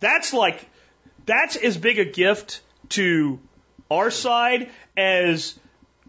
that's 0.01 0.33
like 0.33 0.65
that's 1.27 1.57
as 1.57 1.77
big 1.77 1.99
a 1.99 2.05
gift 2.05 2.61
to 2.91 3.41
our 3.91 4.11
side 4.11 4.71
as 4.97 5.59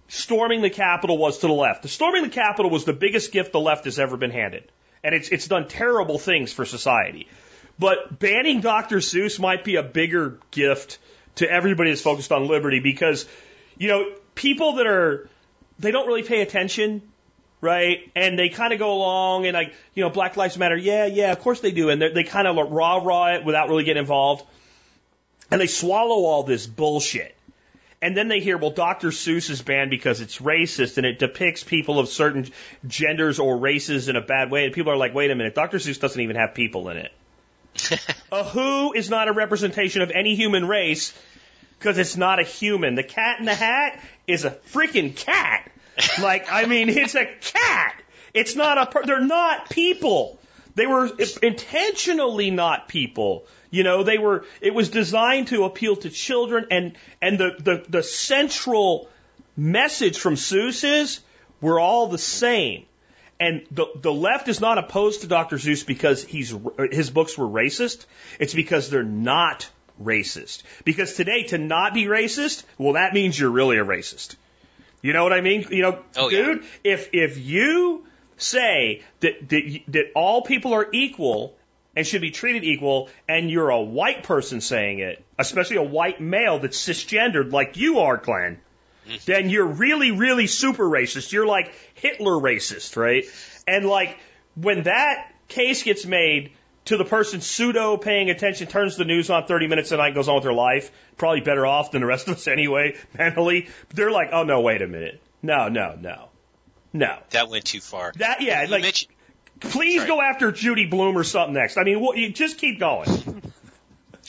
storming 0.08 0.62
the 0.62 0.70
Capitol 0.70 1.18
was 1.18 1.39
to 1.39 1.47
the 1.47 1.54
left. 1.54 1.82
The 1.82 1.88
storming 1.88 2.24
the 2.24 2.30
Capitol 2.30 2.72
was 2.72 2.86
the 2.86 2.93
biggest 2.93 3.32
gift 3.32 3.51
the 3.51 3.60
left 3.60 3.86
has 3.86 3.99
ever 3.99 4.18
been 4.18 4.32
handed, 4.32 4.72
and 5.04 5.14
it's 5.14 5.30
it's 5.30 5.47
done 5.47 5.68
terrible 5.68 6.18
things 6.18 6.51
for 6.54 6.66
society. 6.66 7.28
But 7.80 8.20
banning 8.20 8.62
Dr. 8.62 8.97
Seuss 8.97 9.39
might 9.39 9.64
be 9.64 9.78
a 9.78 9.84
bigger 9.84 10.39
gift 10.51 10.99
to 11.36 11.49
everybody 11.49 11.89
that's 11.89 12.01
focused 12.01 12.32
on 12.32 12.47
liberty 12.47 12.80
because, 12.80 13.28
you 13.78 13.88
know, 13.88 14.11
people 14.36 14.74
that 14.74 14.88
are 14.88 15.30
they 15.80 15.91
don't 15.91 16.07
really 16.07 16.24
pay 16.24 16.41
attention, 16.41 17.01
right? 17.61 18.11
And 18.15 18.38
they 18.38 18.49
kind 18.49 18.74
of 18.74 18.80
go 18.80 18.93
along 18.93 19.45
and 19.45 19.53
like, 19.53 19.74
you 19.93 20.03
know, 20.03 20.09
Black 20.09 20.38
Lives 20.38 20.57
Matter. 20.57 20.78
Yeah, 20.78 21.05
yeah, 21.05 21.32
of 21.32 21.39
course 21.39 21.59
they 21.61 21.71
do. 21.71 21.89
And 21.89 22.01
they 22.01 22.24
kind 22.24 22.47
of 22.47 22.55
rah 22.71 22.97
rah 22.97 23.36
it 23.36 23.45
without 23.45 23.69
really 23.69 23.84
getting 23.84 24.01
involved. 24.01 24.45
And 25.51 25.59
they 25.59 25.67
swallow 25.67 26.26
all 26.26 26.43
this 26.43 26.65
bullshit. 26.65 27.36
And 28.01 28.17
then 28.17 28.28
they 28.28 28.41
hear, 28.41 28.57
well, 28.57 28.71
Dr. 28.71 29.09
Seuss 29.09 29.49
is 29.49 29.61
banned 29.61 29.89
because 29.89 30.19
it's 30.19 30.39
racist 30.39 30.97
and 30.97 31.05
it 31.05 31.19
depicts 31.19 31.63
people 31.63 31.99
of 31.99 32.09
certain 32.09 32.49
genders 32.86 33.39
or 33.39 33.57
races 33.57 34.09
in 34.09 34.17
a 34.17 34.21
bad 34.21 34.51
way. 34.51 34.65
And 34.65 34.74
people 34.74 34.91
are 34.91 34.97
like, 34.97 35.13
wait 35.13 35.32
a 35.32 35.36
minute, 35.36 35.55
Dr. 35.55 35.78
Seuss 35.78 36.01
doesn't 36.01 36.19
even 36.19 36.36
have 36.36 36.53
people 36.53 36.89
in 36.89 36.97
it. 36.97 37.13
a 38.32 38.43
who 38.43 38.91
is 38.91 39.09
not 39.09 39.30
a 39.30 39.32
representation 39.32 40.01
of 40.01 40.11
any 40.11 40.36
human 40.36 40.67
race 40.67 41.17
because 41.84 41.97
it's 41.97 42.15
not 42.15 42.39
a 42.39 42.43
human. 42.43 42.95
The 42.95 43.03
cat 43.03 43.39
in 43.39 43.45
the 43.45 43.53
hat 43.53 43.99
is 44.25 44.45
a 44.45 44.51
freaking 44.71 45.13
cat. 45.13 45.69
Like, 46.21 46.49
I 46.49 46.65
mean, 46.65 46.88
it's 47.03 47.15
a 47.15 47.25
cat. 47.25 48.01
It's 48.34 48.55
not 48.55 48.77
a, 48.77 49.05
they're 49.05 49.19
not 49.19 49.69
people. 49.69 50.39
They 50.75 50.88
were 50.88 51.11
intentionally 51.43 52.51
not 52.51 52.88
people. 52.88 53.45
You 53.69 53.84
know, 53.84 54.03
they 54.03 54.17
were, 54.17 54.45
it 54.61 54.73
was 54.73 54.89
designed 54.89 55.49
to 55.49 55.65
appeal 55.65 55.97
to 55.97 56.09
children 56.09 56.67
and, 56.71 56.97
and 57.21 57.38
the, 57.38 57.55
the, 57.59 57.86
the 57.89 58.03
central 58.03 59.09
message 59.57 60.17
from 60.17 60.36
Seuss 60.36 60.86
is 60.86 61.19
we're 61.59 61.81
all 61.81 62.07
the 62.07 62.17
same. 62.17 62.86
And 63.41 63.65
the, 63.71 63.88
the 63.99 64.13
left 64.13 64.47
is 64.47 64.61
not 64.61 64.77
opposed 64.77 65.21
to 65.21 65.27
Dr. 65.27 65.57
Seuss 65.57 65.86
because 65.86 66.23
he's, 66.23 66.55
his 66.91 67.09
books 67.09 67.38
were 67.38 67.47
racist. 67.47 68.05
It's 68.39 68.53
because 68.53 68.89
they're 68.89 69.03
not 69.03 69.69
racist. 70.02 70.64
Because 70.84 71.14
today, 71.14 71.44
to 71.44 71.58
not 71.58 71.94
be 71.94 72.06
racist, 72.06 72.64
well, 72.78 72.94
that 72.94 73.14
means 73.14 73.39
you're 73.39 73.52
really 73.52 73.78
a 73.78 73.86
racist. 73.86 74.36
You 75.02 75.14
know 75.14 75.24
what 75.24 75.34
I 75.34 75.41
mean? 75.41 75.68
You 75.70 75.82
know, 75.82 76.00
Oh, 76.16 76.30
yeah. 76.30 76.46
dude, 76.46 76.64
if, 76.84 77.10
if 77.14 77.38
you 77.38 78.06
say 78.38 79.04
that, 79.20 79.50
that, 79.50 79.82
that 79.89 80.06
all 80.16 80.41
people 80.41 80.74
are 80.74 80.88
equal 80.91 81.56
and 81.96 82.08
should 82.08 82.22
be 82.22 82.32
treated 82.32 82.64
equal, 82.64 83.10
and 83.28 83.52
you're 83.52 83.70
a 83.70 83.82
white 83.82 84.24
person 84.24 84.62
saying 84.62 85.00
it, 85.00 85.24
especially 85.38 85.76
a 85.76 85.84
white 85.84 86.20
male 86.20 86.60
that's 86.60 86.78
cisgendered 86.78 87.52
like 87.52 87.78
you 87.78 88.00
are, 88.00 88.18
Glen, 88.18 88.60
mm-hmm. 89.08 89.18
then 89.26 89.50
you're 89.50 89.68
really, 89.68 90.12
really 90.12 90.48
super 90.48 90.86
racist. 90.86 91.32
You're 91.32 91.46
like 91.46 91.74
Hitler 91.94 92.32
racist, 92.32 92.98
right? 92.98 93.26
And 93.68 93.86
like 93.86 94.18
when 94.56 94.84
that 94.84 95.32
case 95.48 95.84
gets 95.84 96.06
made 96.06 96.54
to 96.86 96.97
the 96.97 97.05
person 97.05 97.41
pseudo 97.41 97.97
paying 97.97 98.29
attention, 98.29 98.67
turns 98.67 98.97
the 98.97 99.05
news 99.05 99.29
on 99.29 99.45
30 99.47 99.67
minutes 99.67 99.91
a 99.91 99.97
night, 99.97 100.13
goes 100.15 100.27
on 100.27 100.36
with 100.36 100.43
their 100.43 100.53
life, 100.53 100.91
probably 101.17 101.41
better 101.41 101.65
off 101.65 101.91
than 101.91 102.01
the 102.01 102.07
rest 102.07 102.27
of 102.27 102.36
us 102.36 102.47
anyway, 102.47 102.95
mentally. 103.17 103.69
They're 103.93 104.11
like, 104.11 104.29
oh 104.34 104.43
no, 104.43 104.61
wait 104.61 104.81
a 104.81 104.88
minute. 104.88 105.21
No, 105.41 105.69
no, 105.69 105.95
no. 105.99 106.29
No. 106.93 107.17
That 107.31 107.49
went 107.49 107.65
too 107.65 107.79
far. 107.81 108.11
That, 108.17 108.41
yeah, 108.41 108.63
You 108.63 108.67
like, 108.69 108.81
mentioned- 108.84 109.11
please 109.59 109.97
Sorry. 110.01 110.07
go 110.07 110.21
after 110.21 110.51
Judy 110.51 110.86
Blume 110.86 111.17
or 111.17 111.23
something 111.23 111.53
next. 111.53 111.77
I 111.77 111.84
mean, 111.84 111.99
well, 112.01 112.15
you 112.15 112.29
just 112.34 112.57
keep 112.57 112.79
going. 112.79 113.07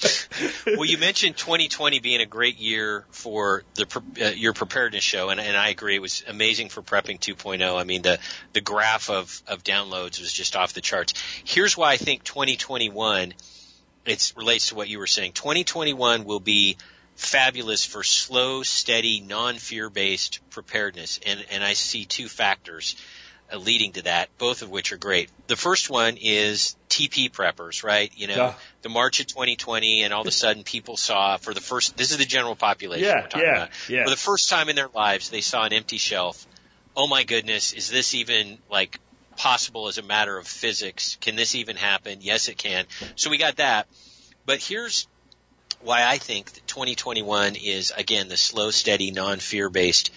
well, 0.66 0.84
you 0.84 0.98
mentioned 0.98 1.36
2020 1.36 2.00
being 2.00 2.20
a 2.20 2.26
great 2.26 2.58
year 2.58 3.04
for 3.10 3.62
the 3.74 4.02
uh, 4.20 4.30
your 4.30 4.52
preparedness 4.52 5.04
show, 5.04 5.30
and, 5.30 5.40
and 5.40 5.56
I 5.56 5.68
agree. 5.68 5.94
It 5.94 6.02
was 6.02 6.24
amazing 6.26 6.68
for 6.68 6.82
prepping 6.82 7.20
2.0. 7.20 7.78
I 7.78 7.84
mean, 7.84 8.02
the 8.02 8.18
the 8.52 8.60
graph 8.60 9.10
of 9.10 9.42
of 9.46 9.62
downloads 9.62 10.20
was 10.20 10.32
just 10.32 10.56
off 10.56 10.72
the 10.72 10.80
charts. 10.80 11.14
Here's 11.44 11.76
why 11.76 11.92
I 11.92 11.96
think 11.96 12.24
2021 12.24 13.34
it 14.06 14.32
relates 14.36 14.68
to 14.68 14.74
what 14.74 14.88
you 14.88 14.98
were 14.98 15.06
saying. 15.06 15.32
2021 15.32 16.24
will 16.24 16.40
be 16.40 16.76
fabulous 17.16 17.84
for 17.84 18.02
slow, 18.02 18.62
steady, 18.62 19.20
non-fear 19.20 19.88
based 19.88 20.40
preparedness. 20.50 21.20
And, 21.26 21.44
and 21.50 21.64
I 21.64 21.74
see 21.74 22.04
two 22.04 22.28
factors 22.28 22.96
Uh, 23.54 23.58
leading 23.58 23.92
to 23.92 24.02
that, 24.02 24.28
both 24.38 24.62
of 24.62 24.70
which 24.70 24.92
are 24.92 24.96
great. 24.96 25.30
The 25.46 25.56
first 25.56 25.90
one 25.90 26.16
is 26.20 26.76
TP 26.88 27.30
preppers, 27.30 27.84
right? 27.84 28.10
You 28.16 28.26
know, 28.28 28.34
Yeah. 28.36 28.54
the 28.82 28.88
March 28.88 29.20
of 29.20 29.26
2020 29.26 30.02
and 30.02 30.12
all 30.14 30.22
of 30.22 30.26
a 30.26 30.30
sudden 30.30 30.64
people 30.64 30.96
saw 30.96 31.36
for 31.36 31.54
the 31.54 31.60
first, 31.60 31.96
this 31.96 32.10
is 32.10 32.16
the 32.18 32.24
general 32.24 32.56
population 32.56 33.04
Yeah, 33.06 33.22
we're 33.22 33.28
talking 33.28 33.46
yeah, 33.46 33.56
about. 33.56 33.70
yeah. 33.88 34.04
For 34.04 34.10
the 34.10 34.16
first 34.16 34.48
time 34.48 34.68
in 34.68 34.76
their 34.76 34.88
lives, 34.88 35.30
they 35.30 35.40
saw 35.40 35.64
an 35.64 35.72
empty 35.72 35.98
shelf. 35.98 36.46
Oh 36.96 37.06
my 37.06 37.24
goodness, 37.24 37.72
is 37.72 37.88
this 37.90 38.14
even 38.14 38.58
like 38.70 38.98
possible 39.36 39.88
as 39.88 39.98
a 39.98 40.02
matter 40.02 40.36
of 40.38 40.46
physics? 40.46 41.16
Can 41.20 41.36
this 41.36 41.54
even 41.54 41.76
happen? 41.76 42.18
Yes, 42.22 42.48
it 42.48 42.56
can. 42.56 42.86
So 43.16 43.30
we 43.30 43.38
got 43.38 43.56
that. 43.56 43.86
But 44.46 44.60
here's 44.62 45.06
why 45.80 46.04
I 46.04 46.18
think 46.18 46.52
that 46.52 46.66
2021 46.66 47.56
is 47.56 47.92
again 47.96 48.28
the 48.28 48.36
slow, 48.36 48.70
steady, 48.70 49.10
non-fear 49.10 49.68
based 49.70 50.10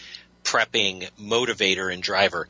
prepping 0.43 1.09
motivator 1.19 1.91
and 1.93 2.01
driver. 2.01 2.47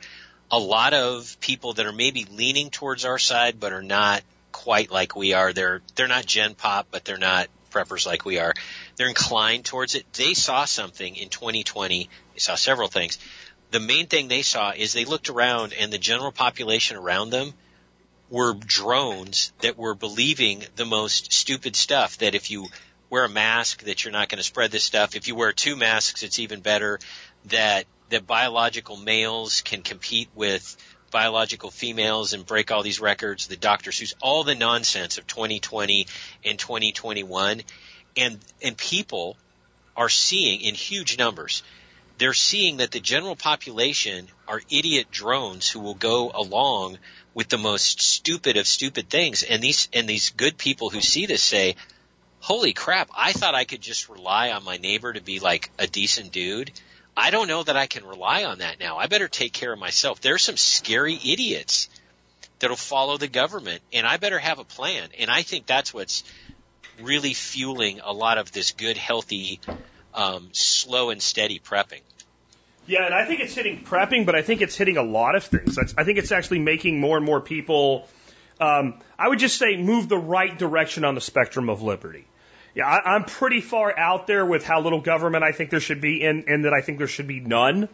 A 0.50 0.58
lot 0.58 0.94
of 0.94 1.36
people 1.40 1.74
that 1.74 1.86
are 1.86 1.92
maybe 1.92 2.24
leaning 2.24 2.70
towards 2.70 3.04
our 3.04 3.18
side 3.18 3.60
but 3.60 3.72
are 3.72 3.82
not 3.82 4.22
quite 4.52 4.90
like 4.90 5.14
we 5.14 5.34
are. 5.34 5.52
They're 5.52 5.82
they're 5.94 6.08
not 6.08 6.26
Gen 6.26 6.54
Pop, 6.54 6.88
but 6.90 7.04
they're 7.04 7.18
not 7.18 7.48
preppers 7.70 8.06
like 8.06 8.24
we 8.24 8.38
are. 8.38 8.54
They're 8.96 9.08
inclined 9.08 9.64
towards 9.64 9.94
it. 9.94 10.10
They 10.14 10.34
saw 10.34 10.64
something 10.64 11.16
in 11.16 11.28
2020. 11.28 12.08
They 12.34 12.38
saw 12.38 12.54
several 12.54 12.88
things. 12.88 13.18
The 13.70 13.80
main 13.80 14.06
thing 14.06 14.28
they 14.28 14.42
saw 14.42 14.72
is 14.74 14.92
they 14.92 15.04
looked 15.04 15.28
around 15.28 15.74
and 15.74 15.92
the 15.92 15.98
general 15.98 16.32
population 16.32 16.96
around 16.96 17.30
them 17.30 17.52
were 18.30 18.54
drones 18.54 19.52
that 19.60 19.76
were 19.76 19.94
believing 19.94 20.64
the 20.76 20.86
most 20.86 21.32
stupid 21.32 21.76
stuff 21.76 22.18
that 22.18 22.34
if 22.34 22.50
you 22.50 22.68
wear 23.10 23.24
a 23.24 23.28
mask 23.28 23.84
that 23.84 24.04
you're 24.04 24.12
not 24.12 24.28
going 24.28 24.38
to 24.38 24.44
spread 24.44 24.70
this 24.70 24.84
stuff. 24.84 25.16
If 25.16 25.28
you 25.28 25.34
wear 25.34 25.52
two 25.52 25.76
masks, 25.76 26.22
it's 26.22 26.38
even 26.38 26.60
better 26.60 26.98
that 27.46 27.86
that 28.10 28.26
biological 28.26 28.96
males 28.96 29.62
can 29.62 29.82
compete 29.82 30.28
with 30.34 30.76
biological 31.10 31.70
females 31.70 32.32
and 32.32 32.44
break 32.44 32.70
all 32.70 32.82
these 32.82 33.00
records, 33.00 33.46
the 33.46 33.56
Dr. 33.56 33.90
Seuss, 33.90 34.14
all 34.20 34.44
the 34.44 34.54
nonsense 34.54 35.18
of 35.18 35.26
2020 35.26 36.06
and 36.44 36.58
2021. 36.58 37.62
And, 38.16 38.38
and 38.62 38.76
people 38.76 39.36
are 39.96 40.08
seeing 40.08 40.60
in 40.60 40.74
huge 40.74 41.18
numbers, 41.18 41.62
they're 42.18 42.34
seeing 42.34 42.78
that 42.78 42.90
the 42.90 43.00
general 43.00 43.36
population 43.36 44.28
are 44.48 44.60
idiot 44.70 45.08
drones 45.10 45.70
who 45.70 45.80
will 45.80 45.94
go 45.94 46.30
along 46.34 46.98
with 47.32 47.48
the 47.48 47.58
most 47.58 48.00
stupid 48.00 48.56
of 48.56 48.66
stupid 48.66 49.08
things. 49.08 49.44
And 49.44 49.62
these, 49.62 49.88
and 49.92 50.08
these 50.08 50.30
good 50.30 50.58
people 50.58 50.90
who 50.90 51.00
see 51.00 51.26
this 51.26 51.42
say, 51.42 51.76
holy 52.40 52.72
crap, 52.72 53.08
I 53.16 53.32
thought 53.32 53.54
I 53.54 53.64
could 53.64 53.80
just 53.80 54.08
rely 54.08 54.50
on 54.50 54.64
my 54.64 54.76
neighbor 54.76 55.12
to 55.12 55.20
be 55.20 55.38
like 55.38 55.70
a 55.78 55.86
decent 55.86 56.32
dude. 56.32 56.72
I 57.18 57.30
don't 57.30 57.48
know 57.48 57.64
that 57.64 57.76
I 57.76 57.86
can 57.86 58.06
rely 58.06 58.44
on 58.44 58.58
that 58.58 58.78
now. 58.78 58.96
I 58.96 59.08
better 59.08 59.26
take 59.26 59.52
care 59.52 59.72
of 59.72 59.78
myself. 59.78 60.20
There's 60.20 60.42
some 60.42 60.56
scary 60.56 61.14
idiots 61.14 61.88
that'll 62.60 62.76
follow 62.76 63.16
the 63.16 63.28
government 63.28 63.82
and 63.92 64.06
I 64.06 64.18
better 64.18 64.38
have 64.38 64.60
a 64.60 64.64
plan. 64.64 65.08
And 65.18 65.28
I 65.30 65.42
think 65.42 65.66
that's 65.66 65.92
what's 65.92 66.22
really 67.00 67.34
fueling 67.34 68.00
a 68.02 68.12
lot 68.12 68.38
of 68.38 68.52
this 68.52 68.70
good, 68.70 68.96
healthy, 68.96 69.60
um, 70.14 70.48
slow 70.52 71.10
and 71.10 71.20
steady 71.20 71.58
prepping. 71.58 72.02
Yeah, 72.86 73.04
and 73.04 73.14
I 73.14 73.26
think 73.26 73.40
it's 73.40 73.54
hitting 73.54 73.84
prepping, 73.84 74.24
but 74.24 74.34
I 74.34 74.42
think 74.42 74.62
it's 74.62 74.76
hitting 74.76 74.96
a 74.96 75.02
lot 75.02 75.34
of 75.34 75.44
things. 75.44 75.76
I 75.96 76.04
think 76.04 76.18
it's 76.18 76.32
actually 76.32 76.60
making 76.60 77.00
more 77.00 77.16
and 77.16 77.26
more 77.26 77.40
people, 77.40 78.08
um, 78.60 79.00
I 79.18 79.28
would 79.28 79.40
just 79.40 79.58
say, 79.58 79.76
move 79.76 80.08
the 80.08 80.16
right 80.16 80.56
direction 80.56 81.04
on 81.04 81.14
the 81.14 81.20
spectrum 81.20 81.68
of 81.68 81.82
liberty. 81.82 82.26
Yeah, 82.78 82.86
I, 82.86 83.16
I'm 83.16 83.24
pretty 83.24 83.60
far 83.60 83.92
out 83.98 84.28
there 84.28 84.46
with 84.46 84.64
how 84.64 84.80
little 84.80 85.00
government 85.00 85.42
I 85.42 85.50
think 85.50 85.70
there 85.70 85.80
should 85.80 86.00
be, 86.00 86.24
and, 86.24 86.44
and 86.46 86.64
that 86.64 86.72
I 86.72 86.80
think 86.80 86.98
there 86.98 87.08
should 87.08 87.26
be 87.26 87.40
none. 87.40 87.88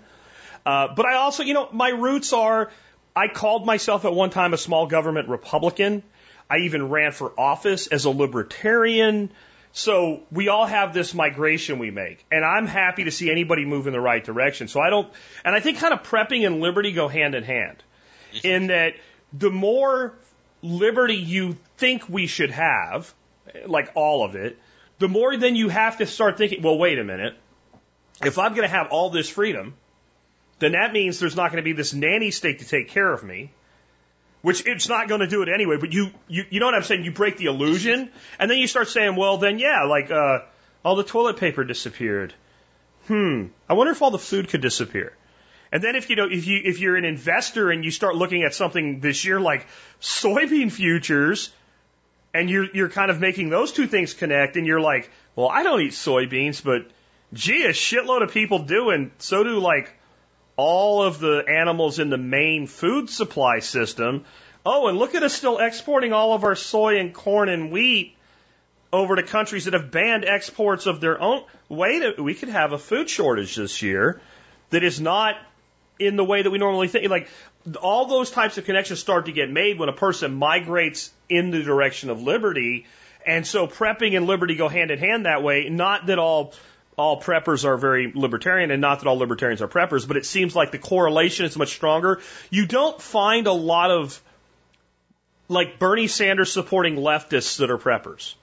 Uh, 0.66 0.88
but 0.94 1.06
I 1.06 1.14
also, 1.14 1.42
you 1.42 1.54
know, 1.54 1.70
my 1.72 1.88
roots 1.88 2.34
are, 2.34 2.70
I 3.16 3.28
called 3.28 3.64
myself 3.64 4.04
at 4.04 4.12
one 4.12 4.28
time 4.28 4.52
a 4.52 4.58
small 4.58 4.86
government 4.86 5.30
Republican. 5.30 6.02
I 6.50 6.58
even 6.58 6.90
ran 6.90 7.12
for 7.12 7.32
office 7.40 7.86
as 7.86 8.04
a 8.04 8.10
libertarian. 8.10 9.30
So 9.72 10.20
we 10.30 10.48
all 10.48 10.66
have 10.66 10.92
this 10.92 11.14
migration 11.14 11.78
we 11.78 11.90
make, 11.90 12.26
and 12.30 12.44
I'm 12.44 12.66
happy 12.66 13.04
to 13.04 13.10
see 13.10 13.30
anybody 13.30 13.64
move 13.64 13.86
in 13.86 13.94
the 13.94 14.00
right 14.02 14.22
direction. 14.22 14.68
So 14.68 14.80
I 14.80 14.90
don't, 14.90 15.10
and 15.46 15.54
I 15.54 15.60
think 15.60 15.78
kind 15.78 15.94
of 15.94 16.02
prepping 16.02 16.46
and 16.46 16.60
liberty 16.60 16.92
go 16.92 17.08
hand 17.08 17.34
in 17.34 17.42
hand, 17.42 17.82
in 18.42 18.66
that 18.66 18.96
the 19.32 19.50
more 19.50 20.14
liberty 20.60 21.16
you 21.16 21.56
think 21.78 22.06
we 22.06 22.26
should 22.26 22.50
have, 22.50 23.12
like 23.66 23.90
all 23.94 24.26
of 24.26 24.34
it, 24.34 24.58
the 24.98 25.08
more 25.08 25.36
then 25.36 25.56
you 25.56 25.68
have 25.68 25.98
to 25.98 26.06
start 26.06 26.38
thinking, 26.38 26.62
well, 26.62 26.78
wait 26.78 26.98
a 26.98 27.04
minute. 27.04 27.34
If 28.24 28.38
I'm 28.38 28.52
going 28.54 28.68
to 28.68 28.74
have 28.74 28.88
all 28.88 29.10
this 29.10 29.28
freedom, 29.28 29.74
then 30.60 30.72
that 30.72 30.92
means 30.92 31.18
there's 31.18 31.36
not 31.36 31.50
going 31.50 31.62
to 31.62 31.64
be 31.64 31.72
this 31.72 31.92
nanny 31.92 32.30
state 32.30 32.60
to 32.60 32.68
take 32.68 32.88
care 32.88 33.12
of 33.12 33.24
me, 33.24 33.50
which 34.42 34.66
it's 34.66 34.88
not 34.88 35.08
going 35.08 35.20
to 35.20 35.26
do 35.26 35.42
it 35.42 35.48
anyway. 35.48 35.76
But 35.78 35.92
you, 35.92 36.10
you, 36.28 36.44
you 36.48 36.60
know 36.60 36.66
what 36.66 36.74
I'm 36.74 36.84
saying? 36.84 37.04
You 37.04 37.12
break 37.12 37.36
the 37.36 37.46
illusion, 37.46 38.10
and 38.38 38.50
then 38.50 38.58
you 38.58 38.66
start 38.66 38.88
saying, 38.88 39.16
well, 39.16 39.38
then 39.38 39.58
yeah, 39.58 39.84
like 39.84 40.10
uh, 40.10 40.40
all 40.84 40.96
the 40.96 41.04
toilet 41.04 41.38
paper 41.38 41.64
disappeared. 41.64 42.32
Hmm. 43.08 43.46
I 43.68 43.74
wonder 43.74 43.92
if 43.92 44.00
all 44.00 44.10
the 44.10 44.18
food 44.18 44.48
could 44.48 44.62
disappear. 44.62 45.12
And 45.72 45.82
then 45.82 45.96
if 45.96 46.08
you 46.08 46.14
know 46.14 46.28
if 46.30 46.46
you 46.46 46.60
if 46.64 46.78
you're 46.78 46.96
an 46.96 47.04
investor 47.04 47.70
and 47.70 47.84
you 47.84 47.90
start 47.90 48.14
looking 48.14 48.44
at 48.44 48.54
something 48.54 49.00
this 49.00 49.24
year 49.24 49.40
like 49.40 49.66
soybean 50.00 50.70
futures, 50.70 51.52
and 52.34 52.50
you're 52.50 52.66
you're 52.74 52.90
kind 52.90 53.10
of 53.10 53.20
making 53.20 53.48
those 53.48 53.72
two 53.72 53.86
things 53.86 54.12
connect, 54.12 54.56
and 54.56 54.66
you're 54.66 54.80
like, 54.80 55.10
well, 55.36 55.48
I 55.48 55.62
don't 55.62 55.80
eat 55.80 55.92
soybeans, 55.92 56.62
but 56.62 56.90
gee, 57.32 57.64
a 57.64 57.70
shitload 57.70 58.22
of 58.22 58.32
people 58.32 58.64
do, 58.64 58.90
and 58.90 59.12
so 59.18 59.44
do 59.44 59.60
like 59.60 59.96
all 60.56 61.02
of 61.02 61.20
the 61.20 61.44
animals 61.48 61.98
in 61.98 62.10
the 62.10 62.18
main 62.18 62.66
food 62.66 63.08
supply 63.08 63.60
system. 63.60 64.24
Oh, 64.66 64.88
and 64.88 64.98
look 64.98 65.14
at 65.14 65.22
us 65.22 65.32
still 65.32 65.58
exporting 65.58 66.12
all 66.12 66.32
of 66.32 66.44
our 66.44 66.54
soy 66.54 66.98
and 66.98 67.14
corn 67.14 67.48
and 67.48 67.70
wheat 67.70 68.16
over 68.92 69.16
to 69.16 69.22
countries 69.22 69.64
that 69.64 69.74
have 69.74 69.90
banned 69.90 70.24
exports 70.24 70.86
of 70.86 71.00
their 71.00 71.20
own. 71.20 71.44
Wait, 71.68 72.18
we 72.20 72.34
could 72.34 72.48
have 72.48 72.72
a 72.72 72.78
food 72.78 73.10
shortage 73.10 73.56
this 73.56 73.82
year 73.82 74.20
that 74.70 74.82
is 74.82 75.00
not 75.00 75.36
in 75.98 76.16
the 76.16 76.24
way 76.24 76.42
that 76.42 76.50
we 76.50 76.58
normally 76.58 76.88
think. 76.88 77.10
Like 77.10 77.28
all 77.80 78.06
those 78.06 78.30
types 78.30 78.58
of 78.58 78.64
connections 78.64 79.00
start 79.00 79.26
to 79.26 79.32
get 79.32 79.50
made 79.50 79.78
when 79.78 79.88
a 79.88 79.94
person 79.94 80.34
migrates 80.34 81.12
in 81.28 81.50
the 81.50 81.62
direction 81.62 82.10
of 82.10 82.22
liberty. 82.22 82.86
And 83.26 83.46
so 83.46 83.66
prepping 83.66 84.16
and 84.16 84.26
liberty 84.26 84.54
go 84.54 84.68
hand 84.68 84.90
in 84.90 84.98
hand 84.98 85.26
that 85.26 85.42
way. 85.42 85.68
Not 85.68 86.06
that 86.06 86.18
all 86.18 86.54
all 86.96 87.20
preppers 87.20 87.64
are 87.64 87.76
very 87.76 88.12
libertarian 88.14 88.70
and 88.70 88.80
not 88.80 89.00
that 89.00 89.08
all 89.08 89.16
libertarians 89.16 89.60
are 89.60 89.66
preppers, 89.68 90.06
but 90.06 90.16
it 90.16 90.24
seems 90.24 90.54
like 90.54 90.70
the 90.70 90.78
correlation 90.78 91.44
is 91.44 91.56
much 91.56 91.74
stronger. 91.74 92.20
You 92.50 92.66
don't 92.66 93.00
find 93.02 93.48
a 93.48 93.52
lot 93.52 93.90
of 93.90 94.22
like 95.48 95.78
Bernie 95.78 96.06
Sanders 96.06 96.52
supporting 96.52 96.96
leftists 96.96 97.58
that 97.58 97.70
are 97.70 97.78
preppers. 97.78 98.34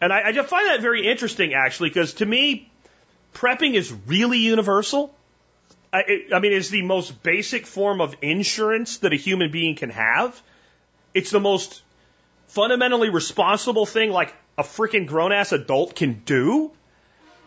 And 0.00 0.12
I, 0.12 0.28
I 0.28 0.32
find 0.42 0.68
that 0.68 0.80
very 0.80 1.06
interesting 1.06 1.54
actually, 1.54 1.90
because 1.90 2.14
to 2.14 2.26
me, 2.26 2.70
prepping 3.34 3.74
is 3.74 3.92
really 4.06 4.38
universal. 4.38 5.14
I, 5.94 6.24
I 6.34 6.40
mean, 6.40 6.52
it's 6.52 6.70
the 6.70 6.82
most 6.82 7.22
basic 7.22 7.66
form 7.66 8.00
of 8.00 8.16
insurance 8.20 8.98
that 8.98 9.12
a 9.12 9.16
human 9.16 9.52
being 9.52 9.76
can 9.76 9.90
have. 9.90 10.42
It's 11.14 11.30
the 11.30 11.38
most 11.38 11.82
fundamentally 12.48 13.10
responsible 13.10 13.86
thing 13.86 14.10
like 14.10 14.34
a 14.58 14.64
freaking 14.64 15.06
grown 15.06 15.30
ass 15.30 15.52
adult 15.52 15.94
can 15.94 16.22
do. 16.24 16.72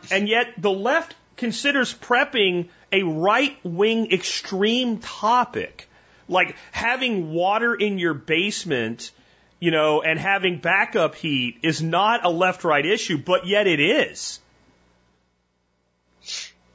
And 0.09 0.29
yet 0.29 0.53
the 0.57 0.71
left 0.71 1.13
considers 1.35 1.93
prepping 1.93 2.69
a 2.89 3.03
right 3.03 3.57
wing 3.65 4.13
extreme 4.13 4.99
topic. 4.99 5.89
Like 6.29 6.55
having 6.71 7.33
water 7.33 7.75
in 7.75 7.99
your 7.99 8.13
basement, 8.13 9.11
you 9.59 9.71
know, 9.71 10.01
and 10.01 10.17
having 10.17 10.59
backup 10.59 11.15
heat 11.15 11.59
is 11.63 11.81
not 11.81 12.23
a 12.23 12.29
left 12.29 12.63
right 12.63 12.85
issue, 12.85 13.17
but 13.17 13.45
yet 13.45 13.67
it 13.67 13.81
is. 13.81 14.39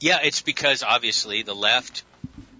Yeah, 0.02 0.18
it's 0.20 0.42
because 0.42 0.82
obviously 0.82 1.44
the 1.44 1.54
left 1.54 2.02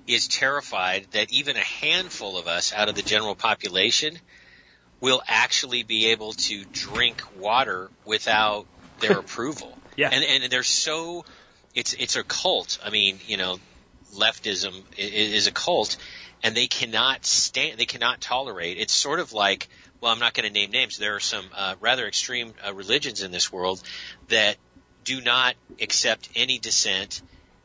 is 0.06 0.28
terrified 0.28 1.08
that 1.10 1.32
even 1.32 1.56
a 1.56 1.64
handful 1.64 2.38
of 2.38 2.46
us 2.46 2.72
out 2.72 2.88
of 2.88 2.94
the 2.94 3.02
general 3.02 3.34
population 3.34 4.16
will 5.00 5.20
actually 5.26 5.82
be 5.82 6.12
able 6.12 6.34
to 6.34 6.64
drink 6.66 7.20
water 7.36 7.90
without 8.04 8.66
their 9.00 9.18
approval. 9.18 9.76
Yeah. 9.96 10.10
And 10.12 10.44
and 10.44 10.52
they're 10.52 10.62
so 10.62 11.24
it's 11.74 11.94
it's 11.94 12.14
a 12.14 12.22
cult. 12.22 12.78
I 12.84 12.90
mean, 12.90 13.18
you 13.26 13.38
know, 13.38 13.58
leftism 14.14 14.80
is 14.96 15.48
a 15.48 15.52
cult 15.52 15.96
and 16.44 16.54
they 16.54 16.68
cannot 16.68 17.26
stand 17.26 17.76
they 17.76 17.86
cannot 17.86 18.20
tolerate. 18.20 18.78
It's 18.78 18.92
sort 18.92 19.18
of 19.18 19.32
like 19.32 19.68
well, 20.00 20.12
I'm 20.12 20.20
not 20.20 20.32
going 20.32 20.46
to 20.46 20.52
name 20.52 20.70
names. 20.70 20.96
There 20.96 21.16
are 21.16 21.20
some 21.20 21.46
uh, 21.56 21.74
rather 21.80 22.06
extreme 22.06 22.54
uh, 22.64 22.72
religions 22.72 23.20
in 23.20 23.32
this 23.32 23.52
world 23.52 23.82
that 24.28 24.58
do 25.02 25.20
not 25.20 25.56
accept 25.80 26.28
any 26.36 26.58
dissent 26.60 27.20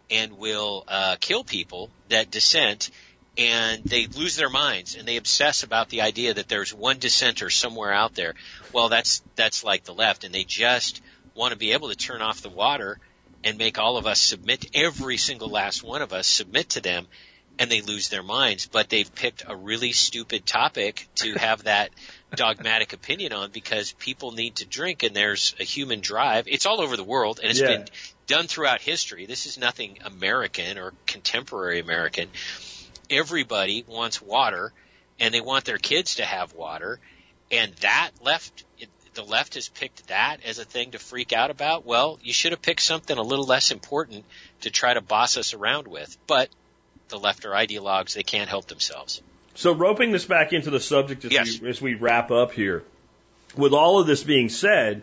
and 0.09 0.37
will 0.37 0.83
uh, 0.87 1.15
kill 1.19 1.43
people 1.43 1.89
that 2.09 2.31
dissent 2.31 2.89
and 3.37 3.83
they 3.83 4.07
lose 4.07 4.35
their 4.35 4.49
minds 4.49 4.95
and 4.95 5.07
they 5.07 5.17
obsess 5.17 5.63
about 5.63 5.89
the 5.89 6.01
idea 6.01 6.33
that 6.33 6.47
there's 6.47 6.73
one 6.73 6.97
dissenter 6.97 7.49
somewhere 7.49 7.93
out 7.93 8.15
there. 8.15 8.33
Well, 8.73 8.89
that's 8.89 9.21
that's 9.35 9.63
like 9.63 9.83
the 9.83 9.93
left, 9.93 10.23
and 10.23 10.33
they 10.33 10.43
just 10.43 11.01
want 11.35 11.51
to 11.51 11.57
be 11.57 11.73
able 11.73 11.89
to 11.89 11.95
turn 11.95 12.21
off 12.21 12.41
the 12.41 12.49
water 12.49 12.99
and 13.43 13.57
make 13.57 13.77
all 13.77 13.97
of 13.97 14.07
us 14.07 14.19
submit, 14.19 14.65
every 14.73 15.17
single 15.17 15.49
last 15.49 15.83
one 15.83 16.01
of 16.01 16.11
us 16.13 16.25
submit 16.25 16.69
to 16.69 16.81
them, 16.81 17.07
and 17.59 17.69
they 17.69 17.81
lose 17.81 18.09
their 18.09 18.23
minds. 18.23 18.65
But 18.65 18.89
they've 18.89 19.13
picked 19.13 19.43
a 19.47 19.55
really 19.55 19.91
stupid 19.91 20.45
topic 20.45 21.07
to 21.17 21.33
have 21.37 21.63
that 21.65 21.91
dogmatic 22.35 22.93
opinion 22.93 23.33
on 23.33 23.51
because 23.51 23.93
people 23.93 24.31
need 24.31 24.55
to 24.57 24.65
drink 24.65 25.03
and 25.03 25.15
there's 25.15 25.55
a 25.59 25.63
human 25.63 26.01
drive. 26.01 26.47
It's 26.47 26.65
all 26.65 26.81
over 26.81 26.97
the 26.97 27.03
world 27.03 27.39
and 27.41 27.51
it's 27.51 27.61
Yeah. 27.61 27.67
been 27.67 27.85
done 28.27 28.47
throughout 28.47 28.81
history. 28.81 29.25
This 29.25 29.45
is 29.45 29.57
nothing 29.57 29.97
American 30.05 30.77
or 30.77 30.93
contemporary 31.05 31.79
American. 31.79 32.29
Everybody 33.09 33.85
wants 33.87 34.21
water 34.21 34.73
and 35.19 35.33
they 35.33 35.41
want 35.41 35.65
their 35.65 35.77
kids 35.77 36.15
to 36.15 36.25
have 36.25 36.53
water 36.53 36.99
and 37.51 37.73
that 37.75 38.11
left 38.21 38.63
the 39.13 39.23
left 39.23 39.55
has 39.55 39.67
picked 39.67 40.07
that 40.07 40.37
as 40.45 40.59
a 40.59 40.65
thing 40.65 40.91
to 40.91 40.99
freak 40.99 41.33
out 41.33 41.49
about. 41.49 41.85
Well, 41.85 42.19
you 42.21 42.33
should 42.33 42.51
have 42.51 42.61
picked 42.61 42.81
something 42.81 43.17
a 43.17 43.21
little 43.21 43.45
less 43.45 43.71
important 43.71 44.25
to 44.61 44.69
try 44.69 44.93
to 44.93 45.01
boss 45.01 45.37
us 45.37 45.55
around 45.55 45.87
with. 45.87 46.15
But 46.27 46.49
the 47.09 47.17
left 47.17 47.43
are 47.45 47.51
ideologues, 47.51 48.13
they 48.13 48.21
can't 48.21 48.47
help 48.47 48.67
themselves. 48.67 49.23
So 49.55 49.73
roping 49.73 50.11
this 50.11 50.25
back 50.25 50.53
into 50.53 50.69
the 50.69 50.79
subject 50.79 51.25
as, 51.25 51.31
Yes. 51.31 51.59
we, 51.59 51.69
as 51.69 51.81
we 51.81 51.93
wrap 51.95 52.29
up 52.29 52.51
here, 52.51 52.83
with 53.55 53.73
all 53.73 53.99
of 53.99 54.05
this 54.05 54.23
being 54.23 54.49
said, 54.49 55.01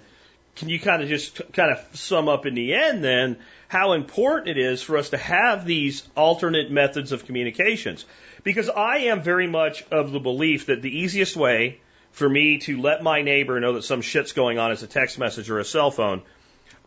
can 0.57 0.69
you 0.69 0.79
kind 0.79 1.03
of 1.03 1.09
just 1.09 1.41
kind 1.53 1.71
of 1.71 1.97
sum 1.97 2.29
up 2.29 2.47
in 2.47 2.55
the 2.55 2.75
end 2.75 3.03
then 3.03 3.37
how 3.69 3.93
important 3.93 4.49
it 4.49 4.59
is 4.59 4.83
for 4.83 4.97
us 4.97 5.11
to 5.11 5.17
have 5.17 5.65
these 5.65 6.07
alternate 6.17 6.71
methods 6.71 7.13
of 7.13 7.27
communications? 7.27 8.05
Because 8.45 8.69
I 8.69 8.99
am 8.99 9.23
very 9.23 9.47
much 9.47 9.85
of 9.91 10.13
the 10.13 10.21
belief 10.21 10.67
that 10.67 10.83
the 10.83 10.99
easiest 10.99 11.37
way 11.37 11.81
for 12.13 12.29
me 12.29 12.59
to 12.59 12.81
let 12.81 13.03
my 13.03 13.23
neighbor 13.23 13.59
know 13.59 13.73
that 13.73 13.83
some 13.83 14.01
shit's 14.01 14.33
going 14.33 14.59
on 14.59 14.71
is 14.71 14.83
a 14.83 14.87
text 14.87 15.19
message 15.19 15.51
or 15.51 15.59
a 15.59 15.65
cell 15.65 15.91
phone 15.91 16.23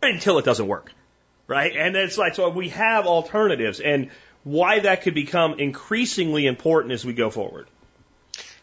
until 0.02 0.38
it 0.38 0.44
doesn't 0.44 0.66
work. 0.66 0.92
Right? 1.46 1.76
And 1.76 1.96
it's 1.96 2.18
like, 2.18 2.34
so 2.34 2.48
we 2.50 2.70
have 2.70 3.06
alternatives 3.06 3.80
and 3.80 4.10
why 4.44 4.80
that 4.80 5.02
could 5.02 5.14
become 5.14 5.58
increasingly 5.58 6.46
important 6.46 6.92
as 6.92 7.04
we 7.04 7.12
go 7.12 7.28
forward. 7.30 7.66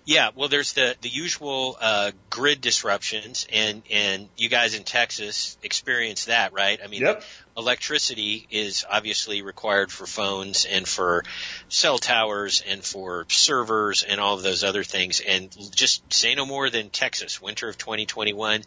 Yeah, 0.06 0.30
well, 0.36 0.50
there's 0.50 0.74
the 0.74 0.96
the 1.02 1.10
usual 1.10 1.78
uh, 1.82 2.12
grid 2.30 2.62
disruptions, 2.62 3.48
and 3.52 3.82
and 3.92 4.30
you 4.38 4.50
guys 4.50 4.76
in 4.76 4.84
Texas 4.84 5.58
experience 5.64 6.26
that, 6.26 6.54
right? 6.54 6.80
I 6.84 6.88
mean, 6.88 7.02
Yep. 7.02 7.24
electricity 7.58 8.48
is 8.52 8.86
obviously 8.88 9.42
required 9.42 9.92
for 9.92 10.06
phones 10.06 10.66
and 10.66 10.88
for 10.88 11.24
cell 11.70 11.98
towers 11.98 12.62
and 12.68 12.86
for 12.86 13.26
servers 13.30 14.04
and 14.04 14.22
all 14.22 14.36
of 14.36 14.44
those 14.44 14.64
other 14.64 14.84
things. 14.84 15.22
And 15.22 15.50
just 15.76 16.14
say 16.14 16.36
no 16.36 16.46
more 16.46 16.70
than 16.70 16.92
Texas, 16.92 17.42
winter 17.42 17.68
of 17.68 17.80
2021, 17.80 18.62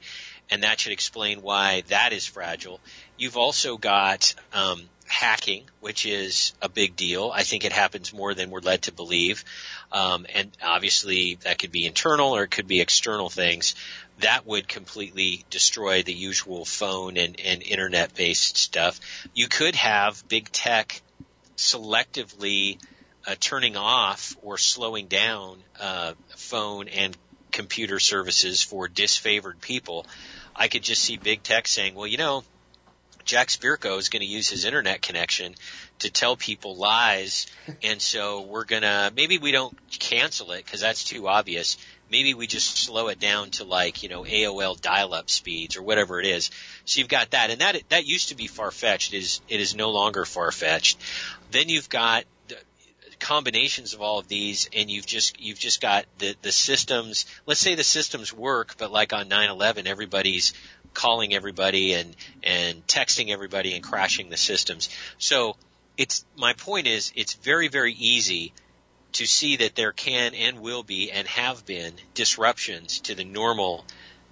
and 0.50 0.62
that 0.64 0.80
should 0.80 0.92
explain 0.92 1.40
why 1.40 1.82
that 1.86 2.12
is 2.12 2.26
fragile. 2.26 2.80
You've 3.16 3.36
also 3.36 3.76
got 3.76 4.34
um, 4.52 4.88
hacking, 5.08 5.64
which 5.80 6.06
is 6.06 6.52
a 6.62 6.68
big 6.68 6.96
deal. 6.96 7.30
I 7.34 7.42
think 7.42 7.64
it 7.64 7.72
happens 7.72 8.12
more 8.12 8.34
than 8.34 8.50
we're 8.50 8.60
led 8.60 8.82
to 8.82 8.92
believe. 8.92 9.44
Um, 9.90 10.26
and 10.34 10.50
obviously 10.62 11.36
that 11.42 11.58
could 11.58 11.72
be 11.72 11.86
internal 11.86 12.36
or 12.36 12.44
it 12.44 12.50
could 12.50 12.68
be 12.68 12.80
external 12.80 13.28
things. 13.28 13.74
That 14.20 14.46
would 14.46 14.68
completely 14.68 15.44
destroy 15.50 16.02
the 16.02 16.12
usual 16.12 16.64
phone 16.64 17.16
and, 17.16 17.40
and 17.40 17.62
internet 17.62 18.14
based 18.14 18.56
stuff. 18.56 19.00
You 19.34 19.48
could 19.48 19.74
have 19.76 20.26
big 20.28 20.50
tech 20.50 21.00
selectively 21.56 22.78
uh, 23.26 23.34
turning 23.38 23.76
off 23.76 24.36
or 24.42 24.58
slowing 24.58 25.06
down 25.06 25.58
uh, 25.80 26.12
phone 26.30 26.88
and 26.88 27.16
computer 27.50 27.98
services 27.98 28.62
for 28.62 28.88
disfavored 28.88 29.60
people. 29.60 30.06
I 30.54 30.68
could 30.68 30.82
just 30.82 31.02
see 31.02 31.16
big 31.16 31.42
tech 31.42 31.66
saying, 31.66 31.94
well, 31.94 32.06
you 32.06 32.18
know, 32.18 32.44
Jack 33.28 33.48
Spirko 33.48 33.98
is 33.98 34.08
going 34.08 34.22
to 34.22 34.26
use 34.26 34.48
his 34.48 34.64
internet 34.64 35.02
connection 35.02 35.54
to 35.98 36.10
tell 36.10 36.34
people 36.34 36.76
lies, 36.76 37.46
and 37.82 38.00
so 38.00 38.40
we're 38.40 38.64
gonna 38.64 39.12
maybe 39.14 39.36
we 39.36 39.52
don't 39.52 39.76
cancel 39.90 40.52
it 40.52 40.64
because 40.64 40.80
that's 40.80 41.04
too 41.04 41.28
obvious. 41.28 41.76
Maybe 42.10 42.32
we 42.32 42.46
just 42.46 42.78
slow 42.78 43.08
it 43.08 43.20
down 43.20 43.50
to 43.50 43.64
like 43.64 44.02
you 44.02 44.08
know 44.08 44.24
AOL 44.24 44.80
dial-up 44.80 45.28
speeds 45.28 45.76
or 45.76 45.82
whatever 45.82 46.18
it 46.18 46.24
is. 46.24 46.50
So 46.86 47.00
you've 47.00 47.08
got 47.08 47.32
that, 47.32 47.50
and 47.50 47.60
that 47.60 47.82
that 47.90 48.06
used 48.06 48.30
to 48.30 48.34
be 48.34 48.46
far-fetched. 48.46 49.12
It 49.12 49.18
is 49.18 49.42
it 49.46 49.60
is 49.60 49.74
no 49.74 49.90
longer 49.90 50.24
far-fetched. 50.24 50.98
Then 51.50 51.68
you've 51.68 51.90
got 51.90 52.24
combinations 53.18 53.94
of 53.94 54.00
all 54.00 54.18
of 54.18 54.28
these, 54.28 54.68
and 54.74 54.90
you've 54.90 55.06
just 55.06 55.40
you've 55.40 55.58
just 55.58 55.80
got 55.80 56.06
the 56.18 56.34
the 56.42 56.52
systems. 56.52 57.26
Let's 57.46 57.60
say 57.60 57.74
the 57.74 57.84
systems 57.84 58.32
work, 58.32 58.76
but 58.78 58.90
like 58.90 59.12
on 59.12 59.28
9/11, 59.28 59.86
everybody's 59.86 60.54
calling 60.98 61.32
everybody 61.32 61.94
and 61.94 62.16
and 62.42 62.84
texting 62.88 63.30
everybody 63.30 63.74
and 63.74 63.84
crashing 63.84 64.30
the 64.30 64.36
systems. 64.36 64.88
So 65.18 65.56
it's 65.96 66.24
my 66.36 66.54
point 66.54 66.88
is 66.88 67.12
it's 67.14 67.34
very 67.34 67.68
very 67.68 67.92
easy 67.92 68.52
to 69.12 69.24
see 69.24 69.56
that 69.56 69.76
there 69.76 69.92
can 69.92 70.34
and 70.34 70.60
will 70.60 70.82
be 70.82 71.12
and 71.12 71.26
have 71.28 71.64
been 71.64 71.94
disruptions 72.14 73.00
to 73.00 73.14
the 73.14 73.24
normal 73.24 73.84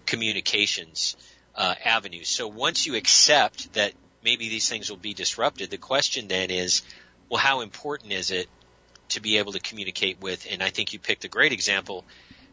communications 0.06 1.16
uh, 1.54 1.74
avenues. 1.84 2.28
So 2.28 2.48
once 2.48 2.86
you 2.86 2.96
accept 2.96 3.72
that 3.74 3.92
maybe 4.22 4.48
these 4.48 4.68
things 4.68 4.90
will 4.90 4.98
be 4.98 5.14
disrupted, 5.14 5.70
the 5.70 5.78
question 5.78 6.28
then 6.28 6.50
is, 6.50 6.82
well, 7.28 7.40
how 7.40 7.60
important 7.60 8.12
is 8.12 8.30
it 8.30 8.48
to 9.10 9.20
be 9.20 9.38
able 9.38 9.52
to 9.52 9.60
communicate 9.60 10.20
with? 10.20 10.46
And 10.50 10.62
I 10.62 10.70
think 10.70 10.92
you 10.92 10.98
picked 10.98 11.24
a 11.24 11.28
great 11.28 11.52
example, 11.52 12.04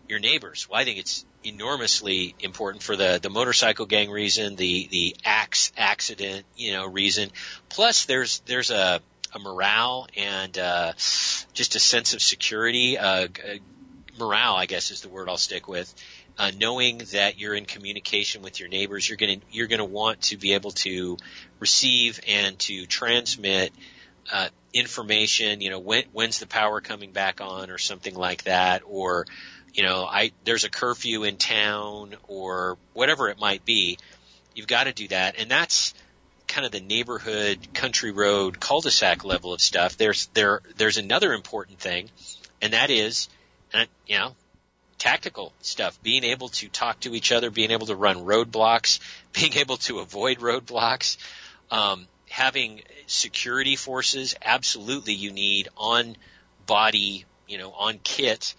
your 0.07 0.19
neighbors. 0.19 0.67
Well, 0.69 0.80
I 0.80 0.85
think 0.85 0.99
it's 0.99 1.25
enormously 1.43 2.35
important 2.39 2.84
for 2.84 2.95
the 2.95 3.19
the 3.21 3.30
motorcycle 3.30 3.85
gang 3.85 4.09
reason, 4.09 4.55
the 4.55 4.88
the 4.91 5.15
axe 5.25 5.71
accident, 5.77 6.45
you 6.55 6.73
know, 6.73 6.85
reason. 6.85 7.30
Plus, 7.69 8.05
there's 8.05 8.39
there's 8.45 8.71
a 8.71 9.01
a 9.34 9.39
morale 9.39 10.07
and 10.15 10.57
uh, 10.57 10.93
just 10.93 11.75
a 11.75 11.80
sense 11.80 12.13
of 12.13 12.21
security. 12.21 12.97
Uh, 12.97 13.27
morale, 14.19 14.55
I 14.55 14.65
guess, 14.65 14.91
is 14.91 15.01
the 15.01 15.09
word 15.09 15.30
I'll 15.30 15.38
stick 15.38 15.67
with. 15.67 15.93
Uh, 16.38 16.51
knowing 16.57 16.99
that 17.11 17.38
you're 17.38 17.53
in 17.53 17.65
communication 17.65 18.41
with 18.41 18.59
your 18.59 18.69
neighbors, 18.69 19.07
you're 19.07 19.17
to 19.17 19.45
you're 19.51 19.67
to 19.67 19.85
want 19.85 20.21
to 20.21 20.38
be 20.38 20.53
able 20.53 20.71
to 20.71 21.17
receive 21.59 22.19
and 22.27 22.57
to 22.59 22.85
transmit 22.88 23.71
uh, 24.31 24.49
information. 24.73 25.61
You 25.61 25.69
know, 25.69 25.80
when 25.80 26.05
when's 26.11 26.39
the 26.39 26.47
power 26.47 26.81
coming 26.81 27.11
back 27.11 27.39
on, 27.41 27.69
or 27.69 27.77
something 27.77 28.15
like 28.15 28.43
that, 28.43 28.81
or 28.85 29.25
you 29.73 29.83
know, 29.83 30.05
I 30.05 30.31
there's 30.43 30.63
a 30.63 30.69
curfew 30.69 31.23
in 31.23 31.37
town, 31.37 32.15
or 32.27 32.77
whatever 32.93 33.29
it 33.29 33.39
might 33.39 33.65
be. 33.65 33.97
You've 34.53 34.67
got 34.67 34.83
to 34.83 34.93
do 34.93 35.07
that, 35.07 35.39
and 35.39 35.49
that's 35.49 35.93
kind 36.47 36.65
of 36.65 36.71
the 36.71 36.79
neighborhood, 36.79 37.73
country 37.73 38.11
road, 38.11 38.59
cul-de-sac 38.59 39.25
level 39.25 39.53
of 39.53 39.61
stuff. 39.61 39.97
There's 39.97 40.27
there 40.27 40.61
there's 40.77 40.97
another 40.97 41.33
important 41.33 41.79
thing, 41.79 42.09
and 42.61 42.73
that 42.73 42.91
is, 42.91 43.29
uh, 43.73 43.85
you 44.05 44.19
know, 44.19 44.35
tactical 44.99 45.53
stuff. 45.61 46.01
Being 46.03 46.23
able 46.23 46.49
to 46.49 46.69
talk 46.69 46.99
to 47.01 47.15
each 47.15 47.31
other, 47.31 47.49
being 47.49 47.71
able 47.71 47.87
to 47.87 47.95
run 47.95 48.17
roadblocks, 48.17 48.99
being 49.33 49.53
able 49.53 49.77
to 49.77 49.99
avoid 49.99 50.37
roadblocks, 50.37 51.17
um, 51.71 52.07
having 52.29 52.83
security 53.07 53.75
forces. 53.75 54.35
Absolutely, 54.43 55.13
you 55.13 55.31
need 55.31 55.69
on 55.75 56.15
body, 56.67 57.25
you 57.47 57.57
know, 57.57 57.71
on 57.71 57.99
kit 58.03 58.53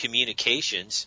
communications. 0.00 1.06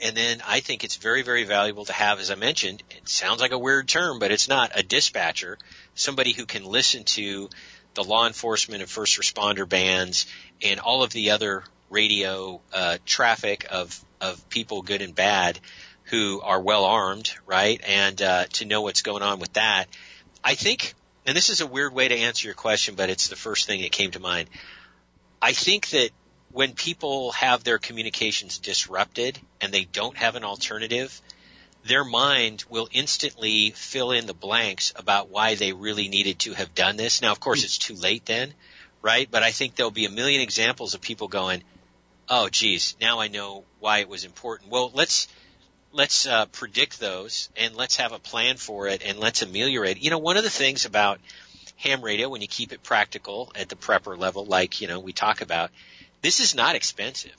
And 0.00 0.16
then 0.16 0.42
I 0.46 0.60
think 0.60 0.84
it's 0.84 0.96
very, 0.96 1.22
very 1.22 1.44
valuable 1.44 1.84
to 1.84 1.92
have, 1.92 2.20
as 2.20 2.30
I 2.30 2.34
mentioned, 2.34 2.82
it 2.90 3.08
sounds 3.08 3.40
like 3.40 3.52
a 3.52 3.58
weird 3.58 3.88
term, 3.88 4.18
but 4.18 4.30
it's 4.30 4.48
not 4.48 4.72
a 4.74 4.82
dispatcher, 4.82 5.58
somebody 5.94 6.32
who 6.32 6.46
can 6.46 6.64
listen 6.64 7.04
to 7.04 7.50
the 7.94 8.04
law 8.04 8.26
enforcement 8.26 8.82
and 8.82 8.90
first 8.90 9.18
responder 9.18 9.68
bands 9.68 10.26
and 10.62 10.80
all 10.80 11.02
of 11.02 11.10
the 11.12 11.30
other 11.30 11.64
radio 11.90 12.60
uh, 12.72 12.98
traffic 13.04 13.66
of 13.70 14.02
of 14.20 14.48
people, 14.50 14.82
good 14.82 15.02
and 15.02 15.14
bad, 15.14 15.58
who 16.04 16.40
are 16.42 16.60
well 16.60 16.84
armed, 16.84 17.32
right? 17.46 17.80
And 17.86 18.20
uh, 18.20 18.44
to 18.54 18.64
know 18.64 18.82
what's 18.82 19.02
going 19.02 19.22
on 19.22 19.38
with 19.38 19.54
that, 19.54 19.86
I 20.44 20.54
think. 20.54 20.94
And 21.26 21.36
this 21.36 21.48
is 21.48 21.60
a 21.60 21.66
weird 21.66 21.92
way 21.92 22.08
to 22.08 22.16
answer 22.16 22.46
your 22.46 22.54
question, 22.54 22.94
but 22.96 23.10
it's 23.10 23.28
the 23.28 23.36
first 23.36 23.66
thing 23.66 23.82
that 23.82 23.92
came 23.92 24.10
to 24.12 24.20
mind. 24.20 24.48
I 25.40 25.52
think 25.52 25.88
that 25.90 26.10
when 26.52 26.74
people 26.74 27.32
have 27.32 27.62
their 27.62 27.78
communications 27.78 28.58
disrupted 28.58 29.38
and 29.60 29.72
they 29.72 29.84
don't 29.84 30.16
have 30.16 30.34
an 30.36 30.44
alternative, 30.44 31.20
their 31.84 32.04
mind 32.04 32.64
will 32.68 32.88
instantly 32.92 33.70
fill 33.70 34.10
in 34.10 34.26
the 34.26 34.34
blanks 34.34 34.92
about 34.96 35.30
why 35.30 35.54
they 35.54 35.72
really 35.72 36.08
needed 36.08 36.38
to 36.40 36.54
have 36.54 36.74
done 36.74 36.96
this. 36.96 37.22
Now, 37.22 37.32
of 37.32 37.40
course, 37.40 37.64
it's 37.64 37.78
too 37.78 37.94
late 37.94 38.26
then, 38.26 38.52
right? 39.00 39.28
But 39.30 39.42
I 39.42 39.52
think 39.52 39.74
there'll 39.74 39.90
be 39.90 40.06
a 40.06 40.10
million 40.10 40.40
examples 40.40 40.94
of 40.94 41.00
people 41.00 41.28
going, 41.28 41.62
"Oh, 42.28 42.48
geez, 42.48 42.96
now 43.00 43.20
I 43.20 43.28
know 43.28 43.64
why 43.78 43.98
it 43.98 44.08
was 44.08 44.24
important." 44.24 44.70
Well, 44.70 44.90
let's 44.92 45.28
let's 45.92 46.26
uh, 46.26 46.46
predict 46.46 47.00
those 47.00 47.48
and 47.56 47.74
let's 47.74 47.96
have 47.96 48.12
a 48.12 48.18
plan 48.18 48.56
for 48.56 48.86
it 48.88 49.02
and 49.04 49.18
let's 49.18 49.42
ameliorate. 49.42 50.02
You 50.02 50.10
know, 50.10 50.18
one 50.18 50.36
of 50.36 50.44
the 50.44 50.50
things 50.50 50.84
about 50.84 51.20
ham 51.76 52.02
radio 52.02 52.28
when 52.28 52.42
you 52.42 52.48
keep 52.48 52.72
it 52.72 52.82
practical 52.82 53.52
at 53.54 53.68
the 53.68 53.76
prepper 53.76 54.18
level, 54.18 54.44
like 54.44 54.80
you 54.80 54.88
know 54.88 55.00
we 55.00 55.12
talk 55.12 55.40
about, 55.40 55.70
This 56.22 56.40
is 56.40 56.54
not 56.54 56.74
expensive. 56.74 57.36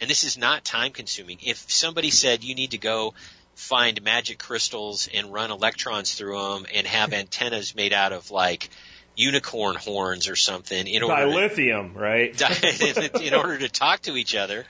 And 0.00 0.10
this 0.10 0.24
is 0.24 0.36
not 0.36 0.64
time 0.64 0.92
consuming. 0.92 1.38
If 1.42 1.70
somebody 1.70 2.10
said 2.10 2.44
you 2.44 2.54
need 2.54 2.72
to 2.72 2.78
go 2.78 3.14
find 3.54 4.02
magic 4.02 4.38
crystals 4.38 5.08
and 5.12 5.32
run 5.32 5.50
electrons 5.50 6.14
through 6.14 6.38
them 6.38 6.66
and 6.74 6.86
have 6.86 7.12
antennas 7.12 7.74
made 7.74 7.92
out 7.92 8.12
of 8.12 8.30
like 8.30 8.68
unicorn 9.16 9.76
horns 9.76 10.28
or 10.28 10.34
something 10.34 10.86
in 10.86 11.02
order 11.02 11.26
Dilithium, 11.26 11.94
right? 11.94 12.36
to, 12.36 13.20
in 13.22 13.34
order 13.34 13.58
to 13.58 13.68
talk 13.68 14.00
to 14.02 14.16
each 14.16 14.34
other, 14.34 14.64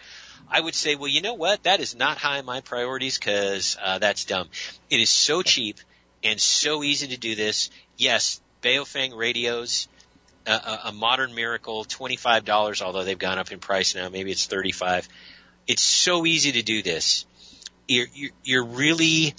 I 0.50 0.60
would 0.60 0.74
say, 0.74 0.96
well, 0.96 1.08
you 1.08 1.22
know 1.22 1.34
what? 1.34 1.62
That 1.62 1.80
is 1.80 1.96
not 1.96 2.18
high 2.18 2.38
on 2.38 2.44
my 2.44 2.60
priorities 2.60 3.18
because 3.18 3.78
uh, 3.82 3.98
that's 3.98 4.26
dumb. 4.26 4.48
It 4.90 5.00
is 5.00 5.10
so 5.10 5.42
cheap 5.42 5.78
and 6.22 6.40
so 6.40 6.82
easy 6.82 7.08
to 7.08 7.16
do 7.16 7.34
this. 7.34 7.70
Yes, 7.96 8.40
Baofeng 8.62 9.16
radios, 9.16 9.88
a, 10.46 10.80
a 10.86 10.92
modern 10.92 11.34
miracle, 11.34 11.84
twenty 11.84 12.16
five 12.16 12.44
dollars. 12.44 12.82
Although 12.82 13.04
they've 13.04 13.18
gone 13.18 13.38
up 13.38 13.52
in 13.52 13.58
price 13.58 13.94
now, 13.94 14.08
maybe 14.08 14.30
it's 14.30 14.46
thirty 14.46 14.72
five. 14.72 15.08
It's 15.66 15.82
so 15.82 16.26
easy 16.26 16.52
to 16.52 16.62
do 16.62 16.82
this. 16.82 17.24
You're, 17.88 18.06
you're, 18.12 18.30
you're 18.42 18.64
really 18.64 19.34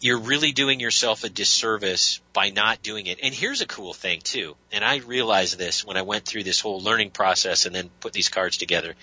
you're 0.00 0.18
really 0.18 0.52
doing 0.52 0.80
yourself 0.80 1.24
a 1.24 1.28
disservice 1.28 2.20
by 2.32 2.50
not 2.50 2.82
doing 2.82 3.06
it. 3.06 3.18
And 3.22 3.34
here's 3.34 3.60
a 3.60 3.66
cool 3.66 3.92
thing 3.92 4.20
too. 4.20 4.56
And 4.70 4.84
I 4.84 4.98
realized 4.98 5.58
this 5.58 5.84
when 5.84 5.96
I 5.96 6.02
went 6.02 6.24
through 6.24 6.44
this 6.44 6.60
whole 6.60 6.80
learning 6.80 7.10
process 7.10 7.66
and 7.66 7.74
then 7.74 7.90
put 8.00 8.12
these 8.12 8.28
cards 8.28 8.56
together. 8.58 8.94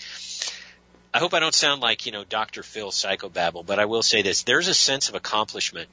I 1.14 1.20
hope 1.20 1.34
I 1.34 1.40
don't 1.40 1.54
sound 1.54 1.82
like, 1.82 2.06
you 2.06 2.12
know, 2.12 2.24
Dr. 2.24 2.64
Phil 2.64 2.92
psychobabble, 2.92 3.66
but 3.66 3.80
I 3.80 3.86
will 3.86 4.04
say 4.04 4.22
this. 4.22 4.44
There's 4.44 4.68
a 4.68 4.74
sense 4.74 5.10
of 5.10 5.16
accomplishment 5.16 5.90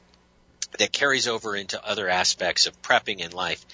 that 0.78 0.93
carries 0.93 1.28
over 1.28 1.55
into 1.55 1.85
other 1.85 2.09
aspects 2.09 2.66
of 2.66 2.81
prepping 2.82 3.20
in 3.20 3.31
life. 3.32 3.64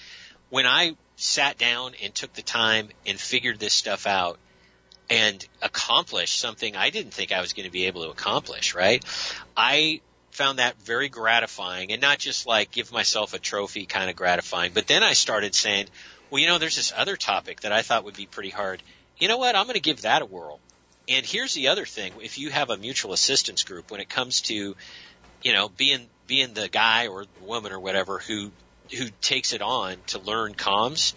When 0.49 0.65
I 0.65 0.95
sat 1.19 1.57
down 1.57 1.91
and 2.01 2.15
took 2.15 2.31
the 2.33 2.41
time 2.41 2.87
and 3.05 3.19
figured 3.19 3.59
this 3.59 3.73
stuff 3.73 4.07
out 4.07 4.39
and 5.09 5.45
accomplished 5.61 6.39
something 6.39 6.77
I 6.77 6.91
didn't 6.91 7.13
think 7.13 7.33
I 7.33 7.41
was 7.41 7.51
going 7.51 7.65
to 7.65 7.71
be 7.71 7.87
able 7.87 8.03
to 8.03 8.09
accomplish, 8.09 8.73
right? 8.73 9.03
I 9.55 9.99
found 10.31 10.59
that 10.59 10.81
very 10.81 11.09
gratifying 11.09 11.91
and 11.91 12.01
not 12.01 12.19
just 12.19 12.47
like 12.47 12.71
give 12.71 12.93
myself 12.93 13.33
a 13.33 13.39
trophy 13.39 13.85
kind 13.85 14.09
of 14.09 14.15
gratifying, 14.15 14.71
but 14.73 14.87
then 14.87 15.03
I 15.03 15.11
started 15.11 15.53
saying, 15.53 15.87
well, 16.29 16.39
you 16.39 16.47
know, 16.47 16.57
there's 16.57 16.77
this 16.77 16.93
other 16.95 17.17
topic 17.17 17.61
that 17.61 17.73
I 17.73 17.81
thought 17.81 18.05
would 18.05 18.15
be 18.15 18.25
pretty 18.25 18.49
hard. 18.49 18.81
You 19.17 19.27
know 19.27 19.37
what? 19.37 19.57
I'm 19.57 19.65
going 19.65 19.73
to 19.73 19.81
give 19.81 20.03
that 20.03 20.21
a 20.21 20.25
whirl. 20.25 20.61
And 21.09 21.25
here's 21.25 21.53
the 21.53 21.67
other 21.67 21.85
thing. 21.85 22.13
If 22.21 22.37
you 22.37 22.49
have 22.49 22.69
a 22.69 22.77
mutual 22.77 23.11
assistance 23.11 23.63
group, 23.63 23.91
when 23.91 23.99
it 23.99 24.07
comes 24.07 24.41
to, 24.41 24.75
you 25.41 25.53
know, 25.53 25.67
being, 25.67 26.07
being 26.27 26.53
the 26.53 26.69
guy 26.69 27.07
or 27.07 27.25
the 27.25 27.43
woman 27.45 27.73
or 27.73 27.79
whatever 27.79 28.19
who, 28.19 28.51
who 28.91 29.07
takes 29.21 29.53
it 29.53 29.61
on 29.61 29.97
to 30.07 30.19
learn 30.19 30.53
comms, 30.53 31.13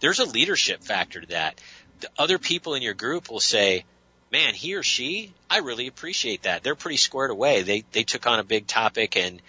there's 0.00 0.18
a 0.18 0.24
leadership 0.24 0.82
factor 0.82 1.20
to 1.20 1.26
that. 1.28 1.60
The 2.00 2.08
other 2.18 2.38
people 2.38 2.74
in 2.74 2.82
your 2.82 2.94
group 2.94 3.30
will 3.30 3.40
say, 3.40 3.84
man, 4.32 4.54
he 4.54 4.74
or 4.74 4.82
she, 4.82 5.32
I 5.48 5.58
really 5.58 5.86
appreciate 5.86 6.44
that. 6.44 6.62
They're 6.62 6.74
pretty 6.74 6.96
squared 6.96 7.30
away. 7.30 7.62
They, 7.62 7.84
they 7.92 8.04
took 8.04 8.26
on 8.26 8.38
a 8.38 8.44
big 8.44 8.66
topic 8.66 9.16
and, 9.16 9.42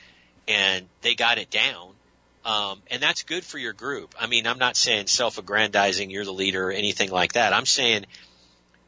and 0.47 0.87
they 1.01 1.15
got 1.15 1.37
it 1.37 1.49
down. 1.49 1.93
Um, 2.43 2.81
and 2.89 3.01
that's 3.01 3.23
good 3.23 3.43
for 3.43 3.59
your 3.59 3.73
group. 3.73 4.15
I 4.19 4.25
mean, 4.25 4.47
I'm 4.47 4.57
not 4.57 4.75
saying 4.75 5.07
self-aggrandizing, 5.07 6.09
you're 6.09 6.25
the 6.25 6.33
leader 6.33 6.69
or 6.69 6.71
anything 6.71 7.11
like 7.11 7.33
that. 7.33 7.53
I'm 7.53 7.67
saying 7.67 8.05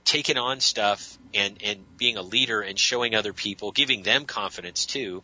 taking 0.05 0.37
on 0.37 0.59
stuff 0.59 1.17
and 1.33 1.57
and 1.63 1.97
being 1.97 2.17
a 2.17 2.21
leader 2.21 2.61
and 2.61 2.77
showing 2.77 3.15
other 3.15 3.33
people, 3.33 3.71
giving 3.71 4.03
them 4.03 4.25
confidence 4.25 4.85
too, 4.85 5.23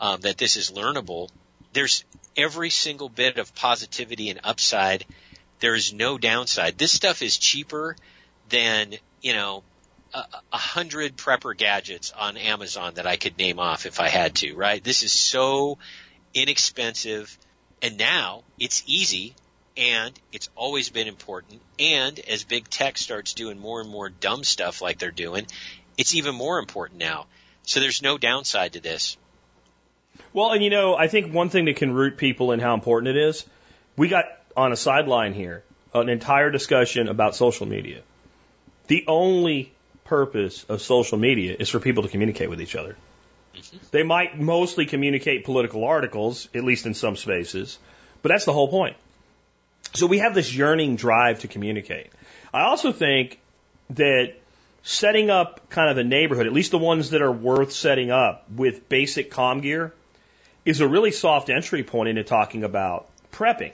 um, 0.00 0.20
that 0.22 0.38
this 0.38 0.56
is 0.56 0.70
learnable. 0.70 1.28
There's 1.76 2.06
every 2.38 2.70
single 2.70 3.10
bit 3.10 3.36
of 3.36 3.54
positivity 3.54 4.30
and 4.30 4.40
upside. 4.42 5.04
There 5.60 5.74
is 5.74 5.92
no 5.92 6.16
downside. 6.16 6.78
This 6.78 6.90
stuff 6.90 7.20
is 7.20 7.36
cheaper 7.36 7.96
than 8.48 8.94
you 9.20 9.34
know 9.34 9.62
a, 10.14 10.24
a 10.54 10.56
hundred 10.56 11.18
prepper 11.18 11.54
gadgets 11.54 12.12
on 12.12 12.38
Amazon 12.38 12.94
that 12.94 13.06
I 13.06 13.16
could 13.16 13.36
name 13.36 13.58
off 13.58 13.84
if 13.84 14.00
I 14.00 14.08
had 14.08 14.36
to. 14.36 14.54
Right? 14.54 14.82
This 14.82 15.02
is 15.02 15.12
so 15.12 15.76
inexpensive, 16.32 17.36
and 17.82 17.98
now 17.98 18.44
it's 18.58 18.82
easy 18.86 19.34
and 19.76 20.18
it's 20.32 20.48
always 20.56 20.88
been 20.88 21.08
important. 21.08 21.60
And 21.78 22.18
as 22.20 22.44
big 22.44 22.70
tech 22.70 22.96
starts 22.96 23.34
doing 23.34 23.58
more 23.58 23.82
and 23.82 23.90
more 23.90 24.08
dumb 24.08 24.44
stuff 24.44 24.80
like 24.80 24.98
they're 24.98 25.10
doing, 25.10 25.46
it's 25.98 26.14
even 26.14 26.36
more 26.36 26.58
important 26.58 27.00
now. 27.00 27.26
So 27.64 27.80
there's 27.80 28.00
no 28.00 28.16
downside 28.16 28.72
to 28.72 28.80
this. 28.80 29.18
Well, 30.32 30.52
and 30.52 30.62
you 30.62 30.70
know, 30.70 30.96
I 30.96 31.08
think 31.08 31.32
one 31.32 31.48
thing 31.48 31.66
that 31.66 31.76
can 31.76 31.92
root 31.92 32.16
people 32.16 32.52
in 32.52 32.60
how 32.60 32.74
important 32.74 33.16
it 33.16 33.28
is, 33.28 33.44
we 33.96 34.08
got 34.08 34.26
on 34.56 34.72
a 34.72 34.76
sideline 34.76 35.34
here 35.34 35.62
an 35.94 36.08
entire 36.08 36.50
discussion 36.50 37.08
about 37.08 37.34
social 37.34 37.66
media. 37.66 38.02
The 38.86 39.04
only 39.06 39.72
purpose 40.04 40.64
of 40.64 40.82
social 40.82 41.18
media 41.18 41.56
is 41.58 41.68
for 41.68 41.80
people 41.80 42.02
to 42.02 42.08
communicate 42.08 42.50
with 42.50 42.60
each 42.60 42.76
other. 42.76 42.96
Mm-hmm. 43.54 43.76
They 43.90 44.02
might 44.02 44.38
mostly 44.38 44.86
communicate 44.86 45.44
political 45.44 45.84
articles, 45.84 46.48
at 46.54 46.64
least 46.64 46.86
in 46.86 46.94
some 46.94 47.16
spaces, 47.16 47.78
but 48.22 48.30
that's 48.30 48.44
the 48.44 48.52
whole 48.52 48.68
point. 48.68 48.96
So 49.94 50.06
we 50.06 50.18
have 50.18 50.34
this 50.34 50.54
yearning 50.54 50.96
drive 50.96 51.40
to 51.40 51.48
communicate. 51.48 52.10
I 52.52 52.62
also 52.62 52.92
think 52.92 53.38
that 53.90 54.34
setting 54.82 55.30
up 55.30 55.68
kind 55.70 55.90
of 55.90 55.98
a 55.98 56.04
neighborhood, 56.04 56.46
at 56.46 56.52
least 56.52 56.70
the 56.70 56.78
ones 56.78 57.10
that 57.10 57.22
are 57.22 57.32
worth 57.32 57.72
setting 57.72 58.10
up 58.10 58.44
with 58.54 58.88
basic 58.88 59.30
com 59.30 59.60
gear, 59.60 59.92
is 60.66 60.80
a 60.80 60.88
really 60.88 61.10
soft 61.10 61.48
entry 61.48 61.82
point 61.82 62.10
into 62.10 62.24
talking 62.24 62.64
about 62.64 63.08
prepping. 63.32 63.72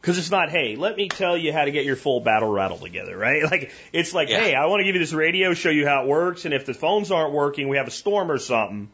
Because 0.00 0.18
it's 0.18 0.30
not, 0.30 0.50
hey, 0.50 0.76
let 0.76 0.96
me 0.96 1.08
tell 1.08 1.36
you 1.36 1.52
how 1.52 1.64
to 1.64 1.70
get 1.70 1.86
your 1.86 1.96
full 1.96 2.20
battle 2.20 2.50
rattle 2.50 2.78
together, 2.78 3.16
right? 3.16 3.42
Like, 3.50 3.70
it's 3.92 4.12
like, 4.12 4.28
yeah. 4.28 4.40
hey, 4.40 4.54
I 4.54 4.66
want 4.66 4.80
to 4.80 4.84
give 4.84 4.96
you 4.96 5.00
this 5.00 5.12
radio, 5.12 5.54
show 5.54 5.70
you 5.70 5.86
how 5.86 6.02
it 6.02 6.08
works, 6.08 6.44
and 6.44 6.52
if 6.52 6.66
the 6.66 6.74
phones 6.74 7.10
aren't 7.12 7.32
working, 7.32 7.68
we 7.68 7.76
have 7.76 7.86
a 7.86 7.92
storm 7.92 8.30
or 8.30 8.38
something, 8.38 8.90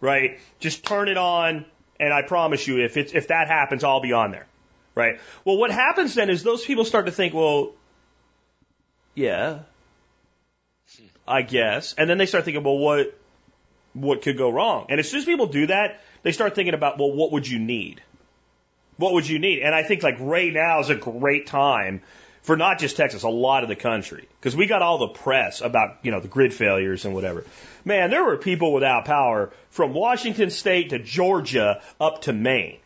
right? 0.00 0.38
Just 0.58 0.84
turn 0.84 1.08
it 1.08 1.16
on, 1.16 1.64
and 1.98 2.12
I 2.12 2.22
promise 2.22 2.68
you, 2.68 2.84
if 2.84 2.96
it's, 2.96 3.12
if 3.12 3.28
that 3.28 3.48
happens, 3.48 3.82
I'll 3.82 4.02
be 4.02 4.12
on 4.12 4.30
there 4.30 4.46
right? 4.94 5.20
Well, 5.44 5.56
what 5.56 5.70
happens 5.70 6.14
then 6.14 6.30
is 6.30 6.42
those 6.42 6.64
people 6.64 6.84
start 6.84 7.06
to 7.06 7.12
think, 7.12 7.34
well, 7.34 7.72
yeah, 9.14 9.60
I 11.26 11.42
guess, 11.42 11.94
and 11.96 12.08
then 12.08 12.18
they 12.18 12.26
start 12.26 12.44
thinking, 12.44 12.62
well, 12.62 12.78
what, 12.78 13.18
what 13.92 14.22
could 14.22 14.36
go 14.36 14.50
wrong? 14.50 14.86
And 14.88 15.00
as 15.00 15.10
soon 15.10 15.20
as 15.20 15.24
people 15.24 15.46
do 15.46 15.66
that, 15.68 16.00
they 16.22 16.32
start 16.32 16.54
thinking 16.54 16.74
about, 16.74 16.98
well, 16.98 17.12
what 17.12 17.32
would 17.32 17.48
you 17.48 17.58
need? 17.58 18.02
What 18.96 19.14
would 19.14 19.28
you 19.28 19.38
need? 19.38 19.60
And 19.60 19.74
I 19.74 19.82
think 19.82 20.02
like 20.02 20.16
right 20.20 20.52
now 20.52 20.80
is 20.80 20.90
a 20.90 20.94
great 20.94 21.46
time 21.46 22.02
for 22.42 22.56
not 22.56 22.78
just 22.78 22.96
Texas, 22.96 23.22
a 23.22 23.28
lot 23.28 23.62
of 23.62 23.68
the 23.68 23.76
country, 23.76 24.28
because 24.38 24.56
we 24.56 24.66
got 24.66 24.82
all 24.82 24.98
the 24.98 25.08
press 25.08 25.60
about 25.60 25.98
you 26.02 26.10
know 26.10 26.20
the 26.20 26.28
grid 26.28 26.52
failures 26.52 27.04
and 27.04 27.14
whatever. 27.14 27.44
Man, 27.84 28.10
there 28.10 28.24
were 28.24 28.36
people 28.36 28.72
without 28.72 29.04
power 29.04 29.52
from 29.70 29.94
Washington 29.94 30.50
State 30.50 30.90
to 30.90 30.98
Georgia 30.98 31.82
up 32.00 32.22
to 32.22 32.32
Maine. 32.32 32.78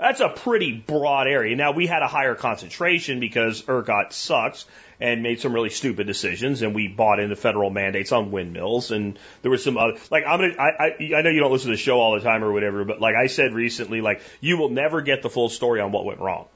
That's 0.00 0.20
a 0.20 0.30
pretty 0.30 0.72
broad 0.72 1.28
area. 1.28 1.54
Now 1.54 1.72
we 1.72 1.86
had 1.86 2.00
a 2.00 2.06
higher 2.06 2.34
concentration 2.34 3.20
because 3.20 3.60
ERCOT 3.60 4.14
sucks 4.14 4.64
and 4.98 5.22
made 5.22 5.40
some 5.40 5.52
really 5.52 5.68
stupid 5.68 6.06
decisions, 6.06 6.62
and 6.62 6.74
we 6.74 6.88
bought 6.88 7.20
into 7.20 7.36
federal 7.36 7.68
mandates 7.68 8.10
on 8.10 8.30
windmills, 8.30 8.92
and 8.92 9.18
there 9.42 9.50
was 9.50 9.62
some 9.62 9.76
other 9.76 9.98
like 10.10 10.24
I'm 10.26 10.40
gonna 10.40 10.54
I, 10.58 10.68
I 10.68 11.14
I 11.16 11.22
know 11.22 11.28
you 11.28 11.40
don't 11.40 11.52
listen 11.52 11.70
to 11.70 11.76
the 11.76 11.82
show 11.82 12.00
all 12.00 12.14
the 12.14 12.20
time 12.20 12.42
or 12.42 12.50
whatever, 12.50 12.82
but 12.86 12.98
like 12.98 13.14
I 13.14 13.26
said 13.26 13.52
recently, 13.52 14.00
like 14.00 14.22
you 14.40 14.56
will 14.56 14.70
never 14.70 15.02
get 15.02 15.20
the 15.22 15.28
full 15.28 15.50
story 15.50 15.82
on 15.82 15.92
what 15.92 16.06
went 16.06 16.20
wrong. 16.20 16.46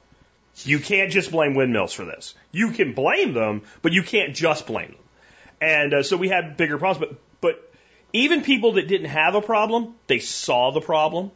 You 0.63 0.79
can't 0.79 1.11
just 1.11 1.29
blame 1.29 1.53
windmills 1.53 1.93
for 1.93 2.05
this. 2.05 2.33
You 2.51 2.71
can 2.71 2.93
blame 2.93 3.33
them, 3.33 3.61
but 3.83 3.91
you 3.91 4.01
can't 4.01 4.35
just 4.35 4.65
blame 4.65 4.87
them. 4.87 4.97
And 5.61 5.93
uh, 5.93 6.03
so 6.03 6.17
we 6.17 6.29
had 6.29 6.57
bigger 6.57 6.79
problems, 6.79 7.11
but 7.11 7.21
but 7.41 7.71
even 8.11 8.41
people 8.41 8.73
that 8.73 8.87
didn't 8.87 9.09
have 9.09 9.35
a 9.35 9.41
problem, 9.41 9.93
they 10.07 10.17
saw 10.17 10.71
the 10.71 10.81
problem, 10.81 11.29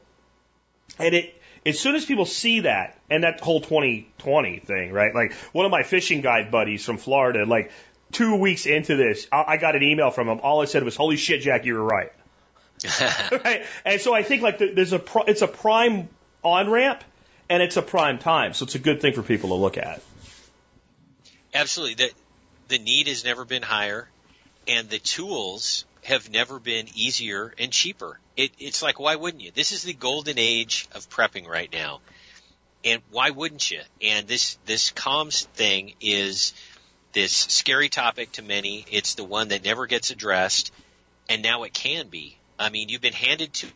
and 0.98 1.14
it 1.14 1.36
as 1.66 1.80
soon 1.80 1.96
as 1.96 2.06
people 2.06 2.26
see 2.26 2.62
that 2.62 2.98
and 3.10 3.24
that 3.24 3.40
whole 3.40 3.62
2020 3.62 4.60
thing, 4.60 4.92
right? 4.92 5.14
Like 5.14 5.34
one 5.52 5.66
of 5.66 5.72
my 5.72 5.84
fishing 5.84 6.22
guide 6.22 6.52
buddies 6.52 6.86
from 6.86 6.98
Florida, 6.98 7.46
like 7.46 7.72
two 8.12 8.36
weeks 8.36 8.66
into 8.66 8.96
this, 8.96 9.28
I 9.32 9.58
got 9.58 9.76
an 9.76 9.84
email 9.84 10.12
from 10.12 10.30
him. 10.30 10.40
All 10.42 10.62
I 10.62 10.66
said 10.66 10.84
was, 10.84 10.96
"Holy 10.96 11.18
shit, 11.18 11.42
Jack, 11.42 11.66
you 11.66 11.76
were 11.76 11.84
right." 11.84 12.12
right? 13.32 13.66
And 13.86 14.00
so 14.00 14.14
I 14.14 14.24
think 14.24 14.42
like 14.42 14.58
there's 14.60 14.94
a 14.94 15.00
pro- 15.00 15.24
it's 15.24 15.42
a 15.42 15.48
prime 15.48 16.10
on 16.44 16.70
ramp 16.70 17.04
and 17.50 17.62
it's 17.62 17.78
a 17.78 17.82
prime 17.82 18.20
time, 18.20 18.54
so 18.54 18.64
it's 18.64 18.76
a 18.76 18.80
good 18.80 19.02
thing 19.02 19.14
for 19.14 19.24
people 19.24 19.50
to 19.50 19.56
look 19.56 19.78
at. 19.78 20.02
Absolutely, 21.54 21.96
the 21.96 22.12
the 22.70 22.78
need 22.78 23.08
has 23.08 23.24
never 23.24 23.44
been 23.44 23.64
higher, 23.64 24.08
and 24.68 24.90
the 24.90 25.00
tools 25.00 25.86
have 26.10 26.30
never 26.32 26.60
been 26.60 26.88
easier 26.96 27.54
and 27.60 27.72
cheaper. 27.72 28.20
It, 28.36 28.52
it's 28.58 28.82
like, 28.82 29.00
why 29.00 29.16
wouldn't 29.16 29.44
you? 29.44 29.52
This 29.54 29.72
is 29.72 29.84
the 29.84 29.94
golden 29.94 30.40
age 30.40 30.88
of 30.94 31.08
prepping 31.10 31.48
right 31.48 31.72
now. 31.72 32.02
And 32.84 33.02
why 33.12 33.30
wouldn't 33.30 33.70
you? 33.70 33.82
And 34.02 34.28
this, 34.28 34.58
this 34.66 34.92
comms 34.92 35.46
thing 35.50 35.94
is 36.02 36.54
this 37.14 37.32
scary 37.32 37.90
topic 37.90 38.32
to 38.34 38.42
many. 38.42 38.86
It's 38.92 39.14
the 39.14 39.24
one 39.24 39.50
that 39.50 39.64
never 39.64 39.86
gets 39.86 40.10
addressed. 40.10 40.72
And 41.30 41.44
now 41.44 41.62
it 41.64 41.74
can 41.74 42.08
be. 42.08 42.38
I 42.58 42.70
mean, 42.70 42.90
you've 42.90 43.02
been 43.02 43.14
handed 43.14 43.54
to, 43.54 43.68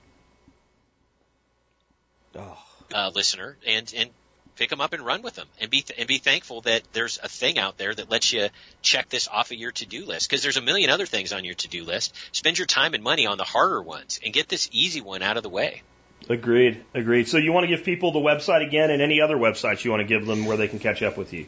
oh. 2.36 2.58
uh, 2.96 3.12
listener 3.14 3.58
and, 3.68 3.94
and 3.96 4.10
pick 4.56 4.70
them 4.70 4.82
up 4.82 4.94
and 4.94 5.06
run 5.06 5.22
with 5.22 5.36
them 5.36 5.48
and 5.60 5.70
be 5.70 5.86
and 5.98 6.08
be 6.08 6.18
thankful 6.18 6.62
that 6.62 6.82
there's 6.94 7.20
a 7.22 7.30
thing 7.30 7.60
out 7.60 7.78
there 7.78 7.94
that 7.94 8.10
lets 8.10 8.34
you 8.34 8.48
check 8.82 9.10
this 9.10 9.28
off 9.28 9.52
of 9.52 9.58
your 9.58 9.72
to-do 9.72 10.06
list 10.06 10.30
because 10.30 10.44
there's 10.44 10.58
a 10.58 10.62
million 10.62 10.90
other 10.90 11.06
things 11.06 11.34
on 11.34 11.44
your 11.44 11.56
to-do 11.56 11.84
list. 11.84 12.16
Spend 12.32 12.58
your 12.58 12.68
time 12.68 12.94
and 12.94 13.04
money 13.04 13.26
on 13.26 13.38
the 13.38 13.44
harder 13.44 13.82
ones 13.82 14.20
and 14.24 14.34
get 14.34 14.50
this 14.50 14.70
easy 14.72 15.02
one 15.02 15.22
out 15.22 15.38
of 15.38 15.44
the 15.44 15.50
way. 15.50 15.82
Agreed. 16.30 16.84
Agreed. 16.94 17.28
So 17.28 17.38
you 17.38 17.52
want 17.52 17.66
to 17.66 17.76
give 17.76 17.84
people 17.84 18.12
the 18.12 18.20
website 18.20 18.66
again 18.66 18.92
and 18.92 19.02
any 19.02 19.22
other 19.22 19.36
websites 19.36 19.84
you 19.84 19.92
want 19.92 20.02
to 20.02 20.08
give 20.08 20.26
them 20.26 20.46
where 20.46 20.58
they 20.58 20.68
can 20.68 20.80
catch 20.80 21.04
up 21.04 21.18
with 21.18 21.34
you? 21.34 21.48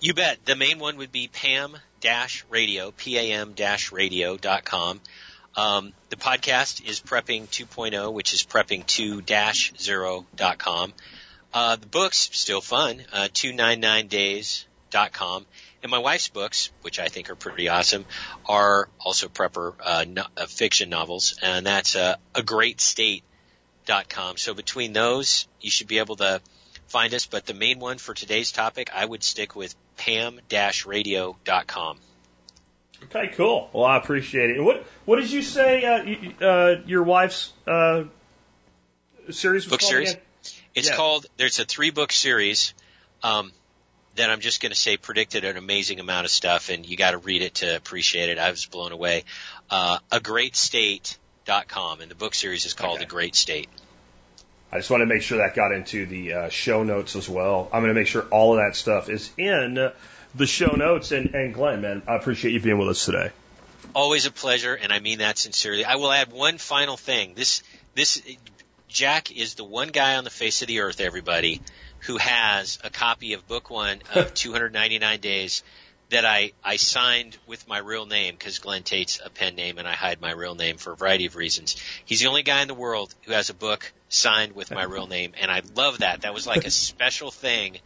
You 0.00 0.14
bet. 0.14 0.38
The 0.44 0.56
main 0.56 0.78
one 0.78 0.96
would 0.96 1.12
be 1.12 1.28
pam-radio, 1.28 2.90
pam-radio.com. 2.92 5.00
Um, 5.56 5.92
the 6.08 6.16
podcast 6.16 6.84
is 6.84 7.00
Prepping 7.00 7.46
2.0, 7.46 8.12
which 8.12 8.34
is 8.34 8.44
prepping2-0.com. 8.44 10.92
Uh, 11.54 11.76
the 11.76 11.86
books, 11.86 12.28
still 12.32 12.60
fun, 12.60 13.02
uh, 13.12 13.28
299days.com. 13.32 15.46
And 15.84 15.90
my 15.90 15.98
wife's 15.98 16.28
books, 16.28 16.72
which 16.82 16.98
I 16.98 17.06
think 17.06 17.30
are 17.30 17.36
pretty 17.36 17.68
awesome, 17.68 18.04
are 18.46 18.88
also 18.98 19.28
prepper 19.28 19.74
uh, 19.80 20.04
no, 20.08 20.24
uh, 20.36 20.46
fiction 20.46 20.90
novels, 20.90 21.38
and 21.40 21.64
that's 21.64 21.94
uh, 21.94 22.16
a 22.34 22.42
great 22.42 22.80
state.com. 22.80 24.36
So 24.36 24.54
between 24.54 24.94
those, 24.94 25.46
you 25.60 25.70
should 25.70 25.86
be 25.86 25.98
able 25.98 26.16
to 26.16 26.40
find 26.88 27.14
us. 27.14 27.26
But 27.26 27.46
the 27.46 27.54
main 27.54 27.78
one 27.78 27.98
for 27.98 28.14
today's 28.14 28.50
topic, 28.50 28.90
I 28.92 29.04
would 29.04 29.22
stick 29.22 29.54
with 29.54 29.76
pam-radio.com. 29.96 31.98
Okay, 33.04 33.28
cool. 33.36 33.70
Well, 33.72 33.84
I 33.84 33.98
appreciate 33.98 34.50
it. 34.50 34.60
What 34.60 34.84
What 35.04 35.20
did 35.20 35.30
you 35.30 35.42
say? 35.42 35.84
Uh, 35.84 36.02
you, 36.02 36.34
uh, 36.40 36.74
your 36.86 37.04
wife's 37.04 37.52
uh, 37.66 38.04
series 39.30 39.66
was 39.66 39.70
book 39.70 39.82
series. 39.82 40.12
again? 40.12 40.22
It's 40.74 40.88
Yeah. 40.88 40.96
called. 40.96 41.26
There's 41.36 41.58
a 41.58 41.64
three 41.64 41.90
book 41.90 42.12
series. 42.12 42.74
Um, 43.22 43.52
that 44.16 44.30
I'm 44.30 44.40
just 44.40 44.62
going 44.62 44.70
to 44.70 44.78
say 44.78 44.96
predicted 44.96 45.44
an 45.44 45.56
amazing 45.56 45.98
amount 45.98 46.24
of 46.24 46.30
stuff, 46.30 46.68
and 46.68 46.86
you 46.86 46.96
got 46.96 47.12
to 47.12 47.18
read 47.18 47.42
it 47.42 47.56
to 47.56 47.74
appreciate 47.74 48.28
it. 48.28 48.38
I 48.38 48.48
was 48.50 48.64
blown 48.64 48.92
away. 48.92 49.24
Uh, 49.68 49.98
a 50.12 50.20
great 50.20 50.54
State 50.54 51.18
dot 51.44 51.66
com, 51.66 52.00
and 52.00 52.08
the 52.10 52.14
book 52.14 52.34
series 52.34 52.64
is 52.64 52.74
called 52.74 52.98
Okay. 52.98 53.04
A 53.04 53.08
Great 53.08 53.34
State. 53.34 53.68
I 54.70 54.78
just 54.78 54.88
want 54.88 55.00
to 55.00 55.06
make 55.06 55.22
sure 55.22 55.38
that 55.38 55.56
got 55.56 55.72
into 55.72 56.06
the 56.06 56.32
uh, 56.32 56.48
show 56.48 56.84
notes 56.84 57.16
as 57.16 57.28
well. 57.28 57.68
I'm 57.72 57.82
going 57.82 57.92
to 57.92 58.00
make 58.00 58.06
sure 58.06 58.22
all 58.30 58.56
of 58.56 58.64
that 58.64 58.76
stuff 58.76 59.08
is 59.08 59.30
in 59.36 59.90
the 60.34 60.46
show 60.46 60.76
notes. 60.76 61.10
And, 61.10 61.34
and 61.34 61.52
Glen, 61.52 61.80
man, 61.80 62.02
I 62.06 62.14
appreciate 62.14 62.52
you 62.52 62.60
being 62.60 62.78
with 62.78 62.88
us 62.88 63.04
today. 63.04 63.30
Always 63.94 64.26
a 64.26 64.30
pleasure, 64.30 64.74
and 64.74 64.92
I 64.92 65.00
mean 65.00 65.18
that 65.18 65.38
sincerely. 65.38 65.84
I 65.84 65.96
will 65.96 66.12
add 66.12 66.32
one 66.32 66.58
final 66.58 66.96
thing. 66.96 67.34
This, 67.34 67.62
this, 67.94 68.22
Jack 68.94 69.32
is 69.32 69.54
the 69.54 69.64
one 69.64 69.88
guy 69.88 70.14
on 70.14 70.22
the 70.22 70.30
face 70.30 70.62
of 70.62 70.68
the 70.68 70.78
earth, 70.78 71.00
everybody, 71.00 71.60
who 72.02 72.16
has 72.16 72.78
a 72.84 72.90
copy 72.90 73.32
of 73.32 73.46
book 73.48 73.68
one 73.68 74.00
of 74.14 74.32
299 74.34 75.18
Days 75.18 75.64
that 76.10 76.24
I, 76.24 76.52
I 76.62 76.76
signed 76.76 77.36
with 77.48 77.66
my 77.66 77.78
real 77.78 78.06
name 78.06 78.36
because 78.38 78.60
Glen 78.60 78.84
Tate's 78.84 79.20
a 79.24 79.30
pen 79.30 79.56
name 79.56 79.78
and 79.78 79.88
I 79.88 79.94
hide 79.94 80.20
my 80.20 80.30
real 80.30 80.54
name 80.54 80.76
for 80.76 80.92
a 80.92 80.96
variety 80.96 81.26
of 81.26 81.34
reasons. 81.34 81.74
He's 82.04 82.20
the 82.20 82.28
only 82.28 82.44
guy 82.44 82.62
in 82.62 82.68
the 82.68 82.74
world 82.74 83.12
who 83.24 83.32
has 83.32 83.50
a 83.50 83.54
book 83.54 83.92
signed 84.08 84.52
with 84.52 84.70
my 84.70 84.84
real 84.84 85.08
name, 85.08 85.32
and 85.40 85.50
I 85.50 85.62
love 85.74 85.98
that. 85.98 86.20
That 86.20 86.32
was 86.32 86.46
like 86.46 86.64
a 86.64 86.70
special 86.88 87.32
thing 87.32 87.78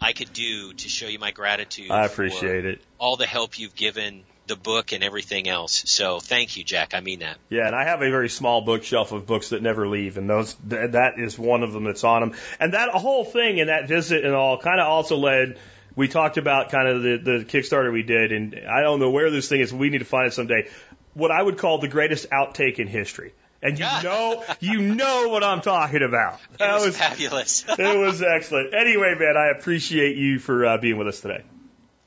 I 0.00 0.14
could 0.14 0.32
do 0.32 0.72
to 0.72 0.88
show 0.88 1.08
you 1.08 1.18
my 1.18 1.30
gratitude. 1.30 1.90
I 1.90 2.08
for 2.08 2.24
appreciate 2.24 2.64
it. 2.64 2.80
all 2.96 3.16
the 3.16 3.26
help 3.26 3.58
you've 3.58 3.74
given 3.74 4.24
the 4.48 4.56
book 4.56 4.92
and 4.92 5.04
everything 5.04 5.48
else. 5.48 5.84
So 5.86 6.18
thank 6.20 6.56
you, 6.56 6.64
Jack. 6.64 6.94
I 6.94 7.00
mean 7.00 7.20
that. 7.20 7.36
Yeah, 7.50 7.66
and 7.66 7.76
I 7.76 7.84
have 7.84 8.02
a 8.02 8.10
very 8.10 8.28
small 8.28 8.62
bookshelf 8.62 9.12
of 9.12 9.26
books 9.26 9.50
that 9.50 9.62
never 9.62 9.86
leave, 9.86 10.16
and 10.18 10.28
those 10.28 10.54
th- 10.54 10.92
that 10.92 11.18
is 11.18 11.38
one 11.38 11.62
of 11.62 11.72
them 11.72 11.84
that's 11.84 12.04
on 12.04 12.20
them. 12.22 12.32
And 12.58 12.74
that 12.74 12.88
whole 12.90 13.24
thing 13.24 13.60
and 13.60 13.68
that 13.68 13.86
visit 13.88 14.24
and 14.24 14.34
all 14.34 14.58
kind 14.58 14.80
of 14.80 14.86
also 14.88 15.16
led. 15.16 15.58
We 15.96 16.06
talked 16.06 16.36
about 16.36 16.70
kind 16.70 16.86
of 16.88 17.02
the, 17.02 17.16
the 17.18 17.44
Kickstarter 17.44 17.92
we 17.92 18.04
did, 18.04 18.30
and 18.30 18.54
I 18.70 18.82
don't 18.82 19.00
know 19.00 19.10
where 19.10 19.30
this 19.32 19.48
thing 19.48 19.60
is. 19.60 19.72
We 19.72 19.90
need 19.90 19.98
to 19.98 20.04
find 20.04 20.28
it 20.28 20.32
someday. 20.32 20.68
What 21.14 21.32
I 21.32 21.42
would 21.42 21.58
call 21.58 21.78
the 21.78 21.88
greatest 21.88 22.30
outtake 22.30 22.78
in 22.78 22.86
history, 22.86 23.32
and 23.60 23.76
you 23.76 23.84
Yeah. 23.84 24.02
know, 24.04 24.44
you 24.60 24.80
know 24.80 25.28
what 25.28 25.42
I'm 25.42 25.60
talking 25.60 26.02
about. 26.04 26.38
It 26.52 26.58
That 26.58 26.74
was, 26.74 26.84
was 26.86 26.96
fabulous. 26.98 27.64
it 27.78 27.98
was 27.98 28.22
excellent. 28.22 28.74
Anyway, 28.74 29.16
man, 29.18 29.36
I 29.36 29.48
appreciate 29.58 30.16
you 30.16 30.38
for 30.38 30.64
uh, 30.66 30.78
being 30.78 30.98
with 30.98 31.08
us 31.08 31.20
today. 31.20 31.42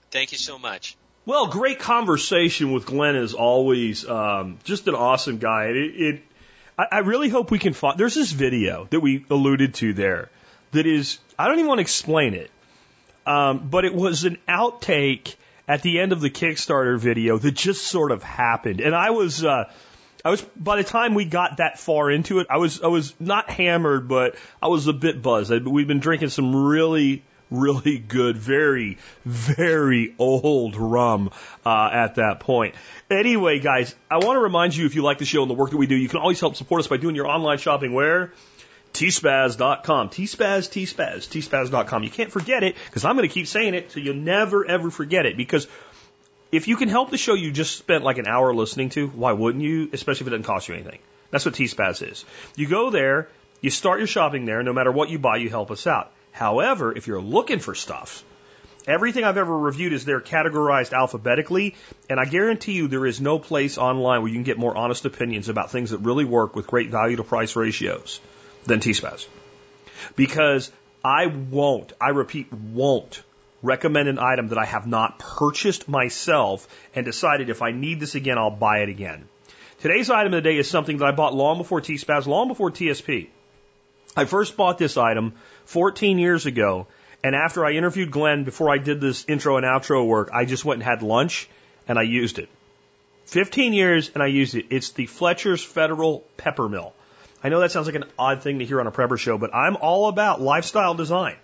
thank 0.10 0.32
you 0.32 0.38
so 0.38 0.58
much. 0.58 0.96
Well, 1.24 1.48
great 1.48 1.78
conversation 1.78 2.72
with 2.72 2.88
Glen 2.88 3.16
is 3.16 3.36
always 3.36 4.08
um, 4.08 4.58
just 4.64 4.88
an 4.88 4.96
awesome 4.96 5.38
guy. 5.38 5.66
It, 5.66 5.76
it 5.76 6.24
I, 6.78 6.88
I 6.92 7.00
really 7.00 7.30
hope 7.30 7.52
we 7.52 7.60
can 7.60 7.74
find. 7.74 7.98
There's 8.00 8.16
this 8.16 8.32
video 8.32 8.88
that 8.90 9.00
we 9.02 9.24
alluded 9.30 9.76
to 9.76 9.94
there 9.94 10.30
that 10.72 10.88
is. 10.88 11.20
I 11.38 11.48
don't 11.48 11.60
even 11.60 11.68
want 11.68 11.78
to 11.78 11.84
explain 11.84 12.34
it, 12.34 12.50
um, 13.28 13.70
but 13.70 13.86
it 13.86 13.94
was 13.94 14.24
an 14.24 14.40
outtake 14.48 15.36
at 15.68 15.84
the 15.84 16.00
end 16.00 16.12
of 16.12 16.22
the 16.22 16.32
Kickstarter 16.32 16.98
video 16.98 17.38
that 17.38 17.52
just 17.52 17.84
sort 17.84 18.12
of 18.12 18.24
happened, 18.24 18.82
and 18.82 18.96
I 18.96 19.12
was. 19.12 19.44
Uh, 19.44 19.72
I 20.24 20.30
was 20.30 20.42
by 20.56 20.78
the 20.78 20.84
time 20.84 21.16
we 21.16 21.26
got 21.26 21.58
that 21.58 21.80
far 21.80 22.12
into 22.12 22.40
it, 22.40 22.48
I 22.50 22.58
was 22.58 22.82
I 22.82 22.88
was 22.88 23.14
not 23.20 23.50
hammered, 23.50 24.08
but 24.08 24.36
I 24.62 24.68
was 24.68 24.88
a 24.88 24.94
bit 24.94 25.22
buzzed. 25.22 25.52
I, 25.52 25.58
we'd 25.58 25.88
been 25.88 26.00
drinking 26.00 26.30
some 26.30 26.56
really 26.56 27.24
really 27.52 28.00
good, 28.00 28.38
very 28.38 28.98
very 29.26 30.16
old 30.18 30.76
rum 30.76 31.32
uh, 31.66 31.90
at 31.92 32.16
that 32.16 32.40
point. 32.40 32.76
Anyway, 33.10 33.60
guys, 33.60 33.94
I 34.10 34.18
want 34.18 34.38
to 34.38 34.42
remind 34.42 34.76
you 34.76 34.86
if 34.86 34.96
you 34.96 35.04
like 35.04 35.20
the 35.20 35.26
show 35.26 35.42
and 35.42 35.50
the 35.50 35.56
work 35.56 35.72
that 35.72 35.78
we 35.78 35.88
do, 35.88 35.96
you 35.96 36.10
can 36.10 36.20
always 36.20 36.40
help 36.40 36.56
support 36.56 36.80
us 36.80 36.88
by 36.88 36.98
doing 36.98 37.16
your 37.16 37.28
online 37.28 37.58
shopping 37.58 37.94
where 37.94 38.34
tspaz.com. 38.94 40.10
Tspaz, 40.10 40.70
tspaz, 40.70 41.28
tspaz.com. 41.28 42.04
You 42.04 42.10
can't 42.10 42.32
forget 42.32 42.64
it 42.64 42.76
because 42.86 43.06
I'm 43.06 43.16
going 43.16 43.28
to 43.28 43.34
keep 43.34 43.48
saying 43.48 43.74
it 43.74 43.92
so 43.92 44.00
you'll 44.00 44.16
never 44.16 44.66
ever 44.66 44.90
forget 44.90 45.26
it 45.26 45.38
because 45.38 45.68
if 46.52 46.68
you 46.68 46.76
can 46.76 46.90
help 46.90 47.10
the 47.10 47.18
show 47.18 47.34
you 47.34 47.52
just 47.52 47.78
spent 47.78 48.04
like 48.04 48.18
an 48.18 48.28
hour 48.28 48.54
listening 48.54 48.90
to, 48.90 49.08
why 49.08 49.32
wouldn't 49.32 49.64
you? 49.64 49.90
Especially 49.94 50.26
if 50.26 50.28
it 50.28 50.32
doesn't 50.32 50.44
cost 50.44 50.68
you 50.68 50.76
anything. 50.76 51.00
That's 51.30 51.46
what 51.46 51.56
T-Spaz 51.56 52.10
is. 52.12 52.26
You 52.58 52.68
go 52.68 52.90
there, 52.90 53.30
you 53.62 53.70
start 53.70 54.00
your 54.00 54.08
shopping 54.08 54.46
there, 54.46 54.62
no 54.64 54.74
matter 54.74 54.92
what 54.92 55.10
you 55.10 55.18
buy, 55.18 55.38
you 55.38 55.50
help 55.50 55.72
us 55.72 55.88
out. 55.88 56.12
However, 56.32 56.96
if 56.96 57.08
you're 57.08 57.22
looking 57.22 57.60
for 57.60 57.76
stuff, 57.76 58.24
everything 58.88 59.24
I've 59.24 59.38
ever 59.38 59.58
reviewed 59.58 59.94
is 59.94 60.06
there 60.06 60.22
categorized 60.22 60.94
alphabetically, 60.94 61.76
and 62.10 62.20
I 62.20 62.26
guarantee 62.26 62.74
you 62.74 62.88
there 62.88 63.06
is 63.06 63.22
no 63.22 63.40
place 63.40 63.78
online 63.78 64.22
where 64.22 64.30
you 64.30 64.36
can 64.36 64.44
get 64.44 64.58
more 64.58 64.76
honest 64.76 65.06
opinions 65.06 65.50
about 65.50 65.72
things 65.72 65.92
that 65.92 66.00
really 66.00 66.26
work 66.26 66.56
with 66.56 66.68
great 66.68 66.90
value 66.90 67.18
to 67.18 67.24
price 67.24 67.56
ratios 67.56 68.20
than 68.66 68.80
T-Spaz. 68.80 69.28
Because 70.16 70.72
I 71.04 71.28
won't, 71.28 71.94
I 72.00 72.10
repeat, 72.10 72.52
won't 72.52 73.24
recommend 73.64 74.10
an 74.10 74.20
item 74.20 74.50
that 74.50 74.58
I 74.58 74.66
have 74.66 74.88
not 74.88 75.20
purchased 75.20 75.88
myself 75.88 76.68
and 76.96 77.06
decided 77.06 77.50
if 77.50 77.62
I 77.62 77.72
need 77.72 78.00
this 78.00 78.16
again, 78.16 78.38
I'll 78.38 78.50
buy 78.52 78.80
it 78.80 78.90
again. 78.90 79.28
Today's 79.80 80.10
item 80.10 80.34
of 80.34 80.44
the 80.44 80.50
day 80.50 80.58
is 80.58 80.70
something 80.70 80.98
that 80.98 81.08
I 81.08 81.12
bought 81.12 81.34
long 81.34 81.58
before 81.58 81.82
T-Spaz, 81.82 82.28
long 82.28 82.48
before 82.48 82.72
TSP. 82.72 83.30
I 84.16 84.26
first 84.26 84.58
bought 84.58 84.78
this 84.78 84.98
item 84.98 85.34
14 85.66 86.20
years 86.20 86.46
ago, 86.46 86.88
and 87.24 87.36
after 87.36 87.66
I 87.66 87.72
interviewed 87.74 88.12
Glen 88.12 88.44
before 88.44 88.70
I 88.70 88.78
did 88.78 89.00
this 89.00 89.26
intro 89.28 89.58
and 89.58 89.66
outro 89.66 90.06
work, 90.06 90.32
I 90.34 90.46
just 90.46 90.66
went 90.66 90.82
and 90.82 90.90
had 90.90 91.02
lunch 91.02 91.48
and 91.88 91.98
I 91.98 92.04
used 92.04 92.40
it. 92.40 92.50
15 93.26 93.74
years 93.74 94.12
and 94.14 94.22
I 94.22 94.28
used 94.28 94.56
it. 94.56 94.66
It's 94.70 94.90
the 94.92 95.06
Fletcher's 95.06 95.64
Federal 95.64 96.26
Pepper 96.36 96.68
Mill. 96.68 96.94
I 97.44 97.50
know 97.50 97.62
that 97.62 97.72
sounds 97.72 97.88
like 97.88 97.96
an 97.96 98.06
odd 98.20 98.44
thing 98.44 98.60
to 98.60 98.66
hear 98.66 98.80
on 98.80 98.88
a 98.88 98.92
prepper 98.92 99.18
show, 99.18 99.38
but 99.38 99.56
I'm 99.56 99.78
all 99.78 100.10
about 100.10 100.42
lifestyle 100.42 100.94
design. 100.94 101.38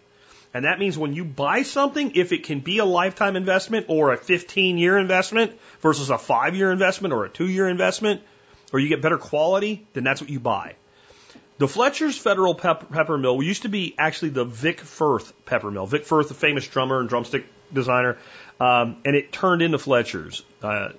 And 0.53 0.65
that 0.65 0.80
means 0.80 0.98
when 0.98 1.14
you 1.14 1.23
buy 1.23 1.61
something, 1.61 2.14
if 2.15 2.31
it 2.31 2.44
can 2.44 2.60
be 2.60 2.80
a 2.80 2.85
lifetime 2.85 3.35
investment 3.35 3.85
or 3.89 4.11
a 4.11 4.18
15 4.18 4.77
year 4.77 4.98
investment 4.98 5.57
versus 5.81 6.10
a 6.10 6.18
five 6.18 6.56
year 6.56 6.72
investment 6.72 7.14
or 7.14 7.26
a 7.26 7.30
two 7.30 7.48
year 7.48 7.68
investment, 7.68 8.22
or 8.73 8.80
you 8.80 8.89
get 8.89 9.02
better 9.02 9.18
quality, 9.18 9.88
then 9.94 10.03
that's 10.03 10.19
what 10.19 10.30
you 10.30 10.39
buy. 10.39 10.76
The 11.60 11.68
Fletcher's 11.68 12.18
Federal 12.18 12.54
Pep- 12.54 12.92
Pepper 12.92 13.18
Mill 13.18 13.42
used 13.42 13.64
to 13.64 13.70
be 13.70 13.96
actually 13.98 14.30
the 14.30 14.46
Vic 14.46 14.80
Firth 14.80 15.34
Pepper 15.46 15.72
Mill. 15.72 15.88
Vic 15.88 16.06
Firth, 16.06 16.28
the 16.28 16.36
famous 16.36 16.68
drummer 16.68 17.00
and 17.00 17.10
drumstick 17.10 17.46
designer, 17.74 18.18
um, 18.60 18.98
and 19.06 19.16
it 19.16 19.32
turned 19.32 19.64
into 19.64 19.80
Fletcher's. 19.80 20.44
Uh, 20.62 20.90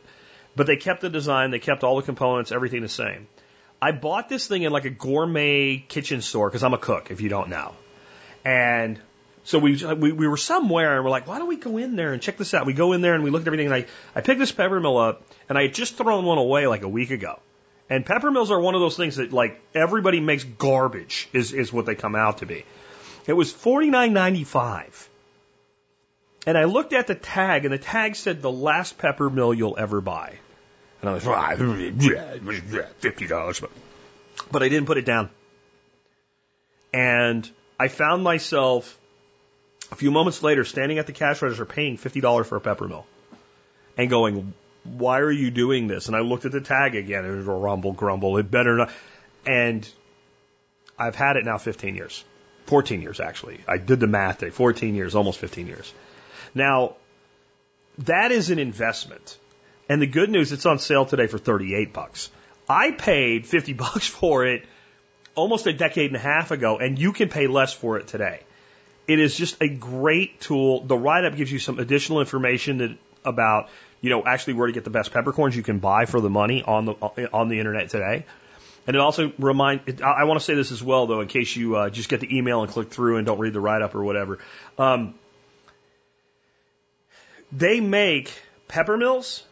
but 0.56 0.66
they 0.66 0.76
kept 0.76 1.00
the 1.00 1.10
design, 1.10 1.52
they 1.52 1.60
kept 1.60 1.84
all 1.84 1.96
the 1.96 2.02
components, 2.02 2.50
everything 2.50 2.82
the 2.82 2.88
same. 2.88 3.28
I 3.80 3.92
bought 3.92 4.28
this 4.28 4.48
thing 4.48 4.62
in 4.62 4.72
like 4.72 4.84
a 4.84 4.90
gourmet 4.90 5.78
kitchen 5.78 6.20
store 6.20 6.48
because 6.48 6.64
I'm 6.64 6.74
a 6.74 6.78
cook, 6.78 7.12
if 7.12 7.20
you 7.20 7.28
don't 7.28 7.48
know. 7.48 7.74
And 8.44 9.00
so 9.44 9.60
we, 9.60 9.76
we 9.94 10.10
we 10.10 10.26
were 10.26 10.36
somewhere 10.36 10.96
and 10.96 11.04
we're 11.04 11.10
like, 11.10 11.28
why 11.28 11.38
don't 11.38 11.46
we 11.46 11.56
go 11.56 11.76
in 11.76 11.94
there 11.94 12.12
and 12.12 12.20
check 12.20 12.36
this 12.36 12.52
out? 12.54 12.66
We 12.66 12.72
go 12.72 12.92
in 12.92 13.00
there 13.00 13.14
and 13.14 13.22
we 13.22 13.30
look 13.30 13.42
at 13.42 13.46
everything 13.46 13.66
and 13.66 13.74
I, 13.74 13.86
I 14.16 14.20
picked 14.22 14.40
this 14.40 14.50
pepper 14.50 14.80
mill 14.80 14.98
up 14.98 15.22
and 15.48 15.56
I 15.56 15.62
had 15.62 15.74
just 15.74 15.96
thrown 15.96 16.24
one 16.24 16.38
away 16.38 16.66
like 16.66 16.82
a 16.82 16.88
week 16.88 17.12
ago. 17.12 17.38
And 17.90 18.04
pepper 18.04 18.30
mills 18.30 18.50
are 18.50 18.60
one 18.60 18.74
of 18.74 18.80
those 18.80 18.96
things 18.96 19.16
that 19.16 19.32
like 19.32 19.60
everybody 19.74 20.20
makes 20.20 20.44
garbage 20.44 21.28
is, 21.32 21.52
is 21.52 21.72
what 21.72 21.86
they 21.86 21.94
come 21.94 22.14
out 22.14 22.38
to 22.38 22.46
be. 22.46 22.64
It 23.26 23.32
was 23.34 23.52
forty 23.52 23.90
nine 23.90 24.12
ninety 24.12 24.44
five. 24.44 25.08
And 26.46 26.56
I 26.56 26.64
looked 26.64 26.92
at 26.92 27.06
the 27.06 27.14
tag 27.14 27.64
and 27.64 27.72
the 27.74 27.78
tag 27.78 28.16
said 28.16 28.42
the 28.42 28.50
last 28.50 28.98
pepper 28.98 29.28
mill 29.30 29.52
you'll 29.54 29.76
ever 29.78 30.00
buy. 30.00 30.38
And 31.00 31.10
I 31.10 31.14
was 31.14 31.26
like, 31.26 31.58
fifty 32.98 33.26
dollars, 33.26 33.60
but 33.60 33.70
but 34.50 34.62
I 34.62 34.68
didn't 34.68 34.86
put 34.86 34.98
it 34.98 35.04
down. 35.04 35.30
And 36.92 37.48
I 37.78 37.88
found 37.88 38.22
myself 38.24 38.98
A 39.90 39.96
few 39.96 40.10
moments 40.10 40.42
later, 40.42 40.64
standing 40.64 40.98
at 40.98 41.06
the 41.06 41.12
cash 41.12 41.40
register 41.40 41.64
paying 41.64 41.96
$50 41.96 42.44
for 42.46 42.56
a 42.56 42.60
peppermill 42.60 43.04
and 43.96 44.10
going, 44.10 44.52
why 44.84 45.20
are 45.20 45.30
you 45.30 45.50
doing 45.50 45.86
this? 45.86 46.06
And 46.06 46.16
I 46.16 46.20
looked 46.20 46.44
at 46.44 46.52
the 46.52 46.60
tag 46.60 46.94
again. 46.94 47.24
It 47.24 47.30
was 47.30 47.46
a 47.46 47.52
rumble 47.52 47.92
grumble. 47.92 48.36
It 48.38 48.50
better 48.50 48.76
not. 48.76 48.90
And 49.46 49.88
I've 50.98 51.14
had 51.14 51.36
it 51.36 51.44
now 51.44 51.58
15 51.58 51.94
years. 51.94 52.24
14 52.66 53.02
years, 53.02 53.20
actually. 53.20 53.60
I 53.66 53.78
did 53.78 54.00
the 54.00 54.06
math 54.06 54.40
day. 54.40 54.50
14 54.50 54.94
years, 54.94 55.14
almost 55.14 55.38
15 55.38 55.66
years. 55.66 55.92
Now, 56.54 56.96
that 57.98 58.30
is 58.30 58.50
an 58.50 58.58
investment. 58.58 59.38
And 59.88 60.02
the 60.02 60.06
good 60.06 60.28
news, 60.28 60.52
it's 60.52 60.66
on 60.66 60.78
sale 60.78 61.06
today 61.06 61.26
for 61.26 61.38
38 61.38 61.92
bucks. 61.92 62.30
I 62.68 62.90
paid 62.90 63.46
50 63.46 63.72
bucks 63.84 64.06
for 64.06 64.46
it 64.46 64.64
almost 65.34 65.66
a 65.66 65.72
decade 65.72 66.08
and 66.08 66.16
a 66.16 66.20
half 66.20 66.50
ago, 66.50 66.78
and 66.78 66.98
you 66.98 67.12
can 67.12 67.28
pay 67.28 67.46
less 67.46 67.72
for 67.72 67.98
it 67.98 68.08
today. 68.08 68.40
It 69.06 69.20
is 69.20 69.36
just 69.36 69.62
a 69.62 69.68
great 69.68 70.40
tool. 70.40 70.84
The 70.84 70.98
write 70.98 71.24
up 71.24 71.36
gives 71.36 71.50
you 71.50 71.60
some 71.60 71.78
additional 71.78 72.20
information 72.20 72.78
that, 72.78 72.98
about, 73.24 73.70
you 74.00 74.10
know, 74.10 74.24
actually 74.24 74.54
where 74.54 74.66
to 74.66 74.72
get 74.72 74.84
the 74.84 74.90
best 74.90 75.12
peppercorns 75.12 75.56
you 75.56 75.62
can 75.62 75.78
buy 75.78 76.04
for 76.04 76.20
the 76.20 76.30
money 76.30 76.62
on 76.62 76.84
the, 76.84 77.30
on 77.32 77.48
the 77.48 77.58
internet 77.58 77.90
today. 77.90 78.24
And 78.86 78.96
it 78.96 79.00
also 79.00 79.32
remind. 79.38 80.00
I, 80.02 80.20
I 80.20 80.24
want 80.24 80.40
to 80.40 80.44
say 80.44 80.54
this 80.54 80.72
as 80.72 80.82
well, 80.82 81.06
though, 81.06 81.20
in 81.20 81.28
case 81.28 81.54
you 81.54 81.76
uh, 81.76 81.90
just 81.90 82.08
get 82.08 82.20
the 82.20 82.36
email 82.36 82.62
and 82.62 82.72
click 82.72 82.90
through 82.90 83.18
and 83.18 83.26
don't 83.26 83.38
read 83.38 83.52
the 83.52 83.60
write 83.60 83.82
up 83.82 83.94
or 83.94 84.02
whatever. 84.02 84.38
Um, 84.78 85.14
they 87.52 87.80
make 87.80 88.32
peppermills, 88.66 89.42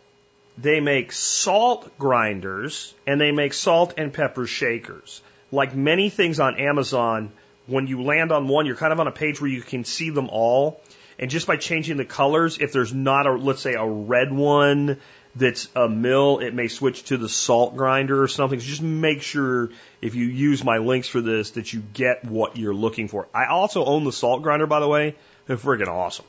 they 0.57 0.81
make 0.81 1.13
salt 1.13 1.99
grinders, 1.99 2.95
and 3.07 3.21
they 3.21 3.31
make 3.31 3.53
salt 3.53 3.95
and 3.99 4.11
pepper 4.13 4.47
shakers. 4.47 5.21
Like 5.53 5.75
many 5.75 6.09
things 6.09 6.41
on 6.41 6.59
Amazon, 6.59 7.33
when 7.67 7.87
you 7.87 8.03
land 8.03 8.33
on 8.33 8.49
one, 8.49 8.65
you're 8.65 8.77
kind 8.77 8.93
of 8.93 9.01
on 9.01 9.07
a 9.07 9.13
page 9.13 9.41
where 9.41 9.51
you 9.51 9.61
can 9.61 9.85
see 9.85 10.11
them 10.11 10.29
all. 10.31 10.81
And 11.19 11.31
just 11.31 11.47
by 11.47 11.57
changing 11.57 11.97
the 11.97 12.05
colors, 12.05 12.59
if 12.59 12.73
there's 12.73 12.93
not 12.93 13.27
a, 13.27 13.33
let's 13.33 13.63
say, 13.63 13.75
a 13.75 13.87
red 13.87 14.33
one 14.33 14.99
that's 15.35 15.69
a 15.75 15.89
mill, 15.89 16.39
it 16.39 16.55
may 16.55 16.69
switch 16.69 17.05
to 17.05 17.17
the 17.17 17.29
salt 17.29 17.77
grinder 17.77 18.23
or 18.23 18.29
something. 18.29 18.61
So 18.61 18.67
just 18.67 18.83
make 18.83 19.23
sure 19.23 19.71
if 20.01 20.15
you 20.15 20.27
use 20.27 20.65
my 20.65 20.79
links 20.79 21.09
for 21.09 21.21
this 21.21 21.53
that 21.53 21.73
you 21.73 21.81
get 21.81 22.25
what 22.25 22.57
you're 22.57 22.75
looking 22.75 23.09
for. 23.09 23.29
I 23.35 23.47
also 23.47 23.85
own 23.85 24.05
the 24.05 24.13
salt 24.13 24.43
grinder, 24.43 24.67
by 24.67 24.81
the 24.81 24.89
way. 24.89 25.15
They're 25.47 25.57
freaking 25.57 25.89
awesome. 25.89 26.27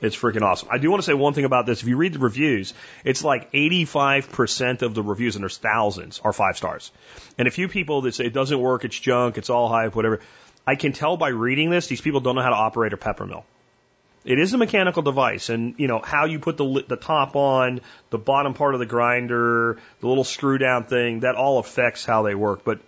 It's 0.00 0.16
freaking 0.16 0.42
awesome. 0.42 0.68
I 0.70 0.78
do 0.78 0.90
want 0.90 1.02
to 1.02 1.06
say 1.06 1.14
one 1.14 1.32
thing 1.32 1.44
about 1.44 1.66
this. 1.66 1.82
If 1.82 1.88
you 1.88 1.96
read 1.96 2.12
the 2.12 2.18
reviews, 2.18 2.74
it's 3.04 3.24
like 3.24 3.52
85% 3.52 4.82
of 4.82 4.94
the 4.94 5.02
reviews, 5.02 5.36
and 5.36 5.42
there's 5.42 5.56
thousands, 5.56 6.20
are 6.22 6.32
five 6.32 6.56
stars. 6.56 6.92
And 7.38 7.48
a 7.48 7.50
few 7.50 7.68
people 7.68 8.02
that 8.02 8.14
say 8.14 8.26
it 8.26 8.34
doesn't 8.34 8.58
work, 8.58 8.84
it's 8.84 8.98
junk, 8.98 9.38
it's 9.38 9.50
all 9.50 9.68
hype, 9.68 9.94
whatever. 9.94 10.20
I 10.66 10.74
can 10.74 10.92
tell 10.92 11.16
by 11.16 11.28
reading 11.28 11.70
this, 11.70 11.86
these 11.86 12.00
people 12.00 12.20
don't 12.20 12.34
know 12.34 12.42
how 12.42 12.50
to 12.50 12.56
operate 12.56 12.92
a 12.92 12.96
pepper 12.96 13.26
mill. 13.26 13.44
It 14.24 14.38
is 14.38 14.54
a 14.54 14.58
mechanical 14.58 15.02
device, 15.02 15.50
and 15.50 15.74
you 15.76 15.86
know 15.86 16.00
how 16.02 16.24
you 16.24 16.38
put 16.38 16.56
the 16.56 16.84
the 16.88 16.96
top 16.96 17.36
on, 17.36 17.82
the 18.08 18.16
bottom 18.16 18.54
part 18.54 18.74
of 18.74 18.80
the 18.80 18.86
grinder, 18.86 19.78
the 20.00 20.08
little 20.08 20.24
screw 20.24 20.56
down 20.56 20.84
thing. 20.84 21.20
That 21.20 21.34
all 21.34 21.58
affects 21.58 22.06
how 22.06 22.22
they 22.22 22.34
work. 22.34 22.64
But 22.64 22.80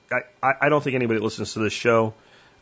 I, 0.42 0.52
I 0.62 0.68
don't 0.70 0.82
think 0.82 0.96
anybody 0.96 1.20
that 1.20 1.24
listens 1.24 1.52
to 1.52 1.58
this 1.58 1.74
show 1.74 2.14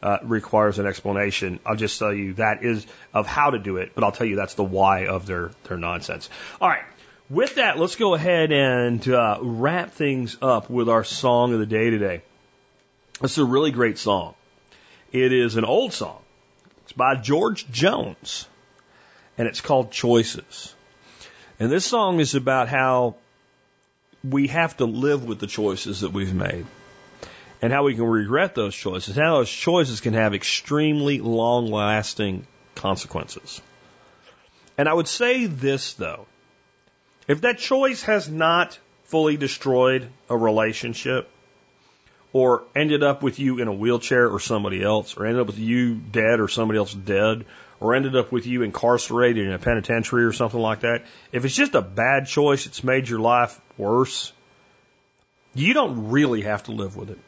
uh, 0.03 0.19
requires 0.25 0.81
an 0.81 0.87
explanation. 0.87 1.61
I'll 1.65 1.77
just 1.77 2.01
tell 2.01 2.13
you 2.13 2.35
that 2.35 2.65
is 2.65 2.85
of 3.13 3.29
how 3.29 3.51
to 3.51 3.61
do 3.61 3.77
it, 3.77 3.93
but 3.95 4.03
I'll 4.03 4.13
tell 4.13 4.27
you 4.27 4.35
that's 4.35 4.55
the 4.55 4.65
why 4.65 5.07
of 5.07 5.25
their 5.27 5.53
their 5.65 5.77
nonsense. 5.77 6.29
All 6.61 6.69
right. 6.69 6.85
With 7.31 7.55
that, 7.55 7.79
let's 7.79 7.95
go 7.97 8.15
ahead 8.15 8.53
and 8.53 9.09
uh, 9.09 9.39
wrap 9.41 9.93
things 9.93 10.37
up 10.43 10.69
with 10.69 10.89
our 10.89 11.05
song 11.05 11.55
of 11.55 11.61
the 11.61 11.67
day 11.67 11.91
today. 11.91 12.23
It's 13.23 13.39
a 13.39 13.45
really 13.45 13.71
great 13.71 13.99
song. 13.99 14.35
It 15.13 15.33
is 15.33 15.55
an 15.57 15.65
old 15.65 15.93
song. 15.93 16.21
It's 16.83 16.93
by 16.93 17.15
George 17.15 17.71
Jones 17.71 18.47
and 19.39 19.48
it's 19.48 19.61
called 19.61 19.90
Choices. 19.90 20.74
And 21.59 21.70
this 21.70 21.85
song 21.85 22.20
is 22.20 22.35
about 22.35 22.69
how 22.69 23.16
we 24.23 24.48
have 24.48 24.77
to 24.78 24.85
live 24.85 25.24
with 25.24 25.39
the 25.39 25.47
choices 25.47 26.01
that 26.01 26.12
we've 26.12 26.35
made 26.35 26.66
and 27.62 27.73
how 27.73 27.85
we 27.85 27.94
can 27.94 28.05
regret 28.05 28.55
those 28.55 28.74
choices, 28.74 29.16
how 29.16 29.39
those 29.39 29.51
choices 29.51 30.01
can 30.01 30.15
have 30.15 30.35
extremely 30.35 31.20
long 31.20 31.66
lasting 31.66 32.47
consequences. 32.74 33.61
And 34.77 34.89
I 34.89 34.94
would 34.94 35.09
say 35.09 35.47
this 35.47 35.94
though, 35.94 36.27
if 37.28 37.43
that 37.43 37.59
choice 37.59 38.02
has 38.02 38.28
not 38.28 38.78
fully 39.05 39.36
destroyed 39.36 40.09
a 40.28 40.36
relationship, 40.36 41.31
or 42.32 42.65
ended 42.74 43.05
up 43.05 43.23
with 43.23 43.39
you 43.39 43.61
in 43.61 43.69
a 43.69 43.73
wheelchair 43.73 44.28
or 44.28 44.40
somebody 44.40 44.82
else, 44.82 45.16
or 45.16 45.24
ended 45.24 45.40
up 45.40 45.47
with 45.47 45.59
you 45.59 45.94
dead 45.94 46.40
or 46.40 46.48
somebody 46.48 46.78
else 46.78 46.93
dead, 46.93 47.44
or 47.81 47.95
ended 47.95 48.17
up 48.17 48.33
with 48.33 48.47
you 48.47 48.63
incarcerated 48.63 49.47
in 49.47 49.53
a 49.53 49.59
penitentiary 49.59 50.25
or 50.25 50.33
something 50.33 50.61
like 50.61 50.81
that, 50.81 51.05
if 51.33 51.45
it's 51.45 51.55
just 51.55 51.75
a 51.75 51.83
bad 51.83 52.27
choice, 52.27 52.67
it's 52.67 52.85
made 52.85 53.09
your 53.09 53.21
life 53.21 53.61
worse, 53.77 54.33
you 55.55 55.75
don't 55.75 56.11
really 56.11 56.43
have 56.43 56.65
to 56.65 56.73
live 56.73 56.97
with 56.97 57.11
it. 57.11 57.19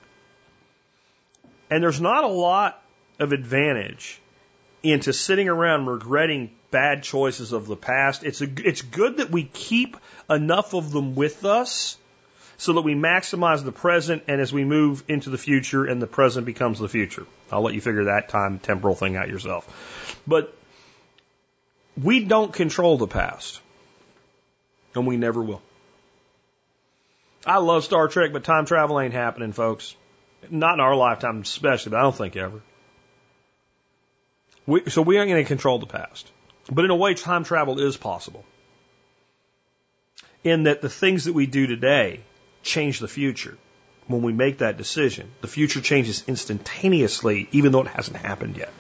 And 1.70 1.82
there's 1.82 2.00
not 2.00 2.24
a 2.24 2.28
lot 2.28 2.82
of 3.18 3.32
advantage 3.32 4.20
into 4.82 5.12
sitting 5.12 5.48
around 5.48 5.86
regretting 5.86 6.50
bad 6.70 7.02
choices 7.02 7.52
of 7.52 7.66
the 7.66 7.76
past. 7.76 8.24
It's 8.24 8.40
a, 8.40 8.48
it's 8.64 8.82
good 8.82 9.18
that 9.18 9.30
we 9.30 9.44
keep 9.44 9.96
enough 10.28 10.74
of 10.74 10.90
them 10.90 11.14
with 11.14 11.44
us 11.44 11.96
so 12.58 12.74
that 12.74 12.82
we 12.82 12.94
maximize 12.94 13.64
the 13.64 13.72
present 13.72 14.24
and 14.28 14.40
as 14.40 14.52
we 14.52 14.64
move 14.64 15.04
into 15.08 15.30
the 15.30 15.38
future 15.38 15.84
and 15.84 16.00
the 16.00 16.06
present 16.06 16.46
becomes 16.46 16.78
the 16.78 16.88
future. 16.88 17.26
I'll 17.52 17.62
let 17.62 17.74
you 17.74 17.80
figure 17.80 18.04
that 18.04 18.28
time 18.28 18.58
temporal 18.58 18.94
thing 18.94 19.16
out 19.16 19.28
yourself. 19.28 20.05
But 20.26 20.54
we 22.00 22.24
don't 22.24 22.52
control 22.52 22.98
the 22.98 23.06
past. 23.06 23.60
And 24.94 25.06
we 25.06 25.16
never 25.16 25.42
will. 25.42 25.62
I 27.44 27.58
love 27.58 27.84
Star 27.84 28.08
Trek, 28.08 28.32
but 28.32 28.44
time 28.44 28.66
travel 28.66 29.00
ain't 29.00 29.14
happening, 29.14 29.52
folks. 29.52 29.94
Not 30.50 30.74
in 30.74 30.80
our 30.80 30.96
lifetime, 30.96 31.40
especially, 31.40 31.90
but 31.90 31.98
I 31.98 32.02
don't 32.02 32.16
think 32.16 32.36
ever. 32.36 32.60
We, 34.66 34.90
so 34.90 35.02
we 35.02 35.16
aren't 35.16 35.30
going 35.30 35.42
to 35.42 35.48
control 35.48 35.78
the 35.78 35.86
past. 35.86 36.30
But 36.70 36.84
in 36.84 36.90
a 36.90 36.96
way, 36.96 37.14
time 37.14 37.44
travel 37.44 37.78
is 37.78 37.96
possible. 37.96 38.44
In 40.42 40.64
that 40.64 40.82
the 40.82 40.88
things 40.88 41.24
that 41.24 41.34
we 41.34 41.46
do 41.46 41.66
today 41.66 42.20
change 42.62 42.98
the 42.98 43.08
future. 43.08 43.56
When 44.08 44.22
we 44.22 44.32
make 44.32 44.58
that 44.58 44.76
decision, 44.76 45.30
the 45.40 45.48
future 45.48 45.80
changes 45.80 46.24
instantaneously, 46.28 47.48
even 47.52 47.72
though 47.72 47.82
it 47.82 47.88
hasn't 47.88 48.16
happened 48.16 48.56
yet. 48.56 48.72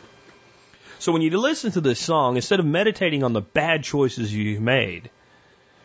So 1.06 1.12
when 1.12 1.22
you 1.22 1.30
listen 1.38 1.70
to 1.70 1.80
this 1.80 2.00
song, 2.00 2.34
instead 2.34 2.58
of 2.58 2.66
meditating 2.66 3.22
on 3.22 3.32
the 3.32 3.40
bad 3.40 3.84
choices 3.84 4.34
you've 4.34 4.60
made, 4.60 5.08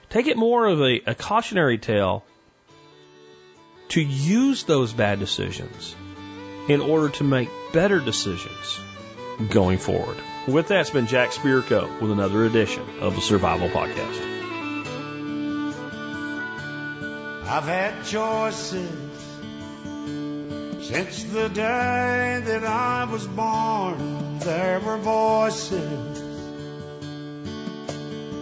take 0.10 0.26
it 0.26 0.35
more 0.35 0.65
of 0.65 0.81
a, 0.81 0.99
a 1.06 1.14
cautionary 1.14 1.77
tale 1.77 2.26
to 3.89 4.02
use 4.02 4.64
those 4.64 4.93
bad 4.93 5.19
decisions 5.19 5.95
in 6.68 6.81
order 6.81 7.10
to 7.10 7.23
make 7.23 7.49
better 7.72 7.99
decisions 7.99 8.80
going 9.52 9.77
forward. 9.77 10.18
With 10.48 10.69
that, 10.69 10.81
it's 10.81 10.89
been 10.89 11.06
Jack 11.06 11.30
Spirko 11.30 12.02
with 12.02 12.10
another 12.10 12.43
edition 12.45 12.84
of 12.99 13.14
the 13.14 13.22
Survival 13.22 13.69
Podcast. 13.69 14.27
I've 17.45 17.65
had 17.65 18.06
choices 18.06 19.10
since 20.82 21.24
the 21.26 21.48
day 21.49 22.41
that 22.44 22.64
I 22.64 23.06
was 23.06 23.28
born. 23.28 24.40
There 24.40 24.80
were 24.80 24.98
voices 24.98 26.22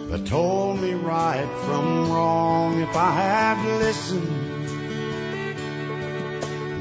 that 0.09 0.25
told 0.25 0.79
me 0.81 0.93
right 0.93 1.49
from 1.65 2.09
wrong 2.09 2.81
if 2.81 2.95
I 2.95 3.11
had 3.11 3.79
listened. 3.79 4.71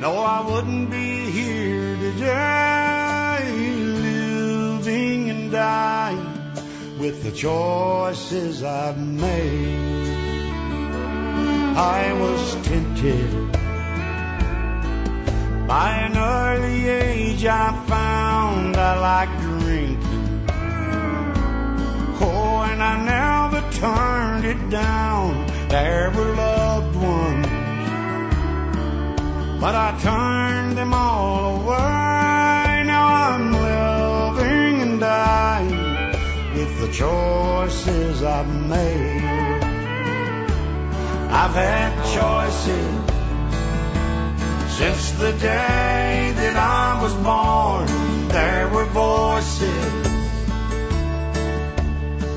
No, 0.00 0.16
I 0.18 0.48
wouldn't 0.48 0.90
be 0.90 1.30
here 1.30 1.96
today, 1.96 3.50
living 3.96 5.30
and 5.30 5.50
dying 5.50 6.52
with 7.00 7.24
the 7.24 7.32
choices 7.32 8.62
I've 8.62 8.96
made. 8.96 10.06
I 11.76 12.12
was 12.12 12.54
tempted 12.66 13.57
by 15.68 15.90
an 15.98 16.16
early 16.16 16.88
age. 16.88 17.44
I 17.44 17.70
found 17.86 18.74
I 18.76 18.98
liked 18.98 19.38
drinking. 19.42 20.46
Oh, 22.20 22.62
and 22.70 22.82
I 22.82 22.94
never 23.14 23.60
turned 23.72 24.44
it 24.46 24.70
down. 24.70 25.46
There 25.68 26.10
were 26.16 26.34
loved 26.34 26.96
ones, 26.96 27.46
but 29.60 29.74
I 29.74 29.88
turned 30.00 30.78
them 30.78 30.94
all 30.94 31.60
away. 31.60 32.82
Now 32.92 33.06
I'm 33.28 33.52
living 33.52 34.80
and 34.80 34.98
dying 34.98 35.68
with 36.56 36.80
the 36.80 36.90
choices 36.90 38.22
I've 38.22 38.48
made. 38.74 39.22
I've 41.30 41.54
had 41.54 41.92
choices 42.16 42.97
since 44.78 45.10
the 45.18 45.32
day 45.32 46.32
that 46.36 46.56
I 46.56 47.02
was 47.02 47.12
born. 47.14 47.88
There 48.28 48.68
were 48.68 48.84
voices 48.84 50.02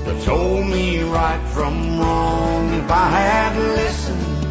that 0.06 0.24
told 0.26 0.66
me 0.66 1.04
right 1.04 1.44
from 1.54 2.00
wrong. 2.00 2.74
If 2.74 2.90
I 2.90 3.10
had 3.10 3.54
listened, 3.78 4.42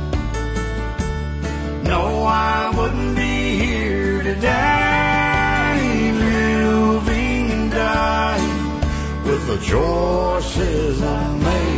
no, 1.82 2.22
I 2.22 2.70
wouldn't 2.76 3.16
be 3.16 3.56
here 3.56 4.22
today, 4.22 6.12
living 6.12 7.50
and 7.50 7.72
dying 7.72 8.80
with 9.24 9.42
the 9.48 9.58
choices 9.66 11.02
I 11.02 11.38
made. 11.38 11.69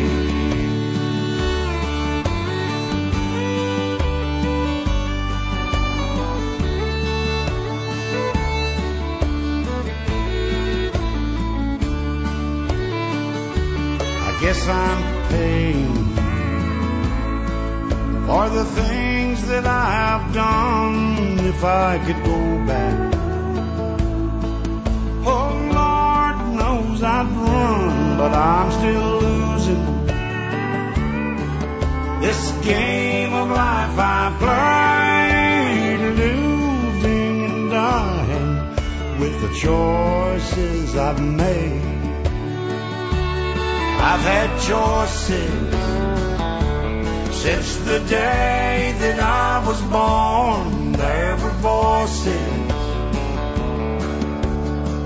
Guess 14.43 14.66
I'm 14.66 15.28
paying 15.28 15.94
for 18.27 18.48
the 18.48 18.64
things 18.64 19.47
that 19.47 19.64
I 19.64 19.85
have 20.01 20.35
done 20.35 21.39
if 21.47 21.62
I 21.62 21.98
could 22.05 22.24
go 22.24 22.66
back. 22.66 23.14
Oh 25.32 25.51
Lord 25.78 26.36
knows 26.59 27.05
I'd 27.05 27.31
run, 27.31 28.19
but 28.19 28.32
I'm 28.32 28.73
still 28.73 29.10
losing. 29.20 29.85
This 32.20 32.43
game 32.66 33.32
of 33.32 33.48
life 33.48 33.97
I 33.97 34.23
play, 34.43 35.97
living 36.16 37.44
and 37.44 37.70
dying 37.70 39.20
with 39.20 39.40
the 39.40 39.51
choices 39.55 40.97
I've 40.97 41.23
made. 41.23 41.91
I've 44.04 44.20
had 44.20 44.50
choices 44.60 45.74
since 47.40 47.76
the 47.76 48.00
day 48.00 48.94
that 48.98 49.20
I 49.20 49.64
was 49.64 49.80
born. 49.82 50.90
There 50.90 51.36
were 51.36 51.56
voices 51.62 52.68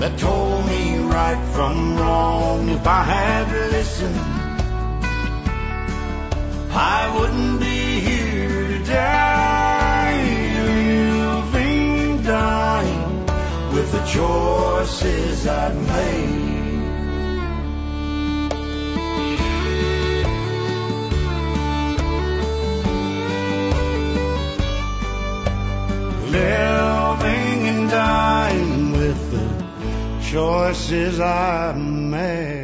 that 0.01 0.19
told 0.19 0.65
me 0.65 0.97
right 0.97 1.43
from 1.53 1.99
wrong. 1.99 2.71
If 2.71 2.87
I 2.87 3.03
had 3.03 3.53
listened, 3.71 4.17
I 6.73 7.15
wouldn't 7.19 7.61
be 7.61 8.01
here 8.01 8.79
today, 8.79 10.17
living, 11.13 12.23
dying 12.23 13.27
with 13.75 13.93
the 13.93 14.05
choices 14.07 15.47
I've 15.47 15.77
made. 15.87 16.46
Living 26.37 27.69
and 27.69 27.91
dying 27.91 28.93
with 28.93 29.31
the 29.31 30.23
choices 30.23 31.21
I 31.21 31.73
made. 31.73 32.56